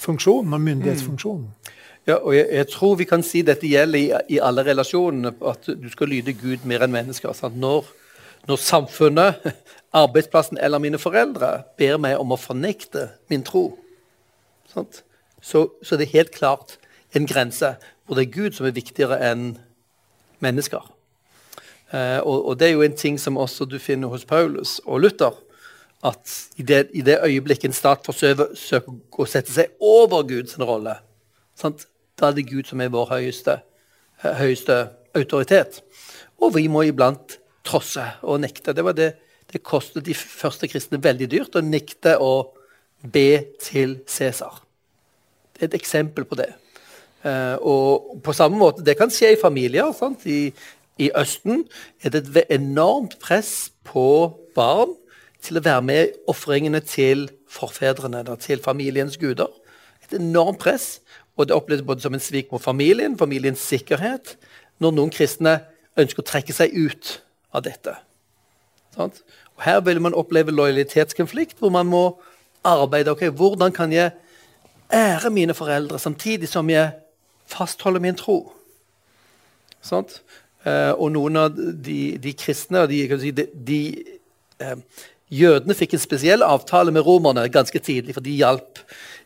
øvrighetsfunksjonen 0.02 0.54
og 0.54 0.62
myndighetsfunksjonen. 0.62 1.44
Mm. 1.44 1.72
Ja, 2.08 2.16
og 2.16 2.36
jeg, 2.36 2.48
jeg, 2.52 2.68
tror 2.68 2.96
vi 2.96 3.06
kan 3.06 3.24
si 3.24 3.42
dette 3.42 3.68
gjelder 3.68 4.00
i, 4.00 4.36
i, 4.36 4.40
alle 4.42 4.64
relasjonene, 4.66 5.34
at 5.46 5.68
du 5.68 5.90
skal 5.90 6.10
lyde 6.10 6.34
Gud 6.34 6.66
mer 6.66 6.82
enn 6.82 6.92
mennesker. 6.92 7.50
Når, 7.56 7.86
når, 8.48 8.56
samfunnet, 8.58 9.36
arbeidsplassen 10.04 10.58
eller 10.58 10.80
mine 10.80 10.98
foreldre 10.98 11.64
ber 11.78 11.98
meg 11.98 12.18
om 12.18 12.32
å 12.32 12.40
fornekte 12.40 13.12
min 13.30 13.44
tro, 13.44 13.78
så, 14.72 14.86
så 15.84 15.98
det 15.98 16.08
er 16.08 16.18
helt 16.18 16.32
klart 16.32 16.80
en 17.14 17.28
grense 17.28 17.76
hvor 18.06 18.16
det 18.16 18.28
er 18.28 18.34
Gud 18.34 18.56
som 18.56 18.66
er 18.66 18.76
viktigere 18.76 19.20
enn 19.20 19.58
mennesker. 20.40 20.82
Eh, 21.92 22.20
og, 22.24 22.48
og, 22.48 22.58
det 22.58 22.70
er 22.70 22.78
jo 22.78 22.86
en 22.86 22.98
ting 22.98 23.20
som 23.20 23.38
også 23.38 23.68
du 23.68 23.78
finner 23.80 24.08
hos 24.08 24.26
Paulus 24.26 24.80
og 24.86 25.04
Luther. 25.04 25.36
At 26.04 26.32
i 26.58 26.66
det, 26.66 26.88
i 26.98 27.04
det 27.06 27.20
øyeblikket 27.22 27.70
en 27.70 27.78
stat 27.78 28.06
forsøker 28.06 29.22
å 29.22 29.28
sette 29.30 29.54
seg 29.54 29.76
over 29.78 30.26
Guds 30.30 30.58
rolle, 30.60 30.96
sant? 31.58 31.86
Da 32.18 32.30
er 32.30 32.38
det 32.38 32.48
Gud 32.50 32.70
som 32.70 32.82
er 32.82 32.90
vår 32.94 33.08
høyeste, 33.16 33.60
eh, 34.24 34.34
høyeste 34.38 34.78
autoritet. 35.18 35.82
Og 36.42 36.56
vi 36.56 36.68
må 36.68 36.84
iblant 36.88 37.38
trosse 37.66 38.04
og 38.22 38.42
nekte. 38.42 38.74
Det, 38.74 38.84
var 38.86 38.98
det, 38.98 39.14
det 39.52 39.64
kostet 39.66 40.06
de 40.06 40.16
første 40.18 40.70
kristne 40.70 41.02
veldig 41.02 41.30
dyrt 41.30 41.58
å 41.58 41.66
nekte 41.66 42.18
å 42.22 42.34
be 43.02 43.56
til 43.62 44.00
Cæsar. 44.10 44.62
Det 45.54 45.66
er 45.66 45.72
et 45.72 45.80
eksempel 45.82 46.26
på 46.26 46.38
det. 46.40 46.52
Uh, 47.22 47.58
og 47.62 48.22
på 48.26 48.34
samme 48.34 48.58
måte, 48.58 48.82
Det 48.82 48.98
kan 48.98 49.12
skje 49.14 49.36
i 49.36 49.42
familier. 49.42 49.94
I, 50.26 50.54
I, 50.98 51.12
Østen 51.14 51.66
er 52.02 52.10
det 52.10 52.26
et 52.26 52.56
enormt 52.58 53.20
press 53.22 53.72
på 53.86 54.34
barn 54.56 54.96
til 55.42 55.58
å 55.58 55.64
være 55.66 55.82
med 55.86 56.02
i 56.04 56.14
ofringene 56.32 56.82
til 56.86 57.28
forfedrene, 57.50 58.24
til 58.42 58.62
familiens 58.64 59.18
guder. 59.18 59.50
Et 60.06 60.18
enormt 60.20 60.60
press. 60.62 61.00
Og 61.38 61.48
det 61.48 61.56
oppleves 61.56 61.86
både 61.86 62.04
som 62.04 62.14
en 62.14 62.22
svik 62.22 62.52
mot 62.52 62.62
familien, 62.62 63.18
familiens 63.18 63.62
sikkerhet, 63.64 64.36
når 64.80 64.96
noen 64.98 65.14
kristne 65.14 65.62
ønsker 65.98 66.22
å 66.22 66.28
trekke 66.28 66.54
seg 66.54 66.76
ut 66.76 67.18
av 67.56 67.64
dette. 67.66 67.96
Og 68.98 69.64
Her 69.64 69.80
vil 69.86 70.02
man 70.02 70.18
oppleve 70.18 70.52
lojalitetskonflikt, 70.52 71.58
hvor 71.60 71.70
man 71.70 71.88
må 71.88 72.20
arbeide. 72.64 73.12
ok, 73.12 73.30
Hvordan 73.30 73.72
kan 73.72 73.92
jeg 73.92 74.12
ære 74.94 75.30
mine 75.30 75.54
foreldre 75.54 76.00
samtidig 76.00 76.50
som 76.50 76.70
jeg 76.70 76.92
fastholder 77.48 78.00
min 78.00 78.16
tro? 78.16 78.54
Sånn? 79.82 80.06
og 80.98 81.08
noen 81.10 81.38
av 81.42 81.56
de, 81.58 82.18
de 82.22 82.34
kristne 82.38 82.84
de, 82.86 83.00
de, 83.34 83.46
de 83.66 83.80
eh, 84.62 84.76
Jødene 85.32 85.76
fikk 85.78 85.96
en 85.96 86.04
spesiell 86.04 86.44
avtale 86.44 86.92
med 86.92 87.06
romerne 87.08 87.48
ganske 87.52 87.80
tidlig, 87.80 88.16
for 88.18 88.24
de 88.26 88.36
hjalp 88.36 88.82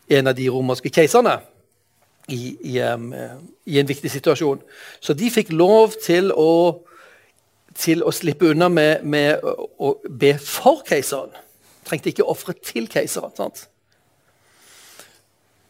en 0.08 0.30
av 0.30 0.36
de 0.38 0.46
romerske 0.52 0.90
keiserne 0.94 1.40
i, 2.30 2.56
i, 2.60 2.76
um, 2.82 3.08
i, 3.66 3.78
en 3.80 3.88
viktig 3.88 4.10
situasjon. 4.10 4.62
Så 5.02 5.16
de 5.18 5.30
fikk 5.34 5.50
lov 5.54 5.96
til 6.02 6.30
å, 6.30 6.82
til 7.74 8.06
å 8.06 8.14
slippe 8.14 8.52
unna 8.52 8.70
med, 8.70 9.02
med 9.02 9.42
å, 9.42 9.68
å, 9.78 9.92
be 10.06 10.36
for 10.42 10.84
keiseren. 10.86 11.34
Trengte 11.86 12.12
ikke 12.12 12.26
ofre 12.26 12.54
til 12.58 12.86
keiseren. 12.90 13.34
sant? 13.38 13.66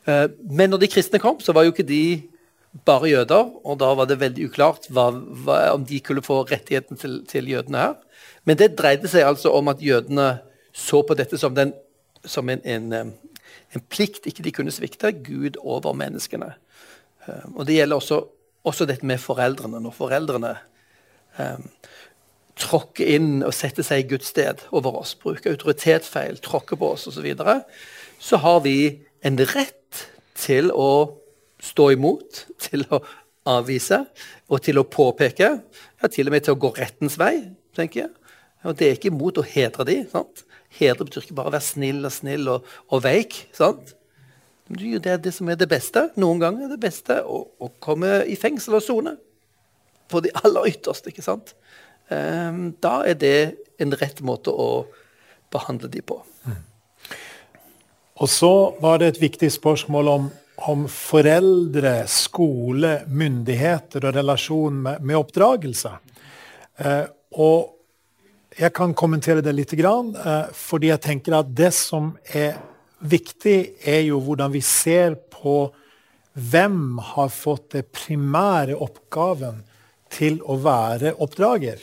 Uh, 0.07 0.29
men 0.53 0.73
når 0.73 0.85
de 0.85 0.93
kristne 0.93 1.21
kom, 1.23 1.41
så 1.41 1.57
var 1.57 1.67
jo 1.67 1.75
ikke 1.75 1.89
de 1.89 2.05
bare 2.85 3.09
jøder, 3.09 3.53
og 3.65 3.79
da 3.81 3.93
var 3.97 4.09
det 4.09 4.19
veldig 4.21 4.49
uklart 4.51 4.89
hva, 4.93 5.09
hva, 5.15 5.61
om 5.77 5.85
de 5.87 6.01
kunne 6.05 6.25
få 6.25 6.43
rettigheten 6.45 7.01
til, 7.01 7.23
til, 7.29 7.49
jødene 7.49 7.85
her. 7.87 7.95
Men 8.47 8.59
det 8.61 8.77
dreide 8.79 9.11
seg 9.11 9.27
altså 9.27 9.53
om 9.57 9.73
at 9.73 9.83
jødene 9.83 10.37
så 10.77 11.03
på 11.07 11.17
dette 11.19 11.39
som, 11.41 11.55
den, 11.57 11.73
som 12.25 12.49
en, 12.53 12.63
en, 12.65 12.93
en 13.75 13.85
plikt 13.91 14.29
ikke 14.29 14.45
de 14.47 14.55
kunne 14.55 14.75
svikte. 14.75 15.13
Gud 15.27 15.59
over 15.63 15.97
menneskene. 15.97 16.53
Um, 17.27 17.57
og 17.57 17.67
Det 17.67 17.79
gjelder 17.79 17.97
også, 17.97 18.21
også, 18.65 18.87
dette 18.87 19.07
med 19.07 19.23
foreldrene. 19.23 19.81
Når 19.83 19.97
foreldrene 19.97 20.53
um, 21.41 21.69
tråkker 22.61 23.17
inn 23.17 23.43
og 23.47 23.55
setter 23.57 23.87
seg 23.87 24.05
i 24.05 24.09
Guds 24.15 24.31
sted 24.33 24.63
over 24.71 25.01
oss, 25.03 25.17
bruker 25.19 25.57
autoritetsfeil, 25.57 26.39
tråkker 26.45 26.79
på 26.81 26.93
oss 26.95 27.09
osv., 27.11 27.19
så, 27.19 27.25
videre, 27.25 27.61
så 28.23 28.41
har 28.45 28.63
vi 28.65 28.79
en 29.27 29.41
rett 29.43 30.07
til 30.37 30.71
å 30.73 31.17
stå 31.63 31.91
imot, 31.97 32.45
til 32.63 32.85
å 32.93 33.01
avvise 33.47 34.03
og 34.51 34.63
til 34.67 34.81
å 34.81 34.87
påpeke. 34.89 35.51
Ja, 36.03 36.13
til 36.13 36.29
og 36.29 36.37
med 36.37 36.47
til 36.47 36.57
å 36.57 36.61
gå 36.61 36.73
rettens 36.77 37.19
vei, 37.21 37.35
tenker 37.77 38.05
jeg. 38.07 38.26
Og 38.67 38.77
det 38.79 38.89
er 38.89 38.97
ikke 38.97 39.13
imot 39.13 39.39
å 39.39 39.47
hedre 39.47 39.87
de, 39.87 40.01
sant? 40.11 40.43
Hedre 40.77 41.07
betyr 41.07 41.25
ikke 41.25 41.37
bare 41.39 41.53
å 41.53 41.55
være 41.55 41.69
snill 41.69 42.03
og 42.05 42.15
snill 42.15 42.51
og, 42.51 42.67
og 42.91 43.05
veik. 43.07 43.39
sant? 43.57 43.95
Det 44.67 45.07
er 45.07 45.21
det 45.23 45.33
som 45.35 45.49
er 45.49 45.59
det 45.61 45.69
beste. 45.71 46.09
Noen 46.19 46.41
ganger 46.43 46.67
er 46.67 46.73
det 46.75 46.83
beste 46.83 47.21
å, 47.23 47.45
å 47.63 47.71
komme 47.83 48.25
i 48.27 48.35
fengsel 48.39 48.81
og 48.81 48.83
sone. 48.83 49.15
På 50.11 50.23
de 50.23 50.33
aller 50.43 50.73
ytterste. 50.73 51.13
ikke 51.13 51.25
sant? 51.25 51.55
Um, 52.11 52.75
da 52.83 53.01
er 53.07 53.19
det 53.19 53.39
en 53.83 53.95
rett 53.99 54.23
måte 54.27 54.51
å 54.51 54.87
behandle 55.55 55.91
de 55.91 56.03
på. 56.03 56.19
Mm. 56.47 56.59
Og 58.23 58.31
så 58.33 58.53
var 58.83 58.99
det 58.99 59.13
et 59.13 59.23
viktig 59.23 59.53
spørsmål 59.55 60.11
om, 60.11 60.29
om 60.71 60.85
foreldre, 60.91 62.01
skole, 62.11 63.01
myndigheter 63.07 64.07
og 64.09 64.19
relasjon 64.19 64.83
med, 64.83 65.07
med 65.07 65.19
oppdragelse. 65.21 65.95
Uh, 66.83 67.07
og 67.37 67.76
jeg 68.57 68.73
kan 68.73 68.95
kommentere 68.97 69.43
det 69.45 69.53
litt, 69.53 69.73
eh, 69.77 70.49
fordi 70.53 70.89
jeg 70.89 71.03
tenker 71.05 71.37
at 71.37 71.51
det 71.57 71.73
som 71.77 72.15
er 72.33 72.57
viktig, 73.01 73.77
er 73.85 74.07
jo 74.09 74.21
hvordan 74.25 74.53
vi 74.53 74.63
ser 74.65 75.19
på 75.31 75.71
hvem 76.33 76.99
har 77.15 77.29
fått 77.33 77.71
det 77.77 77.87
primære 77.93 78.77
oppgaven 78.77 79.63
til 80.13 80.41
å 80.45 80.57
være 80.61 81.15
oppdrager. 81.21 81.79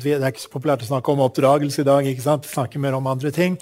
det 0.00 0.12
er 0.12 0.28
ikke 0.28 0.46
så 0.46 0.52
populært 0.52 0.82
å 0.82 0.88
snakke 0.88 1.12
om 1.12 1.20
oppdragelse 1.24 1.80
i 1.80 1.84
dag. 1.84 2.06
ikke 2.06 2.22
sant? 2.22 2.44
Snakke 2.44 2.78
mer 2.78 2.94
om 2.94 3.06
andre 3.06 3.30
ting. 3.30 3.58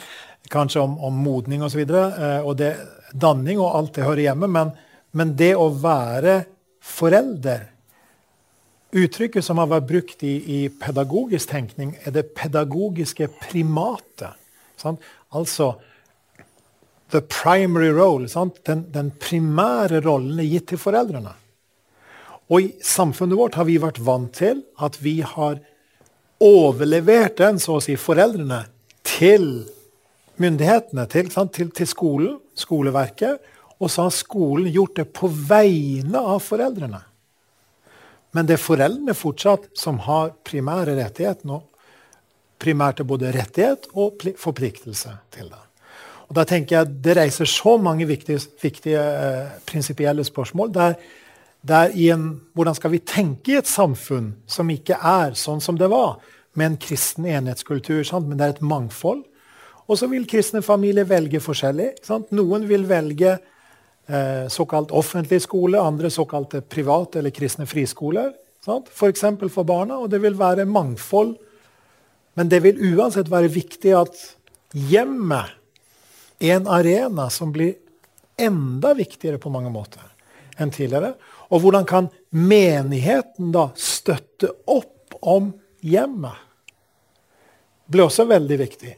Kanskje 0.50 0.80
om, 0.80 0.98
om 0.98 1.14
modning 1.14 1.62
osv. 1.62 1.80
Og, 1.80 1.88
så 1.88 2.42
og 2.42 2.56
det, 2.56 2.76
danning 3.14 3.58
og 3.58 3.74
alt 3.74 3.94
det 3.94 4.04
hører 4.04 4.22
hjemme, 4.22 4.46
men, 4.46 4.72
men 5.12 5.36
det 5.36 5.54
å 5.54 5.70
være 5.70 6.44
forelder 6.82 7.75
Uttrykket 8.97 9.44
som 9.44 9.59
har 9.61 9.68
vært 9.68 9.88
brukt 9.90 10.22
i, 10.24 10.36
i 10.40 10.61
pedagogisk 10.80 11.51
tenkning, 11.51 11.97
er 12.07 12.14
det 12.16 12.30
pedagogiske 12.38 13.28
primatet. 13.42 14.38
Sant? 14.80 15.03
Altså 15.36 15.74
the 17.11 17.20
primary 17.20 17.90
role. 17.92 18.28
Den, 18.66 18.86
den, 18.94 19.11
primære 19.20 20.01
rollen 20.07 20.40
er 20.40 20.49
gitt 20.49 20.68
til 20.72 20.80
foreldrene. 20.80 21.34
Og 22.49 22.62
i 22.62 22.72
samfunnet 22.82 23.38
vårt 23.38 23.59
har 23.59 23.66
vi 23.66 23.78
vært 23.82 24.01
vant 24.07 24.32
til 24.34 24.62
at 24.82 24.99
vi 25.03 25.18
har 25.26 25.59
overlevert 26.42 27.38
den, 27.40 27.59
så 27.59 27.78
å 27.78 27.82
si, 27.82 27.97
foreldrene 27.99 28.66
til 29.07 29.66
myndighetene, 30.42 31.07
til, 31.11 31.30
til, 31.30 31.72
til 31.74 31.90
skolen, 31.90 32.38
skoleverket. 32.59 33.42
Og 33.80 33.90
så 33.92 34.07
har 34.07 34.14
skolen 34.14 34.70
gjort 34.72 34.97
det 35.01 35.09
på 35.16 35.28
vegne 35.28 36.20
av 36.20 36.40
foreldrene. 36.44 37.03
Men 38.37 38.45
det 38.45 38.59
er 38.59 38.61
foreldrene 38.61 39.14
fortsatt 39.16 39.70
som 39.78 40.03
har 40.05 40.34
primære 40.45 40.99
rettigheter. 40.99 41.62
Primært 42.61 43.01
er 43.01 43.09
både 43.09 43.32
rettighet 43.32 43.89
og 43.97 44.26
forpliktelse 44.41 45.14
til 45.32 45.49
det. 45.49 45.62
Og 46.26 46.34
da 46.34 46.45
tenker 46.45 46.76
jeg 46.80 47.03
Det 47.05 47.14
reiser 47.16 47.49
så 47.49 47.76
mange 47.78 48.05
viktige, 48.05 48.41
viktige 48.62 49.01
eh, 49.01 49.55
prinsipielle 49.66 50.24
spørsmål. 50.24 50.72
Der, 50.74 50.99
der 51.62 51.95
en, 52.11 52.41
hvordan 52.53 52.74
skal 52.74 52.91
vi 52.91 52.99
tenke 52.99 53.53
i 53.53 53.61
et 53.61 53.70
samfunn 53.70 54.34
som 54.47 54.70
ikke 54.70 54.99
er 55.01 55.39
sånn 55.39 55.62
som 55.62 55.78
det 55.78 55.89
var, 55.91 56.18
med 56.57 56.72
en 56.72 56.78
kristen 56.80 57.26
enhetskultur, 57.28 58.03
sant? 58.05 58.28
men 58.28 58.39
det 58.39 58.45
er 58.45 58.55
et 58.57 58.64
mangfold. 58.64 59.22
Og 59.87 60.01
så 60.01 60.09
vil 60.11 60.26
kristne 60.26 60.64
familier 60.66 61.07
velge 61.07 61.41
forskjellig. 61.41 61.93
Sant? 62.03 62.32
Noen 62.34 62.66
vil 62.68 62.89
velge 62.89 63.37
såkalt 64.52 64.92
offentlig 64.94 65.40
skole, 65.42 65.80
andre 65.82 66.11
såkalte 66.14 66.61
private 66.62 67.18
eller 67.18 67.34
kristne 67.34 67.66
friskoler. 67.66 68.32
F.eks. 68.62 69.20
For, 69.20 69.48
for 69.48 69.66
barna. 69.66 69.98
Og 69.98 70.11
det 70.11 70.20
vil 70.22 70.36
være 70.38 70.66
mangfold. 70.70 71.34
Men 72.38 72.50
det 72.52 72.61
vil 72.66 72.82
uansett 72.92 73.30
være 73.32 73.50
viktig 73.50 73.94
at 73.96 74.18
hjemmet 74.76 75.54
er 76.38 76.59
en 76.59 76.68
arena 76.68 77.30
som 77.32 77.52
blir 77.54 77.74
enda 78.36 78.92
viktigere 78.94 79.40
på 79.40 79.50
mange 79.52 79.72
måter 79.72 80.04
enn 80.61 80.72
tidligere. 80.72 81.14
Og 81.52 81.62
hvordan 81.62 81.86
kan 81.88 82.11
menigheten 82.34 83.52
da 83.54 83.70
støtte 83.76 84.50
opp 84.68 85.16
om 85.22 85.52
hjemmet? 85.80 86.36
Det 87.86 87.94
Blir 87.94 88.09
også 88.09 88.26
veldig 88.28 88.59
viktig. 88.61 88.94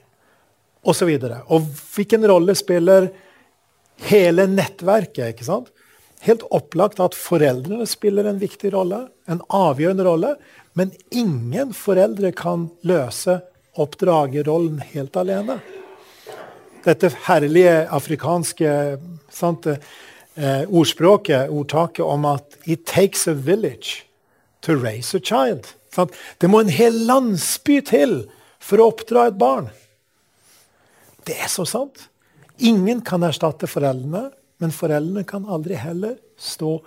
Og 0.88 0.96
så 0.96 1.06
videre. 1.06 1.42
Og 1.52 1.66
hvilken 1.94 2.24
rolle 2.26 2.54
spiller 2.56 3.10
hele 4.06 4.46
nettverket? 4.50 5.34
ikke 5.34 5.48
sant? 5.48 5.72
Helt 6.26 6.44
opplagt 6.54 7.00
at 7.00 7.14
foreldrene 7.14 7.86
spiller 7.86 8.26
en 8.26 8.40
viktig 8.42 8.72
rolle, 8.74 9.06
en 9.30 9.42
avgjørende 9.54 10.06
rolle. 10.06 10.36
Men 10.78 10.94
ingen 11.10 11.74
foreldre 11.74 12.32
kan 12.34 12.68
løse 12.86 13.40
oppdragerrollen 13.78 14.82
helt 14.94 15.16
alene 15.18 15.60
dette 16.88 17.10
herlige 17.26 17.72
afrikanske 17.94 18.70
sant, 19.32 19.66
eh, 19.66 20.64
ordspråket, 20.68 21.50
ordtaket, 21.50 22.04
om 22.04 22.24
at 22.24 22.56
'it 22.64 22.86
takes 22.86 23.26
a 23.28 23.32
village 23.32 24.04
to 24.62 24.74
raise 24.74 25.14
a 25.14 25.20
child'. 25.20 25.74
Sant? 25.90 26.12
Det 26.40 26.50
må 26.50 26.60
en 26.60 26.68
hel 26.68 26.92
landsby 26.92 27.80
til 27.80 28.28
for 28.60 28.78
å 28.78 28.92
oppdra 28.92 29.28
et 29.28 29.38
barn. 29.38 29.70
Det 31.24 31.34
er 31.40 31.48
så 31.48 31.66
sant. 31.66 32.08
Ingen 32.58 33.00
kan 33.06 33.22
erstatte 33.22 33.68
foreldrene, 33.70 34.28
men 34.58 34.74
foreldrene 34.74 35.24
kan 35.28 35.46
aldri 35.46 35.78
heller 35.78 36.16
stå 36.38 36.78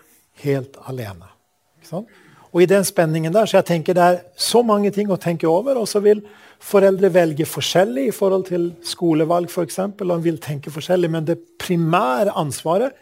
helt 0.43 0.77
alene. 0.89 1.29
Og 2.51 2.63
i 2.63 2.67
den 2.67 2.83
spenningen 2.87 3.33
der, 3.33 3.47
så 3.47 3.59
jeg 3.59 3.67
tenker 3.67 3.95
Det 3.95 4.03
er 4.03 4.23
så 4.35 4.61
mange 4.63 4.91
ting 4.91 5.11
å 5.11 5.19
tenke 5.19 5.47
over. 5.47 5.77
og 5.77 5.87
så 5.87 5.99
vil 6.03 6.21
Foreldre 6.61 7.09
velge 7.09 7.45
forskjellig 7.49 8.07
i 8.07 8.13
forhold 8.13 8.45
til 8.51 8.67
skolevalg. 8.85 9.49
For 9.49 9.65
eksempel, 9.65 10.11
og 10.13 10.21
vil 10.21 10.37
tenke 10.37 10.69
forskjellig, 10.73 11.09
men 11.09 11.25
det 11.25 11.39
primære 11.57 12.35
ansvaret 12.37 12.93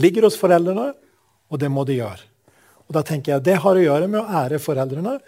ligger 0.00 0.24
hos 0.24 0.38
foreldrene, 0.40 0.94
og 1.52 1.60
det 1.60 1.70
må 1.70 1.84
de 1.84 1.98
gjøre. 2.00 2.24
Og 2.88 2.96
da 2.96 3.02
tenker 3.04 3.34
jeg 3.34 3.44
Det 3.44 3.58
har 3.60 3.76
å 3.76 3.84
gjøre 3.84 4.08
med 4.08 4.22
å 4.22 4.40
ære 4.40 4.58
foreldrene, 4.58 5.18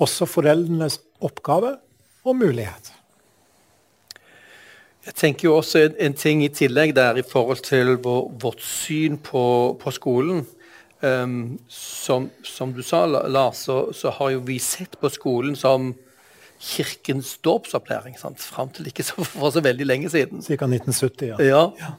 også 0.00 0.28
foreldrenes 0.28 1.00
oppgave 1.24 1.78
og 2.24 2.36
mulighet. 2.36 2.92
Jeg 5.10 5.16
tenker 5.18 5.48
jo 5.48 5.56
også 5.58 5.80
en, 5.82 5.94
en 6.06 6.14
ting 6.14 6.44
i 6.44 6.52
tillegg 6.54 6.92
der 6.94 7.16
i 7.18 7.24
forhold 7.26 7.64
til 7.66 7.96
vår, 7.98 8.28
vårt 8.38 8.60
syn 8.62 9.16
på, 9.18 9.42
på 9.80 9.90
skolen. 9.90 10.44
Um, 11.02 11.58
som, 11.72 12.28
som, 12.46 12.70
du 12.76 12.84
sa, 12.86 13.00
Lars, 13.08 13.64
så, 13.66 13.88
så, 13.96 14.12
har 14.14 14.30
jo 14.36 14.44
vi 14.46 14.58
sett 14.62 14.94
på 15.00 15.08
skolen 15.10 15.56
som 15.58 15.94
kirkens 16.60 17.32
dåpsopplæring 17.42 18.18
fram 18.20 18.70
til 18.76 18.86
ikke 18.86 19.02
så, 19.08 19.24
for 19.32 19.50
så 19.50 19.64
veldig 19.64 19.88
lenge 19.88 20.12
siden. 20.12 20.44
Ca. 20.46 20.54
1970, 20.68 21.34
ja. 21.42 21.66
ja. 21.80 21.90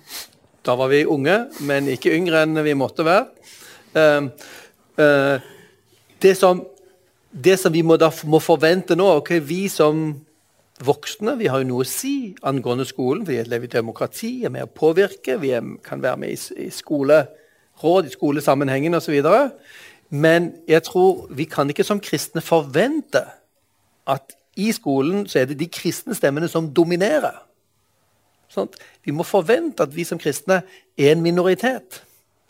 Da 0.64 0.78
var 0.80 0.94
vi 0.94 1.04
unge, 1.04 1.36
men 1.68 1.92
ikke 1.92 2.16
yngre 2.16 2.46
enn 2.46 2.64
vi 2.64 2.78
måtte 2.80 3.04
være. 3.04 3.28
Uh, 3.92 4.32
uh, 5.02 5.52
det, 6.24 6.38
som, 6.40 6.64
det, 7.34 7.60
som, 7.60 7.76
vi 7.76 7.84
må, 7.84 8.00
må 8.24 8.40
forvente 8.40 8.96
nå 8.96 9.18
ok, 9.18 9.36
Vi 9.44 9.66
som 9.68 10.14
voksne 10.86 11.38
vi 11.40 11.50
har 11.52 11.62
jo 11.62 11.70
noe 11.70 11.86
å 11.86 11.90
si 11.90 12.34
angående 12.48 12.86
skolen. 12.90 13.26
Vi 13.28 13.40
lever 13.44 13.70
i 13.70 13.76
demokrati, 13.76 14.32
er 14.46 14.54
med 14.54 14.68
å 14.68 14.74
påvirke, 14.74 15.38
vi 15.42 15.54
er, 15.58 15.66
kan 15.86 16.04
være 16.04 16.22
med 16.24 16.34
i, 16.34 16.66
i 16.66 16.70
skoleråd, 16.74 18.10
i 18.10 18.14
skolesammenhengen 18.16 18.98
osv. 18.98 19.18
Men 20.12 20.52
jeg 20.68 20.84
tror 20.90 21.28
vi 21.32 21.48
kan 21.50 21.70
ikke 21.72 21.88
som 21.88 22.02
kristne 22.04 22.44
forvente 22.44 23.24
at 24.10 24.36
i 24.60 24.72
skolen 24.76 25.24
så 25.30 25.42
er 25.42 25.50
det 25.50 25.60
de 25.62 25.70
kristne 25.72 26.16
stemmene 26.18 26.50
som 26.52 26.68
dominerer. 26.76 27.40
Sånt? 28.52 28.76
Vi 29.06 29.14
må 29.16 29.24
forvente 29.24 29.86
at 29.86 29.94
vi 29.96 30.04
som 30.04 30.20
kristne 30.20 30.62
er 31.00 31.14
en 31.14 31.24
minoritet. 31.24 32.02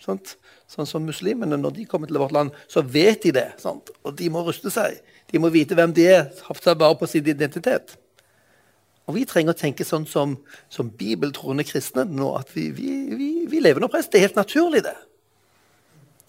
Sånt? 0.01 0.35
Sånn 0.71 0.87
som 0.87 1.03
muslimene, 1.03 1.59
når 1.59 1.75
de 1.75 1.85
kommer 1.85 2.07
til 2.07 2.17
vårt 2.21 2.33
land, 2.33 2.55
så 2.71 2.81
vet 2.81 3.25
de 3.25 3.33
det. 3.35 3.49
Sånt? 3.61 3.91
Og 4.07 4.15
de 4.17 4.29
må 4.33 4.41
ruste 4.45 4.71
seg. 4.73 5.01
De 5.29 5.39
må 5.39 5.51
vite 5.51 5.75
hvem 5.77 5.93
de 5.93 6.07
er, 6.07 6.29
ta 6.63 6.73
vare 6.79 6.97
på 6.97 7.09
sin 7.11 7.27
identitet. 7.27 7.97
Og 9.09 9.15
vi 9.17 9.25
trenger 9.27 9.55
å 9.55 9.57
tenke 9.57 9.85
sånn 9.87 10.05
som, 10.07 10.35
som 10.71 10.91
bibeltroende 10.97 11.65
kristne 11.67 12.05
nå, 12.07 12.29
at 12.37 12.51
vi, 12.53 12.69
vi, 12.75 12.91
vi, 13.17 13.29
vi 13.49 13.61
lever 13.63 13.81
nå 13.81 13.89
prest. 13.91 14.11
Det 14.11 14.21
er 14.21 14.29
helt 14.29 14.39
naturlig, 14.39 14.83
det. 14.85 14.95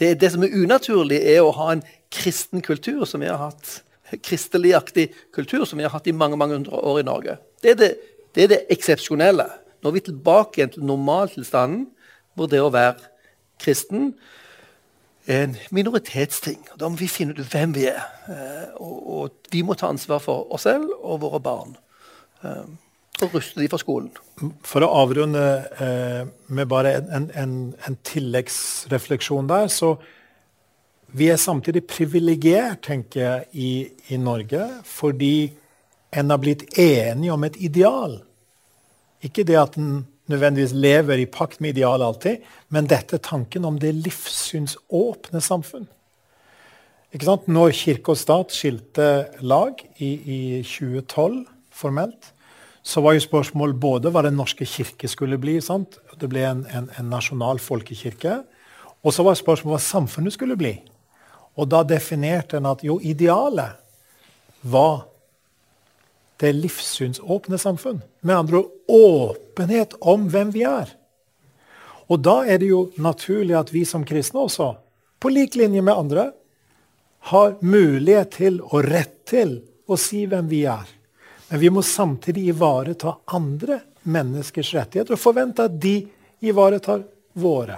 det. 0.00 0.14
Det 0.22 0.32
som 0.32 0.44
er 0.46 0.56
unaturlig, 0.56 1.20
er 1.20 1.42
å 1.44 1.54
ha 1.58 1.72
en 1.74 1.84
kristen 2.12 2.64
kultur 2.64 3.04
som 3.08 3.22
vi 3.22 3.30
har 3.30 3.40
hatt 3.50 3.82
kristeligaktig 4.20 5.12
kultur 5.32 5.64
som 5.64 5.78
vi 5.78 5.86
har 5.86 5.94
hatt 5.94 6.06
i 6.06 6.12
mange 6.12 6.36
mange 6.36 6.58
hundre 6.58 6.76
år 6.76 7.00
i 7.00 7.06
Norge. 7.06 7.36
Det 7.62 7.70
er 7.70 7.78
det, 7.80 7.90
det, 8.34 8.48
det 8.50 8.60
eksepsjonelle. 8.74 9.46
Nå 9.82 9.90
er 9.90 9.96
vi 9.96 10.04
tilbake 10.06 10.60
igjen 10.60 10.74
til 10.74 10.86
normaltilstanden, 10.86 11.86
hvor 12.36 12.50
det 12.50 12.60
å 12.62 12.72
være 12.72 12.98
kristen 13.62 14.12
er 15.26 15.46
en 15.46 15.56
minoritetsting. 15.70 16.60
Da 16.78 16.88
må 16.88 16.98
vi 17.00 17.10
finne 17.10 17.36
ut 17.36 17.46
hvem 17.52 17.74
vi 17.76 17.86
er. 17.90 18.02
Eh, 18.28 18.68
og, 18.76 18.98
og, 19.16 19.40
vi 19.52 19.62
må 19.62 19.76
ta 19.78 19.90
ansvar 19.92 20.22
for 20.22 20.48
oss 20.54 20.66
selv 20.66 20.90
og 21.00 21.22
våre 21.22 21.40
barn. 21.42 21.76
Eh, 22.42 22.64
og 23.22 23.36
ruste 23.36 23.60
de 23.60 23.68
for 23.70 23.82
skolen. 23.82 24.10
For 24.66 24.82
å 24.82 24.90
avrunde 25.02 25.42
eh, 25.84 26.22
med 26.50 26.68
bare 26.70 26.96
en, 27.02 27.28
en, 27.38 27.54
en 27.86 27.98
tilleggsrefleksjon 28.08 29.50
der, 29.50 29.68
så 29.70 29.94
vi 31.12 31.28
er 31.28 31.36
samtidig 31.36 31.84
privilegert, 31.90 32.80
tenker 32.88 33.20
jeg, 33.20 33.44
i, 33.52 33.70
i, 34.14 34.18
Norge 34.18 34.64
fordi 34.88 35.52
en 36.12 36.32
har 36.32 36.40
blitt 36.40 36.64
enig 36.80 37.30
om 37.32 37.44
et 37.44 37.58
ideal. 37.60 38.18
Ikke 39.22 39.44
det 39.46 39.58
at 39.60 39.76
en 39.80 40.06
nødvendigvis 40.32 40.74
lever 40.74 41.20
i 41.20 41.28
pakt 41.28 41.60
med 41.60 41.76
idealet 41.76 42.08
alltid, 42.08 42.52
men 42.72 42.88
dette 42.88 43.20
tanken 43.22 43.68
om 43.68 43.78
det 43.80 43.92
livssynsåpne 44.00 45.42
samfunn. 45.44 45.86
Ikke 47.12 47.28
sant? 47.28 47.48
Når 47.48 47.74
kirke 47.76 48.14
og 48.14 48.20
stat 48.20 48.54
skilte 48.56 49.08
lag 49.44 49.80
i, 50.00 50.10
i 50.16 50.40
2012 50.64 51.42
formelt, 51.82 52.32
så 52.82 53.02
var 53.02 53.14
jo 53.14 53.22
spørsmålet 53.22 53.78
både 53.78 54.10
hva 54.10 54.24
Den 54.26 54.38
norske 54.38 54.66
kirke 54.66 55.10
skulle 55.10 55.38
bli. 55.38 55.60
Sant? 55.62 55.98
Det 56.18 56.30
ble 56.30 56.42
en, 56.46 56.64
en, 56.66 56.88
en 56.98 57.10
nasjonal 57.10 57.60
folkekirke. 57.62 58.40
Og 59.02 59.14
så 59.14 59.26
var 59.26 59.38
spørsmålet 59.38 59.76
hva 59.76 59.84
samfunnet 59.84 60.34
skulle 60.34 60.58
bli. 60.58 60.76
Og 61.58 61.68
da 61.70 61.82
definerte 61.86 62.58
en 62.58 62.70
at 62.70 62.82
jo, 62.86 62.98
idealet 62.98 63.78
var 64.62 65.04
det 66.42 66.54
livssynsåpne 66.58 67.58
samfunn. 67.58 68.02
Med 68.22 68.36
andre 68.36 68.62
ord 68.62 68.70
åpenhet 68.92 69.94
om 70.00 70.26
hvem 70.30 70.50
vi 70.54 70.64
er. 70.66 70.90
Og 72.10 72.20
da 72.20 72.42
er 72.44 72.58
det 72.60 72.68
jo 72.72 72.86
naturlig 73.00 73.56
at 73.56 73.72
vi 73.72 73.84
som 73.88 74.04
kristne 74.04 74.42
også, 74.42 74.72
på 75.22 75.30
lik 75.30 75.56
linje 75.56 75.82
med 75.82 75.94
andre, 75.94 76.30
har 77.30 77.54
mulighet 77.62 78.34
til 78.36 78.58
og 78.64 78.88
rett 78.90 79.14
til 79.30 79.60
å 79.86 79.96
si 80.00 80.24
hvem 80.26 80.48
vi 80.50 80.64
er. 80.66 80.88
Men 81.52 81.60
vi 81.60 81.68
må 81.68 81.82
samtidig 81.84 82.46
ivareta 82.48 83.18
andre 83.36 83.82
menneskers 84.08 84.70
rettigheter 84.72 85.12
og 85.12 85.20
forvente 85.20 85.66
at 85.68 85.74
de 85.76 85.98
ivaretar 86.40 87.02
våre. 87.36 87.76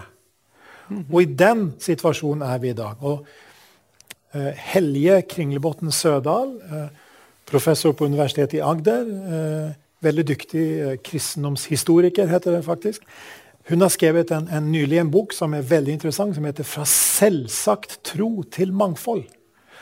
Og 1.10 1.16
i 1.24 1.26
den 1.26 1.72
situasjonen 1.82 2.44
er 2.46 2.60
vi 2.62 2.70
i 2.70 2.76
dag. 2.78 3.00
Og 3.02 3.24
uh, 3.24 4.52
Helje 4.70 5.16
Kringlebotn 5.26 5.90
Sødal, 5.90 6.52
uh, 6.70 6.84
professor 7.50 7.96
på 7.98 8.06
Universitetet 8.06 8.60
i 8.60 8.62
Agder, 8.62 9.10
uh, 9.10 9.72
veldig 10.04 10.26
dyktig 10.28 10.64
eh, 10.78 10.94
kristendomshistoriker, 11.00 12.28
heter 12.28 12.58
det 12.58 12.64
faktisk. 12.66 13.02
Hun 13.70 13.80
har 13.80 13.88
skrevet 13.88 14.30
en, 14.36 14.46
en, 14.52 14.66
nylig 14.68 14.98
en 15.00 15.10
bok 15.10 15.32
som 15.32 15.54
er 15.56 15.64
veldig 15.64 15.96
interessant, 15.96 16.34
som 16.36 16.44
heter 16.44 16.62
'Fra 16.62 16.84
selvsagt 16.84 17.98
tro 18.04 18.42
til 18.42 18.72
mangfold'. 18.72 19.24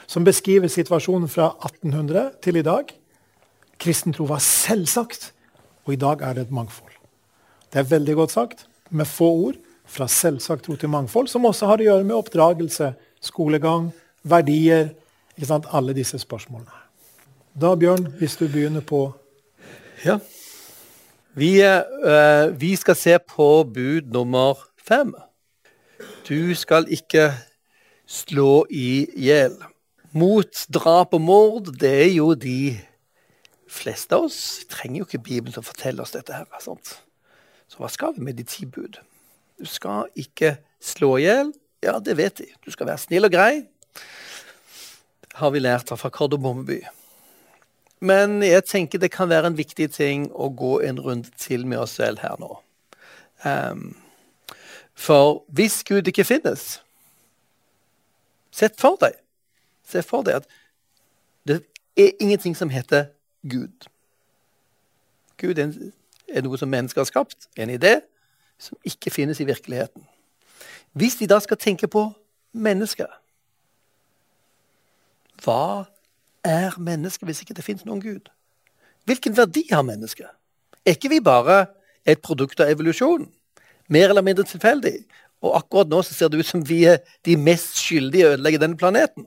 Som 0.06 0.24
beskriver 0.24 0.68
situasjonen 0.68 1.28
fra 1.28 1.56
1800 1.66 2.30
til 2.42 2.56
i 2.56 2.62
dag. 2.62 2.94
Kristen 3.82 4.14
tro 4.14 4.28
var 4.30 4.38
selvsagt, 4.38 5.32
og 5.84 5.94
i 5.96 5.98
dag 5.98 6.20
er 6.22 6.36
det 6.36 6.46
et 6.46 6.54
mangfold. 6.54 6.92
Det 7.72 7.80
er 7.80 7.90
veldig 7.90 8.14
godt 8.14 8.30
sagt, 8.30 8.66
med 8.90 9.08
få 9.10 9.30
ord. 9.48 9.60
Fra 9.92 10.06
selvsagt 10.08 10.64
tro 10.64 10.76
til 10.78 10.88
mangfold, 10.88 11.26
som 11.28 11.44
også 11.44 11.66
har 11.66 11.82
å 11.82 11.84
gjøre 11.88 12.04
med 12.06 12.14
oppdragelse, 12.16 12.92
skolegang, 13.20 13.90
verdier. 14.22 14.92
Alle 15.74 15.92
disse 15.96 16.20
spørsmålene. 16.22 16.70
Da, 17.58 17.74
Bjørn, 17.74 18.06
hvis 18.20 18.36
du 18.36 18.46
begynner 18.46 18.80
på 18.80 19.10
Ja. 20.04 20.18
Vi, 21.34 21.62
uh, 21.64 22.60
vi, 22.60 22.76
skal 22.76 22.96
se 22.96 23.16
på 23.18 23.64
bud 23.64 24.12
nummer 24.12 24.58
fem. 24.76 25.14
Du 26.28 26.54
skal 26.54 26.86
ikke 26.88 27.32
slå 28.06 28.66
i 28.70 29.08
hjel. 29.16 29.56
Mot 30.12 30.66
drap 30.74 31.14
og 31.14 31.20
mord, 31.20 31.72
det 31.80 31.92
er 32.04 32.12
jo 32.12 32.34
de 32.34 32.78
fleste 33.72 34.16
av 34.16 34.28
oss 34.28 34.38
trenger 34.70 35.02
jo 35.02 35.08
ikke 35.08 35.22
Bibelen 35.24 35.54
til 35.54 35.62
å 35.62 35.66
fortelle 35.66 36.04
oss 36.04 36.14
dette. 36.14 36.32
her. 36.36 36.46
Sant? 36.60 36.98
Så 37.68 37.80
hva 37.80 37.88
skal 37.90 38.14
vi 38.16 38.24
med 38.24 38.36
de 38.36 38.44
ti 38.44 38.66
bud? 38.68 38.98
Du 39.58 39.66
skal 39.66 40.10
ikke 40.18 40.56
slå 40.82 41.16
i 41.18 41.26
hjel. 41.26 41.52
Ja, 41.82 41.98
det 41.98 42.16
vet 42.18 42.38
de. 42.38 42.48
Du 42.64 42.70
skal 42.70 42.86
være 42.90 43.02
snill 43.02 43.28
og 43.28 43.32
grei. 43.32 43.68
har 45.34 45.50
vi 45.50 45.58
lært 45.58 45.88
fra 45.88 46.10
Kardemommeby. 46.10 46.82
Men 48.00 48.42
jeg 48.42 48.64
tenker 48.66 48.98
det 48.98 49.12
kan 49.14 49.30
være 49.30 49.46
en 49.46 49.56
viktig 49.56 49.88
ting 49.94 50.26
å 50.34 50.50
gå 50.50 50.80
en 50.82 50.98
runde 51.00 51.30
til 51.38 51.66
med 51.66 51.78
oss 51.78 51.94
selv 51.96 52.18
her 52.18 52.36
nå. 52.38 52.58
Um, 53.46 53.94
for 54.94 55.44
hvis 55.48 55.80
Gud 55.82 56.06
ikke 56.06 56.22
finnes 56.22 56.76
Sett 58.54 58.76
for 58.78 58.94
deg 59.00 59.16
Se 59.88 60.02
for 60.06 60.22
deg 60.22 60.42
at 60.42 60.46
det 61.48 61.56
er 61.98 62.12
ingenting 62.22 62.54
som 62.54 62.70
heter 62.70 63.08
Gud. 63.48 63.88
Gud 65.38 65.58
er, 65.58 65.72
noe 66.42 66.58
som 66.58 66.70
mennesker 66.70 67.02
har 67.02 67.08
skapt, 67.08 67.48
en 67.58 67.70
idé 67.72 67.98
som 68.62 68.78
ikke 68.86 69.10
finnes 69.10 69.40
i 69.42 69.46
virkeligheten. 69.48 70.04
Hvis 70.92 71.16
de 71.18 71.26
da 71.26 71.40
skal 71.40 71.56
tenke 71.56 71.88
på 71.88 72.04
mennesker 72.52 73.08
Hva 75.42 75.88
er 76.44 76.76
mennesket 76.78 77.26
hvis 77.26 77.40
ikke 77.42 77.56
det 77.56 77.64
fins 77.64 77.86
noen 77.88 78.02
Gud? 78.02 78.28
Hvilken 79.08 79.34
verdi 79.34 79.64
har 79.72 79.82
mennesket? 79.82 80.28
Er 80.86 80.94
ikke 80.94 81.10
vi 81.10 81.18
bare 81.24 81.64
et 82.06 82.22
produkt 82.22 82.60
av 82.60 82.70
evolusjon? 82.70 83.24
Mer 83.88 84.12
eller 84.12 84.22
mindre 84.22 84.44
tilfeldig. 84.46 85.00
Og 85.42 85.56
akkurat 85.58 85.90
nå 85.90 86.02
så 86.06 86.14
ser 86.14 86.30
det 86.30 86.38
ut 86.38 86.46
som 86.46 86.62
vi 86.68 86.84
er 86.86 87.00
de 87.26 87.34
mest 87.36 87.80
skyldige 87.80 88.22
i 88.22 88.28
å 88.28 88.34
ødelegge 88.36 88.60
denne 88.62 88.78
planeten. 88.78 89.26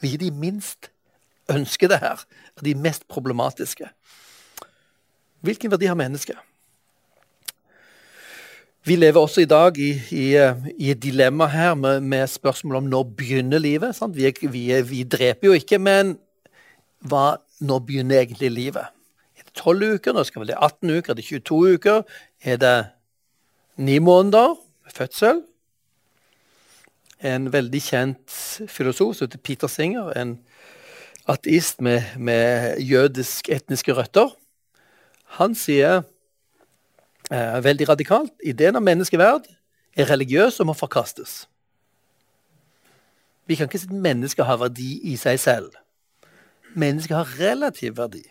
Vi 0.00 0.14
er 0.14 0.22
de 0.22 0.30
minst 0.30 0.92
ønskede 1.50 1.98
her. 1.98 2.24
er 2.56 2.62
De 2.64 2.74
mest 2.74 3.08
problematiske. 3.08 3.88
Hvilken 5.40 5.70
verdi 5.70 5.88
har 5.88 5.98
mennesket? 5.98 6.36
Vi 8.84 8.96
lever 8.96 9.20
også 9.20 9.42
i 9.44 9.48
dag 9.48 9.76
i, 9.78 9.90
i, 10.10 10.26
i 10.78 10.90
et 10.90 11.02
dilemma 11.02 11.46
her 11.52 11.74
med, 11.74 12.00
med, 12.00 12.26
spørsmål 12.26 12.76
om 12.76 12.88
når 12.88 13.02
begynner 13.16 13.58
livet. 13.58 13.98
Vi, 14.14 14.32
vi, 14.48 14.82
vi, 14.82 15.02
dreper 15.04 15.48
jo 15.48 15.52
ikke, 15.52 15.78
men 15.78 16.14
hva, 17.04 17.36
når 17.60 17.78
begynner 17.84 18.22
egentlig 18.22 18.50
livet? 18.50 18.88
Er 19.36 19.44
det 19.44 19.52
12 19.54 19.94
uker? 19.94 20.16
Nå 20.16 20.24
skal 20.24 20.40
vel 20.40 20.52
det 20.52 20.56
18 20.56 20.90
uker? 20.96 21.12
Er 21.12 21.20
det 21.20 21.24
22 21.28 21.74
uker? 21.74 22.02
Er 22.40 22.56
det 22.56 22.86
9 23.76 23.98
måneder? 23.98 24.56
Fødsel? 24.96 25.42
En 27.20 27.52
veldig 27.52 27.82
kjent 27.84 28.36
filosof 28.68 29.16
som 29.16 29.28
heter 29.28 29.44
Peter 29.44 29.68
Singer, 29.68 30.08
en 30.16 30.38
ateist 31.28 31.80
med, 31.80 32.02
med 32.16 32.80
jødisk 32.80 33.48
etniske 33.48 33.92
røtter, 33.92 34.32
han 35.40 35.54
sier 35.54 36.02
eh, 37.30 37.60
veldig 37.64 37.88
radikalt 37.88 38.32
ideen 38.44 38.76
om 38.76 38.84
menneskeverd 38.86 39.46
er 39.96 40.10
religiøs 40.10 40.60
og 40.60 40.70
må 40.70 40.74
forkastes. 40.74 41.44
Vi 43.46 43.58
kan 43.58 43.68
ikke 43.68 43.82
si 43.82 43.90
at 43.90 44.02
mennesket 44.08 44.46
har 44.46 44.58
verdi 44.60 44.96
i 45.10 45.16
seg 45.18 45.38
selv 45.42 45.70
mennesket 46.74 47.16
har 47.16 47.38
relativ 47.38 47.96
verdi. 47.96 48.22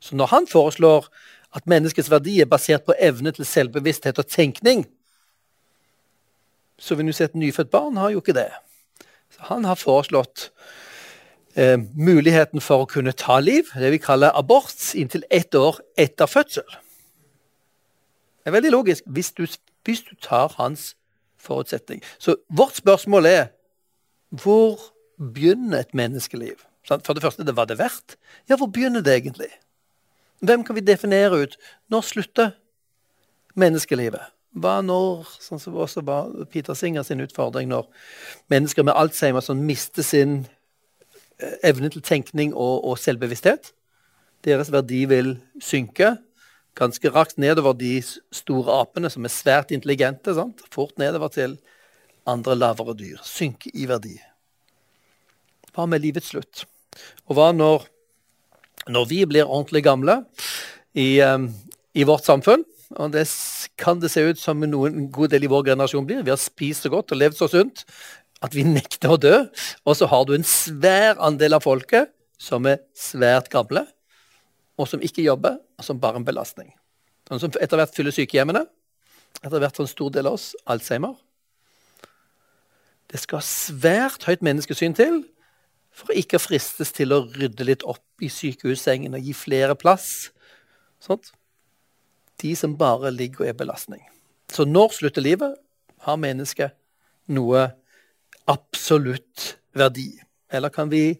Så 0.00 0.16
når 0.16 0.26
han 0.26 0.46
foreslår 0.46 1.08
at 1.56 1.66
menneskets 1.66 2.10
verdi 2.10 2.40
er 2.40 2.50
basert 2.50 2.84
på 2.86 2.94
evne 2.98 3.32
til 3.32 3.46
selvbevissthet 3.46 4.18
og 4.18 4.26
tenkning, 4.26 4.86
så 6.78 6.94
vil 6.94 7.06
du 7.06 7.12
si 7.12 7.24
at 7.24 7.34
nyfødt 7.34 7.70
barn 7.70 7.96
har 7.96 8.10
jo 8.10 8.20
ikke 8.22 8.36
det. 8.36 8.50
Så 9.30 9.48
han 9.50 9.64
har 9.64 9.74
foreslått 9.74 10.50
eh, 11.58 11.78
muligheten 11.94 12.62
for 12.62 12.84
å 12.84 12.90
kunne 12.90 13.14
ta 13.16 13.40
liv, 13.42 13.70
det 13.74 13.90
vi 13.94 14.00
kaller 14.02 14.36
abort, 14.38 14.76
inntil 14.94 15.26
ett 15.30 15.54
år 15.58 15.80
etter 15.98 16.30
fødsel. 16.30 16.66
Det 18.38 18.52
er 18.52 18.56
veldig 18.56 18.72
logisk 18.72 19.08
hvis 19.12 19.32
du, 19.36 19.44
hvis 19.84 20.04
du 20.06 20.14
tar 20.24 20.54
hans 20.56 20.94
forutsetning. 21.42 22.02
Så 22.18 22.38
vårt 22.48 22.78
spørsmål 22.78 23.26
er 23.26 23.44
hvor 24.30 24.78
begynner 25.18 25.82
et 25.82 25.94
menneskeliv? 25.94 26.62
For 26.88 27.12
det 27.12 27.22
første, 27.22 27.44
det 27.44 27.56
var 27.56 27.68
det 27.68 27.78
verdt. 27.78 28.16
Ja, 28.48 28.56
hvor 28.56 28.70
begynner 28.72 29.02
det 29.04 29.16
egentlig? 29.16 29.50
Hvem 30.40 30.64
kan 30.64 30.76
vi 30.76 30.80
definere 30.80 31.42
ut? 31.42 31.56
Når 31.90 32.00
slutter 32.00 32.50
menneskelivet? 33.58 34.32
Hva 34.56 34.78
når, 34.80 35.28
sånn 35.42 35.60
som 35.60 35.76
også 35.76 36.00
var 36.06 36.30
Peter 36.52 36.74
Singer 36.78 37.04
sin 37.04 37.20
utfordring, 37.20 37.68
når 37.68 37.84
mennesker 38.48 38.86
med 38.86 38.96
Alzheimer 38.96 39.44
som 39.44 39.60
mister 39.60 40.06
sin 40.06 40.46
evne 41.38 41.90
til 41.92 42.02
tenkning 42.02 42.54
og, 42.54 42.84
og, 42.84 42.98
selvbevissthet 42.98 43.72
Deres 44.46 44.70
verdi 44.70 45.04
vil 45.10 45.36
synke 45.62 46.16
ganske 46.78 47.10
rakt 47.10 47.40
nedover 47.42 47.74
de 47.74 47.96
store 48.30 48.76
apene 48.84 49.10
som 49.10 49.26
er 49.26 49.32
svært 49.34 49.72
intelligente. 49.74 50.30
Sant? 50.36 50.62
Fort 50.70 50.94
nedover 51.00 51.32
til 51.34 51.56
andre 52.28 52.54
lavere 52.54 52.94
dyr. 52.94 53.18
Synke 53.26 53.72
i 53.74 53.88
verdi. 53.90 54.14
Hva 55.74 55.88
med 55.90 56.04
livets 56.04 56.30
slutt? 56.30 56.62
Og 57.26 57.34
hva 57.34 57.48
når, 57.50 57.88
når 58.86 59.08
vi 59.10 59.24
blir 59.26 59.50
ordentlig 59.50 59.82
gamle 59.88 60.20
i, 60.94 61.18
um, 61.26 61.50
i, 61.98 62.06
vårt 62.06 62.30
samfunn? 62.30 62.62
Og 62.94 63.10
det 63.12 63.26
kan 63.74 63.98
det 63.98 64.12
se 64.14 64.22
ut 64.30 64.38
som 64.38 64.62
noen, 64.62 65.02
en 65.02 65.10
god 65.12 65.34
del 65.34 65.48
i 65.48 65.50
vår 65.50 65.72
generasjon 65.72 66.06
blir. 66.06 66.22
Vi 66.22 66.30
har 66.30 66.38
spist 66.38 66.86
så 66.86 66.94
godt 66.94 67.10
og 67.10 67.20
levd 67.20 67.42
så 67.42 67.50
sunt 67.50 67.82
at 68.44 68.54
vi 68.54 68.64
nekter 68.66 69.14
å 69.14 69.20
dø. 69.20 69.34
Og 69.84 69.96
så 69.98 70.08
har 70.10 70.26
du 70.26 70.34
en 70.36 70.46
svær 70.46 71.18
andel 71.24 71.58
av 71.58 71.64
folket 71.66 72.12
som 72.38 72.66
er 72.70 72.82
svært 72.94 73.50
gamle, 73.50 73.84
og 74.78 74.86
som 74.86 75.02
ikke 75.02 75.24
jobber, 75.24 75.58
og 75.78 75.86
som 75.86 75.98
bare 75.98 76.20
en 76.20 76.26
belastning. 76.26 76.70
Noen 77.28 77.42
som 77.42 77.56
etter 77.60 77.80
hvert 77.80 77.96
fyller 77.96 78.14
sykehjemmene. 78.14 78.62
Etter 79.42 79.60
hvert 79.60 79.76
for 79.76 79.84
en 79.84 79.90
stor 79.90 80.12
del 80.14 80.28
av 80.30 80.38
oss 80.38 80.52
Alzheimer. 80.70 81.16
Det 83.08 83.20
skal 83.22 83.44
svært 83.44 84.26
høyt 84.28 84.44
menneskesyn 84.44 84.94
til 84.96 85.22
for 85.98 86.14
ikke 86.14 86.38
å 86.38 86.42
fristes 86.42 86.92
til 86.94 87.14
å 87.14 87.24
rydde 87.26 87.66
litt 87.66 87.84
opp 87.88 88.22
i 88.22 88.30
sykehussengen 88.30 89.16
og 89.18 89.24
gi 89.24 89.34
flere 89.34 89.74
plass. 89.78 90.30
Sånt. 91.02 91.32
De 92.38 92.52
som 92.54 92.76
bare 92.78 93.10
ligger 93.10 93.42
og 93.42 93.50
er 93.50 93.58
belastning. 93.58 94.04
Så 94.52 94.64
når 94.68 94.94
slutter 94.94 95.24
livet, 95.24 95.56
har 96.06 96.20
mennesket 96.20 96.76
noe 97.34 97.64
absolutt 98.48 99.56
verdi. 99.76 100.10
Eller 100.50 100.72
kan 100.72 100.90
vi 100.90 101.12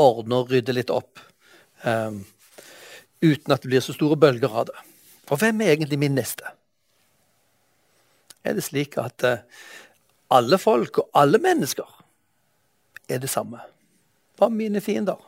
ordne 0.00 0.42
og 0.42 0.52
rydde 0.52 0.76
litt 0.76 0.92
opp 0.92 1.20
um, 1.84 2.22
uten 3.20 3.54
at 3.54 3.62
det 3.62 3.72
blir 3.72 3.84
så 3.84 3.96
store 3.96 4.18
bølger 4.20 4.52
av 4.52 4.68
det? 4.70 4.76
Og 5.30 5.40
hvem 5.40 5.62
er 5.62 5.74
egentlig 5.74 6.00
min 6.02 6.16
neste? 6.18 6.44
Er 8.44 8.56
det 8.56 8.64
slik 8.66 8.96
at 9.00 9.24
uh, 9.26 9.42
alle 10.32 10.60
folk 10.60 11.02
og 11.02 11.10
alle 11.16 11.40
mennesker 11.42 11.88
er 13.10 13.20
det 13.22 13.32
samme? 13.32 13.62
Hva 14.38 14.48
med 14.48 14.66
mine 14.70 14.84
fiender. 14.84 15.18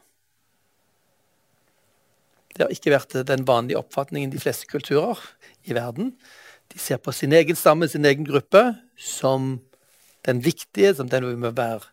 Det 2.53 2.67
har 2.67 2.73
ikke 2.73 2.93
vært 2.93 3.17
den 3.29 3.47
vanlige 3.49 3.81
oppfatningen 3.81 4.33
de 4.33 4.41
fleste 4.41 4.69
kulturer 4.69 5.21
i 5.65 5.73
verden. 5.77 6.13
De 6.73 6.81
ser 6.81 7.01
på 7.01 7.13
sin 7.17 7.33
egen 7.33 7.57
stamme, 7.57 7.89
sin 7.89 8.05
egen 8.05 8.27
gruppe, 8.29 8.75
som 8.97 9.57
den 10.27 10.43
viktige, 10.45 10.95
som 10.95 11.09
den 11.09 11.27
vi 11.29 11.37
må 11.37 11.51
være, 11.57 11.87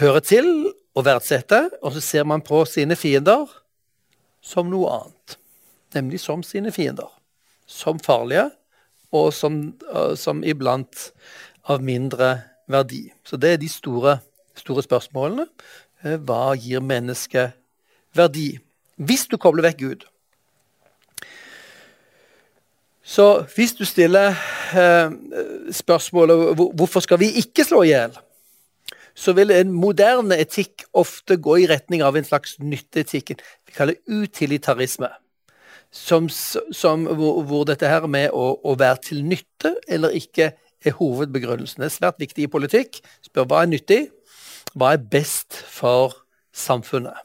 høre 0.00 0.20
til 0.24 0.48
og 0.94 1.06
verdsette. 1.06 1.68
Og 1.82 1.94
så 1.96 2.02
ser 2.04 2.24
man 2.28 2.44
på 2.44 2.64
sine 2.68 2.96
fiender 2.96 3.46
som 4.42 4.70
noe 4.70 4.90
annet. 4.98 5.38
Nemlig 5.94 6.22
som 6.22 6.42
sine 6.46 6.72
fiender. 6.72 7.10
Som 7.66 8.00
farlige 8.02 8.50
og 9.12 9.32
som, 9.36 9.74
som 10.16 10.40
iblant 10.44 11.10
av 11.68 11.82
mindre 11.84 12.38
verdi. 12.72 13.10
Så 13.24 13.36
det 13.36 13.54
er 13.54 13.60
de 13.60 13.68
store, 13.70 14.18
store 14.58 14.84
spørsmålene. 14.84 15.46
Uh, 16.02 16.16
hva 16.18 16.54
gir 16.58 16.82
mennesket 16.84 17.54
verdi? 18.16 18.56
Hvis 18.96 19.26
du 19.30 19.38
kobler 19.40 19.68
vekk 19.68 19.82
Gud. 19.82 20.08
Så 23.02 23.42
hvis 23.54 23.74
du 23.74 23.84
stiller 23.84 24.36
eh, 24.78 25.10
spørsmålet 25.74 26.54
hvorfor 26.54 27.02
skal 27.02 27.18
vi 27.18 27.32
ikke 27.42 27.64
slå 27.66 27.82
i 27.82 27.90
hjel, 27.90 28.14
så 29.14 29.34
vil 29.36 29.50
en 29.52 29.72
moderne 29.74 30.38
etikk 30.40 30.86
ofte 30.96 31.36
gå 31.36 31.58
i 31.60 31.66
retning 31.68 32.02
av 32.02 32.16
en 32.16 32.24
slags 32.24 32.56
nytteetikk. 32.62 33.34
Vi 33.66 33.74
kaller 33.76 33.98
utilitarisme 34.08 35.10
som, 35.92 36.28
som, 36.72 37.04
hvor, 37.04 37.42
hvor, 37.42 37.64
dette 37.68 37.90
her 37.90 38.06
med 38.08 38.30
å, 38.32 38.54
å, 38.64 38.76
være 38.78 39.02
til 39.10 39.20
nytte 39.28 39.74
eller 39.84 40.16
ikke 40.16 40.52
er 40.82 40.96
hovedbegrunnelsen. 40.96 41.82
Det 41.82 41.90
er 41.90 41.96
svært 41.98 42.22
viktig 42.22 42.46
i 42.46 42.50
politikk. 42.50 43.02
Spør 43.26 43.50
hva 43.50 43.60
er 43.62 43.74
nyttig, 43.74 44.00
hva 44.72 44.94
er 44.94 45.04
best 45.12 45.58
for 45.68 46.16
samfunnet. 46.56 47.18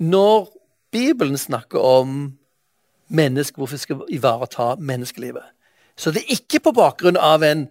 Når 0.00 0.48
Bibelen 0.94 1.38
snakker 1.38 1.82
om 1.84 2.32
mennesker, 3.08 3.56
hvorfor 3.56 3.76
vi 3.76 3.82
skal 3.82 4.04
ivareta 4.08 4.74
menneskelivet, 4.78 5.42
så 5.96 6.10
det 6.10 6.24
er 6.24 6.34
ikke 6.34 6.60
på 6.60 6.72
bakgrunn 6.74 7.16
av 7.16 7.42
en, 7.46 7.68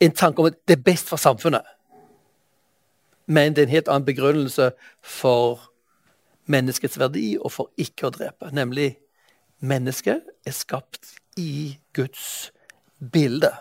en 0.00 0.12
tanke 0.12 0.42
om 0.42 0.50
at 0.50 0.58
det 0.68 0.76
er 0.76 0.84
best 0.84 1.08
for 1.08 1.20
samfunnet, 1.20 1.64
men 3.30 3.54
det 3.54 3.62
er 3.62 3.68
en 3.68 3.76
helt 3.76 3.88
annen 3.88 4.06
begrunnelse 4.06 4.72
for 5.02 5.70
menneskets 6.50 6.98
verdi 6.98 7.36
og 7.38 7.52
for 7.54 7.70
ikke 7.78 8.08
å 8.08 8.14
drepe. 8.14 8.50
Nemlig 8.52 8.96
mennesket 9.62 10.24
er 10.46 10.56
skapt 10.56 11.14
i 11.38 11.78
Guds 11.94 12.50
bilde. 12.98 13.52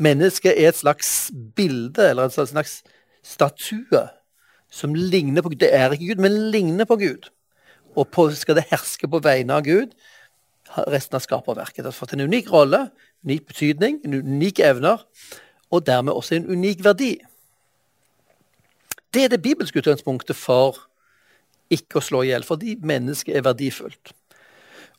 Mennesket 0.00 0.52
er 0.52 0.70
et 0.70 0.80
slags 0.80 1.30
bilde, 1.56 2.04
eller 2.10 2.28
en 2.28 2.48
slags 2.52 2.82
statue, 3.24 4.06
som 4.70 4.94
ligner 4.94 5.42
på 5.42 5.52
Gud. 5.52 5.60
Det 5.60 5.72
er 5.74 5.92
ikke 5.92 6.12
Gud, 6.12 6.22
men 6.24 6.50
ligner 6.52 6.84
på 6.88 6.96
Gud. 7.00 7.30
Og 7.98 8.08
på, 8.08 8.28
skal 8.38 8.58
det 8.58 8.68
herske 8.70 9.08
på 9.10 9.22
vegne 9.24 9.56
av 9.56 9.66
Gud 9.66 9.94
resten 10.70 11.16
av 11.16 11.24
skaperverket. 11.24 11.84
Har 11.84 11.94
fått 11.94 12.14
en 12.14 12.26
unik 12.26 12.50
rolle, 12.52 12.88
unik 13.26 13.46
betydning, 13.46 14.00
en 14.04 14.20
unike 14.20 14.64
evner, 14.64 15.02
og 15.70 15.86
dermed 15.86 16.12
også 16.12 16.38
en 16.38 16.48
unik 16.50 16.84
verdi. 16.84 17.16
Det 19.14 19.24
er 19.24 19.32
det 19.32 19.42
bibelske 19.42 19.82
utgangspunktet 19.82 20.38
for 20.38 20.78
ikke 21.70 21.98
å 21.98 22.04
slå 22.04 22.22
i 22.24 22.30
hjel, 22.30 22.46
fordi 22.46 22.76
mennesket 22.82 23.36
er 23.36 23.46
verdifullt. 23.46 24.12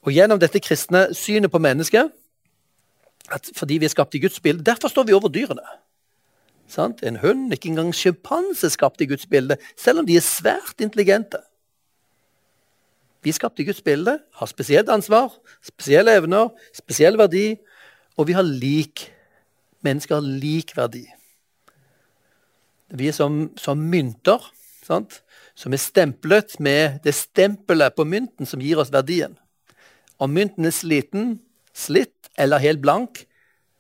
Og 0.02 0.16
Gjennom 0.16 0.40
dette 0.42 0.60
kristne 0.64 1.10
synet 1.16 1.52
på 1.52 1.62
mennesket, 1.62 2.12
at 3.32 3.48
fordi 3.56 3.78
vi 3.80 3.88
er 3.88 3.94
skapt 3.94 4.16
i 4.18 4.20
Guds 4.20 4.42
bilde 4.44 4.66
Derfor 4.66 4.90
står 4.92 5.06
vi 5.08 5.14
over 5.16 5.30
dyrene. 5.32 5.64
Sant? 6.68 7.04
En 7.04 7.20
hund, 7.22 7.52
ikke 7.54 7.70
engang 7.70 7.94
sjimpanse 7.96 8.66
er 8.66 8.74
skapt 8.74 9.04
i 9.04 9.08
Guds 9.08 9.28
bilde, 9.30 9.56
selv 9.80 10.02
om 10.02 10.08
de 10.08 10.18
er 10.18 10.26
svært 10.26 10.82
intelligente. 10.84 11.40
Vi 13.22 13.34
skapt 13.36 13.60
i 13.62 13.66
Guds 13.68 13.82
bilde, 13.86 14.18
har 14.34 14.50
spesielt 14.50 14.90
ansvar, 14.90 15.34
spesielle 15.66 16.16
evner, 16.18 16.50
spesiell 16.74 17.18
verdi, 17.18 17.56
og 18.18 18.28
vi 18.28 18.38
har 18.38 18.46
lik 18.48 19.10
Mennesker 19.82 20.20
har 20.20 20.22
lik 20.22 20.76
verdi. 20.78 21.08
Vi 22.94 23.08
er 23.10 23.16
som, 23.18 23.48
som 23.58 23.80
mynter. 23.82 24.44
Sant? 24.86 25.24
som 25.56 25.74
er 25.74 25.82
stemplet 25.82 26.56
med 26.60 27.02
det 27.06 27.14
stempelet 27.16 27.96
på 27.96 28.06
mynten 28.08 28.50
som 28.50 28.62
gir 28.64 28.80
oss 28.82 28.92
verdien. 28.94 29.36
Om 30.22 30.34
mynten 30.34 30.66
er 30.66 30.76
sliten, 30.76 31.40
slitt 31.74 32.32
eller 32.40 32.62
helt 32.62 32.82
blank, 32.82 33.26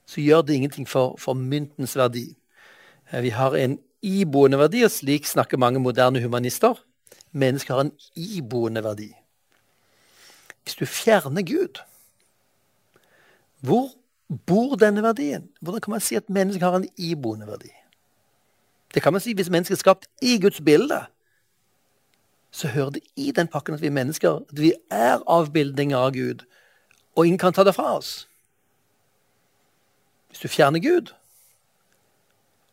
så 0.06 0.22
gjør 0.22 0.44
det 0.46 0.58
ingenting 0.58 0.88
for, 0.90 1.16
for 1.22 1.38
myntens 1.38 1.96
verdi. 1.98 2.28
Vi 3.12 3.32
har 3.34 3.56
en 3.58 3.78
iboende 4.02 4.60
verdi, 4.60 4.84
og 4.86 4.92
slik 4.92 5.28
snakker 5.30 5.62
mange 5.62 5.80
moderne 5.80 6.22
humanister. 6.24 6.76
Mennesker 7.32 7.76
har 7.76 7.88
en 7.88 7.96
iboende 8.16 8.84
verdi. 8.84 9.12
Hvis 10.64 10.76
du 10.76 10.86
fjerner 10.86 11.42
Gud, 11.42 11.82
hvor 13.60 13.90
bor 14.46 14.76
denne 14.76 15.04
verdien? 15.04 15.50
Hvordan 15.62 15.82
kan 15.82 15.92
man 15.92 16.02
si 16.02 16.16
at 16.16 16.30
mennesket 16.30 16.64
har 16.64 16.76
en 16.76 16.90
iboende 16.98 17.48
verdi? 17.48 17.72
Det 18.94 19.02
kan 19.04 19.14
man 19.14 19.22
si 19.22 19.34
hvis 19.34 19.50
mennesket 19.50 19.78
er 19.78 19.80
skapt 19.80 20.08
i 20.22 20.40
Guds 20.42 20.62
bilde 20.62 21.06
så 22.52 22.68
hører 22.68 22.90
det 22.90 23.02
i 23.16 23.32
den 23.32 23.48
pakken 23.48 23.76
at 23.76 23.82
vi 23.82 23.88
er 23.88 23.96
mennesker, 23.96 24.44
at 24.52 24.60
vi 24.60 24.74
er 24.92 25.24
avbildninger 25.28 25.98
av 25.98 26.12
Gud. 26.12 26.44
Og 27.16 27.26
ingen 27.26 27.40
kan 27.40 27.56
ta 27.56 27.64
det 27.64 27.76
fra 27.76 27.96
oss. 27.98 28.28
Hvis 30.30 30.44
du 30.44 30.48
fjerner 30.52 30.84
Gud, 30.84 31.14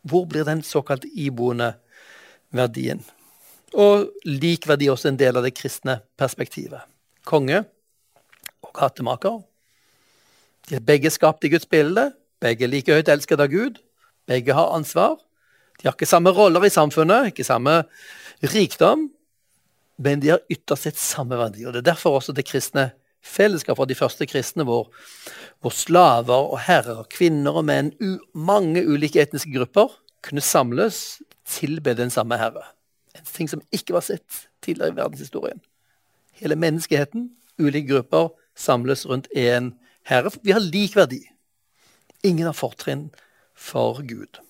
hvor 0.01 0.25
blir 0.25 0.43
den 0.47 0.63
såkalt 0.63 1.05
iboende 1.11 1.73
verdien? 2.55 3.03
Og 3.73 4.09
lik 4.25 4.67
verdi 4.67 4.87
er 4.87 4.95
også 4.95 5.11
en 5.11 5.19
del 5.19 5.37
av 5.37 5.45
det 5.47 5.55
kristne 5.55 5.99
perspektivet. 6.19 6.83
Konge 7.23 7.63
og 8.65 8.75
hattemaker. 8.79 9.39
De 10.69 10.77
er 10.77 10.85
begge 10.85 11.11
skapt 11.13 11.43
i 11.43 11.51
Guds 11.53 11.65
bilde. 11.69 12.11
Begge 12.39 12.69
like 12.69 12.93
høyt 12.93 13.09
elsket 13.11 13.41
av 13.41 13.51
Gud. 13.51 13.79
Begge 14.29 14.55
har 14.55 14.75
ansvar. 14.75 15.17
De 15.79 15.87
har 15.87 15.95
ikke 15.95 16.09
samme 16.09 16.31
roller 16.35 16.65
i 16.67 16.73
samfunnet, 16.73 17.31
ikke 17.31 17.47
samme 17.47 17.83
rikdom, 18.43 19.07
men 19.99 20.19
de 20.23 20.33
har 20.33 20.43
ytterst 20.51 20.87
sett 20.87 20.99
samme 20.99 21.39
verdi. 21.39 21.65
og 21.65 21.73
Det 21.73 21.83
er 21.83 21.91
derfor 21.93 22.19
også 22.19 22.35
det 22.35 22.47
kristne 22.47 22.91
fellesskapet 23.23 23.83
av 23.83 23.87
de 23.89 23.97
første 23.99 24.27
kristne, 24.27 24.63
hvor, 24.67 24.89
hvor, 25.59 25.73
slaver 25.75 26.51
og 26.53 26.59
herrer, 26.67 27.03
kvinner 27.11 27.59
og 27.59 27.65
menn, 27.67 27.91
mange 28.33 28.83
ulike 28.87 29.21
etniske 29.21 29.51
grupper, 29.55 29.91
kunne 30.23 30.43
samles, 30.43 31.19
tilbe 31.47 31.95
den 31.97 32.11
samme 32.13 32.37
herre. 32.39 32.63
En 33.15 33.27
ting 33.27 33.49
som 33.49 33.63
ikke 33.75 33.95
var 33.95 34.05
sett 34.05 34.45
tidligere 34.63 34.93
i 34.93 34.99
verdenshistorien. 34.99 35.61
Hele 36.39 36.55
menneskeheten, 36.59 37.31
ulike 37.59 37.89
grupper, 37.91 38.29
samles 38.59 39.05
rundt 39.07 39.29
én 39.35 39.73
herre. 40.03 40.31
Vi 40.43 40.51
har 40.51 40.63
lik 40.63 40.95
verdi. 40.97 41.23
Ingen 42.23 42.49
har 42.49 42.57
fortrinn 42.57 43.09
for 43.55 44.01
Gud. 44.07 44.41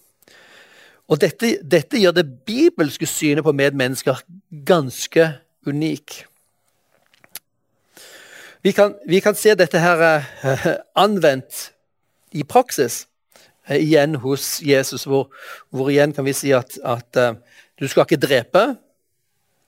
Og 1.10 1.18
dette, 1.22 1.58
dette, 1.66 1.98
gjør 1.98 2.14
det 2.20 2.28
bibelske 2.46 3.08
synet 3.10 3.46
på 3.46 3.54
medmennesker 3.58 4.22
ganske 4.66 5.26
unik. 5.66 6.24
Vi 8.62 8.74
kan, 8.76 8.94
vi 9.08 9.22
kan 9.24 9.38
se 9.38 9.56
dette 9.58 9.80
her 9.82 10.04
uh, 10.20 10.68
anvendt 11.00 11.70
i 12.36 12.44
praksis 12.44 13.08
uh, 13.70 13.78
igjen 13.78 14.20
hos 14.22 14.60
Jesus, 14.62 15.08
hvor, 15.10 15.30
hvor, 15.74 15.90
igjen 15.90 16.14
kan 16.14 16.28
vi 16.28 16.36
si 16.38 16.54
at, 16.54 16.78
at 16.84 17.22
uh, 17.22 17.40
du 17.80 17.88
skal 17.88 18.06
ikke 18.06 18.22
drepe, 18.22 18.66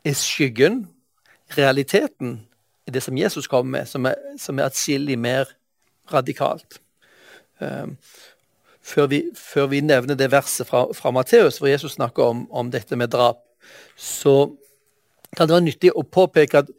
er 0.05 0.17
skyggen, 0.17 0.83
realiteten 1.57 2.41
det 2.93 3.03
som 3.03 3.17
Jesus 3.17 3.47
kom 3.47 3.71
med, 3.71 3.87
som 3.89 4.05
er, 4.05 4.15
som 4.37 4.59
er 4.59 4.69
atskillig 4.69 5.17
mer 5.19 5.49
radikalt. 6.13 6.79
Um, 7.59 7.97
før 8.81 9.07
vi, 9.07 9.21
før 9.37 9.69
vi, 9.71 9.81
nevner 9.85 10.17
det 10.17 10.31
verset 10.31 10.67
fra, 10.67 10.87
fra 10.93 11.11
Matteus, 11.11 11.57
hvor 11.57 11.69
Jesus 11.69 11.91
snakker 11.97 12.23
om, 12.23 12.47
om, 12.51 12.71
dette 12.71 12.95
med 12.95 13.13
drap, 13.13 13.43
så 13.95 14.51
kan 15.37 15.47
det 15.47 15.55
være 15.55 15.67
nyttig 15.67 15.93
å 15.95 16.03
påpeke 16.03 16.63
at 16.63 16.71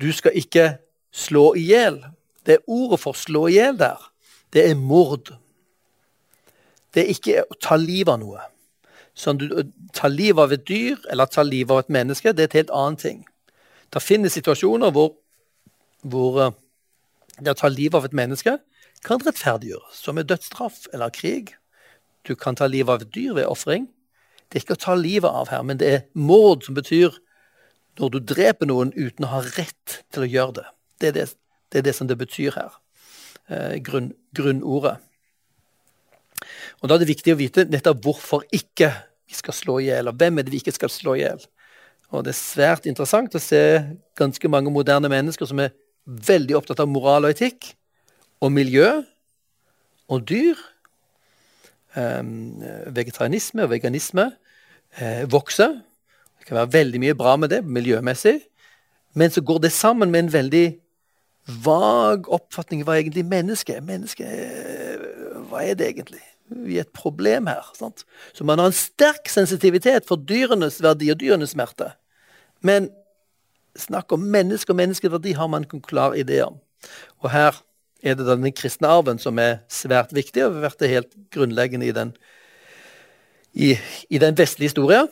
du 0.00 0.10
skal 0.12 0.34
ikke 0.36 0.76
slå 1.14 1.54
i 1.56 1.68
hjel. 1.70 2.02
Det 2.46 2.58
er 2.58 2.66
ordet 2.66 3.00
for 3.00 3.12
'slå 3.12 3.46
i 3.48 3.56
hjel' 3.56 3.78
der. 3.78 4.10
Det 4.52 4.70
er 4.70 4.74
mord. 4.74 5.32
Det 6.94 7.02
er 7.04 7.08
ikke 7.12 7.44
å 7.50 7.54
ta 7.60 7.76
livet 7.76 8.12
av 8.12 8.20
noe. 8.20 8.40
Sånn 9.16 9.38
du 9.40 9.48
tar 9.96 10.12
livet 10.12 10.42
av 10.42 10.52
et 10.52 10.66
dyr 10.68 10.96
eller 11.10 11.26
tar 11.26 11.44
livet 11.48 11.70
av 11.70 11.78
et 11.78 11.88
menneske, 11.88 12.32
det 12.32 12.42
er 12.42 12.50
et 12.50 12.58
helt 12.60 12.70
annet 12.70 13.00
ting. 13.00 13.24
Det 13.92 14.02
finnes 14.02 14.32
situasjoner 14.32 14.92
hvor, 14.92 15.14
hvor 16.10 16.40
eh, 16.42 16.56
det 17.40 17.52
å 17.52 17.60
ta 17.60 17.70
livet 17.72 17.98
av 17.98 18.08
et 18.08 18.16
menneske 18.16 18.56
kan 19.06 19.22
rettferdiggjøres, 19.22 20.00
som 20.00 20.16
med 20.18 20.28
dødsstraff 20.30 20.86
eller 20.94 21.12
krig. 21.14 21.52
Du 22.26 22.34
kan 22.34 22.56
ta 22.58 22.66
livet 22.66 22.90
av 22.90 23.04
et 23.04 23.12
dyr 23.14 23.36
ved 23.36 23.46
ofring. 23.50 23.86
Det 24.48 24.58
er 24.58 24.64
ikke 24.64 24.78
å 24.78 24.84
ta 24.86 24.94
livet 24.98 25.30
av 25.30 25.50
her, 25.52 25.62
men 25.66 25.78
det 25.78 25.90
er 25.92 26.04
mord, 26.14 26.64
som 26.66 26.76
betyr 26.76 27.14
når 28.00 28.12
du 28.12 28.18
dreper 28.34 28.68
noen 28.68 28.92
uten 28.96 29.26
å 29.26 29.32
ha 29.34 29.42
rett 29.56 30.00
til 30.12 30.24
å 30.24 30.30
gjøre 30.30 30.56
det. 30.60 30.66
Det 31.00 31.08
er 31.08 31.16
det, 31.16 31.26
det, 31.72 31.80
er 31.80 31.86
det 31.88 31.94
som 31.96 32.08
det 32.08 32.18
betyr 32.20 32.56
her. 32.56 32.78
Eh, 33.48 33.76
grunn, 33.84 34.12
grunnordet. 34.36 34.96
Og 36.82 36.88
Da 36.88 36.96
er 36.96 37.02
det 37.02 37.10
viktig 37.10 37.34
å 37.34 37.40
vite 37.40 37.64
nettopp 37.68 38.02
hvorfor 38.04 38.44
ikke 38.54 38.90
vi 39.26 39.34
skal 39.34 39.56
slå 39.56 39.78
i 39.80 39.88
hjel, 39.88 40.10
og 40.10 40.18
hvem 40.20 40.38
er 40.38 40.46
det 40.46 40.52
vi 40.54 40.60
ikke 40.62 40.76
skal 40.76 40.92
slå 40.92 41.16
i 41.16 41.24
hjel. 41.24 41.40
Og 42.14 42.24
Det 42.24 42.34
er 42.34 42.38
svært 42.38 42.86
interessant 42.86 43.34
å 43.34 43.42
se 43.42 43.62
ganske 44.18 44.50
mange 44.52 44.70
moderne 44.70 45.10
mennesker 45.10 45.48
som 45.48 45.62
er 45.62 45.72
veldig 46.06 46.56
opptatt 46.58 46.80
av 46.82 46.90
moral 46.90 47.26
og 47.26 47.34
etikk, 47.34 47.72
og 48.40 48.52
miljø 48.54 48.88
og 50.12 50.26
dyr. 50.28 50.58
Um, 51.96 52.60
vegetarianisme 52.92 53.64
og 53.64 53.70
veganisme 53.72 54.26
eh, 55.00 55.22
vokser. 55.32 55.78
Det 56.36 56.44
kan 56.50 56.58
være 56.58 56.74
veldig 56.74 57.00
mye 57.00 57.14
bra 57.16 57.38
med 57.40 57.54
det 57.54 57.62
miljømessig. 57.64 58.36
Men 59.16 59.32
så 59.32 59.40
går 59.40 59.62
det 59.64 59.72
sammen 59.72 60.12
med 60.12 60.26
en 60.26 60.32
veldig 60.32 60.66
vag 61.64 62.28
oppfatning 62.28 62.82
av 62.82 62.90
hva 62.90 62.98
egentlig 63.00 63.24
mennesket 63.24 63.78
er. 63.78 63.86
Menneske, 63.86 64.28
hva 65.48 65.62
er 65.64 65.78
det 65.78 65.88
egentlig? 65.88 66.22
Vi 66.46 66.76
er 66.76 66.84
et 66.84 66.94
problem 66.94 67.48
her. 67.50 67.64
Sant? 67.74 68.04
Så 68.36 68.44
man 68.44 68.60
har 68.60 68.70
en 68.70 68.76
sterk 68.76 69.30
sensitivitet 69.32 70.06
for 70.06 70.20
dyrenes 70.20 70.78
verdi 70.84 71.10
og 71.14 71.20
dyrenes 71.22 71.56
smerte. 71.56 71.94
Men 72.60 72.90
snakk 73.80 74.12
om 74.14 74.24
menneske 74.32 74.72
og 74.72 74.78
menneskeverdi 74.80 75.34
har 75.36 75.48
man 75.52 75.66
en 75.66 75.82
klar 75.82 76.16
idé 76.18 76.40
om. 76.44 76.58
Og 77.24 77.30
her 77.32 77.58
er 78.02 78.16
det 78.16 78.26
den 78.28 78.52
kristne 78.52 78.88
arven 78.88 79.18
som 79.18 79.38
er 79.42 79.60
svært 79.72 80.14
viktig, 80.14 80.44
og 80.44 80.58
har 80.58 80.68
vært 80.68 80.80
det 80.82 80.92
helt 80.92 81.14
grunnleggende 81.34 81.88
i 81.88 81.94
den, 81.96 82.12
i, 83.52 83.74
i 84.10 84.20
den 84.22 84.36
vestlige 84.38 84.70
historien. 84.70 85.08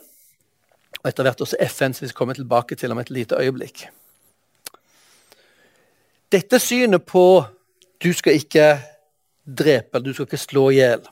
Og 1.02 1.10
etter 1.10 1.26
hvert 1.26 1.42
også 1.44 1.60
FN, 1.70 1.94
som 1.94 2.04
vi 2.04 2.12
skal 2.12 2.20
komme 2.22 2.36
tilbake 2.36 2.78
til 2.78 2.92
om 2.94 3.00
et 3.02 3.12
lite 3.12 3.38
øyeblikk. 3.40 3.86
Dette 6.32 6.58
synet 6.58 7.04
på 7.06 7.44
du 8.02 8.12
skal 8.12 8.38
ikke 8.40 8.68
drepe 9.44 10.00
du 10.00 10.12
skal 10.14 10.26
ikke 10.26 10.40
slå 10.40 10.70
i 10.72 10.78
hjel 10.80 11.04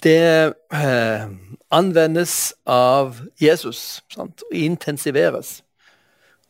Det 0.00 0.54
eh, 0.72 1.24
anvendes 1.70 2.54
av 2.64 3.20
Jesus 3.40 4.00
sant? 4.12 4.42
og 4.48 4.56
intensiveres. 4.56 5.60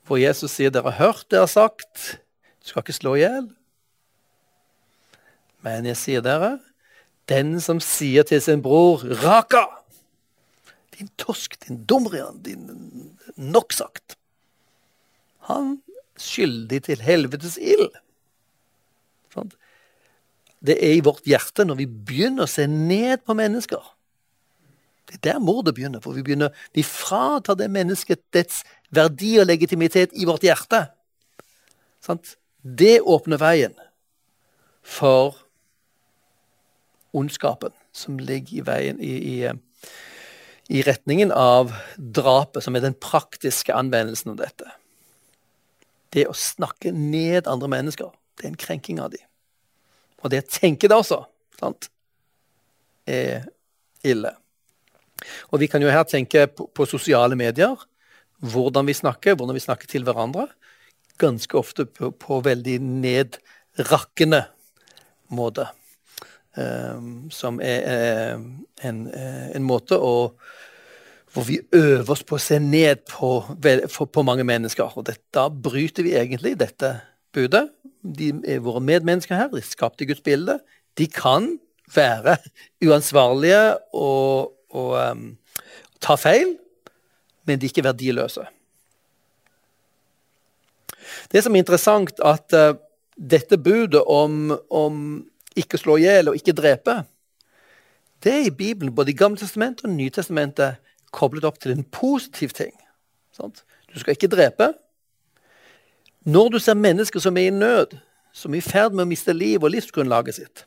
Hvor 0.06 0.20
Jesus 0.20 0.54
sier 0.54 0.70
dere 0.70 0.92
har 0.92 1.10
hørt 1.10 1.26
det 1.30 1.38
jeg 1.38 1.46
har 1.48 1.52
sagt, 1.52 2.04
du 2.62 2.70
skal 2.70 2.84
ikke 2.84 2.96
slå 2.96 3.14
i 3.18 3.24
hjel. 3.24 3.48
Men 5.66 5.88
jeg 5.90 5.98
sier 5.98 6.24
dere, 6.24 6.54
den 7.30 7.58
som 7.62 7.82
sier 7.84 8.26
til 8.26 8.40
sin 8.42 8.62
bror 8.62 9.02
'Raka', 9.04 9.66
din 10.98 11.10
tosk, 11.18 11.56
din 11.66 11.84
dumrian, 11.84 12.42
din 12.42 13.16
nok 13.36 13.72
sagt 13.72 14.16
Han 15.48 15.80
skyldig 16.16 16.82
til 16.84 17.00
helvetes 17.00 17.56
ild. 17.56 17.90
Det 20.60 20.76
er 20.76 20.98
i 20.98 21.04
vårt 21.04 21.24
hjerte 21.28 21.64
når 21.64 21.80
vi 21.80 21.88
begynner 21.88 22.44
å 22.44 22.50
se 22.50 22.66
ned 22.68 23.24
på 23.24 23.36
mennesker. 23.36 23.80
Det 25.08 25.16
er 25.18 25.22
der 25.32 25.42
mordet 25.42 25.74
begynner. 25.74 26.02
For 26.04 26.14
vi, 26.14 26.22
begynner, 26.22 26.54
vi 26.76 26.84
fratar 26.86 27.56
det 27.58 27.70
mennesket 27.72 28.22
dets 28.34 28.62
verdi 28.94 29.38
og 29.40 29.48
legitimitet 29.50 30.12
i 30.14 30.28
vårt 30.28 30.44
hjerte. 30.46 30.84
Sant? 32.04 32.36
Det 32.60 33.00
åpner 33.00 33.40
veien 33.40 33.74
for 34.84 35.38
ondskapen 37.16 37.72
som 37.96 38.20
ligger 38.20 38.60
i 38.60 38.66
veien 38.66 39.00
i, 39.02 39.14
i, 39.16 39.36
i 40.70 40.84
retningen 40.86 41.32
av 41.34 41.72
drapet, 41.96 42.62
som 42.62 42.76
er 42.76 42.84
den 42.84 42.94
praktiske 42.94 43.74
anvendelsen 43.74 44.34
av 44.34 44.38
dette. 44.44 44.68
Det 46.14 46.28
å 46.28 46.36
snakke 46.36 46.92
ned 46.94 47.50
andre 47.50 47.70
mennesker, 47.72 48.12
det 48.38 48.46
er 48.46 48.52
en 48.52 48.62
krenking 48.62 49.02
av 49.02 49.10
dem. 49.16 49.26
Og 50.20 50.32
det 50.32 50.44
å 50.44 50.50
tenke 50.50 50.90
det 50.90 50.96
også, 50.96 51.22
sant, 51.60 51.88
er 53.08 53.48
ille. 54.06 54.32
Og 55.50 55.60
vi 55.60 55.68
kan 55.70 55.82
jo 55.82 55.92
her 55.92 56.06
tenke 56.08 56.46
på, 56.52 56.66
på, 56.72 56.86
sosiale 56.88 57.36
medier. 57.38 57.76
Hvordan 58.40 58.88
vi 58.88 58.96
snakker, 58.96 59.36
hvordan 59.36 59.56
vi 59.56 59.64
snakker 59.64 59.90
til 59.90 60.06
hverandre. 60.06 60.46
Ganske 61.20 61.58
ofte 61.58 61.86
på, 61.88 62.12
på 62.16 62.40
veldig 62.44 62.78
nedrakkende 62.80 64.46
måte. 65.36 65.68
Um, 66.56 67.28
som 67.30 67.60
er 67.62 67.84
uh, 67.86 68.40
en, 68.82 69.04
uh, 69.06 69.46
en, 69.54 69.62
måte 69.62 69.94
å 69.94 70.32
hvor 71.30 71.44
vi 71.46 71.60
øver 71.78 72.08
oss 72.10 72.24
på 72.26 72.34
å 72.34 72.42
se 72.42 72.56
ned 72.58 73.04
på, 73.06 73.28
på 73.54 74.22
mange 74.26 74.42
mennesker. 74.42 74.96
Og 74.98 75.12
da 75.30 75.44
bryter 75.46 76.02
vi 76.02 76.16
egentlig 76.18 76.56
dette 76.58 76.90
budet. 77.30 77.68
De 78.00 78.30
er 78.48 78.62
våre 78.64 78.80
medmennesker 78.80 79.36
her, 79.36 79.50
de 79.52 79.62
skapte 79.64 80.06
Guds 80.08 80.22
bilde. 80.24 80.58
De 80.98 81.06
kan 81.06 81.52
være 81.94 82.36
uansvarlige 82.86 83.78
og, 83.96 84.52
og 84.70 84.94
um, 85.10 85.26
ta 86.00 86.16
feil, 86.20 86.56
men 87.46 87.60
de 87.60 87.66
er 87.66 87.72
ikke 87.72 87.84
verdiløse. 87.84 88.46
Det 91.30 91.42
som 91.44 91.54
er 91.54 91.64
interessant, 91.64 92.22
at 92.24 92.56
uh, 92.56 92.78
dette 93.16 93.58
budet 93.58 94.02
om, 94.06 94.54
om 94.70 95.00
ikke 95.58 95.80
slå 95.80 95.98
i 95.98 96.06
hjel 96.06 96.30
og 96.30 96.38
ikke 96.38 96.56
drepe, 96.56 97.02
det 98.24 98.32
er 98.32 98.46
i 98.46 98.52
Bibelen, 98.52 98.94
både 98.94 99.12
i 99.12 99.16
Gamle 99.16 99.40
testamentet 99.40 99.88
og 99.88 99.94
Nytestamentet, 99.96 100.80
koblet 101.10 101.44
opp 101.48 101.58
til 101.60 101.72
en 101.72 101.84
positiv 101.84 102.52
ting. 102.54 102.74
Sant? 103.32 103.64
Du 103.90 103.98
skal 103.98 104.14
ikke 104.14 104.30
drepe, 104.30 104.72
når 106.24 106.50
du 106.54 106.58
ser 106.60 106.76
mennesker 106.78 107.22
som 107.22 107.36
er 107.36 107.48
i 107.48 107.54
nød, 107.54 107.96
som 108.32 108.54
er 108.54 108.60
i 108.60 108.64
ferd 108.64 108.94
med 108.94 109.06
å 109.06 109.10
miste 109.10 109.34
liv 109.34 109.62
og 109.62 109.72
livsgrunnlaget 109.72 110.36
sitt, 110.36 110.64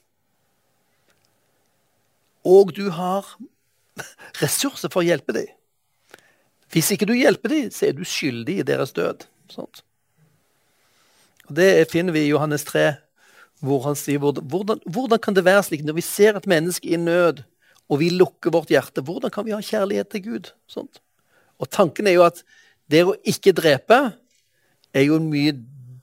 og 2.44 2.74
du 2.76 2.90
har 2.92 3.28
ressurser 4.44 4.92
for 4.92 5.04
å 5.04 5.08
hjelpe 5.08 5.36
dem 5.36 5.52
Hvis 6.74 6.90
ikke 6.92 7.08
du 7.08 7.14
hjelper 7.14 7.54
dem, 7.54 7.70
så 7.72 7.86
er 7.88 7.94
du 7.94 8.02
skyldig 8.04 8.56
i 8.60 8.66
deres 8.66 8.92
død. 8.98 9.28
Sånt. 9.54 9.84
Og 11.46 11.54
Det 11.56 11.86
finner 11.92 12.16
vi 12.16 12.24
i 12.26 12.32
Johannes 12.32 12.66
3, 12.66 12.96
hvor 13.62 13.84
han 13.86 13.96
sier 13.96 14.18
hvordan, 14.18 14.82
hvordan 14.90 15.22
kan 15.22 15.38
det 15.38 15.46
være 15.46 15.68
slik 15.68 15.86
når 15.86 16.00
vi 16.00 16.06
ser 16.08 16.36
et 16.36 16.50
menneske 16.50 16.90
i 16.90 16.98
nød, 16.98 17.44
og 17.92 18.02
vi 18.02 18.10
lukker 18.10 18.52
vårt 18.52 18.74
hjerte, 18.74 19.04
hvordan 19.06 19.32
kan 19.32 19.46
vi 19.46 19.54
ha 19.54 19.62
kjærlighet 19.62 20.10
til 20.10 20.24
Gud? 20.26 20.52
Sånt. 20.68 20.98
Og 21.62 21.70
tanken 21.70 22.10
er 22.10 22.18
jo 22.18 22.26
at 22.26 22.42
det 22.90 23.04
å 23.06 23.14
ikke 23.22 23.54
drepe 23.56 24.00
er 24.94 25.08
jo 25.08 25.18
en 25.18 25.30
mye 25.32 25.56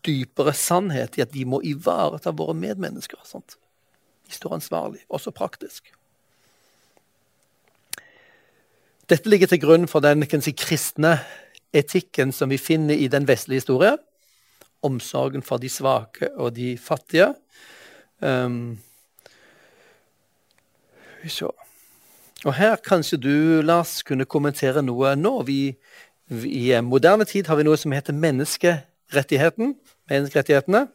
dypere 0.07 0.53
sannhet 0.57 1.19
i 1.19 1.25
at 1.25 1.35
vi 1.35 1.45
må 1.49 1.61
ivareta 1.67 2.33
våre 2.37 2.57
medmennesker. 2.57 3.21
Sant? 3.25 3.57
De 4.27 4.35
står 4.35 4.59
ansvarlig, 4.61 5.03
også 5.09 5.33
praktisk. 5.35 5.93
Dette 9.11 9.31
ligger 9.31 9.51
til 9.51 9.61
grunn 9.63 9.89
for 9.91 10.05
den 10.05 10.23
si, 10.41 10.53
kristne 10.55 11.19
etikken 11.75 12.31
som 12.33 12.51
vi 12.51 12.59
finner 12.59 12.95
i 12.95 13.09
den 13.11 13.27
vestlige 13.27 13.63
historie. 13.65 13.97
Omsorgen 14.87 15.43
for 15.43 15.59
de 15.59 15.69
svake 15.69 16.31
og 16.37 16.55
de 16.55 16.77
fattige. 16.79 17.35
Um, 18.21 18.79
og 22.45 22.55
her 22.57 22.77
kanskje 22.77 23.19
du, 23.21 23.61
Lars, 23.63 24.01
kunne 24.07 24.25
kommentere 24.25 24.83
noe 24.83 25.13
nå. 25.19 25.35
Vi, 25.45 25.75
i 26.31 26.71
moderne 26.87 27.27
tid 27.27 27.49
har 27.51 27.59
vi 27.59 27.67
noe 27.67 27.79
som 27.81 27.93
heter 27.95 28.15
menneskerettigheten, 28.15 29.75
menneskerettighetene 30.11 30.87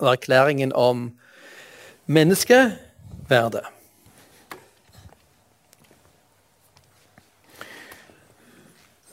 og 0.00 0.08
erklæringen 0.12 0.74
om 0.74 1.08
menneskeverdet. 2.10 3.62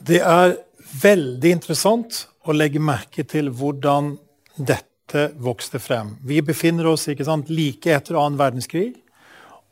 Det 0.04 0.20
er 0.20 0.58
veldig 1.00 1.54
interessant 1.56 2.24
å 2.44 2.52
legge 2.52 2.82
merke 2.82 3.24
til 3.24 3.48
hvordan 3.54 4.16
dette 4.58 5.30
vokste 5.40 5.80
frem. 5.80 6.16
Vi 6.26 6.42
befinner 6.44 6.90
oss 6.90 7.06
sant, 7.06 7.48
like 7.48 7.88
etter 7.94 8.18
annen 8.18 8.38
verdenskrig. 8.38 8.92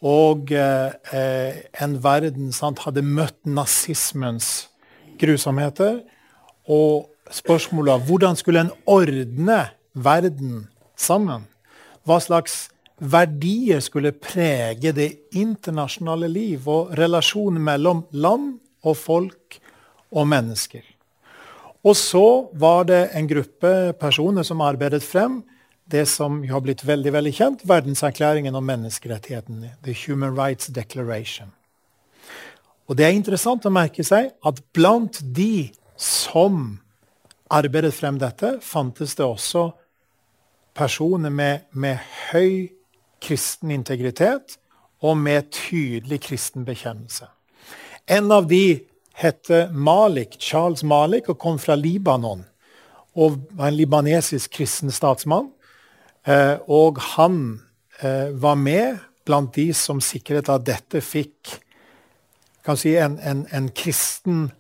Og 0.03 0.51
eh, 0.57 1.59
en 1.85 1.99
verden 2.03 2.51
sant, 2.57 2.81
hadde 2.87 3.05
møtt 3.05 3.39
nazismens 3.45 4.72
grusomheter. 5.23 6.03
Og 6.69 7.09
spørsmålet 7.33 7.97
av 7.97 8.05
hvordan 8.09 8.39
skulle 8.39 8.67
en 8.67 8.75
ordne 8.91 9.65
verden 9.95 10.67
sammen? 10.99 11.47
Hva 12.07 12.19
slags 12.23 12.67
verdier 13.03 13.83
skulle 13.83 14.15
prege 14.15 14.93
det 14.95 15.09
internasjonale 15.39 16.31
liv 16.31 16.69
og 16.71 16.93
relasjonen 16.99 17.63
mellom 17.63 18.05
land 18.13 18.57
og 18.83 18.99
folk 18.99 19.61
og 20.11 20.29
mennesker? 20.31 20.83
Og 21.83 21.97
så 21.99 22.27
var 22.55 22.85
det 22.87 23.09
en 23.19 23.27
gruppe 23.27 23.73
personer 23.99 24.47
som 24.47 24.63
arbeidet 24.63 25.03
frem 25.03 25.41
det 25.93 26.07
som 26.07 26.39
har 26.49 26.63
blitt 26.65 26.85
veldig 26.87 27.13
veldig 27.13 27.33
kjent, 27.35 27.65
verdenserklæringen 27.69 28.55
om 28.55 28.65
menneskerettighetene. 28.65 29.75
The 29.83 29.95
Human 30.07 30.37
Rights 30.39 30.71
Declaration. 30.71 31.51
Og 32.91 32.99
det 32.99 33.07
er 33.07 33.17
interessant 33.17 33.67
å 33.67 33.73
merke 33.73 34.05
seg 34.05 34.33
at 34.43 34.59
blant 34.75 35.21
de 35.23 35.71
som 35.97 36.79
arbeidet 37.53 37.93
frem 37.95 38.19
dette, 38.21 38.57
fantes 38.65 39.15
det 39.19 39.27
også 39.27 39.69
personer 40.75 41.31
med, 41.31 41.67
med 41.73 42.01
høy 42.33 42.73
kristen 43.23 43.71
integritet 43.75 44.57
og 45.03 45.19
med 45.21 45.51
tydelig 45.55 46.23
kristen 46.27 46.65
bekjennelse. 46.67 47.29
En 48.11 48.33
av 48.35 48.49
de 48.51 48.83
het 49.19 49.51
Malik, 49.71 50.39
Charles 50.41 50.83
Malik 50.83 51.29
og 51.31 51.39
kom 51.39 51.59
fra 51.61 51.77
Libanon. 51.79 52.45
Og 53.15 53.43
var 53.53 53.69
en 53.69 53.77
libanesisk 53.77 54.55
kristen 54.57 54.93
statsmann. 54.95 55.51
Eh, 56.25 56.57
og 56.71 57.01
han 57.17 57.61
eh, 58.01 58.33
var 58.33 58.57
med 58.57 59.03
blant 59.27 59.53
de 59.55 59.69
som 59.77 60.01
sikret 60.03 60.49
at 60.51 60.65
dette 60.67 61.03
fikk 61.05 61.59
kan 62.63 62.79
si, 62.79 62.95
en, 62.97 63.19
en, 63.19 63.47
en 63.51 63.69
kristen 63.75 64.51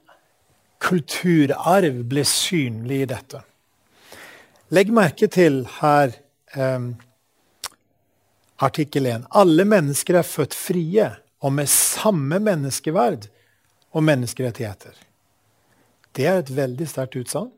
kulturarv 0.82 2.02
ble 2.10 2.24
synlig 2.26 3.04
i 3.04 3.08
dette. 3.12 3.42
Legg 4.72 4.90
merke 4.94 5.28
til 5.30 5.62
her 5.78 6.14
eh, 6.56 6.88
artikkel 8.62 9.06
1. 9.10 9.28
Alle 9.30 9.66
mennesker 9.68 10.18
er 10.18 10.26
født 10.26 10.56
frie 10.56 11.08
og 11.42 11.54
med 11.54 11.70
samme 11.70 12.38
menneskeverd 12.42 13.28
og 13.92 14.06
menneskerettigheter. 14.06 14.94
Det 16.16 16.26
er 16.28 16.40
et 16.40 16.52
veldig 16.56 16.88
sterkt 16.88 17.16
utsagn. 17.20 17.50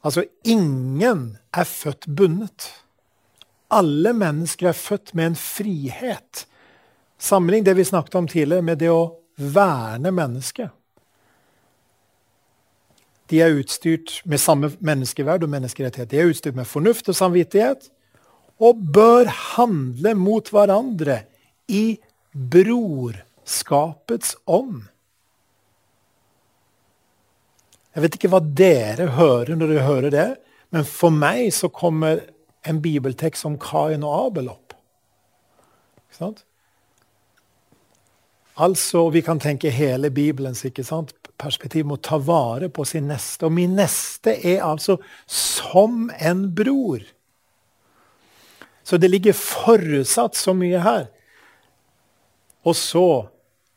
Altså, 0.00 0.24
ingen 0.44 1.36
er 1.52 1.66
født 1.68 2.08
bundet. 2.16 2.70
Alle 3.70 4.12
mennesker 4.16 4.70
er 4.70 4.78
født 4.78 5.14
med 5.14 5.32
en 5.32 5.36
frihet. 5.36 6.46
Sammenlign 7.20 7.64
det 7.64 7.76
vi 7.76 7.84
snakket 7.84 8.14
om 8.14 8.28
tidligere, 8.28 8.64
med 8.64 8.78
det 8.80 8.90
å 8.92 9.16
verne 9.36 10.12
mennesket. 10.14 10.70
De 13.30 13.40
er 13.44 13.54
utstyrt 13.60 14.16
med 14.26 14.40
samme 14.42 14.72
menneskeverd 14.82 15.44
og 15.46 15.52
menneskerettighet. 15.52 16.10
De 16.10 16.18
er 16.18 16.30
utstyrt 16.32 16.56
med 16.58 16.66
fornuft 16.66 17.08
og 17.12 17.18
samvittighet 17.18 17.90
og 18.60 18.80
bør 18.92 19.30
handle 19.54 20.14
mot 20.18 20.50
hverandre 20.52 21.22
i 21.70 22.00
brorskapets 22.32 24.34
ånd. 24.50 24.82
Jeg 27.94 28.02
vet 28.04 28.18
ikke 28.18 28.30
hva 28.32 28.40
dere 28.42 29.06
hører 29.16 29.56
når 29.56 29.72
dere 29.72 29.86
hører 29.86 30.10
det, 30.14 30.28
men 30.74 30.84
for 30.86 31.10
meg 31.14 31.54
så 31.54 31.68
kommer 31.74 32.20
en 32.66 32.82
bibeltekst 32.82 33.46
om 33.48 33.58
Kain 33.62 34.04
og 34.06 34.28
Abel 34.28 34.50
opp. 34.52 34.74
Ikke 36.10 36.18
sant? 36.18 36.44
Altså, 38.60 39.08
Vi 39.10 39.20
kan 39.20 39.40
tenke 39.40 39.70
hele 39.70 40.10
Bibelens 40.10 40.64
ikke 40.64 40.84
sant? 40.84 41.14
perspektiv 41.40 41.88
må 41.88 41.96
ta 41.96 42.18
vare 42.20 42.68
på 42.72 42.84
sin 42.84 43.08
neste. 43.10 43.48
Og 43.48 43.54
min 43.56 43.76
neste 43.78 44.34
er 44.36 44.62
altså 44.66 44.98
som 45.26 46.10
en 46.20 46.44
bror. 46.54 47.02
Så 48.84 48.98
det 48.98 49.10
ligger 49.10 49.36
forutsatt 49.36 50.36
så 50.36 50.54
mye 50.56 50.82
her. 50.82 51.08
Og 52.66 52.76
så 52.76 53.06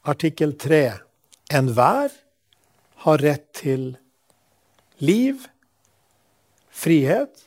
artikkel 0.04 0.58
tre. 0.60 1.00
Enhver 1.54 2.12
har 3.06 3.22
rett 3.22 3.46
til 3.56 3.94
liv, 5.04 5.44
frihet 6.72 7.46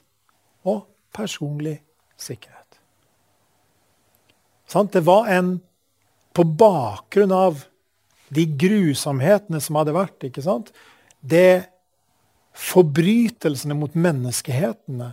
og 0.64 0.84
personlig 1.16 1.80
sikkerhet. 2.20 2.52
Det 4.92 5.00
var 5.06 5.28
en 5.32 5.56
På 6.36 6.44
bakgrunn 6.44 7.32
av 7.32 7.64
de 8.28 8.44
grusomhetene 8.60 9.60
som 9.62 9.78
hadde 9.78 9.94
vært, 9.96 10.28
ikke 10.28 10.44
sant? 10.44 10.72
det 11.26 11.66
forbrytelsene 12.56 13.74
mot 13.76 13.94
menneskehetene, 13.94 15.10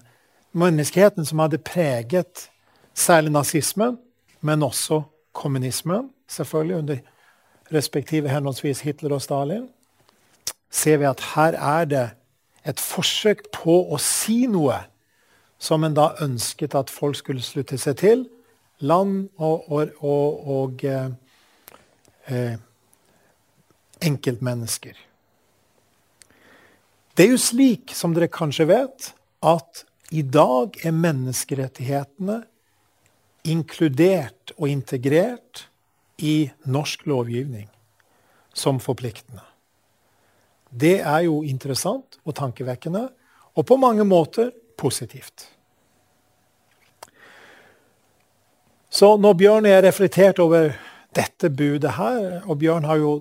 menneskeheten 0.53 1.25
som 1.25 1.41
hadde 1.43 1.59
preget 1.63 2.47
særlig 2.93 3.33
nazismen, 3.33 3.97
men 4.41 4.63
også 4.63 5.01
kommunismen, 5.33 6.09
selvfølgelig 6.29 6.77
under 6.77 7.01
respektive 7.73 8.29
henholdsvis 8.29 8.83
Hitler 8.85 9.15
og 9.15 9.21
Stalin, 9.21 9.67
ser 10.71 10.97
vi 11.01 11.09
at 11.09 11.21
her 11.33 11.57
er 11.57 11.85
det 11.85 12.07
et 12.67 12.79
forsøk 12.79 13.47
på 13.53 13.75
å 13.91 13.99
si 14.01 14.45
noe 14.47 14.77
som 15.59 15.83
en 15.83 15.95
da 15.95 16.11
ønsket 16.23 16.75
at 16.75 16.91
folk 16.91 17.17
skulle 17.17 17.43
slutte 17.43 17.77
seg 17.79 17.97
til. 17.99 18.25
Land 18.83 19.29
og, 19.37 19.71
og, 19.71 19.91
og, 20.03 20.47
og 20.57 20.85
eh, 20.87 21.09
eh, 22.27 22.55
enkeltmennesker. 24.03 24.97
Det 27.13 27.25
er 27.25 27.31
jo 27.35 27.41
slik, 27.41 27.93
som 27.95 28.15
dere 28.15 28.31
kanskje 28.31 28.67
vet, 28.67 29.11
at 29.45 29.83
i 30.13 30.23
dag 30.25 30.75
er 30.83 30.95
menneskerettighetene 30.95 32.41
inkludert 33.49 34.53
og 34.57 34.69
integrert 34.69 35.67
i 36.17 36.49
norsk 36.65 37.05
lovgivning 37.09 37.67
som 38.53 38.79
forpliktende. 38.81 39.43
Det 40.69 40.99
er 41.01 41.25
jo 41.27 41.41
interessant 41.45 42.17
og 42.23 42.35
tankevekkende, 42.37 43.07
og 43.53 43.65
på 43.65 43.77
mange 43.77 44.05
måter 44.05 44.49
positivt. 44.77 45.52
Så 48.93 49.15
når 49.17 49.37
Bjørn 49.39 49.65
er 49.65 49.81
reflektert 49.81 50.39
over 50.43 50.75
dette 51.17 51.49
budet 51.49 51.95
her, 51.97 52.43
og 52.45 52.59
Bjørn 52.61 52.85
har 52.85 52.99
jo 53.01 53.13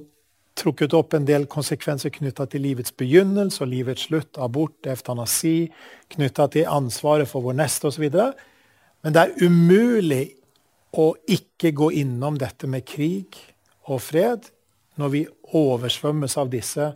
trukket 0.58 0.92
opp 0.92 1.14
en 1.16 1.24
del 1.24 1.46
konsekvenser 1.48 2.12
knytta 2.12 2.44
til 2.52 2.66
livets 2.66 2.92
begynnelse 2.92 3.62
og 3.64 3.70
livets 3.70 4.04
slutt, 4.10 4.36
abort, 4.36 4.76
eftanasi, 4.84 5.70
knytta 6.12 6.50
til 6.52 6.68
ansvaret 6.68 7.30
for 7.30 7.44
vår 7.46 7.56
neste 7.62 7.88
osv. 7.88 8.04
Men 9.00 9.16
det 9.16 9.22
er 9.22 9.46
umulig 9.46 10.22
å 10.92 11.14
ikke 11.24 11.72
gå 11.72 11.88
innom 12.02 12.36
dette 12.40 12.68
med 12.68 12.84
krig 12.84 13.40
og 13.88 14.02
fred 14.04 14.52
når 15.00 15.14
vi 15.14 15.26
oversvømmes 15.56 16.36
av 16.36 16.52
disse 16.52 16.90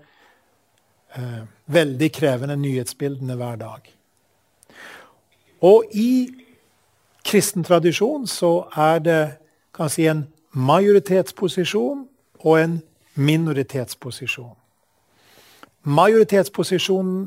eh, 1.16 1.44
veldig 1.72 2.10
krevende 2.12 2.60
nyhetsbildene 2.60 3.38
hver 3.40 3.56
dag. 3.62 3.88
Og 5.64 5.96
i 5.96 6.10
kristen 7.26 7.64
tradisjon 7.66 8.26
så 8.30 8.68
er 8.76 9.00
det 9.02 9.22
kan 9.76 9.90
si, 9.92 10.06
en 10.08 10.26
majoritetsposisjon 10.56 12.06
og 12.40 12.60
en 12.60 12.78
minoritetsposisjon. 13.16 14.54
Majoritetsposisjonen 15.86 17.26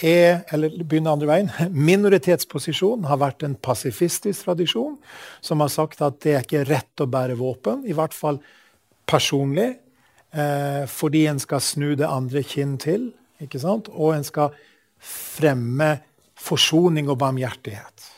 er, 0.00 0.40
eller 0.54 0.72
begynner 0.80 1.12
andre 1.12 1.28
veien, 1.28 1.52
minoritetsposisjonen 1.90 3.06
har 3.10 3.20
vært 3.20 3.44
en 3.46 3.58
pasifistisk 3.60 4.46
tradisjon 4.46 4.96
som 5.44 5.60
har 5.60 5.72
sagt 5.72 6.00
at 6.04 6.22
det 6.24 6.34
er 6.34 6.46
ikke 6.46 6.64
rett 6.70 7.04
å 7.04 7.08
bære 7.10 7.36
våpen, 7.40 7.84
i 7.84 7.96
hvert 7.96 8.16
fall 8.16 8.40
personlig. 9.10 9.74
Eh, 10.30 10.84
fordi 10.86 11.24
en 11.26 11.40
skal 11.42 11.62
snu 11.64 11.94
det 11.98 12.06
andre 12.06 12.42
kinn 12.46 12.76
til. 12.78 13.10
Og 13.40 14.10
en 14.14 14.24
skal 14.26 14.54
fremme 15.00 15.94
forsoning 16.36 17.08
og 17.08 17.18
barmhjertighet. 17.22 18.09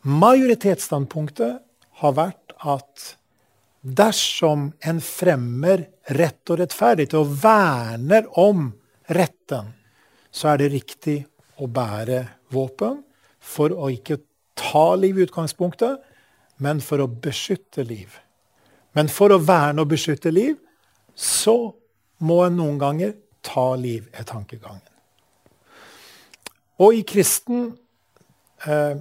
Majoritetsstandpunktet 0.00 1.60
har 2.00 2.14
vært 2.16 2.54
at 2.64 3.14
dersom 3.80 4.70
en 4.80 5.00
fremmer 5.04 5.84
rett 6.16 6.52
og 6.52 6.60
rettferdighet 6.60 7.16
og 7.18 7.34
verner 7.42 8.28
om 8.40 8.70
retten, 9.12 9.74
så 10.32 10.52
er 10.52 10.62
det 10.62 10.70
riktig 10.72 11.18
å 11.60 11.68
bære 11.68 12.22
våpen 12.52 13.02
for 13.40 13.72
å 13.72 13.90
ikke 13.92 14.20
ta 14.56 14.94
liv 14.96 15.18
i 15.18 15.26
utgangspunktet, 15.26 16.00
men 16.60 16.80
for 16.84 17.04
å 17.04 17.08
beskytte 17.08 17.84
liv. 17.84 18.16
Men 18.96 19.08
for 19.12 19.32
å 19.32 19.40
verne 19.40 19.84
og 19.84 19.92
beskytte 19.92 20.32
liv, 20.32 20.56
så 21.14 21.72
må 22.24 22.40
en 22.44 22.56
noen 22.56 22.80
ganger 22.80 23.14
ta 23.44 23.72
liv, 23.80 24.08
er 24.12 24.24
tankegangen. 24.28 24.84
Og 26.80 26.96
i 26.96 27.04
kristen 27.04 27.70
eh, 28.64 28.96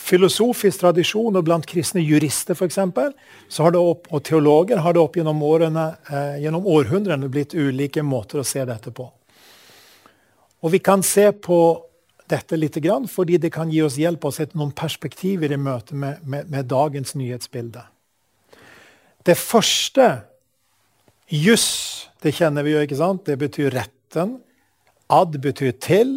filosofisk 0.00 0.80
tradisjon 0.82 1.36
og 1.36 1.44
blant 1.46 1.66
kristne 1.68 2.02
jurister 2.02 2.56
for 2.58 2.70
eksempel, 2.70 3.12
opp, 3.60 4.08
og 4.10 4.22
teologer 4.26 4.80
har 4.82 4.96
det 4.96 5.02
opp 5.02 5.18
gjennom, 5.18 5.42
årene, 5.46 5.86
eh, 6.10 6.40
gjennom 6.44 6.66
århundrene 6.66 7.28
blitt 7.30 7.54
ulike 7.54 8.02
måter 8.02 8.40
å 8.40 8.46
se 8.46 8.64
dette 8.64 8.90
på. 8.90 9.06
Og 10.60 10.72
vi 10.74 10.78
kan 10.78 11.02
se 11.02 11.30
på 11.32 11.60
dette 12.30 12.56
litt, 12.56 12.76
fordi 13.10 13.38
det 13.38 13.50
kan 13.52 13.70
gi 13.70 13.82
oss 13.82 13.98
hjelp 13.98 14.24
og 14.24 14.34
sette 14.34 14.58
noen 14.58 14.72
perspektiver 14.72 15.52
i 15.52 15.58
møte 15.58 15.94
med, 15.94 16.22
med, 16.22 16.50
med 16.50 16.68
dagens 16.70 17.14
nyhetsbilde. 17.14 17.82
Det 19.24 19.36
første 19.36 20.22
juss, 21.30 22.08
det 22.22 22.34
kjenner 22.36 22.64
vi 22.64 22.74
jo, 22.74 22.84
ikke 22.84 23.00
sant? 23.00 23.24
Det 23.26 23.36
betyr 23.40 23.74
retten. 23.74 24.38
Ad 25.10 25.40
betyr 25.42 25.74
til, 25.82 26.14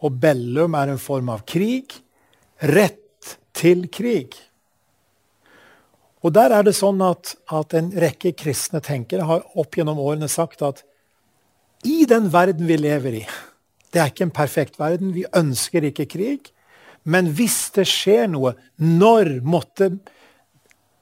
og 0.00 0.20
bellum 0.20 0.76
er 0.76 0.92
en 0.92 1.00
form 1.00 1.30
av 1.32 1.44
krig. 1.48 1.94
Rett 2.60 3.36
til 3.56 3.86
krig. 3.92 4.36
Og 6.20 6.34
der 6.36 6.52
er 6.52 6.66
det 6.66 6.76
sånn 6.76 7.00
at, 7.04 7.34
at 7.48 7.74
en 7.78 7.88
rekke 7.96 8.34
kristne 8.36 8.82
tenkere 8.84 9.24
har 9.28 9.44
opp 9.58 9.76
gjennom 9.78 10.00
årene 10.02 10.28
sagt 10.28 10.60
at 10.66 10.82
i 11.88 12.04
den 12.04 12.28
verden 12.32 12.66
vi 12.68 12.76
lever 12.76 13.22
i 13.22 13.26
Det 13.90 14.00
er 14.00 14.10
ikke 14.12 14.26
en 14.28 14.34
perfekt 14.36 14.76
verden. 14.78 15.14
Vi 15.16 15.24
ønsker 15.34 15.86
ikke 15.88 16.06
krig. 16.06 16.50
Men 17.02 17.32
hvis 17.32 17.70
det 17.74 17.86
skjer 17.88 18.28
noe, 18.28 18.52
når 18.76 19.40
måtte 19.40 19.88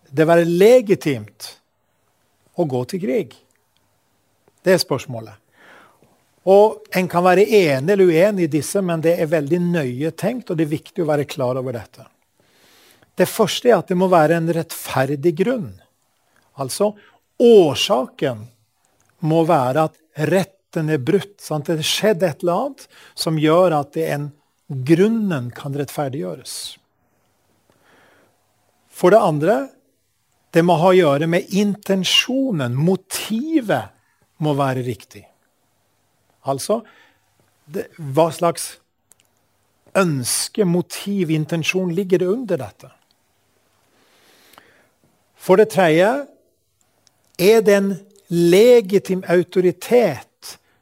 det 0.08 0.26
være 0.28 0.46
legitimt 0.46 1.50
å 2.54 2.64
gå 2.64 2.84
til 2.88 3.02
krig? 3.02 3.34
Det 4.62 4.72
er 4.72 4.80
spørsmålet. 4.80 5.34
Og 6.46 6.84
En 6.94 7.08
kan 7.08 7.24
være 7.24 7.44
enig 7.44 7.92
eller 7.92 8.06
uenig 8.06 8.44
i 8.46 8.52
disse, 8.52 8.80
men 8.82 9.02
det 9.04 9.16
er 9.20 9.26
veldig 9.26 9.58
nøye 9.60 10.12
tenkt, 10.16 10.50
og 10.50 10.56
det 10.56 10.64
er 10.68 10.76
viktig 10.76 11.02
å 11.02 11.08
være 11.10 11.26
klar 11.28 11.58
over 11.58 11.74
dette. 11.76 12.06
Det 13.18 13.26
første 13.26 13.68
er 13.68 13.80
at 13.80 13.88
det 13.90 13.98
må 13.98 14.06
være 14.08 14.38
en 14.38 14.50
rettferdig 14.54 15.34
grunn. 15.40 15.72
Altså 16.58 16.92
årsaken 17.42 18.44
må 19.26 19.42
være 19.46 19.88
at 19.88 19.98
retten 20.30 20.90
er 20.94 21.02
brutt. 21.02 21.36
Sant? 21.42 21.66
Det 21.66 21.80
har 21.80 21.86
skjedd 21.86 22.22
et 22.22 22.44
eller 22.44 22.64
annet 22.64 22.86
som 23.18 23.38
gjør 23.40 23.80
at 23.80 23.98
en, 24.04 24.30
grunnen 24.68 25.48
kan 25.56 25.74
rettferdiggjøres. 25.74 26.54
For 28.98 29.14
det 29.14 29.20
andre, 29.22 29.56
det 30.52 30.64
må 30.66 30.76
ha 30.80 30.90
å 30.90 30.96
gjøre 30.96 31.28
med 31.30 31.52
intensjonen. 31.54 32.74
Motivet 32.76 33.94
må 34.44 34.54
være 34.58 34.82
riktig. 34.86 35.24
Altså 36.48 36.80
det, 37.68 37.88
hva 37.96 38.30
slags 38.32 38.76
ønske, 39.98 40.64
motiv, 40.64 41.30
intensjon 41.30 41.92
ligger 41.94 42.22
det 42.22 42.30
under 42.32 42.60
dette? 42.60 42.90
For 45.38 45.60
det 45.60 45.70
tredje 45.72 46.08
er 47.38 47.60
det 47.64 47.76
en 47.76 47.92
legitim 48.28 49.22
autoritet 49.28 50.26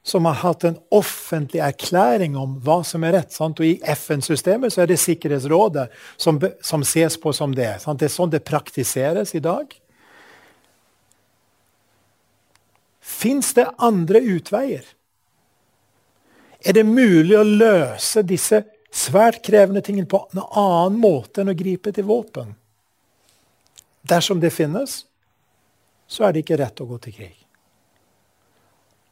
som 0.07 0.25
har 0.25 0.39
hatt 0.39 0.65
en 0.65 0.77
offentlig 0.95 1.61
erklæring 1.67 2.37
om 2.39 2.53
hva 2.63 2.79
som 2.87 3.03
er 3.05 3.17
rett. 3.19 3.33
Sant? 3.35 3.59
Og 3.59 3.67
I 3.67 3.81
FN-systemet 3.97 4.73
så 4.73 4.85
er 4.85 4.91
det 4.91 5.01
Sikkerhetsrådet 5.03 5.89
som, 6.17 6.39
som 6.63 6.85
ses 6.87 7.19
på 7.19 7.33
som 7.35 7.55
det. 7.55 7.73
Sant? 7.83 7.99
Det 7.99 8.07
er 8.07 8.15
sånn 8.15 8.31
det 8.31 8.45
praktiseres 8.47 9.35
i 9.35 9.43
dag. 9.43 9.75
Fins 13.03 13.51
det 13.59 13.67
andre 13.83 14.23
utveier? 14.37 14.87
Er 16.67 16.75
det 16.75 16.83
mulig 16.89 17.37
å 17.39 17.45
løse 17.47 18.25
disse 18.27 18.65
svært 18.91 19.39
krevende 19.47 19.85
tingene 19.87 20.09
på 20.11 20.25
en 20.33 20.43
annen 20.43 20.97
måte 20.99 21.43
enn 21.43 21.53
å 21.53 21.59
gripe 21.59 21.93
til 21.95 22.09
våpen? 22.09 22.57
Dersom 24.07 24.41
det 24.43 24.51
finnes, 24.55 25.05
så 26.11 26.27
er 26.27 26.35
det 26.35 26.43
ikke 26.43 26.59
rett 26.59 26.83
å 26.83 26.89
gå 26.89 26.99
til 27.05 27.15
krig. 27.15 27.37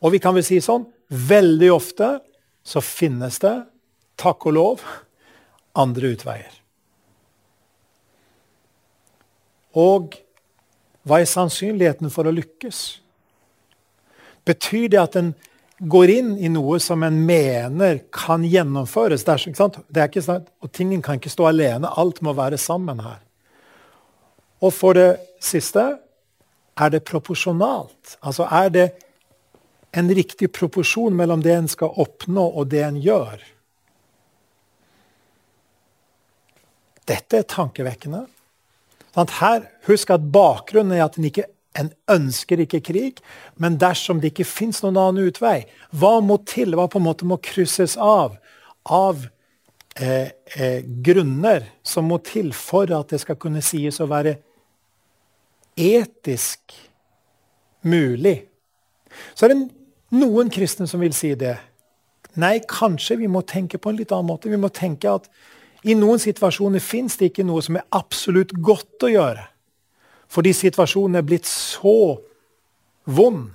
Og 0.02 0.14
vi 0.14 0.20
kan 0.22 0.34
vel 0.34 0.46
si 0.46 0.58
sånn 0.62 0.88
veldig 1.08 1.70
ofte 1.74 2.10
så 2.66 2.82
finnes 2.82 3.38
det, 3.42 3.54
takk 4.18 4.46
og 4.50 4.56
lov, 4.56 4.84
andre 5.78 6.14
utveier. 6.14 6.52
Og 9.78 10.14
hva 11.04 11.20
er 11.20 11.28
sannsynligheten 11.28 12.10
for 12.14 12.26
å 12.26 12.34
lykkes? 12.34 12.84
Betyr 14.46 14.90
det 14.92 15.00
at 15.00 15.18
en 15.18 15.34
går 15.90 16.10
inn 16.10 16.32
i 16.38 16.48
noe 16.52 16.78
som 16.82 17.02
en 17.06 17.16
mener 17.26 18.00
kan 18.14 18.44
gjennomføres? 18.46 19.24
Dersom, 19.26 19.54
det 19.88 20.00
er 20.00 20.10
ikke 20.10 20.24
sant? 20.24 20.48
Og 20.64 20.72
tingen 20.72 21.02
kan 21.04 21.20
ikke 21.20 21.32
stå 21.32 21.48
alene. 21.50 21.90
Alt 22.00 22.22
må 22.24 22.34
være 22.36 22.58
sammen 22.60 23.02
her. 23.04 23.20
Og 24.64 24.72
for 24.72 24.96
det 24.96 25.10
siste 25.44 25.84
er 26.74 26.92
det 26.92 27.04
proporsjonalt. 27.06 28.16
Altså 28.24 28.48
er 28.50 28.70
det 28.74 28.86
en 29.94 30.10
riktig 30.10 30.50
proporsjon 30.52 31.14
mellom 31.14 31.42
det 31.44 31.54
en 31.54 31.70
skal 31.70 31.94
oppnå, 32.02 32.42
og 32.42 32.70
det 32.72 32.82
en 32.82 32.98
gjør. 32.98 33.42
Dette 37.06 37.42
er 37.42 37.46
tankevekkende. 37.46 38.24
Her, 39.14 39.68
Husk 39.86 40.10
at 40.10 40.24
bakgrunnen 40.34 40.96
er 40.96 41.04
at 41.04 41.18
en 41.20 41.28
ikke 41.28 41.46
en 41.78 41.90
ønsker 42.10 42.62
ikke 42.62 42.82
krig, 42.86 43.20
men 43.58 43.78
dersom 43.82 44.20
det 44.22 44.32
ikke 44.32 44.46
fins 44.46 44.82
noen 44.84 44.98
annen 45.00 45.30
utvei, 45.30 45.64
hva 45.90 46.20
må 46.22 46.38
til? 46.46 46.76
Hva 46.78 46.86
på 46.90 47.00
en 47.00 47.08
måte 47.08 47.26
må 47.28 47.40
krysses 47.42 47.96
av 47.98 48.38
av 48.84 49.22
eh, 49.96 50.28
eh, 50.56 50.80
grunner 50.84 51.64
som 51.82 52.10
må 52.10 52.20
til 52.24 52.52
for 52.56 52.90
at 52.94 53.14
det 53.14 53.22
skal 53.22 53.38
kunne 53.40 53.62
sies 53.64 54.00
å 54.00 54.10
være 54.10 54.36
etisk 55.74 56.76
mulig? 57.88 58.36
Så 59.34 59.46
er 59.46 59.54
det 59.54 59.62
noen 60.14 60.50
kristne 60.52 60.86
som 60.90 61.02
vil 61.02 61.14
si 61.16 61.32
det. 61.38 61.56
Nei, 62.40 62.58
kanskje 62.66 63.18
vi 63.20 63.30
må 63.30 63.44
tenke 63.46 63.78
på 63.78 63.90
en 63.90 63.98
litt 63.98 64.12
annen 64.14 64.30
måte. 64.30 64.50
Vi 64.50 64.60
må 64.60 64.70
tenke 64.74 65.10
at 65.10 65.28
i 65.84 65.94
noen 65.98 66.20
situasjoner 66.22 66.82
fins 66.82 67.18
det 67.20 67.30
ikke 67.30 67.46
noe 67.46 67.62
som 67.62 67.78
er 67.78 67.86
absolutt 67.94 68.54
godt 68.64 69.06
å 69.06 69.10
gjøre. 69.12 69.44
Fordi 70.34 70.52
situasjonen 70.56 71.20
er 71.20 71.26
blitt 71.26 71.46
så 71.46 72.18
vond, 73.04 73.52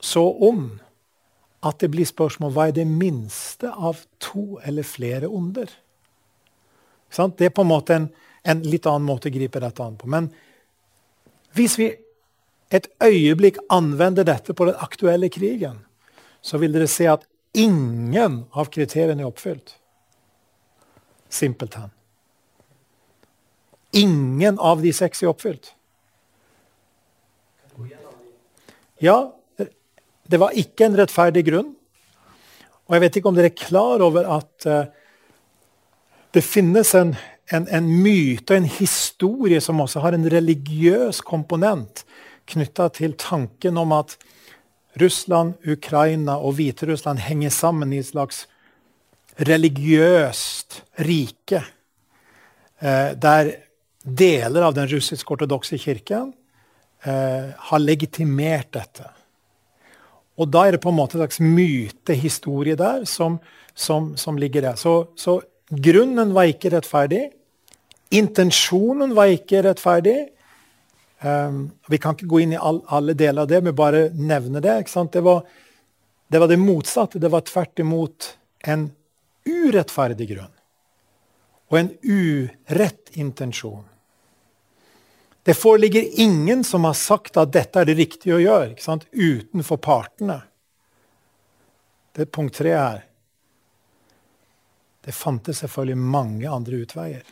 så 0.00 0.22
ond, 0.48 0.78
at 1.66 1.80
det 1.82 1.90
blir 1.92 2.06
spørsmål 2.06 2.52
hva 2.54 2.68
er 2.68 2.76
det 2.76 2.86
minste 2.86 3.70
av 3.74 4.04
to 4.22 4.60
eller 4.64 4.86
flere 4.86 5.28
onder? 5.28 5.70
Det 7.10 7.48
er 7.48 7.54
på 7.54 7.64
en 7.64 7.72
måte 7.72 7.96
en, 7.96 8.06
en 8.46 8.62
litt 8.62 8.86
annen 8.86 9.08
måte 9.08 9.28
å 9.28 9.34
gripe 9.34 9.60
dette 9.60 9.82
an 9.82 9.96
på. 9.98 10.06
Men 10.06 10.30
hvis 11.56 11.74
vi 11.80 11.90
et 12.70 12.86
øyeblikk 13.02 13.58
anvender 13.72 14.26
dette 14.28 14.54
på 14.54 14.68
den 14.68 14.78
aktuelle 14.78 15.30
krigen, 15.32 15.80
så 16.40 16.60
vil 16.60 16.72
dere 16.72 16.88
se 16.88 17.08
at 17.10 17.24
ingen 17.56 18.42
av 18.52 18.68
kriteriene 18.72 19.24
er 19.24 19.30
oppfylt. 19.30 19.74
Simpelthen. 21.28 21.90
Ingen 23.96 24.58
av 24.58 24.82
de 24.82 24.92
seks 24.92 25.22
er 25.22 25.32
oppfylt. 25.32 25.72
Ja, 28.98 29.32
det 30.28 30.40
var 30.42 30.56
ikke 30.58 30.88
en 30.88 30.96
rettferdig 30.98 31.46
grunn. 31.46 31.72
Og 32.88 32.96
jeg 32.96 33.04
vet 33.04 33.18
ikke 33.18 33.30
om 33.30 33.36
dere 33.36 33.52
er 33.52 33.60
klar 33.60 34.02
over 34.04 34.26
at 34.38 34.66
uh, 34.68 34.88
det 36.34 36.42
finnes 36.44 36.90
en, 36.98 37.14
en, 37.52 37.68
en 37.68 37.88
myte 38.02 38.52
og 38.52 38.62
en 38.62 38.70
historie 38.78 39.60
som 39.64 39.80
også 39.84 40.02
har 40.04 40.16
en 40.16 40.26
religiøs 40.28 41.20
komponent 41.24 42.04
knytta 42.48 42.88
til 42.96 43.14
tanken 43.20 43.78
om 43.80 43.92
at 43.96 44.16
Russland, 44.98 45.54
Ukraina 45.68 46.38
og 46.40 46.56
Hviterussland 46.58 47.20
henger 47.22 47.52
sammen 47.54 47.92
i 47.92 48.00
et 48.00 48.08
slags 48.08 48.46
religiøst 49.38 50.82
rike. 51.06 51.62
Eh, 52.80 53.12
der 53.14 53.52
deler 54.16 54.64
av 54.66 54.74
den 54.76 54.88
russisk-ortodokse 54.90 55.78
kirken 55.80 56.32
eh, 57.02 57.50
har 57.70 57.82
legitimert 57.82 58.72
dette. 58.76 59.06
Og 60.38 60.50
da 60.54 60.66
er 60.66 60.76
det 60.76 60.82
på 60.84 60.92
en 60.92 60.98
måte 60.98 61.16
en 61.16 61.24
slags 61.24 61.40
mytehistorie 61.42 62.78
der 62.78 63.04
som, 63.10 63.40
som, 63.74 64.12
som 64.16 64.38
ligger 64.38 64.68
der. 64.68 64.78
Så, 64.78 65.10
så 65.18 65.40
grunnen 65.68 66.34
var 66.34 66.50
ikke 66.50 66.70
rettferdig. 66.76 67.24
Intensjonen 68.14 69.16
var 69.18 69.32
ikke 69.34 69.64
rettferdig. 69.66 70.18
Um, 71.18 71.72
vi 71.90 71.98
kan 71.98 72.14
ikke 72.14 72.30
gå 72.30 72.44
inn 72.44 72.54
i 72.54 72.60
all, 72.62 72.78
alle 72.86 73.16
deler 73.18 73.42
av 73.42 73.50
det, 73.50 73.58
men 73.66 73.74
bare 73.74 74.06
nevne 74.14 74.62
det. 74.62 74.76
Det 74.86 75.24
var, 75.26 75.42
det, 76.30 76.38
var, 76.38 76.46
det 76.46 76.60
motsatte. 76.62 77.18
Det 77.18 77.32
var 77.32 77.42
tvert 77.48 77.82
imot 77.82 78.30
en 78.70 78.88
urettferdig 79.48 80.30
grunn. 80.30 80.54
Og 81.68 81.82
en 81.82 81.90
urett 82.06 83.18
intensjon. 83.18 83.82
Det 85.48 85.54
foreligger 85.54 86.20
ingen 86.20 86.64
som 86.64 86.84
har 86.84 86.92
sagt 86.92 87.38
at 87.40 87.54
dette 87.54 87.80
er 87.80 87.86
det 87.88 87.94
riktige 87.96 88.34
å 88.36 88.40
gjøre, 88.42 88.74
utenfor 89.16 89.78
partene. 89.80 90.42
Det 92.12 92.26
er 92.26 92.28
punkt 92.36 92.58
tre 92.58 92.74
her. 92.76 92.98
Det 95.00 95.14
fantes 95.16 95.62
selvfølgelig 95.62 95.96
mange 95.96 96.50
andre 96.52 96.82
utveier. 96.84 97.24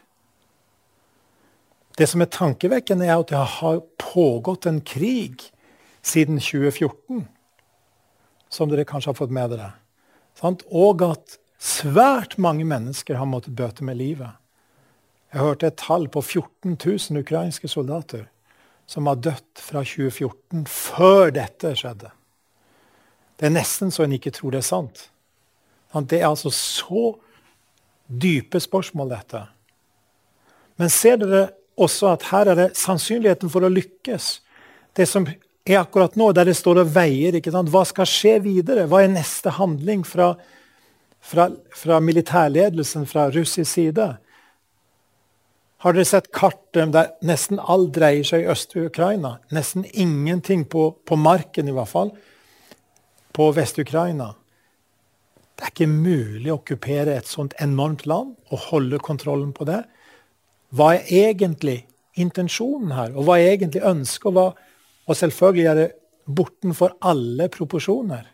Det 2.01 2.09
som 2.09 2.25
er 2.25 2.33
tankevekkende, 2.33 3.05
er 3.05 3.21
at 3.21 3.35
det 3.35 3.43
har 3.59 3.85
pågått 4.01 4.65
en 4.73 4.81
krig 4.81 5.45
siden 6.01 6.41
2014. 6.41 7.27
Som 8.49 8.73
dere 8.73 8.89
kanskje 8.89 9.13
har 9.13 9.21
fått 9.21 9.37
med 9.37 9.53
dere. 9.53 9.75
Og 10.73 11.05
at 11.05 11.37
svært 11.61 12.41
mange 12.41 12.65
mennesker 12.65 13.21
har 13.21 13.29
måttet 13.29 13.53
bøte 13.61 13.85
med 13.85 14.01
livet. 14.01 14.41
Jeg 15.35 15.43
hørte 15.43 15.71
et 15.71 15.79
tall 15.81 16.07
på 16.09 16.23
14 16.23 16.77
000 16.77 17.23
ukrainske 17.23 17.69
soldater 17.69 18.27
som 18.87 19.09
har 19.11 19.19
dødd 19.19 19.59
fra 19.59 19.83
2014, 19.83 20.63
før 20.71 21.33
dette 21.35 21.73
skjedde. 21.75 22.13
Det 23.37 23.49
er 23.49 23.57
nesten 23.57 23.91
så 23.93 24.05
en 24.07 24.15
ikke 24.17 24.33
tror 24.35 24.55
det 24.55 24.63
er 24.63 24.69
sant. 24.69 25.09
Det 26.07 26.21
er 26.21 26.29
altså 26.29 26.53
så 26.53 27.17
dype 28.07 28.61
spørsmål, 28.61 29.11
dette. 29.11 29.43
Men 30.79 30.93
ser 30.93 31.19
dere 31.21 31.49
også 31.77 32.13
at 32.13 32.29
her 32.31 32.53
er 32.53 32.61
det 32.61 32.69
sannsynligheten 32.79 33.51
for 33.53 33.67
å 33.67 33.73
lykkes. 33.73 34.29
Det 34.97 35.09
som 35.09 35.27
er 35.27 35.81
akkurat 35.81 36.15
nå, 36.17 36.31
der 36.37 36.49
det 36.49 36.57
står 36.57 36.85
og 36.85 36.93
veier. 36.95 37.37
Hva 37.73 37.83
skal 37.89 38.09
skje 38.09 38.37
videre? 38.45 38.87
Hva 38.89 39.03
er 39.03 39.13
neste 39.13 39.57
handling 39.57 40.05
fra, 40.07 40.35
fra, 41.21 41.49
fra 41.75 41.99
militærledelsen 42.05 43.09
fra 43.11 43.29
russisk 43.35 43.73
side? 43.73 44.13
Har 45.85 45.93
dere 45.93 46.09
sett 46.09 46.31
kartet 46.33 46.93
der 46.95 47.11
nesten 47.27 47.61
alt 47.61 47.93
dreier 47.97 48.25
seg 48.25 48.45
i 48.45 48.49
Øst-Ukraina? 48.53 49.37
Nesten 49.53 49.85
ingenting 49.93 50.65
på, 50.65 50.89
på, 51.05 51.19
marken, 51.21 51.69
i 51.69 51.75
hvert 51.77 51.91
fall. 51.91 52.13
På 53.37 53.51
Vest-Ukraina. 53.53 54.31
Det 55.57 55.65
er 55.65 55.73
ikke 55.75 55.91
mulig 55.91 56.49
å 56.53 56.59
okkupere 56.59 57.17
et 57.17 57.29
sånt 57.29 57.57
enormt 57.61 58.07
land 58.09 58.35
og 58.49 58.65
holde 58.71 59.01
kontrollen 59.05 59.53
på 59.57 59.69
det. 59.69 59.83
Hva 60.77 60.95
er 60.97 61.13
egentlig 61.29 61.83
intensjonen 62.17 62.97
her? 62.97 63.13
Og 63.13 63.29
hva 63.29 63.39
er 63.41 63.53
egentlig 63.55 63.85
ønsket? 63.85 64.33
Og, 64.33 64.57
og 65.07 65.21
selvfølgelig 65.21 65.71
er 65.71 65.81
det 65.81 65.91
bortenfor 66.27 66.97
alle 67.05 67.49
proporsjoner 67.53 68.25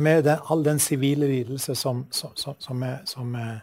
med 0.00 0.24
den, 0.24 0.40
all 0.48 0.64
den 0.64 0.80
sivile 0.80 1.28
lidelse 1.28 1.76
som, 1.76 2.06
som, 2.10 2.32
som, 2.36 2.56
som, 2.58 2.84
er, 2.84 3.00
er 3.44 3.58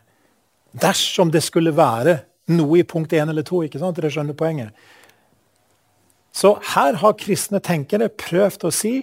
Dersom 0.77 1.31
det 1.33 1.41
skulle 1.43 1.73
være 1.73 2.19
noe 2.47 2.79
i 2.79 2.87
punkt 2.87 3.13
én 3.13 3.29
eller 3.29 3.45
to. 3.47 3.63
ikke 3.63 3.79
sant? 3.81 3.97
Dere 3.97 4.11
skjønner 4.13 4.37
poenget. 4.37 4.73
Så 6.31 6.53
her 6.75 6.99
har 7.01 7.17
kristne 7.17 7.59
tenkere 7.63 8.09
prøvd 8.13 8.67
å 8.67 8.73
si 8.73 8.95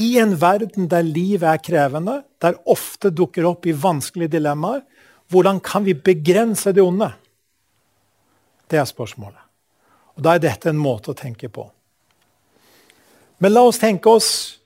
i 0.00 0.16
en 0.20 0.34
verden 0.40 0.88
der 0.88 1.04
livet 1.04 1.48
er 1.48 1.60
krevende, 1.60 2.22
der 2.40 2.58
ofte 2.68 3.12
dukker 3.12 3.46
opp 3.48 3.66
i 3.68 3.76
vanskelige 3.76 4.36
dilemmaer, 4.36 4.82
hvordan 5.32 5.60
kan 5.64 5.84
vi 5.84 5.94
begrense 5.94 6.72
det 6.72 6.84
onde? 6.84 7.08
Det 8.68 8.80
er 8.80 8.88
spørsmålet. 8.88 9.40
Og 10.16 10.22
Da 10.22 10.34
er 10.34 10.44
dette 10.44 10.68
en 10.68 10.80
måte 10.80 11.12
å 11.12 11.16
tenke 11.16 11.48
på. 11.48 11.70
Men 13.38 13.52
la 13.52 13.62
oss 13.64 13.80
tenke 13.80 14.08
oss 14.08 14.58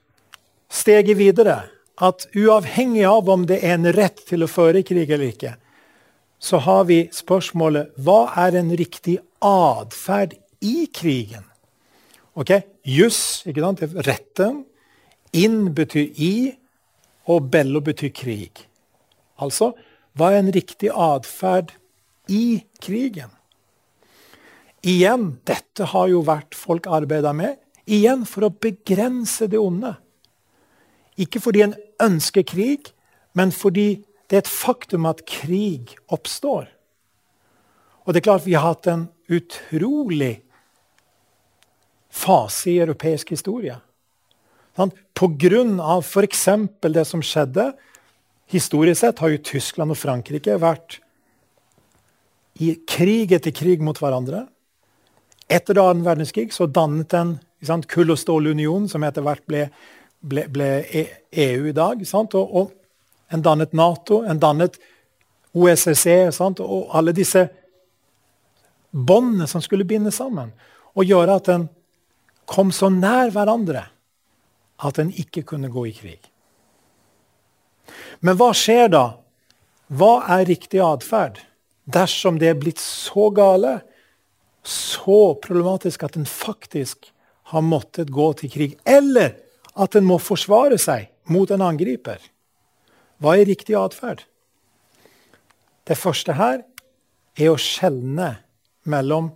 steget 0.69 1.17
videre. 1.17 1.63
At 1.97 2.27
uavhengig 2.35 3.07
av 3.09 3.29
om 3.33 3.47
det 3.47 3.63
er 3.65 3.79
en 3.79 3.89
rett 3.95 4.21
til 4.29 4.45
å 4.45 4.51
føre 4.51 4.83
krig 4.85 5.09
eller 5.09 5.31
ikke, 5.33 5.55
så 6.47 6.61
har 6.63 6.85
vi 6.87 7.07
spørsmålet 7.15 7.97
hva 8.07 8.29
er 8.47 8.55
en 8.61 8.71
riktig 8.79 9.17
atferd 9.43 10.37
i 10.63 10.87
krigen? 10.95 11.43
Ok, 12.39 12.53
Juss, 12.87 13.43
ikke 13.49 13.65
sant? 13.65 13.83
retten. 14.07 14.63
Inn 15.35 15.73
betyr 15.75 16.13
i, 16.23 16.55
og 17.27 17.51
bello 17.51 17.83
betyr 17.85 18.13
krig. 18.15 18.63
Altså, 19.43 19.73
hva 20.17 20.31
er 20.33 20.45
en 20.45 20.53
riktig 20.55 20.93
atferd 20.93 21.75
i 22.31 22.63
krigen? 22.81 23.33
Igjen, 24.87 25.33
dette 25.49 25.91
har 25.91 26.11
jo 26.13 26.23
vært 26.25 26.55
folk 26.55 26.87
arbeida 26.87 27.35
med. 27.35 27.59
Igjen 27.91 28.23
for 28.29 28.47
å 28.47 28.55
begrense 28.55 29.49
det 29.51 29.59
onde. 29.59 29.97
Ikke 31.19 31.43
fordi 31.43 31.65
en 31.67 31.75
ønsker 32.03 32.47
krig, 32.47 32.93
men 33.35 33.51
fordi 33.51 34.05
det 34.27 34.37
er 34.37 34.43
et 34.45 34.51
faktum 34.51 35.07
at 35.09 35.25
krig 35.29 35.95
oppstår. 36.13 36.69
Og 38.07 38.13
det 38.13 38.21
er 38.21 38.29
klart 38.29 38.47
vi 38.47 38.55
har 38.55 38.67
hatt 38.75 38.89
en 38.91 39.09
utrolig 39.31 40.41
fase 42.13 42.71
i 42.71 42.79
europeisk 42.83 43.35
historie. 43.35 43.79
Grunn 44.77 45.79
av 45.81 46.05
f.eks. 46.05 46.49
det 46.83 47.05
som 47.09 47.23
skjedde 47.25 47.73
Historisk 48.47 49.01
sett 49.01 49.19
har 49.19 49.33
jo 49.33 49.43
Tyskland 49.43 49.91
og 49.91 49.99
Frankrike 49.99 50.55
vært 50.63 51.01
i 52.63 52.77
krig 52.87 53.33
etter 53.35 53.51
krig 53.51 53.83
mot 53.83 53.99
hverandre. 53.99 54.45
Etter 55.51 55.81
annen 55.83 56.05
verdenskrig 56.07 56.53
så 56.55 56.69
dannet 56.71 57.15
en 57.19 57.37
sant, 57.67 57.89
kull- 57.91 58.13
og 58.15 58.21
stålunion, 58.21 58.87
som 58.87 59.03
etter 59.03 59.27
hvert 59.27 59.43
ble, 59.51 59.65
ble, 60.23 60.47
ble 60.53 60.69
EU 60.87 61.67
e 61.67 61.73
i 61.73 61.75
dag. 61.75 62.07
Og, 62.15 62.45
og, 62.47 62.71
en 63.33 63.43
dannet 63.43 63.73
Nato, 63.73 64.23
en 64.25 64.41
dannet 64.41 64.79
OSSE 65.57 66.33
sant, 66.35 66.61
og 66.61 66.91
alle 66.95 67.15
disse 67.17 67.47
båndene 68.91 69.49
som 69.51 69.63
skulle 69.65 69.89
binde 69.89 70.13
sammen. 70.15 70.53
Og 70.97 71.09
gjøre 71.09 71.41
at 71.41 71.51
en 71.53 71.67
kom 72.47 72.71
så 72.73 72.91
nær 72.93 73.33
hverandre 73.35 73.87
at 74.87 75.01
en 75.03 75.11
ikke 75.11 75.43
kunne 75.49 75.73
gå 75.73 75.89
i 75.89 75.97
krig. 75.97 76.21
Men 78.21 78.39
hva 78.39 78.53
skjer 78.57 78.91
da? 78.93 79.05
Hva 79.87 80.21
er 80.37 80.49
riktig 80.49 80.81
atferd 80.83 81.41
dersom 81.87 82.41
det 82.41 82.51
er 82.51 82.59
blitt 82.59 82.83
så 82.83 83.31
gale? 83.35 83.81
så 84.67 85.35
problematisk 85.35 86.03
at 86.03 86.17
en 86.17 86.27
faktisk 86.27 87.13
har 87.53 87.63
måttet 87.63 88.11
gå 88.11 88.33
til 88.33 88.51
krig. 88.51 88.79
Eller 88.85 89.37
at 89.75 89.95
en 89.95 90.07
må 90.07 90.19
forsvare 90.19 90.79
seg 90.81 91.11
mot 91.31 91.51
en 91.51 91.63
angriper. 91.63 92.19
Hva 93.23 93.37
er 93.37 93.49
riktig 93.49 93.77
atferd? 93.79 94.25
Det 95.87 95.97
første 95.99 96.35
her 96.37 96.63
er 97.37 97.53
å 97.53 97.61
skjelne 97.61 98.33
mellom 98.89 99.31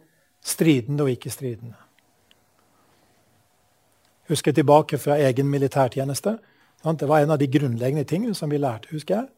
stridende 0.45 1.07
og 1.07 1.13
ikke-stridende. 1.15 1.77
Husker 4.31 4.55
tilbake 4.55 4.99
fra 4.99 5.19
egen 5.19 5.51
militærtjeneste. 5.51 6.37
Det 6.85 7.09
var 7.09 7.25
en 7.25 7.35
av 7.35 7.41
de 7.41 7.51
grunnleggende 7.51 8.07
tingene 8.09 8.35
som 8.35 8.51
vi 8.51 8.59
lærte. 8.59 8.89
husker 8.91 9.15
jeg. 9.15 9.29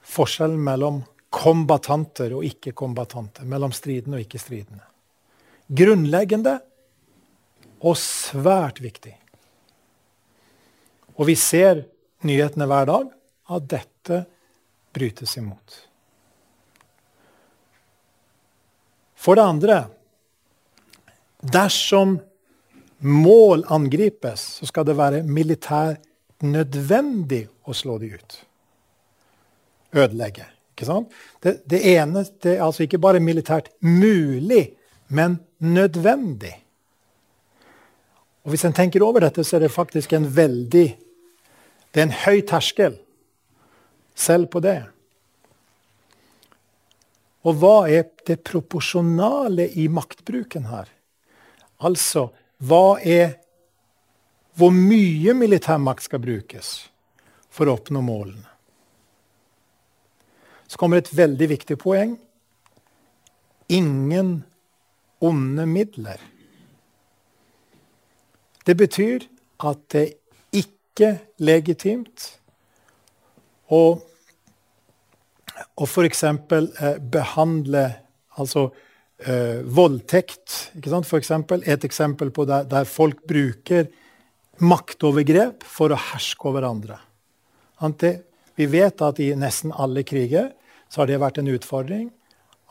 Forskjellen 0.00 0.60
mellom 0.60 1.04
kombatanter 1.30 2.32
og 2.34 2.44
ikke-kombatanter. 2.44 3.44
Mellom 3.44 3.72
stridende 3.72 4.18
og 4.18 4.26
ikke-stridende 4.26 4.84
grunnleggende 5.68 6.58
og 7.84 7.96
svært 8.00 8.80
viktig. 8.84 9.14
Og 11.14 11.28
vi 11.28 11.36
ser 11.38 11.84
nyhetene 12.26 12.66
hver 12.68 12.88
dag 12.90 13.10
at 13.50 13.68
dette 13.68 14.24
brytes 14.94 15.36
imot. 15.36 15.80
For 19.14 19.36
det 19.36 19.44
andre 19.44 19.84
Dersom 21.44 22.14
mål 23.04 23.66
angripes, 23.68 24.40
så 24.40 24.66
skal 24.66 24.86
det 24.88 24.94
være 24.96 25.18
militært 25.28 26.00
nødvendig 26.40 27.42
å 27.68 27.74
slå 27.76 27.98
de 28.00 28.08
ut. 28.14 28.36
Ødelegge. 29.92 30.46
Ikke 30.72 30.88
sant? 30.88 31.12
Det, 31.44 31.58
det 31.68 31.82
ene 31.92 32.24
det 32.40 32.54
er 32.56 32.64
altså 32.64 32.86
ikke 32.86 33.02
bare 33.04 33.20
militært 33.20 33.68
mulig, 33.84 34.70
men 35.12 35.36
nødvendig. 35.60 36.54
Og 38.44 38.54
Hvis 38.54 38.64
en 38.64 38.76
tenker 38.76 39.04
over 39.04 39.20
dette, 39.26 39.44
så 39.44 39.58
er 39.58 39.66
det 39.66 39.74
faktisk 39.74 40.12
en 40.12 40.24
veldig 40.36 40.88
Det 41.94 42.00
er 42.00 42.08
en 42.08 42.20
høy 42.24 42.40
terskel 42.48 42.96
selv 44.14 44.50
på 44.50 44.62
det. 44.64 44.80
Og 47.44 47.58
hva 47.60 47.84
er 47.92 48.06
det 48.24 48.40
proporsjonale 48.46 49.68
i 49.76 49.86
maktbruken 49.92 50.68
her? 50.70 50.88
Altså, 51.84 52.30
hva 52.62 53.00
er 53.00 53.40
Hvor 54.54 54.70
mye 54.70 55.32
militærmakt 55.34 56.04
skal 56.06 56.20
brukes 56.22 56.68
for 57.50 57.66
å 57.66 57.72
oppnå 57.74 57.98
målene? 58.06 58.46
Så 60.70 60.78
kommer 60.78 61.00
et 61.02 61.10
veldig 61.10 61.48
viktig 61.50 61.74
poeng. 61.82 62.12
Ingen 63.66 64.44
onde 65.18 65.66
midler. 65.66 66.22
Det 68.62 68.76
betyr 68.78 69.26
at 69.58 69.82
det 69.90 70.04
ikke 70.54 71.08
er 71.08 71.18
legitimt 71.42 72.28
å, 73.74 73.84
og 75.74 75.86
f.eks. 75.86 76.24
Eh, 76.24 76.96
behandle 76.98 77.84
altså 78.40 78.68
eh, 79.18 79.62
voldtekt. 79.64 80.72
For 80.82 81.18
eksempel, 81.20 81.64
et 81.66 81.86
eksempel 81.86 82.32
på 82.34 82.46
der, 82.50 82.66
der 82.70 82.88
folk 82.88 83.22
bruker 83.28 83.88
maktovergrep 84.62 85.66
for 85.66 85.94
å 85.94 86.00
herske 86.12 86.50
over 86.50 86.66
andre. 86.68 86.98
Ante, 87.82 88.16
vi 88.54 88.68
vet 88.70 89.02
at 89.02 89.18
i 89.22 89.32
nesten 89.38 89.72
alle 89.74 90.04
kriger 90.06 90.52
så 90.88 91.02
har 91.02 91.10
det 91.10 91.22
vært 91.22 91.40
en 91.42 91.50
utfordring 91.50 92.06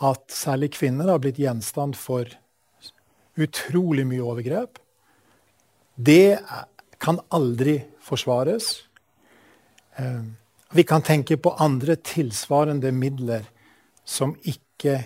at 0.03 0.31
særlig 0.31 0.73
kvinner 0.77 1.11
har 1.11 1.19
blitt 1.23 1.41
gjenstand 1.41 1.97
for 1.99 2.29
utrolig 3.39 4.05
mye 4.07 4.23
overgrep. 4.23 4.79
Det 5.95 6.39
kan 7.03 7.19
aldri 7.35 7.77
forsvares. 8.03 8.77
Eh, 9.99 10.23
vi 10.73 10.83
kan 10.83 11.03
tenke 11.05 11.37
på 11.37 11.53
andre 11.61 11.95
tilsvarende 11.95 12.91
midler 12.91 13.45
som 14.05 14.33
ikke 14.41 14.97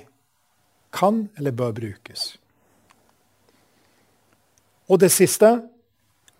kan 0.95 1.27
eller 1.37 1.51
bør 1.51 1.73
brukes. 1.75 2.37
Og 4.87 5.01
det 5.03 5.11
siste 5.11 5.49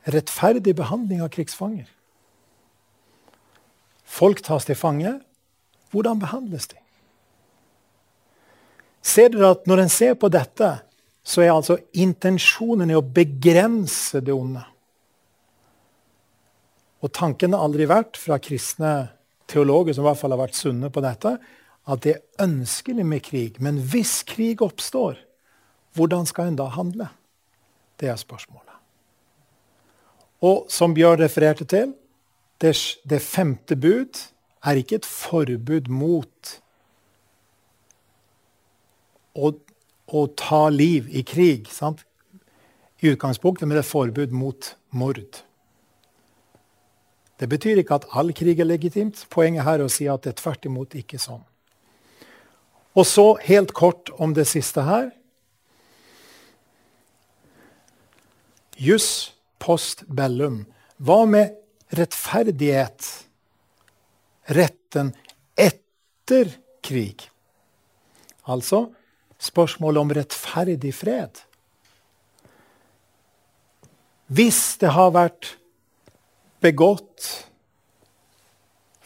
rettferdig 0.08 0.76
behandling 0.76 1.22
av 1.22 1.32
krigsfanger. 1.34 1.90
Folk 4.08 4.40
tas 4.46 4.66
til 4.66 4.80
fange. 4.80 5.18
Hvordan 5.92 6.20
behandles 6.20 6.70
de? 6.72 6.80
Ser 9.04 9.32
dere 9.32 9.52
at 9.56 9.68
når 9.68 9.84
en 9.84 9.92
ser 9.92 10.16
på 10.20 10.32
dette, 10.32 10.72
så 11.28 11.44
er 11.44 11.52
altså 11.52 11.78
intensjonen 12.00 12.92
i 12.92 12.96
å 12.96 13.04
begrense 13.04 14.24
det 14.24 14.36
onde. 14.36 14.64
Og 17.04 17.12
tanken 17.14 17.54
har 17.54 17.68
aldri 17.68 17.88
vært 17.88 18.18
fra 18.20 18.40
kristne 18.42 18.94
teologer 19.48 19.96
som 19.96 20.06
i 20.06 20.10
hvert 20.10 20.20
fall 20.20 20.36
har 20.36 20.42
vært 20.42 20.58
sunne 20.58 20.90
på 20.94 21.04
dette, 21.04 21.38
at 21.88 22.04
det 22.04 22.16
er 22.16 22.46
ønskelig 22.48 23.06
med 23.08 23.24
krig. 23.26 23.62
Men 23.64 23.80
hvis 23.92 24.22
krig 24.28 24.62
oppstår, 24.62 25.20
hvordan 25.96 26.28
skal 26.30 26.52
en 26.52 26.60
da 26.60 26.68
handle? 26.74 27.10
Det 27.98 28.12
er 28.12 28.20
spørsmålet. 28.20 28.64
Og 30.46 30.68
som 30.70 30.94
Bjørn 30.94 31.24
refererte 31.24 31.66
til, 31.66 31.96
det, 32.62 32.76
det 33.10 33.22
femte 33.24 33.78
bud 33.80 34.20
er 34.68 34.78
ikke 34.78 35.00
et 35.00 35.08
forbud 35.08 35.90
mot 35.90 36.58
å 39.38 39.56
å 40.08 40.22
ta 40.40 40.70
liv 40.72 41.10
i 41.12 41.20
krig. 41.28 41.68
Sant? 41.68 42.06
i 43.00 43.12
utgangspunktet 43.14 43.68
med 43.70 43.78
et 43.78 43.86
forbud 43.86 44.32
mot 44.34 44.70
mord. 44.90 45.42
Det 47.38 47.50
betyr 47.50 47.82
ikke 47.82 48.00
at 48.00 48.08
all 48.18 48.34
krig 48.34 48.60
er 48.60 48.68
legitimt. 48.68 49.26
Poenget 49.30 49.66
her 49.68 49.78
er 49.78 49.86
å 49.86 49.92
si 49.92 50.08
at 50.10 50.26
det 50.26 50.34
er 50.34 50.42
tvert 50.42 50.66
imot 50.66 50.98
ikke 50.98 51.20
sånn. 51.22 51.44
Og 52.98 53.06
så 53.06 53.28
helt 53.46 53.76
kort 53.78 54.10
om 54.18 54.34
det 54.34 54.48
siste 54.50 54.82
her. 54.88 55.12
Jus 58.78 59.36
post 59.62 60.04
bellum. 60.10 60.64
Hva 60.98 61.24
med 61.30 61.54
rettferdighet? 61.98 63.06
Retten 64.58 65.14
etter 65.58 66.56
krig? 66.86 67.28
Altså 68.48 68.88
spørsmålet 69.38 70.02
om 70.02 70.14
rettferdig 70.18 70.94
fred. 70.96 71.44
Hvis 74.28 74.78
det 74.82 74.92
har 74.96 75.14
vært 75.16 75.57
begått 76.64 77.48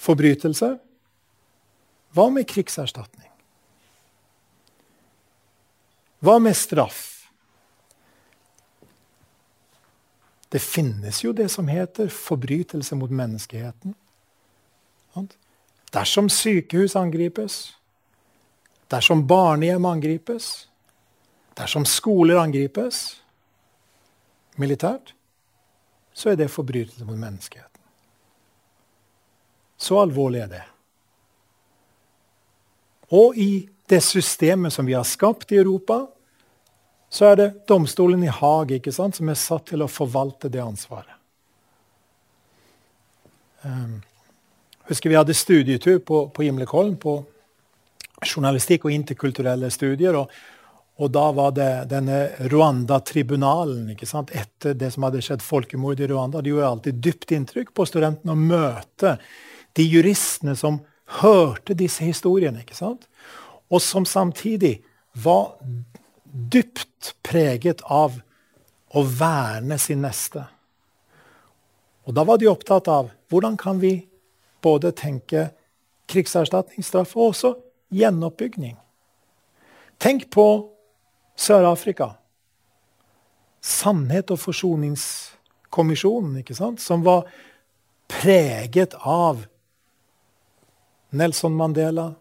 forbrytelser, 0.01 0.79
hva 2.11 2.27
med 2.33 2.47
krigserstatning? 2.49 3.29
Hva 6.21 6.37
med 6.39 6.57
straff? 6.57 7.07
Det 10.51 10.59
finnes 10.59 11.21
jo 11.23 11.31
det 11.31 11.47
som 11.49 11.69
heter 11.71 12.11
forbrytelse 12.11 12.95
mot 12.99 13.11
menneskeheten. 13.11 13.95
Dersom 15.91 16.27
sykehus 16.29 16.95
angripes, 16.99 17.73
dersom 18.91 19.23
barnehjem 19.27 19.87
angripes, 19.87 20.67
dersom 21.55 21.87
skoler 21.87 22.41
angripes 22.43 23.21
militært, 24.59 25.13
så 26.21 26.31
er 26.31 26.37
det 26.37 26.51
forbrytelse 26.53 27.05
mot 27.07 27.17
menneskeheten. 27.17 27.81
Så 29.81 29.97
alvorlig 29.97 30.43
er 30.43 30.51
det. 30.51 30.63
Og 33.17 33.37
i 33.37 33.51
det 33.89 34.03
systemet 34.05 34.73
som 34.73 34.85
vi 34.85 34.93
har 34.93 35.07
skapt 35.07 35.51
i 35.51 35.57
Europa, 35.59 36.05
så 37.09 37.31
er 37.31 37.39
det 37.39 37.49
domstolen 37.67 38.21
i 38.23 38.31
Haag 38.31 38.77
sant, 38.93 39.17
som 39.17 39.29
er 39.29 39.39
satt 39.39 39.65
til 39.73 39.81
å 39.83 39.89
forvalte 39.91 40.51
det 40.53 40.61
ansvaret. 40.63 41.17
Um, 43.65 43.99
husker 44.87 45.09
Vi 45.09 45.17
hadde 45.17 45.33
studietur 45.37 45.99
på, 45.99 46.23
på 46.29 46.45
Gimlekollen 46.45 46.95
på 46.97 47.17
journalistikk 48.25 48.85
og 48.85 48.95
interkulturelle 48.95 49.69
studier. 49.73 50.15
og 50.15 50.31
og 51.01 51.09
da 51.09 51.23
var 51.33 51.53
det 51.57 51.69
denne 51.89 52.27
Rwanda-tribunalen 52.51 53.89
etter 53.89 54.75
det 54.77 54.91
som 54.93 55.07
hadde 55.07 55.21
skjedd 55.25 55.41
folkemord 55.41 55.99
i 55.99 56.07
Rwanda. 56.11 56.43
Det 56.43 56.51
gjorde 56.51 56.67
alltid 56.67 56.99
dypt 57.01 57.31
inntrykk 57.33 57.71
på 57.73 57.87
studentene 57.89 58.35
å 58.35 58.37
møte 58.37 59.15
de 59.73 59.85
juristene 59.87 60.53
som 60.55 60.77
hørte 61.21 61.73
disse 61.73 62.05
historiene. 62.05 62.61
ikke 62.61 62.77
sant? 62.77 63.07
Og 63.73 63.81
som 63.81 64.05
samtidig 64.05 64.83
var 65.17 65.55
dypt 66.23 67.15
preget 67.25 67.81
av 67.81 68.19
å 68.93 69.01
verne 69.01 69.79
sin 69.81 70.03
neste. 70.05 70.43
Og 72.05 72.13
da 72.13 72.25
var 72.27 72.37
de 72.37 72.49
opptatt 72.51 72.87
av 72.91 73.09
hvordan 73.31 73.57
kan 73.57 73.81
vi 73.81 73.95
både 74.61 74.91
tenke 74.93 75.49
krigserstatningsstraff 76.11 77.15
og 77.17 77.31
også 77.31 77.55
gjenoppbygging. 77.89 78.77
Tenk 80.01 80.29
på 80.33 80.45
Sør-Afrika. 81.41 82.11
Sannhet- 83.61 84.31
og 84.33 84.39
forsoningskommisjonen, 84.41 86.37
ikke 86.41 86.55
sant? 86.57 86.81
som 86.81 87.03
var 87.05 87.25
preget 88.09 88.93
av 89.01 89.45
Nelson 91.09 91.55
Mandela, 91.57 92.13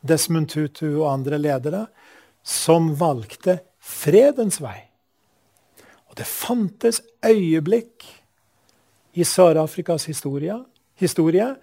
Desmond 0.00 0.50
Tutu 0.50 0.86
og 1.02 1.10
andre 1.12 1.38
ledere, 1.38 1.86
som 2.42 2.92
valgte 2.98 3.58
fredens 3.78 4.60
vei. 4.62 4.78
Og 6.10 6.18
det 6.18 6.26
fantes 6.28 7.00
øyeblikk 7.24 8.06
i 9.14 9.24
Sør-Afrikas 9.24 10.06
historie, 10.10 10.56
historie 11.00 11.54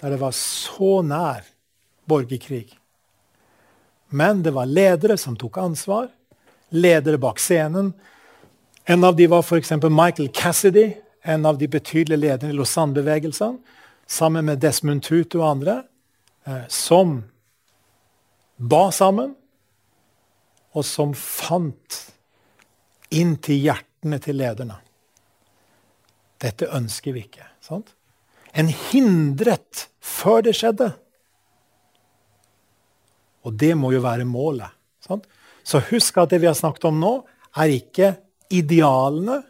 der 0.00 0.14
det 0.14 0.20
var 0.20 0.32
så 0.32 1.00
nær 1.04 1.44
borgerkrig. 2.08 2.79
Men 4.10 4.42
det 4.42 4.50
var 4.50 4.66
ledere 4.66 5.16
som 5.18 5.36
tok 5.36 5.58
ansvar. 5.58 6.08
Ledere 6.68 7.18
bak 7.18 7.38
scenen. 7.38 7.92
En 8.84 9.04
av 9.04 9.16
de 9.16 9.26
var 9.26 9.42
f.eks. 9.42 9.72
Michael 9.82 10.28
Cassidy, 10.34 10.92
en 11.22 11.46
av 11.46 11.58
de 11.58 11.68
betydelige 11.68 12.18
lederne 12.18 12.52
i 12.52 12.56
Lausanne-bevegelsen, 12.56 13.58
sammen 14.06 14.44
med 14.44 14.58
Desmond 14.58 15.02
Tutu 15.02 15.38
og 15.38 15.48
andre, 15.50 15.82
eh, 16.46 16.66
som 16.68 17.20
ba 18.56 18.90
sammen, 18.90 19.34
og 20.74 20.84
som 20.86 21.14
fant 21.14 22.00
inn 23.14 23.36
til 23.42 23.62
hjertene 23.66 24.18
til 24.22 24.38
lederne. 24.38 24.78
Dette 26.40 26.70
ønsker 26.74 27.14
vi 27.14 27.26
ikke. 27.26 27.46
sant? 27.60 27.94
En 28.54 28.68
hindret 28.68 29.88
før 30.00 30.42
det 30.42 30.56
skjedde. 30.58 30.92
Og 33.46 33.54
det 33.56 33.74
må 33.78 33.92
jo 33.94 34.02
være 34.04 34.26
målet. 34.28 34.70
Sant? 35.04 35.26
Så 35.62 35.80
husk 35.90 36.18
at 36.20 36.32
det 36.32 36.40
vi 36.42 36.48
har 36.48 36.56
snakket 36.58 36.88
om 36.90 36.98
nå, 37.00 37.12
er 37.56 37.72
ikke 37.74 38.14
idealene, 38.52 39.40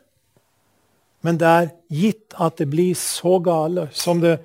men 1.20 1.36
det 1.40 1.48
er 1.48 1.72
gitt 1.92 2.36
at 2.40 2.56
det 2.60 2.68
blir 2.72 2.94
så 2.96 3.36
gale 3.44 3.88
som 3.92 4.22
det, 4.22 4.38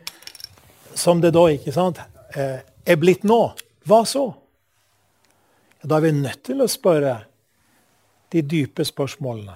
som 0.96 1.22
det 1.24 1.32
da 1.36 1.46
ikke 1.52 1.72
sant, 1.76 2.02
eh, 2.36 2.60
er 2.60 3.00
blitt 3.00 3.24
nå. 3.24 3.40
Hva 3.88 4.02
så? 4.08 4.26
Da 5.86 5.98
er 5.98 6.08
vi 6.08 6.12
nødt 6.18 6.44
til 6.44 6.64
å 6.64 6.68
spørre 6.72 7.16
de 8.34 8.42
dype 8.42 8.84
spørsmålene. 8.86 9.56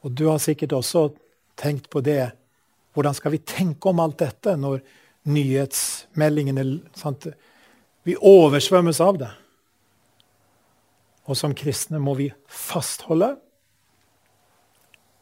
Og 0.00 0.14
du 0.16 0.26
har 0.30 0.40
sikkert 0.40 0.72
også 0.72 1.10
tenkt 1.60 1.90
på 1.92 2.00
det. 2.00 2.32
Hvordan 2.96 3.14
skal 3.14 3.34
vi 3.36 3.42
tenke 3.44 3.90
om 3.90 4.00
alt 4.00 4.18
dette 4.22 4.56
når 4.56 4.80
nyhetsmeldingene 5.30 6.64
sant, 6.96 7.28
vi 8.06 8.16
oversvømmes 8.16 9.00
av 9.04 9.18
det. 9.20 9.30
Og 11.28 11.36
som 11.38 11.54
kristne 11.54 12.00
må 12.02 12.16
vi 12.18 12.30
fastholde. 12.48 13.34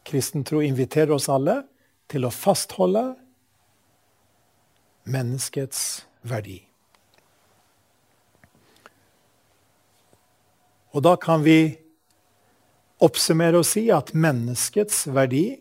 Kristen 0.07 0.45
tro 0.47 0.61
inviterer 0.65 1.13
oss 1.13 1.29
alle 1.29 1.61
til 2.09 2.25
å 2.25 2.33
fastholde 2.33 3.03
menneskets 5.09 5.83
verdi. 6.25 6.61
Og 10.89 11.05
da 11.05 11.13
kan 11.21 11.43
vi 11.45 11.77
oppsummere 13.05 13.61
og 13.61 13.67
si 13.67 13.85
at 13.93 14.15
menneskets 14.17 15.05
verdi 15.13 15.59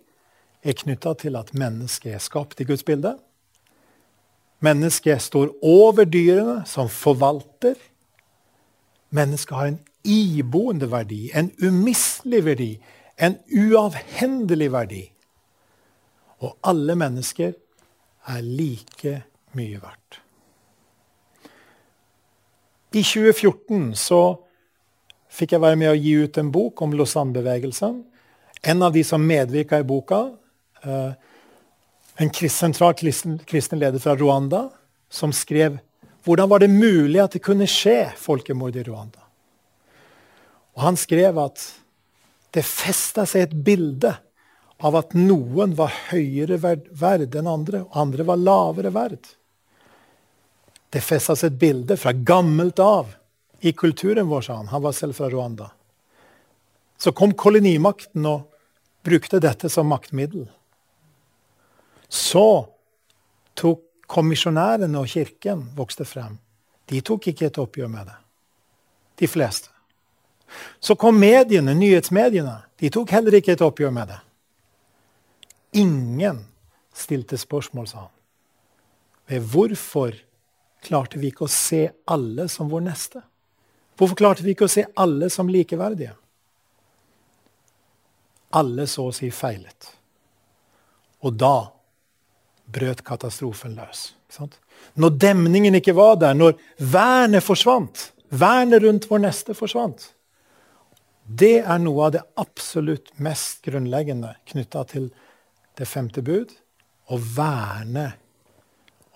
er 0.65 0.77
knytta 0.79 1.13
til 1.21 1.37
at 1.39 1.53
mennesket 1.57 2.17
er 2.17 2.23
skapt 2.23 2.61
i 2.63 2.67
Guds 2.69 2.85
bilde. 2.87 3.15
Mennesket 4.65 5.23
står 5.23 5.53
over 5.63 6.05
dyrene 6.05 6.63
som 6.67 6.89
forvalter. 6.91 7.77
Mennesket 9.15 9.57
har 9.57 9.71
en 9.71 9.81
iboende 10.05 10.91
verdi, 10.91 11.29
en 11.35 11.51
umistelig 11.63 12.45
verdi, 12.45 12.73
en 13.19 13.39
uavhendelig 13.55 14.73
verdi. 14.73 15.05
Og 16.39 16.57
alle 16.63 16.95
mennesker 16.99 17.53
er 18.29 18.43
like 18.43 19.23
mye 19.59 19.81
verdt. 19.83 20.21
I 22.95 23.03
2014 23.05 23.95
så 24.01 24.23
fikk 25.29 25.55
jeg 25.55 25.63
være 25.63 25.79
med 25.79 25.93
å 25.93 25.99
gi 25.99 26.15
ut 26.25 26.39
en 26.41 26.53
bok 26.53 26.83
om 26.83 26.95
Lausanne-bevegelsen. 26.97 27.99
En 28.65 28.83
av 28.83 28.95
de 28.95 29.03
som 29.05 29.23
medvirka 29.23 29.81
i 29.83 29.87
boka, 29.87 30.31
eh, 30.83 31.13
en 32.19 32.51
sentral 32.51 32.95
kristen, 32.95 33.39
kristen 33.47 33.79
leder 33.79 33.99
fra 33.99 34.17
Rwanda 34.17 34.69
som 35.11 35.33
skrev 35.33 35.79
hvordan 36.27 36.49
var 36.51 36.59
det 36.59 36.69
mulig 36.69 37.21
at 37.23 37.37
det 37.37 37.45
kunne 37.47 37.69
skje 37.71 38.11
folkemord 38.19 38.77
i 38.77 38.83
Rwanda. 38.83 39.23
Og 40.75 40.83
Han 40.83 40.99
skrev 40.99 41.39
at 41.39 41.63
det 42.51 42.65
festa 42.67 43.25
seg 43.27 43.47
et 43.47 43.55
bilde 43.65 44.13
av 44.79 44.99
at 44.99 45.15
noen 45.15 45.77
var 45.79 45.95
høyere 46.11 46.59
verd, 46.59 47.35
enn 47.39 47.51
andre, 47.51 47.85
og 47.87 47.97
andre 48.03 48.27
var 48.27 48.43
lavere 48.43 48.93
verd. 48.95 49.31
Det 50.91 51.03
festa 51.05 51.37
seg 51.37 51.53
et 51.53 51.63
bilde 51.63 51.97
fra 51.99 52.13
gammelt 52.13 52.83
av 52.83 53.15
i 53.61 53.73
kulturen 53.73 54.29
vår, 54.31 54.43
sa 54.43 54.59
han. 54.61 54.71
Han 54.75 54.85
var 54.85 54.95
selv 54.95 55.19
fra 55.19 55.31
Rwanda. 55.31 55.71
Så 56.99 57.15
kom 57.15 57.35
kolonimakten 57.35 58.27
og 58.27 58.47
brukte 59.07 59.43
dette 59.43 59.71
som 59.71 59.91
maktmiddel. 59.91 60.49
Så 62.09 62.69
tok 63.59 63.85
kommisjonærene 64.09 64.99
og 64.99 65.11
kirken 65.13 65.67
vokste 65.77 66.07
frem. 66.09 66.39
De 66.89 67.01
tok 67.05 67.29
ikke 67.33 67.51
et 67.51 67.59
oppgjør 67.61 67.91
med 67.93 68.09
det. 68.09 68.17
De 69.21 69.29
fleste. 69.29 69.69
Så 70.81 70.97
kom 70.97 71.19
mediene, 71.21 71.75
nyhetsmediene, 71.75 72.63
De 72.79 72.91
tok 72.91 73.11
heller 73.11 73.35
ikke 73.35 73.53
et 73.53 73.63
oppgjør 73.63 73.91
med 73.91 74.07
det. 74.07 74.19
Ingen 75.73 76.45
stilte 76.95 77.37
spørsmål, 77.37 77.89
sa 77.89 77.99
han. 77.99 78.13
Ved 79.27 79.41
hvorfor 79.51 80.15
klarte 80.81 81.19
vi 81.19 81.33
ikke 81.33 81.49
å 81.49 81.51
se 81.51 81.89
alle 82.07 82.47
som 82.49 82.71
vår 82.71 82.85
neste? 82.87 83.23
Hvorfor 83.99 84.15
klarte 84.15 84.47
vi 84.47 84.55
ikke 84.55 84.69
å 84.69 84.71
se 84.71 84.87
alle 84.95 85.27
som 85.31 85.51
likeverdige? 85.51 86.15
Alle 88.55 88.87
så 88.87 89.09
å 89.09 89.13
si 89.13 89.33
feilet. 89.35 89.91
Og 91.27 91.35
da 91.35 91.78
brøt 92.73 93.03
katastrofen 93.05 93.77
løs. 93.79 94.13
Når 94.95 95.17
demningen 95.21 95.79
ikke 95.79 95.97
var 95.97 96.19
der, 96.21 96.37
når 96.37 96.59
vernet 96.79 97.45
forsvant, 97.45 98.11
vernet 98.29 98.83
rundt 98.85 99.09
vår 99.09 99.23
neste 99.25 99.55
forsvant 99.57 100.11
Det 101.25 101.63
er 101.65 101.79
noe 101.81 102.07
av 102.07 102.13
det 102.13 102.21
absolutt 102.41 103.09
mest 103.25 103.63
grunnleggende 103.65 104.35
knytta 104.49 104.85
til 104.89 105.11
det 105.77 105.89
femte 105.89 106.25
bud 106.25 106.53
å 107.09 107.19
verne 107.21 108.11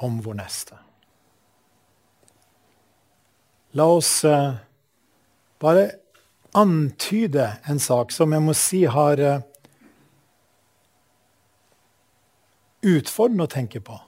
om 0.05 0.19
vår 0.25 0.37
neste. 0.41 0.77
La 3.77 3.87
oss 3.89 4.11
uh, 4.29 4.53
bare 5.61 5.87
antyde 6.53 7.47
en 7.65 7.81
sak 7.81 8.13
som 8.13 8.33
jeg 8.37 8.45
må 8.45 8.57
si 8.57 8.83
har 8.85 9.21
uh, 9.25 9.41
utfordrende 12.83 13.47
å 13.47 13.51
tenke 13.51 13.81
på. 13.81 13.99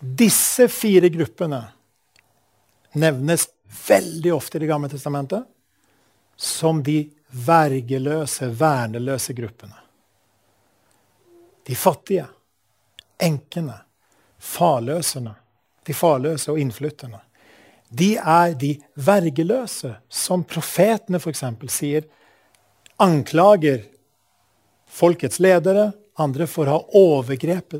Disse 0.00 0.68
fire 0.72 1.10
gruppene 1.12 1.60
nevnes 2.92 3.48
veldig 3.86 4.32
ofte 4.34 4.58
i 4.58 4.60
Det 4.60 4.66
gamle 4.70 4.88
testamentet 4.88 5.44
som 6.36 6.82
de 6.82 7.04
vergeløse, 7.30 8.48
verneløse 8.48 9.32
gruppene. 9.36 9.76
De 11.66 11.76
fattige, 11.76 12.26
enkene, 13.20 13.76
farløsene, 14.38 15.34
de 15.86 15.94
farløse 15.94 16.50
og 16.50 16.58
innflytterne. 16.58 17.20
De 17.90 18.14
er 18.16 18.54
de 18.54 18.72
vergeløse, 18.94 19.92
som 20.08 20.42
profetene 20.46 21.20
f.eks. 21.20 21.44
sier 21.68 22.06
anklager 23.02 23.84
folkets 24.90 25.40
ledere, 25.42 25.90
andre 26.20 26.46
for 26.50 26.68
å 26.68 26.76
ha 26.76 27.00
overgrep, 27.00 27.76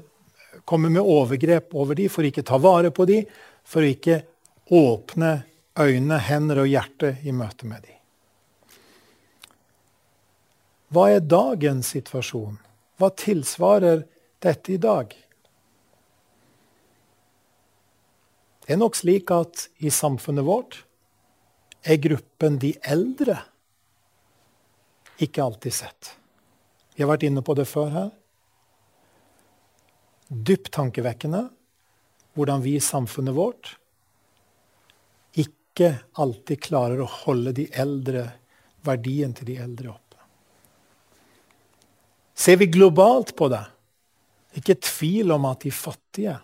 komme 0.64 0.90
med 0.92 1.04
overgrep 1.04 1.74
over 1.76 1.98
dem, 1.98 2.10
for 2.12 2.26
ikke 2.26 2.44
ta 2.46 2.58
vare 2.60 2.92
på 2.94 3.06
dem, 3.08 3.28
for 3.64 3.86
ikke 3.86 4.22
åpne 4.70 5.32
øyne, 5.80 6.18
hender 6.18 6.62
og 6.64 6.70
hjerte 6.70 7.16
i 7.24 7.34
møte 7.34 7.68
med 7.68 7.86
dem. 7.86 7.96
Hva 10.90 11.06
er 11.14 11.22
dagens 11.22 11.92
situasjon? 11.94 12.56
Hva 12.98 13.10
tilsvarer 13.14 14.02
dette 14.42 14.74
i 14.74 14.80
dag? 14.82 15.12
Det 18.66 18.74
er 18.74 18.80
nok 18.80 18.98
slik 18.98 19.30
at 19.34 19.68
i 19.82 19.90
samfunnet 19.90 20.46
vårt 20.46 20.82
er 21.86 22.00
gruppen 22.02 22.58
de 22.62 22.74
eldre 22.82 23.38
ikke 25.20 25.42
alltid 25.44 25.74
sett. 25.74 26.12
Vi 26.94 27.04
har 27.04 27.10
vært 27.10 27.26
inne 27.28 27.42
på 27.44 27.54
det 27.58 27.66
før 27.70 27.90
her 27.94 28.10
dypt 30.30 30.70
tankevekkende 30.72 31.48
hvordan 32.38 32.62
vi 32.62 32.76
i 32.78 32.82
samfunnet 32.82 33.34
vårt 33.34 33.74
ikke 35.38 35.90
alltid 36.22 36.62
klarer 36.62 37.02
å 37.02 37.08
holde 37.24 37.52
de 37.56 37.66
eldre, 37.74 38.28
verdien 38.86 39.34
til 39.34 39.50
de 39.50 39.58
eldre 39.62 39.90
oppe. 39.92 40.18
Ser 42.34 42.56
vi 42.62 42.70
globalt 42.72 43.34
på 43.36 43.50
det, 43.52 43.64
ikke 44.56 44.78
tvil 44.80 45.34
om 45.34 45.44
at 45.50 45.66
de 45.66 45.74
fattige 45.74 46.38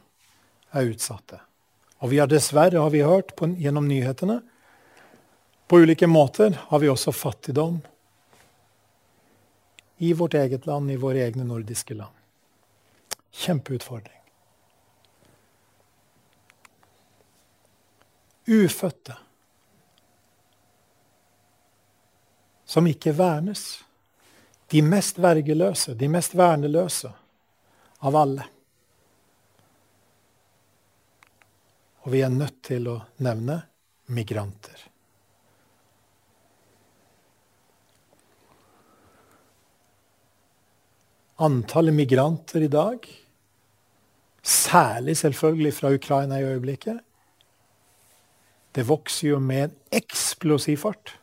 er 0.77 0.91
utsatte. 0.91 1.41
Og 2.03 2.13
vi 2.13 2.21
har 2.21 2.29
dessverre, 2.29 2.83
har 2.83 2.93
vi 2.93 3.07
hørt 3.07 3.33
på, 3.39 3.49
gjennom 3.57 3.87
nyhetene, 3.89 4.41
på 5.67 5.81
ulike 5.83 6.07
måter 6.07 6.59
har 6.69 6.83
vi 6.83 6.91
også 6.91 7.15
fattigdom 7.15 7.81
i 9.99 10.13
vårt 10.13 10.37
eget 10.39 10.67
land, 10.69 10.91
i 10.93 11.01
våre 11.01 11.25
egne 11.25 11.47
nordiske 11.49 11.97
land. 11.97 12.16
Kjempeutfordring. 13.37 14.23
Ufødte. 18.47 19.17
Som 22.65 22.87
ikke 22.87 23.13
vernes. 23.19 23.85
De 24.67 24.83
mest 24.83 25.19
vergeløse, 25.23 25.95
de 25.95 26.09
mest 26.11 26.35
verneløse 26.35 27.13
av 28.03 28.17
alle. 28.19 28.47
Og 32.07 32.13
vi 32.15 32.23
er 32.23 32.33
nødt 32.33 32.59
til 32.67 32.89
å 32.91 32.97
nevne 33.23 33.61
migranter. 34.15 34.83
Antallet 41.47 41.95
migranter 41.95 42.65
i 42.65 42.73
dag 42.73 43.07
Særlig 44.47 45.17
selvfølgelig 45.17 45.75
fra 45.75 45.91
Ukraina 45.95 46.39
i 46.39 46.45
øyeblikket. 46.45 47.01
Det 48.75 48.89
vokser 48.89 49.29
jo 49.29 49.39
med 49.39 49.65
en 49.65 49.75
eksplosiv 49.93 50.77
fart. 50.77 51.19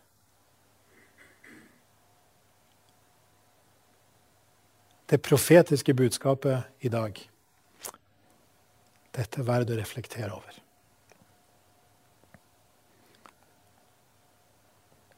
Det 5.09 5.21
profetiske 5.21 5.93
budskapet 5.93 6.63
i 6.81 6.89
dag 6.89 7.29
Dette 9.13 9.39
er 9.39 9.45
verdt 9.45 9.69
å 9.69 9.75
reflektere 9.77 10.31
over. 10.33 10.55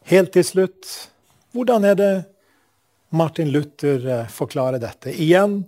Helt 0.03 0.33
til 0.35 0.43
slutt 0.43 0.89
hvordan 1.55 1.87
er 1.87 1.95
det 1.95 2.15
Martin 3.15 3.47
Luther 3.49 4.03
eh, 4.03 4.27
forklarer 4.27 4.83
dette? 4.83 5.13
Igjen 5.15 5.63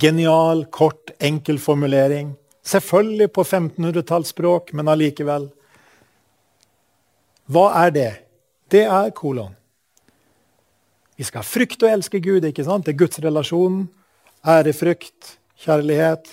Genial, 0.00 0.64
kort, 0.74 1.10
enkel 1.18 1.58
formulering. 1.58 2.34
Selvfølgelig 2.64 3.32
på 3.32 3.44
1500-tallsspråk, 3.44 4.72
men 4.72 4.88
allikevel. 4.88 5.50
Hva 7.52 7.66
er 7.84 7.92
det? 7.94 8.12
Det 8.72 8.86
er 8.88 9.12
kolon. 9.14 9.52
Vi 11.14 11.26
skal 11.28 11.46
frykte 11.46 11.86
og 11.86 11.98
elske 11.98 12.18
Gud. 12.24 12.44
ikke 12.44 12.64
sant? 12.64 12.86
Det 12.86 12.94
er 12.94 13.02
gudsrelasjonen. 13.04 13.86
Ærefrykt, 14.46 15.36
kjærlighet. 15.62 16.26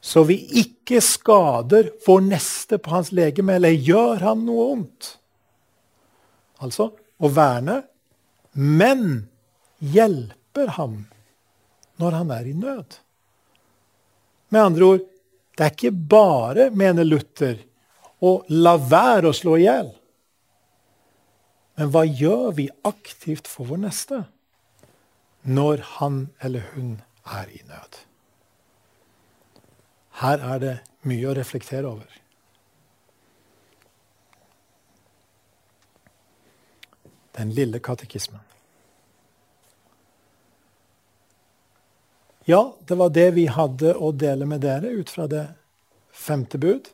Så 0.00 0.24
vi 0.24 0.38
ikke 0.62 1.02
skader 1.04 1.90
vår 2.06 2.22
neste 2.30 2.78
på 2.80 2.94
hans 2.94 3.12
legeme 3.12 3.58
eller 3.58 3.76
gjør 3.76 4.24
ham 4.24 4.46
noe 4.46 4.70
ondt. 4.72 5.16
Altså 6.64 6.90
å 7.20 7.28
verne, 7.28 7.82
men 8.56 9.26
hjelper 9.80 10.72
ham 10.78 11.02
når 12.00 12.16
han 12.18 12.34
er 12.34 12.48
i 12.48 12.56
nød. 12.56 12.98
Med 14.50 14.60
andre 14.60 14.84
ord, 14.84 15.06
det 15.56 15.66
er 15.66 15.74
ikke 15.74 15.92
bare, 15.92 16.70
mener 16.72 17.06
Luther, 17.06 17.60
å 18.20 18.40
la 18.52 18.76
være 18.80 19.30
å 19.30 19.36
slå 19.36 19.56
i 19.58 19.66
hjel. 19.66 19.92
Men 21.78 21.92
hva 21.94 22.04
gjør 22.04 22.50
vi 22.58 22.66
aktivt 22.84 23.48
for 23.48 23.70
vår 23.70 23.84
neste 23.86 24.24
når 25.48 25.80
han 25.96 26.26
eller 26.44 26.66
hun 26.74 26.98
er 27.24 27.48
i 27.52 27.62
nød? 27.68 28.00
Her 30.20 30.44
er 30.44 30.60
det 30.60 30.74
mye 31.08 31.30
å 31.30 31.36
reflektere 31.38 31.88
over. 31.88 32.20
Den 37.38 37.54
lille 37.56 37.80
katekismen. 37.80 38.49
Ja, 42.50 42.76
det 42.86 42.94
var 42.94 43.12
det 43.14 43.28
vi 43.36 43.44
hadde 43.46 43.92
å 43.94 44.08
dele 44.10 44.46
med 44.48 44.64
dere 44.64 44.90
ut 44.90 45.10
fra 45.12 45.28
det 45.30 45.44
femte 46.10 46.58
bud. 46.58 46.88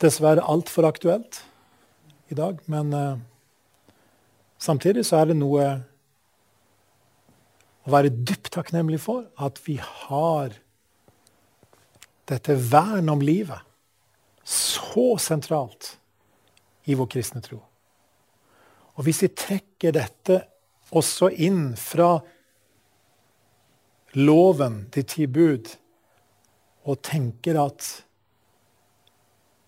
Dessverre 0.00 0.46
altfor 0.48 0.86
aktuelt 0.88 1.42
i 2.32 2.38
dag, 2.38 2.62
men 2.64 2.94
uh, 2.96 3.18
samtidig 4.56 5.04
så 5.04 5.20
er 5.20 5.28
det 5.28 5.36
noe 5.42 5.66
å 7.84 7.92
være 7.92 8.14
dypt 8.14 8.54
takknemlig 8.56 9.02
for 9.04 9.28
at 9.36 9.60
vi 9.66 9.76
har 9.82 10.56
dette 12.30 12.56
vern 12.72 13.12
om 13.12 13.20
livet 13.20 13.68
så 14.48 15.10
sentralt 15.20 15.96
i 16.88 16.96
vår 16.96 17.12
kristne 17.18 17.44
tro. 17.44 17.60
Og 18.96 19.04
hvis 19.04 19.26
vi 19.26 19.34
trekker 19.44 19.92
dette 20.00 20.44
også 20.88 21.34
inn 21.36 21.74
fra 21.76 22.14
loven, 24.18 24.84
de 24.94 25.04
ti 25.06 25.26
bud, 25.30 25.70
og 26.88 27.02
tenker 27.06 27.60
at 27.62 27.90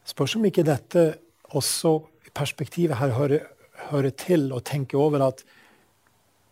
Spørs 0.02 0.34
om 0.36 0.44
ikke 0.44 0.64
dette 0.66 1.02
også 1.54 1.92
i 2.26 2.32
perspektivet 2.34 2.98
her 2.98 3.12
hører, 3.14 3.44
hører 3.92 4.10
til 4.18 4.48
å 4.52 4.58
tenke 4.60 4.98
over 4.98 5.22
at 5.28 5.44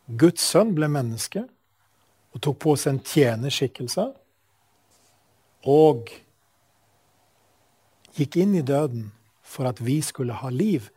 Guds 0.06 0.44
sønn 0.52 0.70
ble 0.76 0.86
menneske 0.90 1.42
og 2.30 2.42
tok 2.46 2.60
på 2.62 2.76
seg 2.78 2.94
en 2.94 3.02
tjenerskikkelse. 3.04 4.04
Og 5.66 6.12
gikk 8.16 8.38
inn 8.40 8.54
i 8.58 8.64
døden 8.66 9.10
for 9.42 9.68
at 9.70 9.82
vi 9.82 9.98
skulle 10.04 10.38
ha 10.40 10.50
liv. 10.54 10.88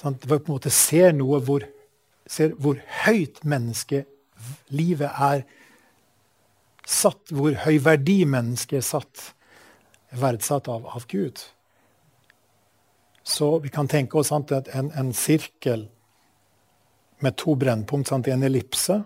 Sånn, 0.00 0.18
det 0.18 0.28
var 0.30 0.42
på 0.42 0.50
en 0.50 0.58
måte 0.58 0.74
ser 0.74 1.14
noe 1.16 1.40
hvor, 1.46 1.64
ser 2.26 2.56
hvor 2.58 2.80
høyt 3.06 3.42
menneskelivet 3.46 5.10
er 5.30 5.46
satt, 6.90 7.30
hvor 7.30 7.54
høy 7.64 7.78
verdi 7.84 8.24
mennesket 8.28 8.80
er 8.80 8.86
satt, 8.86 9.24
verdsatt 10.20 10.68
av, 10.72 10.88
av 10.90 11.06
Gud. 11.10 11.38
Så 13.22 13.58
vi 13.62 13.70
kan 13.70 13.88
tenke 13.88 14.18
oss 14.18 14.32
sant, 14.32 14.50
en, 14.50 14.90
en, 14.90 15.12
sirkel 15.14 15.86
med 17.22 17.36
to 17.38 17.54
brennpunkt, 17.54 18.10
sant, 18.10 18.28
en 18.28 18.46
ellipse. 18.46 18.96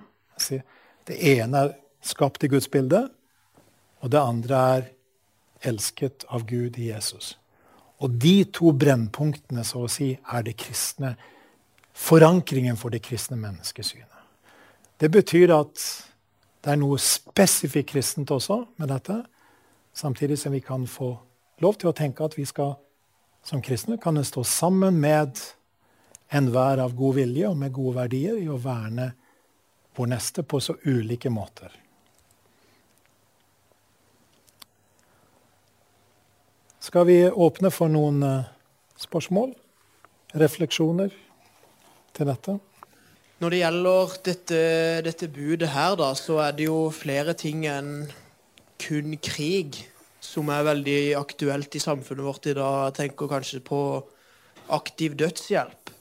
Det 1.05 1.19
ene 1.35 1.65
er 1.67 1.75
skapt 2.05 2.47
i 2.47 2.51
Guds 2.53 2.71
bilde, 2.73 3.05
og 4.01 4.13
det 4.13 4.21
andre 4.21 4.65
er 4.77 4.89
elsket 5.69 6.25
av 6.33 6.47
Gud 6.49 6.79
i 6.81 6.91
Jesus. 6.93 7.35
Og 8.05 8.17
de 8.21 8.45
to 8.53 8.73
brennpunktene 8.77 9.65
så 9.65 9.85
å 9.85 9.93
si, 9.93 10.13
er 10.17 10.45
det 10.47 10.57
kristne, 10.61 11.15
forankringen 11.95 12.77
for 12.81 12.91
det 12.91 13.05
kristne 13.05 13.37
menneskesynet. 13.39 14.11
Det 15.01 15.11
betyr 15.13 15.53
at 15.55 15.83
det 16.65 16.73
er 16.73 16.81
noe 16.81 16.97
spesifikt 17.01 17.91
kristent 17.93 18.31
også 18.33 18.63
med 18.81 18.89
dette. 18.89 19.19
Samtidig 19.93 20.39
som 20.41 20.55
vi 20.55 20.63
kan 20.65 20.87
få 20.89 21.11
lov 21.61 21.77
til 21.77 21.91
å 21.91 21.97
tenke 21.97 22.25
at 22.25 22.39
vi 22.39 22.47
skal 22.49 22.79
som 23.45 23.61
kristne 23.63 23.99
kan 24.01 24.17
stå 24.25 24.45
sammen 24.49 24.97
med 25.01 25.37
enhver 26.33 26.81
av 26.81 26.95
god 26.97 27.19
vilje 27.21 27.51
og 27.51 27.59
med 27.61 27.75
gode 27.77 27.99
verdier 27.99 28.41
i 28.41 28.49
å 28.49 28.57
verne 28.57 29.11
vår 29.95 30.09
neste 30.15 30.43
på 30.43 30.61
så 30.65 30.79
ulike 30.89 31.31
måter. 31.31 31.69
Skal 36.81 37.07
vi 37.09 37.21
åpne 37.29 37.71
for 37.73 37.93
noen 37.93 38.25
uh, 38.25 38.49
spørsmål, 39.01 39.53
refleksjoner 40.37 41.13
til 42.17 42.29
dette? 42.29 42.59
Når 43.45 43.53
det 43.53 43.59
gjelder 43.59 44.13
dette, 44.25 44.59
dette, 45.05 45.27
budet 45.29 45.69
her, 45.69 45.99
da, 46.01 46.07
så 46.17 46.39
er 46.47 46.55
det 46.57 46.65
jo 46.65 46.87
flere 46.97 47.35
ting 47.37 47.67
enn 47.69 48.07
kun 48.81 49.19
krig 49.21 49.83
som 50.25 50.49
er 50.49 50.63
veldig 50.65 51.01
aktuelt 51.19 51.77
i 51.77 51.83
samfunnet 51.83 52.25
vårt 52.25 52.47
i 52.49 52.55
dag. 52.57 52.87
Jeg 52.87 52.95
tenker 52.97 53.29
kanskje 53.29 53.59
på 53.61 53.81
aktiv 54.73 55.19
dødshjelp 55.21 55.93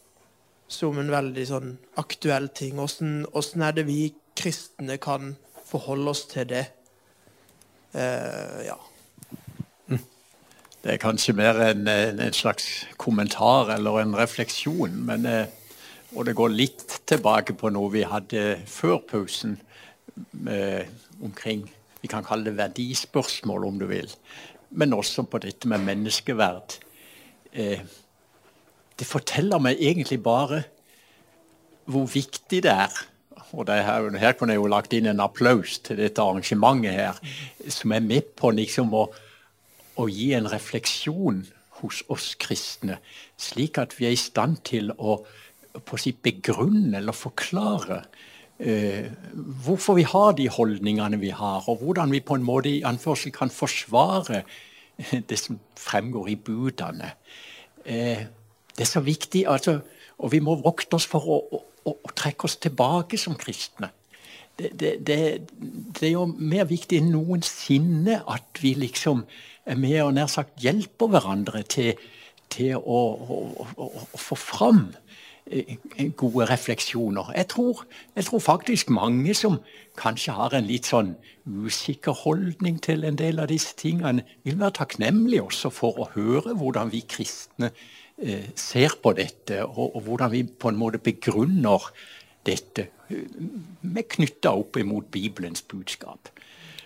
som 0.72 1.02
en 1.02 1.12
veldig 1.12 1.44
sånn 1.50 1.74
aktuell 2.00 2.48
ting. 2.56 2.80
Hvordan 2.80 3.66
er 3.68 3.76
det 3.76 3.86
vi 3.90 3.98
kristne 4.40 4.96
kan 5.04 5.34
forholde 5.68 6.14
oss 6.14 6.24
til 6.32 6.48
det? 6.48 6.64
Uh, 7.92 8.64
ja. 8.70 8.78
Det 9.92 10.96
er 10.96 11.04
kanskje 11.04 11.36
mer 11.36 11.60
en, 11.68 11.92
en 11.92 12.24
slags 12.40 12.86
kommentar 12.96 13.76
eller 13.76 14.00
en 14.00 14.16
refleksjon. 14.16 14.96
Men, 15.12 15.28
eh, 15.28 15.52
og 16.14 16.26
det 16.28 16.36
går 16.38 16.54
litt 16.54 16.84
tilbake 17.10 17.56
på 17.58 17.72
noe 17.74 17.92
vi 17.94 18.04
hadde 18.08 18.44
før 18.70 19.00
pausen 19.10 19.58
med, 20.32 20.90
omkring 21.22 21.70
Vi 22.04 22.10
kan 22.12 22.24
kalle 22.24 22.50
det 22.50 22.58
verdispørsmål, 22.58 23.64
om 23.64 23.78
du 23.80 23.86
vil. 23.88 24.10
Men 24.76 24.92
også 24.94 25.24
på 25.24 25.40
dette 25.40 25.70
med 25.72 25.86
menneskeverd. 25.88 26.74
Eh, 27.54 27.80
det 29.00 29.08
forteller 29.08 29.62
meg 29.64 29.80
egentlig 29.80 30.18
bare 30.20 30.66
hvor 31.86 32.04
viktig 32.12 32.60
det 32.66 32.74
er. 32.74 32.92
Og 33.54 33.70
det 33.70 33.78
her, 33.88 34.10
her 34.20 34.36
kunne 34.36 34.52
jeg 34.52 34.60
jo 34.60 34.68
lagt 34.68 34.92
inn 34.92 35.08
en 35.08 35.24
applaus 35.24 35.78
til 35.80 36.02
dette 36.02 36.20
arrangementet 36.20 36.92
her, 36.92 37.24
som 37.72 37.96
er 37.96 38.04
med 38.04 38.36
på 38.36 38.52
liksom 38.52 38.92
å 38.92 39.06
å 40.00 40.08
gi 40.10 40.32
en 40.38 40.50
refleksjon 40.50 41.44
hos 41.82 42.02
oss 42.14 42.34
kristne, 42.40 43.00
slik 43.38 43.80
at 43.82 43.96
vi 43.98 44.08
er 44.08 44.16
i 44.16 44.20
stand 44.20 44.62
til 44.66 44.92
å, 44.98 45.20
å 45.82 46.00
si, 46.00 46.14
begrunne 46.14 47.00
eller 47.00 47.16
forklare 47.18 48.04
eh, 48.60 49.10
hvorfor 49.66 49.98
vi 49.98 50.06
har 50.08 50.36
de 50.38 50.50
holdningene 50.52 51.20
vi 51.22 51.32
har, 51.34 51.66
og 51.70 51.82
hvordan 51.82 52.14
vi 52.14 52.22
på 52.26 52.38
en 52.38 52.46
måte 52.46 52.72
i 52.72 52.84
anførsel 52.88 53.34
kan 53.36 53.54
forsvare 53.54 54.44
det 55.30 55.40
som 55.40 55.60
fremgår 55.80 56.32
i 56.34 56.38
budene. 56.38 57.14
Eh, 57.86 58.24
det 58.74 58.86
er 58.86 58.90
så 58.90 59.04
viktig, 59.06 59.46
altså, 59.50 59.80
og 60.18 60.32
vi 60.34 60.42
må 60.44 60.56
vokte 60.62 60.98
oss 60.98 61.08
for 61.10 61.26
å, 61.30 61.42
å, 61.54 61.94
å 61.94 62.16
trekke 62.16 62.48
oss 62.48 62.58
tilbake 62.62 63.20
som 63.22 63.38
kristne. 63.40 63.92
Det, 64.54 64.70
det, 64.78 64.92
det, 65.02 65.18
det, 65.98 66.04
er 66.08 66.12
jo 66.14 66.28
mer 66.30 66.68
viktig 66.70 67.00
enn 67.02 67.10
noensinne 67.10 68.20
at 68.30 68.62
vi 68.62 68.76
liksom 68.78 69.24
er 69.66 69.80
med 69.82 69.98
og 70.04 70.12
nær 70.14 70.30
sagt 70.30 70.62
hjelper 70.62 71.10
hverandre 71.10 71.64
til, 71.66 71.98
til 72.54 72.76
å, 72.78 73.00
å, 73.18 73.40
å, 73.74 73.88
å, 74.04 74.20
få 74.22 74.38
fram 74.38 74.84
eh, 74.92 75.03
gode 76.18 76.46
refleksjoner. 76.50 77.32
Jeg 77.36 77.48
tror, 77.48 77.86
jeg 78.16 78.26
tror, 78.26 78.40
faktisk 78.40 78.90
mange 78.90 79.34
som 79.34 79.60
kanskje 80.00 80.36
har 80.38 80.56
en 80.56 80.68
litt 80.68 80.88
sånn 80.88 81.14
usikker 81.46 82.16
holdning 82.24 82.80
til 82.82 83.04
en 83.04 83.20
del 83.20 83.42
av 83.44 83.52
disse 83.52 83.76
tingene, 83.78 84.24
vil 84.44 84.60
være 84.60 84.80
takknemlige 84.80 85.44
også 85.44 85.74
for 85.74 86.00
å 86.00 86.10
høre 86.16 86.56
hvordan 86.58 86.94
vi 86.94 87.04
kristne 87.08 87.74
eh, 88.18 88.50
ser 88.56 88.96
på 89.04 89.14
dette, 89.20 89.66
og, 89.66 89.96
og, 89.96 90.02
hvordan 90.08 90.32
vi 90.32 90.44
på 90.48 90.72
en 90.72 90.80
måte 90.80 91.04
begrunner 91.04 91.92
dette 92.48 92.88
eh, 93.10 93.28
med 93.82 94.08
knytta 94.16 94.56
opp 94.56 94.80
imot 94.80 95.12
Bibelens 95.12 95.66
budskap. 95.68 96.32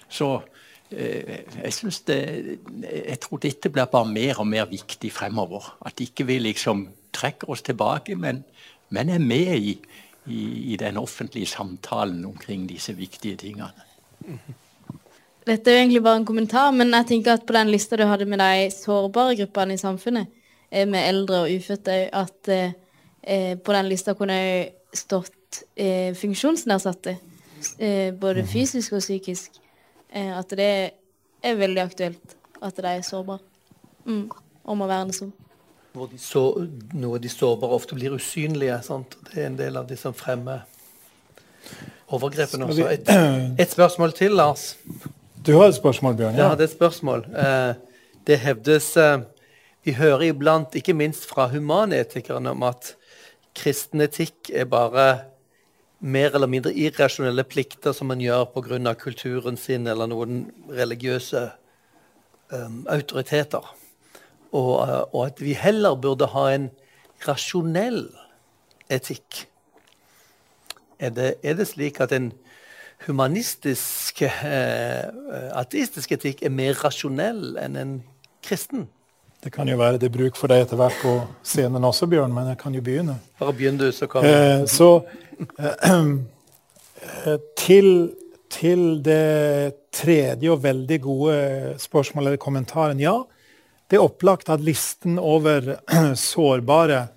Så 0.10 0.40
Eh, 0.40 0.57
jeg, 0.92 1.74
synes 1.74 2.00
det, 2.08 2.60
jeg 2.82 3.20
tror 3.20 3.42
dette 3.44 3.70
blir 3.70 3.90
bare 3.92 4.08
mer 4.08 4.40
og 4.40 4.48
mer 4.48 4.66
viktig 4.70 5.12
fremover. 5.12 5.78
At 5.86 6.00
ikke 6.00 6.26
vi 6.28 6.40
liksom 6.40 6.88
trekker 7.14 7.50
oss 7.50 7.62
tilbake, 7.62 8.16
men, 8.16 8.44
men 8.90 9.10
er 9.10 9.20
med 9.20 9.56
i, 9.58 9.74
i, 10.26 10.40
i, 10.74 10.78
den 10.80 10.98
offentlige 10.98 11.46
samtalen 11.46 12.26
omkring 12.26 12.68
disse 12.70 12.96
viktige 12.96 13.36
tingene. 13.36 13.86
Dette 15.48 15.72
er 15.72 15.78
jo 15.78 15.84
egentlig 15.84 16.04
bare 16.04 16.22
en 16.22 16.28
kommentar, 16.28 16.72
men 16.76 16.92
jeg 16.94 17.08
tenker 17.14 17.38
at 17.38 17.46
på 17.48 17.56
den 17.56 17.72
lista 17.72 17.98
du 17.98 18.04
hadde 18.08 18.28
med 18.28 18.42
de 18.44 18.72
sårbare 18.76 19.38
gruppene 19.40 19.78
i 19.78 19.82
samfunnet, 19.82 20.28
eh, 20.72 20.88
med 20.88 21.08
eldre 21.08 21.46
og 21.46 21.54
ufødte, 21.56 22.10
at 22.16 22.50
eh, 22.50 23.56
på 23.56 23.74
den 23.74 23.88
lista 23.88 24.14
kunne 24.14 24.34
jeg 24.34 24.68
stått 24.94 25.64
eh, 25.76 26.12
funksjonsnedsatte. 26.16 27.18
Eh, 27.80 28.14
både 28.14 28.44
mhm. 28.44 28.52
fysisk 28.52 28.94
og 28.94 29.00
psykisk. 29.00 29.52
Eh, 30.14 30.32
at 30.38 30.56
det 30.56 30.72
er 31.44 31.60
veldig 31.60 31.84
aktuelt 31.84 32.38
at 32.64 32.78
de 32.78 32.88
er 32.90 33.04
sårbare. 33.06 33.44
Mm, 34.08 34.30
og 34.64 34.78
må 34.80 34.88
vernes 34.88 35.22
om. 35.22 35.34
Hvor 35.98 36.10
de 36.12 36.18
så, 36.22 36.44
noe 36.94 37.20
de 37.20 37.30
sårbare 37.30 37.78
ofte 37.78 37.98
blir 37.98 38.16
usynlige. 38.16 38.80
Sant? 38.86 39.18
Det 39.30 39.42
er 39.42 39.52
en 39.52 39.60
del 39.60 39.78
av 39.80 39.88
de 39.90 39.98
som 40.00 40.16
fremmer 40.16 40.66
overgrepene 42.14 42.68
også. 42.68 42.90
Et, 42.94 43.10
et, 43.60 43.72
spørsmål 43.72 44.14
til, 44.16 44.38
Lars. 44.38 44.76
Du 45.46 45.56
har 45.58 45.72
et 45.72 45.76
spørsmål, 45.76 46.16
Bjørn? 46.20 46.38
Ja, 46.38 46.52
det 46.56 46.68
er 46.68 46.70
et 46.70 46.76
spørsmål. 46.76 47.26
Eh, 47.34 47.74
det 48.28 48.40
hevdes 48.44 48.98
eh, 48.98 49.20
Vi 49.88 49.94
hører 49.96 50.28
iblant, 50.28 50.76
ikke 50.76 50.94
minst 50.94 51.26
fra 51.30 51.48
humanetikerne, 51.48 52.52
om 52.52 52.64
at 52.68 52.96
kristen 53.56 54.04
etikk 54.04 54.52
er 54.54 54.68
bare 54.68 55.06
mer 56.00 56.36
eller 56.36 56.50
mindre 56.50 56.74
irrasjonelle 56.78 57.44
plikter 57.48 57.94
som 57.96 58.12
man 58.12 58.22
gjør 58.22 58.46
pga. 58.54 58.94
kulturen 58.94 59.58
sin 59.58 59.88
eller 59.88 60.08
noen 60.08 60.52
religiøse 60.70 61.50
um, 62.52 62.86
autoriteter. 62.88 63.76
Og, 64.52 64.74
uh, 64.82 65.04
og, 65.14 65.26
at 65.28 65.42
vi 65.42 65.54
heller 65.54 65.96
burde 65.96 66.28
ha 66.28 66.52
en 66.54 66.70
rasjonell 67.28 68.10
etikk. 68.90 69.48
Er 71.00 71.10
det, 71.10 71.36
er 71.44 71.54
det 71.54 71.68
slik 71.68 72.00
at 72.00 72.12
en 72.12 72.32
humanistisk, 73.08 74.22
uh, 74.22 75.10
ateistisk 75.58 76.12
etikk 76.12 76.44
er 76.44 76.54
mer 76.54 76.78
rasjonell 76.84 77.58
enn 77.58 77.76
en 77.76 77.98
kristen? 78.46 78.88
Det 79.48 79.54
kan 79.56 79.70
jo 79.72 79.78
være 79.80 79.96
det 79.96 80.10
bruk 80.12 80.36
for 80.36 80.52
deg 80.52 80.66
etter 80.66 80.76
hvert 80.76 80.98
på 81.00 81.12
scenen 81.48 81.80
også, 81.88 82.04
Bjørn, 82.12 82.34
men 82.36 82.50
jeg 82.52 82.58
kan 82.60 82.74
jo 82.76 82.84
begynne. 82.84 83.16
Bare 83.40 83.56
begynn 83.56 83.80
du, 83.80 83.88
så 83.96 84.04
kan 84.12 84.28
eh, 84.28 84.68
Så 84.68 85.08
eh, 85.64 87.40
til, 87.56 88.12
til, 88.52 89.00
det 89.08 89.88
tredje 89.96 90.52
og 90.52 90.60
veldig 90.66 91.00
gode 91.00 91.80
spørsmålet 91.80 92.28
eller 92.34 92.44
kommentaren. 92.44 93.00
Ja, 93.00 93.24
det 93.88 93.96
er 93.96 94.04
opplagt 94.04 94.52
at 94.52 94.60
listen 94.60 95.16
over 95.16 95.80
sårbare 96.28 97.08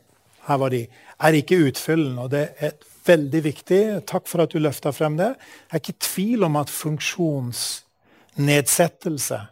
her 0.46 0.58
var 0.62 0.70
de, 0.70 0.86
er 1.18 1.34
ikke 1.42 1.66
utfyllende. 1.66 2.22
Og 2.22 2.30
det 2.30 2.54
er 2.62 2.78
veldig 3.10 3.42
viktig. 3.50 4.06
Takk 4.06 4.30
for 4.30 4.46
at 4.46 4.54
du 4.54 4.62
løfta 4.62 4.94
frem 4.94 5.18
det. 5.18 5.34
Jeg 5.66 5.74
er 5.74 5.82
ikke 5.82 6.06
tvil 6.14 6.46
om 6.46 6.54
at 6.62 6.70
funksjonsnedsettelse 6.70 9.50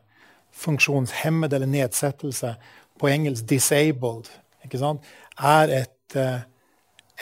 funksjonshemmed 0.58 1.54
eller 1.54 1.70
nedsettelse, 1.70 2.54
på 2.98 3.08
engelsk 3.08 3.44
'disabled', 3.44 4.30
er 5.38 5.68
et, 5.70 6.16
eh, 6.16 6.40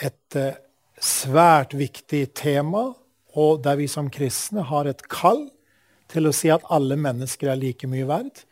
et 0.01 0.35
eh, 0.35 0.53
svært 0.99 1.77
viktig 1.77 2.33
tema, 2.33 2.93
og 3.35 3.63
der 3.63 3.75
vi 3.75 3.87
som 3.87 4.09
kristne 4.09 4.63
har 4.63 4.85
et 4.85 5.07
kall 5.09 5.49
til 6.09 6.27
å 6.27 6.33
si 6.33 6.49
at 6.49 6.65
alle 6.69 6.95
mennesker 6.95 7.51
er 7.51 7.59
like 7.59 7.87
mye 7.87 8.07
verd. 8.07 8.43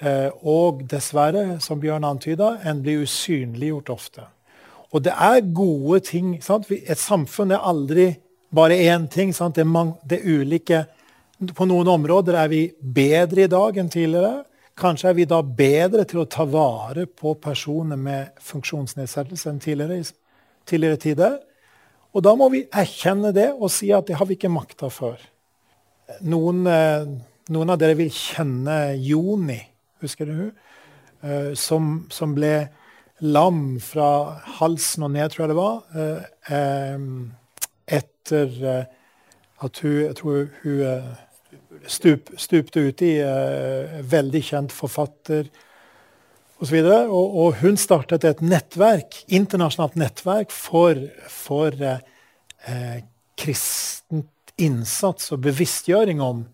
Eh, 0.00 0.30
og 0.42 0.84
dessverre, 0.88 1.60
som 1.60 1.80
Bjørn 1.80 2.04
antyda, 2.04 2.58
en 2.64 2.82
blir 2.82 3.02
usynliggjort 3.04 3.90
ofte. 3.90 4.26
Og 4.92 5.04
det 5.04 5.12
er 5.12 5.52
gode 5.54 6.00
ting. 6.00 6.42
Sant? 6.42 6.70
Et 6.70 6.98
samfunn 6.98 7.52
er 7.52 7.62
aldri 7.62 8.14
bare 8.52 8.78
én 8.90 9.06
ting. 9.08 9.34
Sant? 9.34 9.54
Det, 9.54 9.62
er 9.62 9.70
mange, 9.70 9.94
det 10.08 10.20
er 10.20 10.40
ulike 10.40 10.84
På 11.40 11.64
noen 11.64 11.88
områder 11.88 12.36
er 12.36 12.48
vi 12.52 12.64
bedre 12.80 13.46
i 13.46 13.48
dag 13.48 13.76
enn 13.80 13.88
tidligere. 13.88 14.42
Kanskje 14.76 15.08
er 15.08 15.14
vi 15.16 15.24
da 15.28 15.38
bedre 15.40 16.02
til 16.08 16.20
å 16.20 16.28
ta 16.28 16.44
vare 16.44 17.06
på 17.08 17.32
personer 17.40 17.96
med 17.96 18.34
funksjonsnedsettelse 18.44 19.48
enn 19.48 19.62
tidligere, 19.64 20.02
tidligere 20.68 21.00
tider. 21.00 21.38
Og 22.12 22.24
da 22.26 22.34
må 22.36 22.50
vi 22.52 22.66
erkjenne 22.68 23.30
det 23.32 23.46
og 23.54 23.72
si 23.72 23.88
at 23.96 24.10
det 24.10 24.18
har 24.20 24.28
vi 24.28 24.36
ikke 24.36 24.52
makta 24.52 24.90
før. 24.92 25.16
Noen, 26.28 26.60
eh, 26.68 27.08
noen, 27.48 27.72
av 27.72 27.80
dere 27.80 27.96
vil 27.96 28.12
kjenne 28.12 28.98
Joni, 29.00 29.60
husker 30.04 30.28
du 30.28 30.34
hun? 30.34 30.52
Eh, 31.22 31.50
som, 31.56 32.04
som 32.12 32.36
ble 32.36 32.68
lam 33.24 33.78
fra 33.80 34.10
halsen 34.60 35.08
og 35.08 35.14
ned, 35.16 35.32
tror 35.32 35.46
jeg 35.46 35.54
det 35.54 35.58
var. 35.62 35.80
Eh, 36.52 37.08
etter 37.96 38.86
at 39.60 39.78
hun 39.80 39.98
Jeg 40.04 40.16
tror 40.20 40.48
hun 40.62 41.16
stup, 41.86 42.32
stupte 42.38 42.82
uti. 42.90 43.14
Veldig 44.10 44.42
kjent 44.44 44.74
forfatter 44.74 45.48
osv. 46.60 46.76
Og, 46.84 47.10
og, 47.10 47.36
og 47.44 47.58
hun 47.62 47.78
startet 47.80 48.26
et 48.28 48.42
nettverk, 48.44 49.22
internasjonalt 49.32 49.96
nettverk 50.00 50.54
for, 50.54 50.98
for 51.32 51.76
eh, 51.80 53.02
kristent 53.40 54.54
innsats 54.60 55.32
og 55.34 55.44
bevisstgjøring 55.46 56.20
om 56.24 56.44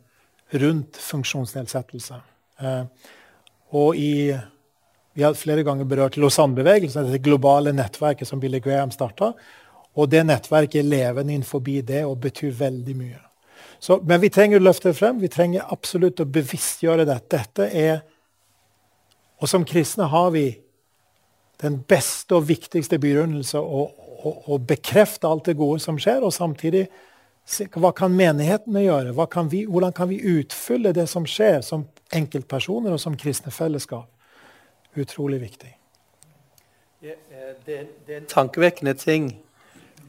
rundt 0.62 1.00
funksjonsnedsettelse. 1.02 2.20
Eh, 2.62 2.84
og 3.76 3.96
i 3.98 4.36
Vi 5.16 5.22
har 5.24 5.32
flere 5.32 5.62
ganger 5.64 5.86
berørt 5.88 6.18
Lausanne-bevegelsen, 6.20 7.06
det 7.08 7.22
globale 7.24 7.72
nettverket 7.72 8.28
som 8.28 8.36
Billy 8.36 8.58
Graham 8.60 8.90
starta. 8.92 9.30
Og 9.96 10.10
det 10.12 10.20
nettverket 10.28 10.82
er 10.82 10.90
levende 10.90 11.32
innenfor 11.32 11.62
det 11.64 12.02
og 12.04 12.18
betyr 12.20 12.52
veldig 12.52 12.96
mye. 12.98 13.20
Så, 13.78 13.98
men 14.04 14.20
vi 14.20 14.30
trenger 14.32 14.60
å 14.60 14.66
løfte 14.66 14.90
det 14.90 14.98
frem. 14.98 15.18
Vi 15.20 15.30
trenger 15.32 15.66
absolutt 15.72 16.20
å 16.22 16.28
bevisstgjøre 16.28 17.06
dette. 17.08 17.36
Dette 17.36 17.70
er 17.72 18.04
Og 19.36 19.50
som 19.52 19.66
kristne 19.68 20.06
har 20.08 20.30
vi 20.32 20.46
den 21.60 21.74
beste 21.88 22.38
og 22.38 22.46
viktigste 22.48 22.96
begrunnelse 22.98 23.60
å, 23.60 23.82
å, 24.24 24.30
å 24.54 24.56
bekrefte 24.56 25.28
alt 25.28 25.50
det 25.50 25.58
gode 25.60 25.82
som 25.84 25.98
skjer, 26.00 26.24
og 26.24 26.32
samtidig 26.32 26.86
hva 27.76 27.92
kan 27.94 28.16
menighetene 28.16 28.82
gjøre? 28.86 29.26
Kan 29.30 29.50
vi, 29.52 29.66
hvordan 29.68 29.92
kan 29.92 30.08
vi 30.08 30.18
utfylle 30.18 30.94
det 30.96 31.06
som 31.12 31.28
skjer, 31.28 31.60
som 31.62 31.84
enkeltpersoner 32.16 32.96
og 32.96 33.00
som 33.00 33.16
kristne 33.16 33.52
fellesskap? 33.54 34.08
Utrolig 34.96 35.42
viktig. 35.44 35.76
Det, 37.04 37.14
det, 37.66 37.76
det 38.06 38.14
er 38.14 38.20
en 38.22 38.28
tankevekkende 38.30 38.96
ting 38.98 39.30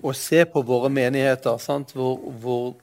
å 0.01 0.13
se 0.17 0.43
på 0.49 0.63
våre 0.65 0.89
menigheter, 0.93 1.59
sant? 1.61 1.93
hvor, 1.93 2.17
hvor, 2.41 2.73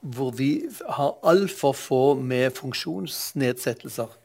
hvor 0.00 0.30
vi 0.36 0.62
har 0.88 1.18
altfor 1.22 1.72
få 1.76 2.14
med 2.14 2.50
funksjonsnedsettelser. 2.56 4.16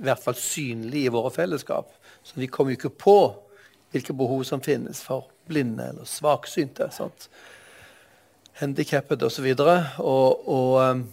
I 0.00 0.08
hvert 0.08 0.22
fall 0.24 0.34
synlig 0.34 1.04
i 1.04 1.12
våre 1.12 1.30
fellesskap. 1.30 1.92
Så 2.22 2.40
vi 2.40 2.46
kommer 2.46 2.72
jo 2.72 2.80
ikke 2.80 2.98
på 3.04 3.18
hvilke 3.92 4.14
behov 4.16 4.44
som 4.44 4.62
finnes 4.62 5.02
for 5.02 5.28
blinde 5.48 5.88
eller 5.92 6.04
svaksynte. 6.08 6.88
sant? 6.90 7.28
Handikappede 8.60 9.26
osv. 9.26 9.44
Og, 9.44 9.56
så 9.58 9.80
og, 9.98 10.48
og 10.48 10.90
um, 10.90 11.04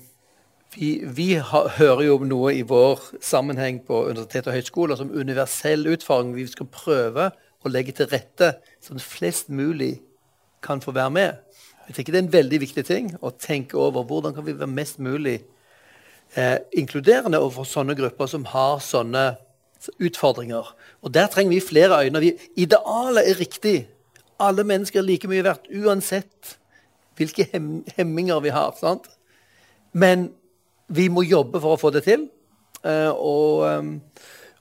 vi, 0.75 1.03
vi 1.05 1.33
har, 1.33 1.69
hører 1.77 2.03
jo 2.05 2.17
om 2.19 2.27
noe 2.27 2.53
i 2.55 2.65
vår 2.67 3.01
sammenheng 3.23 3.81
på 3.85 4.05
universitet 4.09 4.47
og 4.47 4.57
høyskoler 4.57 4.99
som 4.99 5.11
universell 5.11 5.87
utfordring. 5.87 6.35
Vi 6.35 6.47
skal 6.51 6.69
prøve 6.71 7.31
å 7.63 7.71
legge 7.71 7.95
til 7.97 8.09
rette 8.11 8.57
sånn 8.83 9.01
at 9.01 9.05
flest 9.05 9.49
mulig 9.49 9.97
kan 10.63 10.81
få 10.83 10.93
være 10.95 11.13
med. 11.13 11.46
Jeg 11.87 11.95
tenker 11.95 12.13
Det 12.13 12.19
er 12.19 12.25
en 12.25 12.33
veldig 12.33 12.59
viktig 12.61 12.83
ting 12.85 13.11
å 13.23 13.31
tenke 13.31 13.77
over 13.79 14.03
hvordan 14.03 14.35
kan 14.35 14.45
vi 14.45 14.55
være 14.57 14.67
mest 14.67 14.99
mulig 14.99 15.39
eh, 16.35 16.57
inkluderende 16.75 17.39
overfor 17.39 17.67
sånne 17.67 17.95
grupper 17.95 18.27
som 18.27 18.45
har 18.51 18.81
sånne 18.83 19.27
utfordringer. 20.03 20.73
Og 21.01 21.13
Der 21.13 21.27
trenger 21.31 21.53
vi 21.53 21.59
flere 21.63 22.03
øyne. 22.03 22.19
Vi, 22.19 22.33
idealet 22.55 23.29
er 23.29 23.39
riktig. 23.39 23.87
Alle 24.39 24.63
mennesker 24.63 24.99
er 24.99 25.07
like 25.07 25.27
mye 25.27 25.45
verdt 25.45 25.69
uansett 25.71 26.57
hvilke 27.17 27.47
hem 27.53 27.85
hemminger 27.97 28.39
vi 28.43 28.49
har. 28.53 28.75
Sant? 28.79 29.07
Men 29.93 30.31
vi 30.87 31.07
må 31.09 31.23
jobbe 31.23 31.61
for 31.61 31.75
å 31.75 31.81
få 31.81 31.91
det 31.95 32.03
til. 32.05 32.27
Eh, 32.83 33.09
og, 33.09 33.63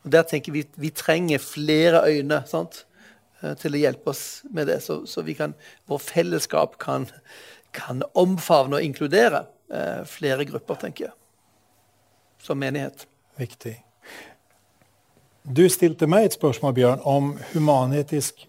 og, 0.04 0.10
der 0.12 0.22
tenker 0.30 0.54
vi 0.54 0.64
vi 0.76 0.90
trenger 0.94 1.42
flere 1.42 2.06
øyne 2.06 2.42
sant? 2.46 2.85
Uh, 3.42 3.52
til 3.60 3.76
å 3.76 3.80
hjelpe 3.80 4.12
oss 4.12 4.24
med 4.50 4.70
det, 4.70 4.80
så, 4.84 5.02
så 5.06 5.24
kan, 5.36 5.54
vår 5.90 6.00
fellesskap 6.02 6.78
kan, 6.82 7.08
kan, 7.76 8.04
omfavne 8.14 8.78
og 8.78 8.86
inkludere 8.86 9.44
uh, 9.72 10.04
flere 10.08 10.46
grupper, 10.48 10.80
tenker 10.86 11.08
jeg. 11.08 11.16
Som 12.42 12.62
menighet. 12.62 13.06
Viktig. 13.36 13.76
Du 15.46 15.62
stilte 15.70 16.08
meg 16.10 16.26
et 16.26 16.34
spørsmål, 16.34 16.72
Bjørn, 16.74 17.04
om 17.06 17.34
humanetisk 17.52 18.46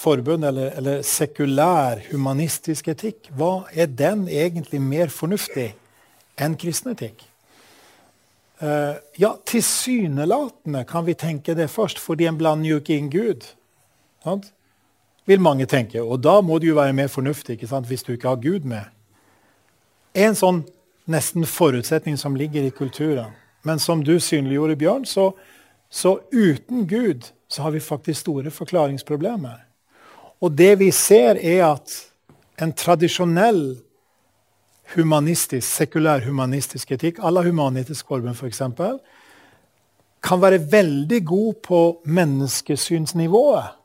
forbund, 0.00 0.44
eller, 0.44 0.72
eller, 0.78 1.02
sekulær 1.06 2.00
humanistisk 2.10 2.88
etikk. 2.90 3.28
Hva 3.36 3.68
er 3.70 3.90
den 3.92 4.26
egentlig 4.28 4.80
mer 4.82 5.12
fornuftig 5.12 5.68
enn 6.40 6.56
kristen 6.58 6.94
etikk? 6.94 7.26
Uh, 8.60 8.98
ja, 9.16 9.34
tilsynelatende 9.48 10.82
kan 10.88 11.06
vi 11.06 11.14
tenke 11.16 11.54
det 11.56 11.70
først, 11.72 12.00
fordi 12.00 12.26
en 12.28 12.40
blander 12.40 12.74
jo 12.74 12.80
ikke 12.82 12.96
inn 12.96 13.12
Gud. 13.12 13.46
Sant? 14.24 14.52
Vil 15.26 15.40
mange 15.40 15.66
tenke. 15.66 16.02
Og 16.02 16.20
da 16.22 16.40
må 16.40 16.58
du 16.58 16.70
jo 16.70 16.78
være 16.78 16.96
mer 16.96 17.08
fornuftig 17.12 17.56
ikke 17.56 17.70
sant, 17.70 17.86
hvis 17.86 18.02
du 18.02 18.12
ikke 18.12 18.28
har 18.28 18.42
Gud 18.42 18.66
med. 18.68 18.88
En 20.14 20.34
sånn 20.34 20.64
nesten 21.10 21.46
forutsetning 21.46 22.18
som 22.18 22.36
ligger 22.36 22.66
i 22.66 22.74
kulturen. 22.74 23.34
Men 23.62 23.78
som 23.78 24.04
du 24.04 24.18
synliggjorde, 24.20 24.78
Bjørn, 24.80 25.04
så, 25.06 25.30
så 25.90 26.18
uten 26.32 26.86
Gud 26.88 27.28
så 27.50 27.66
har 27.66 27.74
vi 27.74 27.82
faktisk 27.82 28.20
store 28.20 28.50
forklaringsproblemer. 28.50 29.58
Og 30.40 30.54
det 30.56 30.78
vi 30.80 30.90
ser, 30.90 31.36
er 31.36 31.66
at 31.66 31.92
en 32.60 32.72
tradisjonell 32.72 33.80
humanistisk, 34.94 35.66
sekulær 35.68 36.24
humanistisk 36.24 36.92
etikk, 36.96 37.20
à 37.20 37.30
la 37.30 37.42
Human-Etisk 37.44 38.08
Forbund 38.08 38.34
f.eks., 38.34 38.62
kan 40.20 40.40
være 40.42 40.60
veldig 40.72 41.20
god 41.26 41.60
på 41.64 41.80
menneskesynsnivået. 42.04 43.79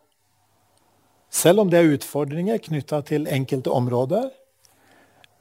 Selv 1.36 1.66
om 1.66 1.72
det 1.72 1.82
er 1.82 1.96
utfordringer 1.98 2.62
knytta 2.64 3.02
til 3.08 3.28
enkelte 3.28 3.74
områder, 3.74 4.30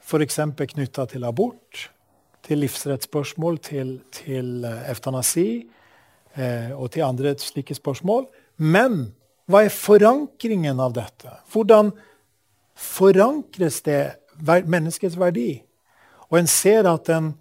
f.eks. 0.03 0.39
knytta 0.75 1.05
til 1.09 1.23
abort, 1.25 1.87
til 2.45 2.59
livsrettsspørsmål, 2.61 3.57
til, 3.63 3.95
til 4.13 4.67
eh, 4.67 4.89
eutanasi, 4.91 5.47
Eh, 6.35 6.71
og 6.75 6.91
til 6.91 7.05
andre 7.05 7.31
slike 7.39 7.75
spørsmål. 7.77 8.25
Men 8.59 9.13
hva 9.47 9.63
er 9.63 9.71
forankringen 9.71 10.81
av 10.83 10.95
dette? 10.97 11.31
Hvordan 11.53 11.93
forankres 12.75 13.79
det 13.85 14.01
menneskets 14.43 15.15
verdi? 15.19 15.61
Og 16.27 16.41
en 16.41 16.49
ser 16.51 16.89
at 16.91 17.07
en 17.13 17.31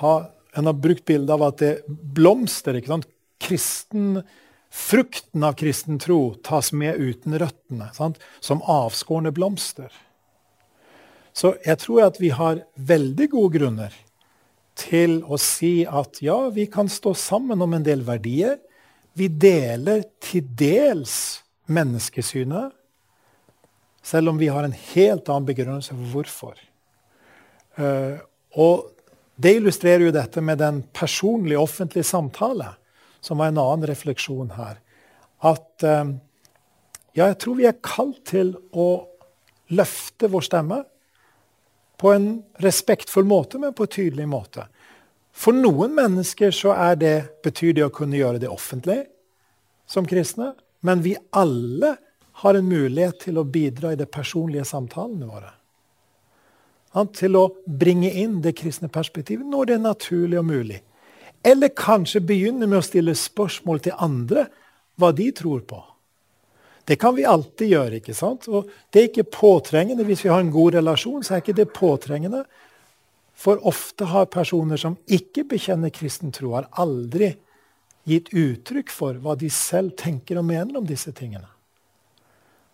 har, 0.00 0.30
en 0.58 0.66
har 0.66 0.78
brukt 0.82 1.06
bildet 1.06 1.30
av 1.36 1.46
at 1.46 1.62
det 1.62 1.72
blomster. 1.86 2.74
ikke 2.74 2.94
sant? 2.96 3.06
Kristen, 3.40 4.18
frukten 4.70 5.44
av 5.44 5.56
kristen 5.58 5.98
tro 5.98 6.34
tas 6.46 6.72
med 6.72 7.00
uten 7.00 7.38
røttene, 7.38 7.90
sant? 7.94 8.20
som 8.40 8.62
avskårne 8.62 9.32
blomster. 9.34 9.90
Så 11.32 11.54
jeg 11.66 11.78
tror 11.82 12.06
at 12.08 12.20
vi 12.22 12.30
har 12.34 12.62
veldig 12.74 13.28
gode 13.34 13.58
grunner 13.58 13.94
til 14.78 15.20
å 15.26 15.38
si 15.40 15.82
at 15.86 16.20
ja, 16.24 16.48
vi 16.54 16.66
kan 16.70 16.88
stå 16.90 17.14
sammen 17.18 17.62
om 17.62 17.74
en 17.76 17.86
del 17.86 18.02
verdier. 18.06 18.58
Vi 19.18 19.28
deler 19.28 20.04
til 20.22 20.46
dels 20.58 21.42
menneskesynet, 21.70 22.72
selv 24.02 24.32
om 24.32 24.38
vi 24.40 24.48
har 24.50 24.64
en 24.64 24.74
helt 24.94 25.28
annen 25.28 25.46
begrunnelse 25.48 25.94
for 25.94 26.14
hvorfor. 26.14 26.62
Uh, 27.78 28.16
og 28.58 28.88
det 29.40 29.56
illustrerer 29.58 30.06
jo 30.06 30.14
dette 30.14 30.42
med 30.44 30.60
den 30.60 30.82
personlige, 30.96 31.60
offentlige 31.60 32.08
samtale, 32.08 32.74
som 33.20 33.40
var 33.40 33.50
en 33.50 33.60
annen 33.60 33.86
refleksjon 33.90 34.54
her. 34.56 34.80
At 35.44 35.84
uh, 35.86 36.12
ja, 37.12 37.26
jeg 37.26 37.38
tror 37.42 37.58
vi 37.58 37.68
er 37.68 37.80
kalt 37.82 38.22
til 38.30 38.54
å 38.72 38.88
løfte 39.74 40.30
vår 40.30 40.46
stemme 40.46 40.82
på 42.00 42.12
en 42.14 42.28
respektfull 42.64 43.26
måte, 43.28 43.58
men 43.60 43.74
på 43.76 43.84
en 43.84 43.92
tydelig 43.92 44.28
måte. 44.30 44.66
For 45.36 45.54
noen 45.56 45.92
mennesker 45.94 46.52
så 46.54 46.74
det, 46.98 47.42
betyr 47.44 47.74
det 47.76 47.86
å 47.86 47.94
kunne 47.94 48.18
gjøre 48.18 48.40
det 48.42 48.50
offentlig 48.50 49.04
som 49.90 50.06
kristne. 50.08 50.54
Men 50.80 51.02
vi 51.04 51.14
alle 51.36 51.96
har 52.40 52.56
en 52.56 52.68
mulighet 52.68 53.20
til 53.26 53.38
å 53.38 53.44
bidra 53.44 53.92
i 53.92 53.98
de 54.00 54.06
personlige 54.08 54.64
samtalene 54.64 55.28
våre. 55.28 55.52
Til 57.14 57.36
å 57.38 57.44
bringe 57.66 58.10
inn 58.10 58.40
det 58.42 58.56
kristne 58.58 58.88
perspektivet 58.90 59.46
når 59.46 59.68
det 59.68 59.76
er 59.76 59.84
naturlig 59.84 60.40
og 60.40 60.48
mulig. 60.48 60.80
Eller 61.42 61.72
kanskje 61.72 62.20
begynne 62.20 62.66
med 62.68 62.80
å 62.80 62.84
stille 62.84 63.14
spørsmål 63.16 63.80
til 63.84 63.96
andre 63.98 64.48
hva 65.00 65.12
de 65.16 65.30
tror 65.32 65.62
på. 65.64 65.80
Det 66.84 66.96
kan 67.00 67.14
vi 67.14 67.24
alltid 67.24 67.70
gjøre. 67.70 68.00
ikke 68.00 68.14
sant? 68.14 68.48
Og 68.48 68.68
Det 68.90 69.00
er 69.00 69.08
ikke 69.08 69.30
påtrengende. 69.30 70.04
Hvis 70.04 70.24
vi 70.24 70.28
har 70.28 70.40
en 70.40 70.50
god 70.50 70.74
relasjon, 70.74 71.22
så 71.22 71.34
er 71.34 71.44
ikke 71.44 71.56
det 71.56 71.72
påtrengende. 71.72 72.44
For 73.34 73.60
ofte 73.66 74.04
har 74.04 74.26
personer 74.26 74.76
som 74.76 74.98
ikke 75.06 75.44
bekjenner 75.44 75.90
kristen 75.90 76.32
tro, 76.32 76.52
har 76.52 76.68
aldri 76.72 77.36
gitt 78.04 78.32
uttrykk 78.34 78.90
for 78.90 79.14
hva 79.14 79.36
de 79.38 79.48
selv 79.50 79.94
tenker 79.96 80.40
og 80.40 80.44
mener 80.44 80.76
om 80.76 80.86
disse 80.86 81.12
tingene. 81.12 81.48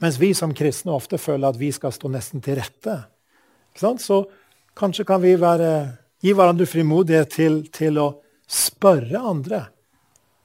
Mens 0.02 0.18
vi 0.20 0.32
som 0.34 0.54
kristne 0.54 0.92
ofte 0.92 1.18
føler 1.18 1.48
at 1.48 1.60
vi 1.60 1.70
skal 1.72 1.92
stå 1.94 2.08
nesten 2.12 2.42
til 2.44 2.58
rette. 2.58 2.96
Så 3.76 4.24
kanskje 4.76 5.06
kan 5.08 5.22
vi 5.22 5.36
være, 5.40 5.70
gi 6.20 6.32
hverandre 6.32 6.66
frimodighet 6.66 7.30
til, 7.32 7.62
til 7.72 8.00
å 8.00 8.08
spørre 8.46 9.20
andre 9.20 9.62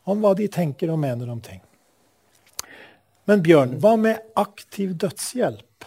om 0.10 0.22
hva 0.24 0.34
de 0.38 0.48
tenker 0.52 0.92
og 0.92 1.00
mener 1.02 1.30
om 1.30 1.42
ting. 1.44 1.62
Men 3.30 3.44
Bjørn, 3.46 3.78
hva 3.82 3.96
med 4.02 4.24
aktiv 4.40 4.96
dødshjelp? 5.00 5.86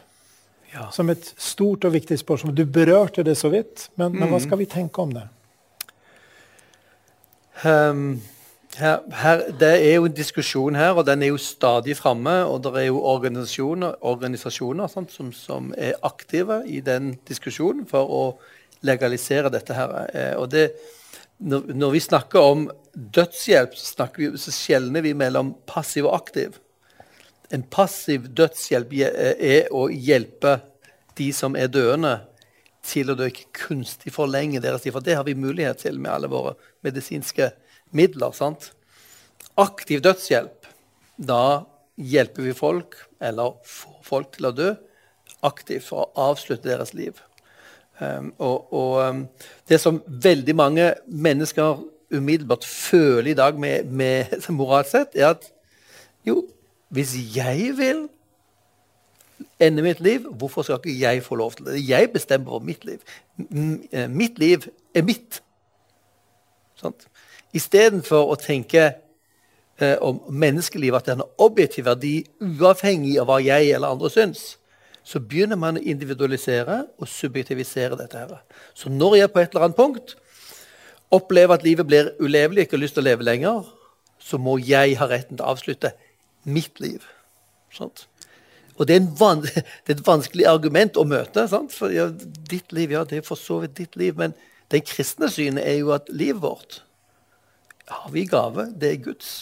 Ja. 0.75 0.89
Som 0.95 1.11
et 1.13 1.27
stort 1.39 1.85
og 1.87 1.95
viktig 1.95 2.19
spørsmål. 2.19 2.55
Du 2.57 2.65
berørte 2.67 3.23
det 3.27 3.37
så 3.39 3.51
vidt, 3.53 3.89
men, 3.95 4.13
mm. 4.13 4.19
men 4.19 4.31
hva 4.31 4.39
mm. 4.41 4.45
skal 4.47 4.59
vi 4.59 4.71
tenke 4.71 5.03
om 5.03 5.13
det? 5.15 5.27
Um, 7.63 8.23
her, 8.81 9.05
her, 9.21 9.45
det 9.61 9.71
er 9.71 9.95
jo 10.01 10.09
en 10.09 10.17
diskusjon 10.17 10.75
her, 10.75 10.97
og 10.99 11.07
den 11.07 11.23
er 11.23 11.31
jo 11.31 11.39
stadig 11.39 11.95
framme. 11.99 12.41
Og 12.51 12.65
det 12.65 12.75
er 12.81 12.89
jo 12.89 13.05
organisasjoner, 13.07 14.01
organisasjoner 14.03 14.91
sant, 14.91 15.15
som, 15.15 15.31
som, 15.37 15.71
er 15.79 15.95
aktive 16.03 16.65
i 16.67 16.81
den 16.83 17.15
diskusjonen 17.29 17.87
for 17.91 18.11
å 18.11 18.25
legalisere 18.85 19.53
dette 19.55 19.79
her. 19.79 19.95
Eh, 20.11 20.35
og 20.41 20.51
det, 20.51 20.73
når, 21.45 21.91
vi 21.93 22.01
snakker 22.01 22.41
om 22.41 22.69
dødshjelp, 22.95 23.75
så, 23.77 24.07
vi, 24.17 24.31
så 24.41 24.53
skjelner 24.55 25.05
vi 25.05 25.15
mellom 25.19 25.53
passiv 25.69 26.09
og 26.09 26.17
aktiv. 26.17 26.57
En 27.53 27.65
passiv 27.69 28.31
dødshjelp 28.33 28.95
eh, 29.05 29.35
er 29.37 29.75
å 29.75 29.87
hjelpe 29.93 30.59
de 31.19 31.29
som 31.37 31.59
er 31.59 31.69
døende, 31.73 32.17
til 32.85 33.09
å 33.09 33.17
dø 33.17 33.31
ikke 33.31 33.49
kunstig 33.57 34.11
forlenge 34.13 34.61
deres 34.61 34.83
liv, 34.85 34.93
For 34.93 35.05
det 35.05 35.15
har 35.17 35.25
vi 35.25 35.33
mulighet 35.33 35.79
til 35.81 35.97
med 35.97 36.11
alle 36.13 36.29
våre 36.29 36.53
medisinske 36.85 37.51
midler. 37.97 38.33
sant? 38.37 38.73
Aktiv 39.57 40.03
dødshjelp. 40.05 40.67
Da 41.17 41.65
hjelper 41.97 42.43
vi 42.43 42.53
folk, 42.53 42.99
eller 43.21 43.57
får 43.65 44.01
folk 44.05 44.33
til 44.37 44.51
å 44.51 44.53
dø, 44.53 44.75
aktivt 45.41 45.89
for 45.89 46.05
å 46.05 46.29
avslutte 46.33 46.69
deres 46.69 46.93
liv. 46.93 47.21
Um, 48.01 48.33
og, 48.39 48.73
og 48.75 49.09
um, 49.09 49.27
det 49.69 49.79
som 49.81 50.03
veldig 50.07 50.57
mange 50.57 50.95
mennesker 51.07 51.85
umiddelbart 52.15 52.65
føler 52.65 53.31
i 53.31 53.35
dag 53.35 53.59
med, 53.59 53.85
med 53.85 54.25
moralt 54.51 54.91
sett, 54.91 55.15
er 55.15 55.29
at 55.29 55.53
jo, 56.27 56.43
hvis 56.89 57.15
jeg 57.37 57.75
vil 57.79 58.09
ende 59.61 59.83
mitt 59.83 60.01
liv, 60.01 60.21
hvorfor 60.33 60.63
skal 60.63 60.79
ikke 60.85 61.01
jeg 61.01 61.23
få 61.23 61.35
lov 61.35 61.53
til 61.53 61.67
det? 61.67 61.89
Jeg 61.89 62.11
bestemmer 62.11 62.51
over 62.51 62.61
mitt 62.61 62.85
liv. 62.85 62.99
M 63.39 63.81
mitt 64.09 64.39
liv 64.39 64.67
er 64.95 65.03
mitt. 65.03 65.43
Sant? 66.75 67.07
Istedenfor 67.55 68.33
å 68.33 68.37
tenke 68.41 68.93
eh, 69.79 69.97
om 70.01 70.21
menneskelivet 70.29 70.99
at 70.99 71.07
det 71.07 71.13
er 71.15 71.23
en 71.23 71.29
objektiv 71.39 71.87
verdi 71.87 72.15
uavhengig 72.41 73.19
av 73.21 73.31
hva 73.31 73.39
jeg 73.43 73.71
eller 73.71 73.95
andre 73.95 74.11
syns, 74.11 74.57
så 75.05 75.21
begynner 75.21 75.59
man 75.61 75.77
å 75.79 75.85
individualisere 75.85 76.85
og 76.99 77.09
subjektivisere 77.09 77.99
dette. 78.01 78.19
her. 78.19 78.41
Så 78.75 78.89
når 78.89 79.17
jeg 79.17 79.33
på 79.33 79.41
et 79.41 79.53
eller 79.53 79.67
annet 79.69 79.77
punkt 79.77 80.17
opplever 81.13 81.55
at 81.55 81.63
livet 81.63 81.87
blir 81.87 82.13
ulevelig, 82.21 82.65
ikke 82.65 82.79
har 82.79 82.85
lyst 82.85 82.97
til 82.97 83.05
å 83.05 83.11
leve 83.11 83.27
lenger, 83.27 83.69
så 84.19 84.39
må 84.41 84.57
jeg 84.59 84.97
ha 84.99 85.07
retten 85.07 85.37
til 85.37 85.45
å 85.45 85.53
avslutte 85.53 85.93
mitt 86.45 86.81
liv. 86.81 87.05
Sant? 87.75 88.07
Og 88.79 88.89
det 88.89 88.97
er, 88.97 89.05
det 89.45 89.63
er, 89.63 89.99
et 89.99 90.07
vanskelig 90.07 90.49
argument 90.51 90.97
å 90.97 91.07
møte. 91.09 91.47
Sant? 91.51 91.75
For 91.77 91.93
ja, 91.93 92.09
ditt 92.51 92.73
liv, 92.73 92.95
ja, 92.97 93.05
det 93.05 93.21
er 93.21 93.27
for 93.27 93.41
så 93.41 93.61
vidt 93.63 93.77
ditt 93.79 93.97
liv. 94.01 94.17
Men 94.19 94.35
det 94.73 94.87
kristne 94.89 95.31
synet 95.31 95.67
er 95.67 95.79
jo 95.83 95.93
at 95.95 96.09
livet 96.11 96.43
vårt 96.43 96.81
har 97.91 98.11
vi 98.15 98.25
gave. 98.31 98.71
Det 98.81 98.91
er 98.91 99.03
Guds. 99.05 99.35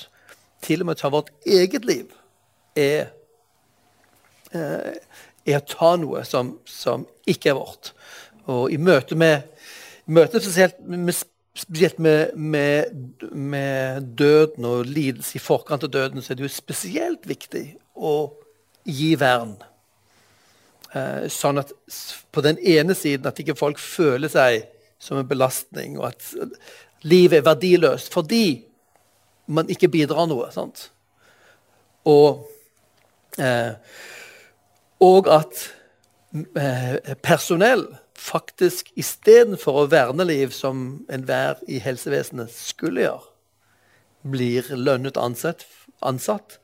Til 0.62 0.82
og 0.82 0.90
med 0.90 0.98
å 0.98 1.02
ta 1.02 1.12
vårt 1.12 1.32
eget 1.46 1.86
liv 1.88 2.12
er, 2.78 3.12
eh, 4.52 4.98
er 5.48 5.58
å 5.58 5.66
ta 5.66 5.94
noe 6.00 6.22
som, 6.28 6.56
som, 6.68 7.06
ikke 7.28 7.52
er 7.52 7.58
vårt. 7.58 7.92
Og 8.50 8.72
i 8.74 8.78
møte 8.80 9.16
med, 9.18 9.48
møte 10.10 10.40
spesielt 10.42 10.78
med, 10.86 11.14
spesielt 11.58 11.98
med, 12.02 12.36
med, 12.36 12.94
med, 13.30 14.08
døden 14.18 14.66
og 14.68 14.86
lidelse 14.88 15.36
i 15.38 15.42
forkant 15.42 15.86
av 15.86 15.92
døden, 15.92 16.22
så 16.22 16.32
er 16.32 16.40
det 16.40 16.46
jo 16.46 16.54
spesielt 16.54 17.28
viktig 17.28 17.66
å 17.94 18.16
gi 18.88 19.12
vern. 19.20 19.56
Eh, 20.92 21.28
sånn 21.32 21.60
at 21.62 21.72
på 22.32 22.44
den 22.44 22.58
ene 22.58 22.96
siden 22.98 23.28
at 23.30 23.38
ikke 23.40 23.58
folk 23.58 23.80
føler 23.80 24.32
seg 24.32 24.66
som 25.02 25.18
en 25.18 25.28
belastning, 25.28 25.96
og 25.98 26.12
at 26.12 26.26
livet 27.08 27.40
er 27.40 27.46
verdiløst 27.46 28.12
fordi 28.14 28.62
man 29.52 29.70
ikke 29.72 29.90
bidrar 29.90 30.28
noe. 30.30 30.50
sant? 30.54 30.90
Og, 32.08 32.46
eh, 33.38 33.74
og 35.02 35.28
at 35.32 35.64
eh, 36.32 37.14
personell 37.24 37.88
faktisk 38.18 38.92
istedenfor 38.98 39.82
å 39.82 39.88
verne 39.90 40.26
liv 40.28 40.54
som 40.54 41.02
enhver 41.12 41.58
i 41.66 41.80
helsevesenet 41.82 42.52
skulle 42.54 43.06
gjøre, 43.06 43.28
blir 44.22 44.68
lønnet 44.78 45.18
ansatt, 45.18 45.66
ansatt 46.06 46.60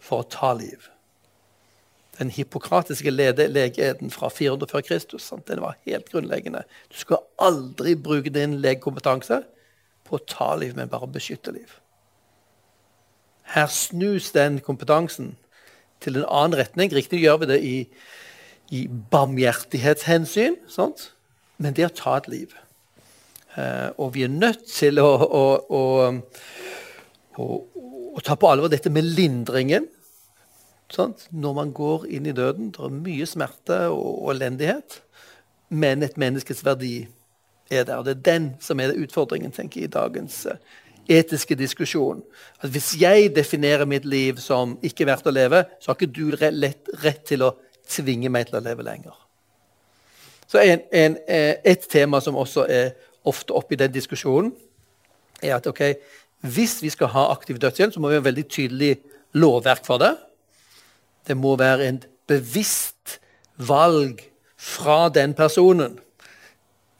for 0.00 0.22
å 0.22 0.30
ta 0.32 0.54
liv 0.56 0.88
den 2.18 2.30
hippokratiske 2.30 3.10
legeeden 3.10 4.10
fra 4.10 4.28
400 4.28 4.68
før 4.70 4.80
Kristus. 4.80 5.22
Sant? 5.22 5.48
Den 5.48 5.60
var 5.60 5.78
helt 5.86 6.10
grunnleggende. 6.12 6.64
Du 6.92 6.98
skal 7.00 7.24
aldri 7.38 7.94
bruke 7.94 8.30
din 8.30 8.60
legekompetanse 8.60 9.42
på 10.04 10.18
å 10.18 10.24
ta 10.28 10.52
liv, 10.56 10.76
men 10.76 10.90
bare 10.92 11.08
beskytte 11.08 11.54
liv. 11.54 11.78
Her 13.54 13.66
snus 13.66 14.30
den 14.32 14.60
kompetansen 14.60 15.36
til 16.02 16.18
en 16.18 16.26
annen 16.28 16.58
retning. 16.60 16.92
Riktig 16.94 17.22
gjør 17.22 17.42
vi 17.42 17.50
det 17.52 17.60
i, 17.66 17.76
i 18.74 18.84
barmhjertighetshensyn, 19.14 20.60
sant? 20.70 21.10
men 21.62 21.76
det 21.76 21.86
er 21.86 21.92
å 21.92 21.96
ta 21.96 22.18
et 22.18 22.28
liv. 22.32 22.54
Eh, 23.54 23.90
og 24.00 24.14
vi 24.16 24.26
er 24.26 24.32
nødt 24.32 24.64
til 24.72 24.98
å, 24.98 25.10
å, 25.22 25.42
å, 27.38 27.48
å 28.16 28.24
ta 28.24 28.34
på 28.34 28.50
alvor 28.50 28.72
dette 28.72 28.90
med 28.90 29.06
lindringen 29.14 29.86
Sant? 30.92 31.26
Når 31.32 31.54
man 31.56 31.72
går 31.72 32.04
inn 32.12 32.28
i 32.28 32.34
døden, 32.36 32.68
det 32.74 32.84
er 32.84 32.92
mye 32.92 33.26
smerte 33.28 33.78
og 33.94 34.28
elendighet, 34.34 34.98
men 35.72 36.04
et 36.04 36.18
menneskes 36.20 36.60
verdi 36.66 37.06
er 37.72 37.86
der. 37.88 37.96
og 37.96 38.04
Det 38.04 38.16
er 38.18 38.26
den 38.26 38.48
som 38.60 38.80
er 38.80 38.92
utfordringen 38.92 39.54
tenker 39.56 39.80
jeg, 39.80 39.88
i 39.88 39.92
dagens 39.94 40.42
uh, 40.46 40.58
etiske 41.08 41.54
diskusjon. 41.54 42.22
At 42.60 42.70
Hvis 42.70 42.94
jeg 43.00 43.34
definerer 43.36 43.84
mitt 43.84 44.04
liv 44.04 44.36
som 44.36 44.78
ikke 44.82 45.06
verdt 45.06 45.26
å 45.26 45.34
leve, 45.34 45.64
så 45.80 45.90
har 45.90 45.98
ikke 45.98 46.12
du 46.12 46.36
rett, 46.36 46.88
rett 47.04 47.24
til 47.26 47.42
å 47.42 47.54
tvinge 47.88 48.28
meg 48.28 48.48
til 48.48 48.60
å 48.60 48.64
leve 48.64 48.82
lenger. 48.82 49.14
Så 50.46 50.58
en, 50.58 50.80
en, 50.92 51.16
eh, 51.28 51.56
Et 51.64 51.88
tema 51.88 52.20
som 52.20 52.36
også 52.36 52.66
er 52.68 52.92
ofte 53.24 53.52
oppe 53.52 53.74
i 53.74 53.76
den 53.76 53.92
diskusjonen, 53.92 54.52
er 55.42 55.56
at 55.56 55.66
okay, 55.66 55.94
hvis 56.40 56.82
vi 56.82 56.90
skal 56.90 57.06
ha 57.06 57.30
aktiv 57.32 57.58
dødshjelp, 57.58 57.92
så 57.92 58.00
må 58.00 58.08
vi 58.08 58.18
ha 58.18 58.20
veldig 58.20 58.48
tydelig 58.48 58.96
lovverk 59.32 59.86
for 59.86 59.98
det. 59.98 60.16
Det 61.26 61.36
må 61.36 61.56
være 61.56 61.88
en 61.88 62.02
bevisst 62.26 63.20
valg 63.56 64.20
fra 64.56 65.08
den 65.08 65.34
personen 65.34 65.98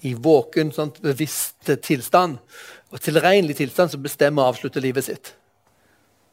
i 0.02 0.14
våken, 0.14 0.72
sånn, 0.74 0.92
bevisst 1.02 1.70
tilstand. 1.82 2.38
Og 2.92 3.00
tilregnelig 3.00 3.56
tilstand 3.56 3.92
som 3.92 4.02
bestemmer 4.04 4.44
å 4.44 4.52
avslutte 4.52 4.82
livet 4.84 5.06
sitt. 5.06 5.32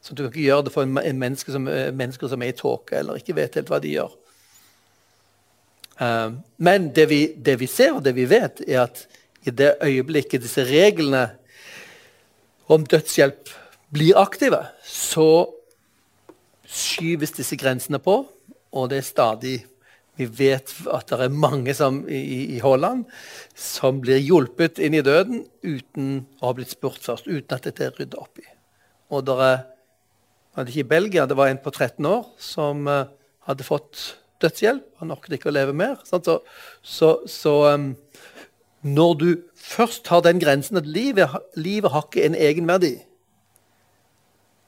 Så 0.03 0.15
du 0.15 0.23
kan 0.23 0.31
ikke 0.31 0.47
gjøre 0.47 0.67
det 0.67 0.73
for 0.73 0.87
en, 0.87 0.97
en 0.99 1.19
menneske 1.19 1.51
som, 1.51 1.67
eh, 1.67 1.91
mennesker 1.95 2.31
som 2.31 2.43
er 2.43 2.53
i 2.53 2.57
tåke 2.57 2.99
eller 2.99 3.19
ikke 3.19 3.35
vet 3.37 3.55
helt 3.59 3.71
hva 3.71 3.79
de 3.83 3.93
gjør. 3.97 4.15
Uh, 5.99 6.39
men 6.63 6.87
det 6.95 7.09
vi, 7.11 7.19
det 7.35 7.57
vi, 7.59 7.67
ser 7.67 7.97
og 7.97 8.05
det 8.05 8.13
vi 8.15 8.23
vet, 8.31 8.61
er 8.63 8.85
at 8.85 9.01
i 9.43 9.51
det 9.51 9.73
øyeblikket 9.83 10.45
disse 10.45 10.63
reglene 10.63 11.25
om 12.71 12.85
dødshjelp 12.87 13.51
blir 13.91 14.19
aktive, 14.19 14.61
så 14.85 15.49
skyves 16.69 17.33
disse 17.35 17.57
grensene 17.59 17.99
på, 17.99 18.21
og 18.71 18.89
det 18.91 19.01
er 19.01 19.07
stadig 19.07 19.55
Vi 20.19 20.27
vet 20.27 20.73
at 20.91 21.11
det 21.11 21.19
er 21.23 21.31
mange 21.31 21.73
som, 21.77 22.01
i, 22.11 22.57
i 22.57 22.59
Holland 22.59 23.05
som 23.55 24.01
blir 24.03 24.19
hjulpet 24.19 24.81
inn 24.83 24.97
i 24.97 25.03
døden 25.05 25.45
uten 25.63 26.25
å 26.41 26.49
ha 26.49 26.55
blitt 26.57 26.73
spurt 26.75 27.03
først, 27.05 27.29
uten 27.29 27.55
at 27.55 27.69
dette 27.69 27.87
er 27.87 27.95
rydda 27.95 28.19
opp 28.19 28.41
i. 28.41 28.47
Og 29.15 29.23
det 29.25 29.37
var 29.39 30.67
ikke 30.67 30.83
i 30.83 30.89
Belgia, 30.91 31.27
det 31.29 31.37
var 31.39 31.51
en 31.51 31.61
på 31.63 31.71
13 31.71 32.05
år 32.09 32.27
som 32.41 32.87
eh, 32.91 33.07
hadde 33.47 33.67
fått 33.67 34.03
dødshjelp. 34.43 34.83
Han 34.99 35.15
orket 35.15 35.37
ikke 35.37 35.51
å 35.51 35.55
leve 35.55 35.75
mer. 35.75 35.99
Så, 36.07 36.19
så, 36.83 37.13
så 37.27 37.55
um, 37.73 37.93
når 38.83 39.13
du 39.19 39.29
først 39.55 40.07
har 40.11 40.23
den 40.25 40.39
grensen 40.43 40.79
at 40.79 40.87
livet, 40.87 41.31
livet 41.55 41.95
har 41.95 42.07
ikke 42.07 42.27
en 42.27 42.37
egenverdi, 42.37 42.97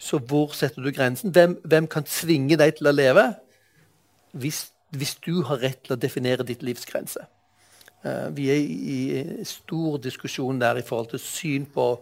så 0.02 0.18
hvor 0.18 0.56
setter 0.57 0.82
du 0.82 0.90
grensen? 0.95 1.32
Hvem, 1.36 1.60
hvem 1.64 1.88
kan 1.91 2.07
svinge 2.10 2.57
deg 2.57 2.80
til 2.80 2.90
å 2.90 2.95
leve 2.95 3.28
hvis, 4.32 4.72
hvis, 4.91 5.15
du 5.23 5.43
har 5.47 5.61
rett 5.63 5.80
til 5.85 5.95
å 5.95 5.99
definere 5.99 6.45
ditt 6.47 6.63
livs 6.65 6.85
grense? 6.88 7.23
Uh, 8.03 8.27
vi 8.35 8.49
er 8.51 8.59
i, 8.59 8.97
stor 9.47 9.99
diskusjon 10.01 10.59
der 10.61 10.81
i 10.81 10.85
forhold 10.85 11.11
til 11.13 11.22
syn 11.23 11.68
på 11.69 11.93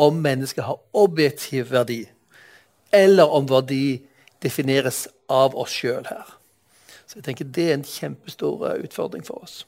om 0.00 0.20
mennesket 0.22 0.64
har 0.64 0.80
objektiv 0.96 1.72
verdi, 1.74 2.04
eller 2.92 3.28
om 3.28 3.48
verdi 3.50 4.00
defineres 4.42 5.04
av 5.30 5.56
oss 5.58 5.74
sjøl 5.74 6.06
her. 6.08 6.38
Så 7.06 7.20
jeg 7.20 7.26
tenker 7.26 7.44
Det 7.44 7.68
er 7.68 7.76
en 7.76 7.86
kjempestor 7.86 8.64
uh, 8.64 8.78
utfordring 8.80 9.26
for 9.26 9.44
oss. 9.44 9.62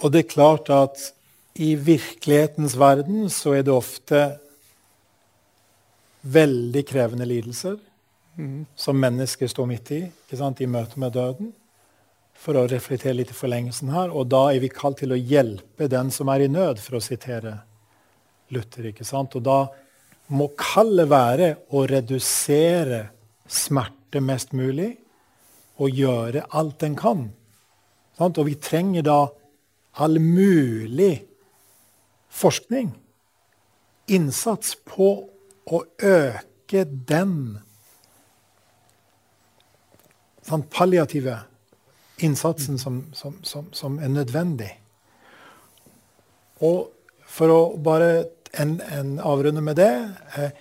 Og 0.00 0.12
det 0.12 0.24
er 0.24 0.32
klart 0.32 0.70
at 0.72 1.10
i 1.60 1.74
virkelighetens 1.74 2.78
verden 2.78 3.28
så 3.32 3.58
er 3.58 3.66
det 3.66 3.74
ofte 3.74 4.20
veldig 6.22 6.84
krevende 6.86 7.26
lidelser 7.26 7.76
som 8.76 9.00
mennesker 9.00 9.48
står 9.50 9.66
midt 9.66 9.90
i 9.96 10.02
i 10.30 10.66
møte 10.66 11.00
med 11.00 11.12
døden. 11.12 11.52
For 12.40 12.56
å 12.56 12.66
reflektere 12.68 13.18
litt 13.18 13.30
i 13.30 13.36
forlengelsen 13.36 13.90
her. 13.92 14.10
Og 14.10 14.28
da 14.32 14.52
er 14.52 14.60
vi 14.60 14.68
kalt 14.68 14.98
til 15.02 15.12
å 15.12 15.18
hjelpe 15.18 15.88
den 15.88 16.10
som 16.10 16.28
er 16.28 16.40
i 16.40 16.48
nød, 16.48 16.78
for 16.78 16.96
å 16.96 17.04
sitere 17.04 17.58
Luther. 18.50 18.86
ikke 18.86 19.04
sant? 19.04 19.36
Og 19.36 19.42
da 19.42 19.68
må 20.28 20.50
kallet 20.56 21.08
være 21.10 21.50
å 21.70 21.84
redusere 21.86 23.10
smerte 23.46 24.22
mest 24.22 24.52
mulig 24.52 24.96
og 25.80 25.90
gjøre 25.90 26.46
alt 26.50 26.82
en 26.86 26.96
kan. 26.96 27.28
Sant? 28.18 28.38
Og 28.38 28.46
vi 28.46 28.54
trenger 28.54 29.02
da 29.02 29.20
all 30.00 30.18
mulig 30.22 31.26
forskning, 32.30 32.92
innsats 34.10 34.76
på 34.86 35.10
å 35.70 35.82
øke 35.98 36.84
den 36.86 37.58
sånn 40.50 40.66
palliative 40.72 41.36
innsatsen 42.20 42.78
som, 42.78 43.04
som, 43.16 43.38
som, 43.46 43.68
som, 43.72 43.98
er 44.02 44.12
nødvendig. 44.12 44.70
Og 46.66 46.90
for 47.30 47.54
å 47.54 47.60
bare 47.80 48.10
en, 48.60 48.76
en 48.92 49.14
avrunde 49.22 49.62
med 49.64 49.78
det 49.78 49.92
eh, 50.36 50.56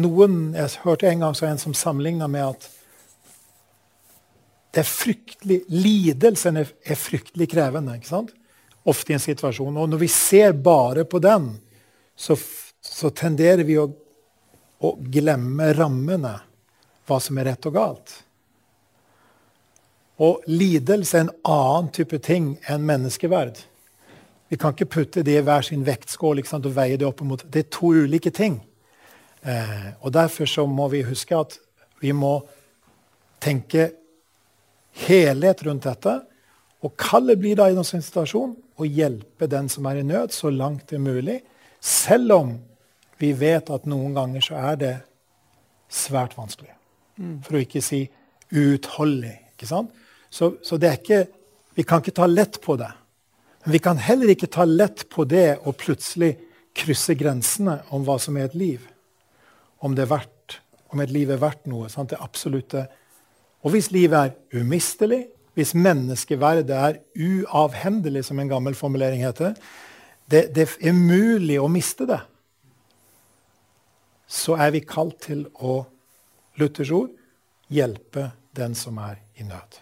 noen, 0.00 0.54
Jeg 0.56 0.80
hørte 0.86 1.10
en 1.10 1.20
gang 1.20 1.34
så 1.36 1.46
en 1.46 1.60
som 1.60 1.74
sammenligna 1.76 2.26
med 2.32 2.54
at 2.54 2.68
det 4.72 4.80
er 4.80 4.88
fryktelig, 4.88 5.58
lidelsen 5.68 6.56
er, 6.62 6.70
er 6.80 6.96
fryktelig 6.96 7.50
krevende. 7.52 7.98
ikke 7.98 8.08
sant? 8.08 8.32
Ofte 8.88 9.12
i 9.12 9.18
en 9.18 9.22
situasjon. 9.22 9.76
Og 9.76 9.90
når 9.92 10.00
vi 10.00 10.08
ser 10.08 10.56
bare 10.56 11.04
på 11.04 11.20
den, 11.20 11.50
så, 12.16 12.38
så 12.80 13.12
tenderer 13.12 13.68
vi 13.68 13.76
å 13.76 13.90
å 14.82 14.96
glemme 14.98 15.70
rammene, 15.76 16.34
hva 17.06 17.18
som 17.22 17.38
er 17.38 17.52
rett 17.52 17.66
og 17.70 17.76
galt. 17.76 18.14
Og 20.22 20.44
lidelse 20.46 21.18
er 21.18 21.26
en 21.26 21.36
annen 21.48 21.90
type 21.94 22.18
ting 22.22 22.54
enn 22.70 22.84
menneskeverd. 22.86 23.58
Vi 24.52 24.58
kan 24.60 24.74
ikke 24.74 24.90
putte 24.92 25.24
det 25.26 25.38
i 25.38 25.42
hver 25.42 25.64
sin 25.66 25.86
vektskål 25.86 26.42
og 26.44 26.68
veie 26.76 26.98
det 27.00 27.06
opp 27.08 27.22
mot 27.24 27.42
Det 27.42 27.64
er 27.64 27.70
to 27.72 27.92
ulike 27.92 28.30
ting. 28.30 28.60
Eh, 29.42 29.88
og 30.00 30.12
Derfor 30.12 30.46
så 30.46 30.66
må 30.66 30.88
vi 30.88 31.02
huske 31.02 31.34
at 31.34 31.58
vi 32.00 32.12
må 32.12 32.42
tenke 33.40 33.92
helhet 34.92 35.64
rundt 35.66 35.88
dette. 35.88 36.20
Og 36.82 36.94
kallet 36.98 37.38
blir 37.38 37.56
da 37.56 37.70
i 37.70 37.74
en 37.74 37.86
sånn 37.86 38.02
situasjon 38.02 38.54
å 38.78 38.86
hjelpe 38.86 39.48
den 39.50 39.68
som 39.68 39.86
er 39.86 40.02
i 40.02 40.06
nød, 40.06 40.34
så 40.34 40.50
langt 40.50 40.88
det 40.90 40.98
er 40.98 41.06
mulig. 41.06 41.40
Selv 41.80 42.36
om 42.36 42.52
vi 43.18 43.32
vet 43.32 43.70
at 43.70 43.86
noen 43.86 44.14
ganger 44.14 44.42
så 44.44 44.58
er 44.58 44.78
det 44.78 44.94
svært 45.92 46.36
vanskelig. 46.36 46.74
Mm. 47.18 47.40
For 47.42 47.56
å 47.56 47.62
ikke 47.62 47.82
si 47.82 48.04
uutholdelig. 48.52 49.38
ikke 49.54 49.70
sant? 49.70 50.01
Så, 50.32 50.54
så, 50.64 50.78
ikke 50.80 51.26
Vi 51.74 51.84
kan 51.88 52.02
ikke 52.02 52.12
ta 52.16 52.26
lett 52.28 52.58
på 52.60 52.76
det. 52.76 52.90
Men 53.64 53.72
vi 53.72 53.78
kan 53.80 53.96
heller 53.96 54.28
ikke 54.28 54.50
ta 54.52 54.64
lett 54.64 55.06
på 55.08 55.24
det 55.24 55.58
å 55.64 55.72
plutselig 55.72 56.34
krysse 56.76 57.14
grensene 57.16 57.78
om 57.92 58.04
hva 58.04 58.18
som 58.20 58.36
er 58.36 58.50
et 58.50 58.56
liv. 58.56 58.82
Om, 59.80 59.96
er 59.96 60.08
verdt, 60.10 60.58
om 60.92 61.00
et 61.00 61.12
liv 61.12 61.30
er 61.32 61.40
verdt 61.40 61.64
noe. 61.70 61.88
Sant? 61.88 62.12
Det 62.12 62.20
absolutte. 62.20 62.84
Og 63.64 63.72
hvis 63.72 63.88
livet 63.94 64.18
er 64.18 64.60
umistelig, 64.60 65.22
hvis 65.56 65.72
menneskeverdet 65.72 66.76
er 66.76 67.00
uavhendelig, 67.16 68.26
som 68.28 68.40
en 68.40 68.52
gammel 68.52 68.76
formulering 68.76 69.24
heter, 69.24 69.56
det, 70.28 70.50
det 70.52 70.68
er 70.80 70.96
mulig 70.96 71.56
å 71.60 71.72
miste 71.72 72.08
det 72.08 72.20
så 74.32 74.56
er 74.56 74.72
vi 74.72 74.80
kalt 74.88 75.18
til 75.26 75.44
å, 75.60 75.82
Luthers 76.60 76.92
ord, 76.94 77.12
hjelpe 77.72 78.30
den 78.56 78.76
som 78.76 78.98
er 79.02 79.20
i 79.40 79.44
nød. 79.44 79.81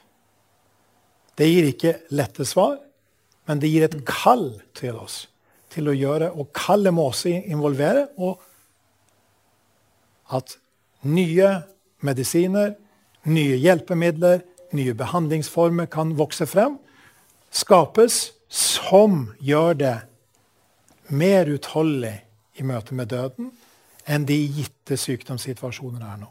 Det 1.41 1.49
gir 1.49 1.71
ikke 1.71 1.95
lette 2.13 2.45
svar, 2.45 2.77
men 3.49 3.61
det 3.63 3.71
gir 3.73 3.87
et 3.87 3.97
kall 4.05 4.51
til 4.77 4.99
oss 5.01 5.23
til 5.73 5.89
å 5.89 5.97
gjøre. 5.97 6.29
Og 6.37 6.51
kallet 6.53 6.93
må 6.93 7.07
også 7.09 7.33
involvere 7.33 8.11
og 8.21 8.43
at 10.37 10.59
nye 11.09 11.55
medisiner, 12.05 12.75
nye 13.25 13.57
hjelpemidler, 13.57 14.45
nye 14.77 14.95
behandlingsformer 14.95 15.89
kan 15.91 16.13
vokse 16.19 16.47
frem, 16.47 16.77
skapes, 17.51 18.31
som 18.51 19.31
gjør 19.41 19.79
det 19.79 19.97
mer 21.15 21.51
utholdelig 21.51 22.17
i 22.59 22.67
møte 22.67 22.97
med 22.99 23.11
døden 23.11 23.51
enn 24.11 24.27
de 24.27 24.37
gitte 24.59 24.99
sykdomssituasjonene 24.99 26.07
er 26.07 26.21
nå. 26.23 26.31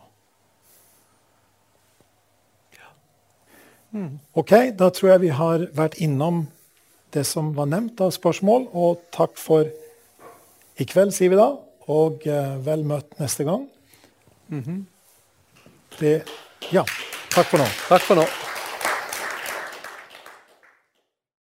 Ok, 4.37 4.53
da 4.77 4.89
tror 4.93 5.13
jeg 5.13 5.21
vi 5.25 5.33
har 5.33 5.65
vært 5.77 5.97
innom 6.03 6.43
det 7.13 7.25
som 7.25 7.53
var 7.57 7.69
nevnt 7.71 8.01
av 8.01 8.13
spørsmål. 8.13 8.69
Og 8.73 9.01
takk 9.15 9.37
for 9.39 9.69
i 10.79 10.87
kveld, 10.87 11.13
sier 11.15 11.33
vi 11.33 11.39
da. 11.39 11.51
Og 11.89 12.27
uh, 12.29 12.59
vel 12.65 12.85
møtt 12.85 13.17
neste 13.19 13.43
gang. 13.47 13.67
Mm 14.49 14.63
-hmm. 14.63 14.83
det, 15.99 16.23
ja. 16.71 16.83
Takk 17.29 17.45
for 17.45 17.57
nå. 17.57 17.65
Takk 17.89 18.01
for 18.01 18.15
nå. 18.15 18.48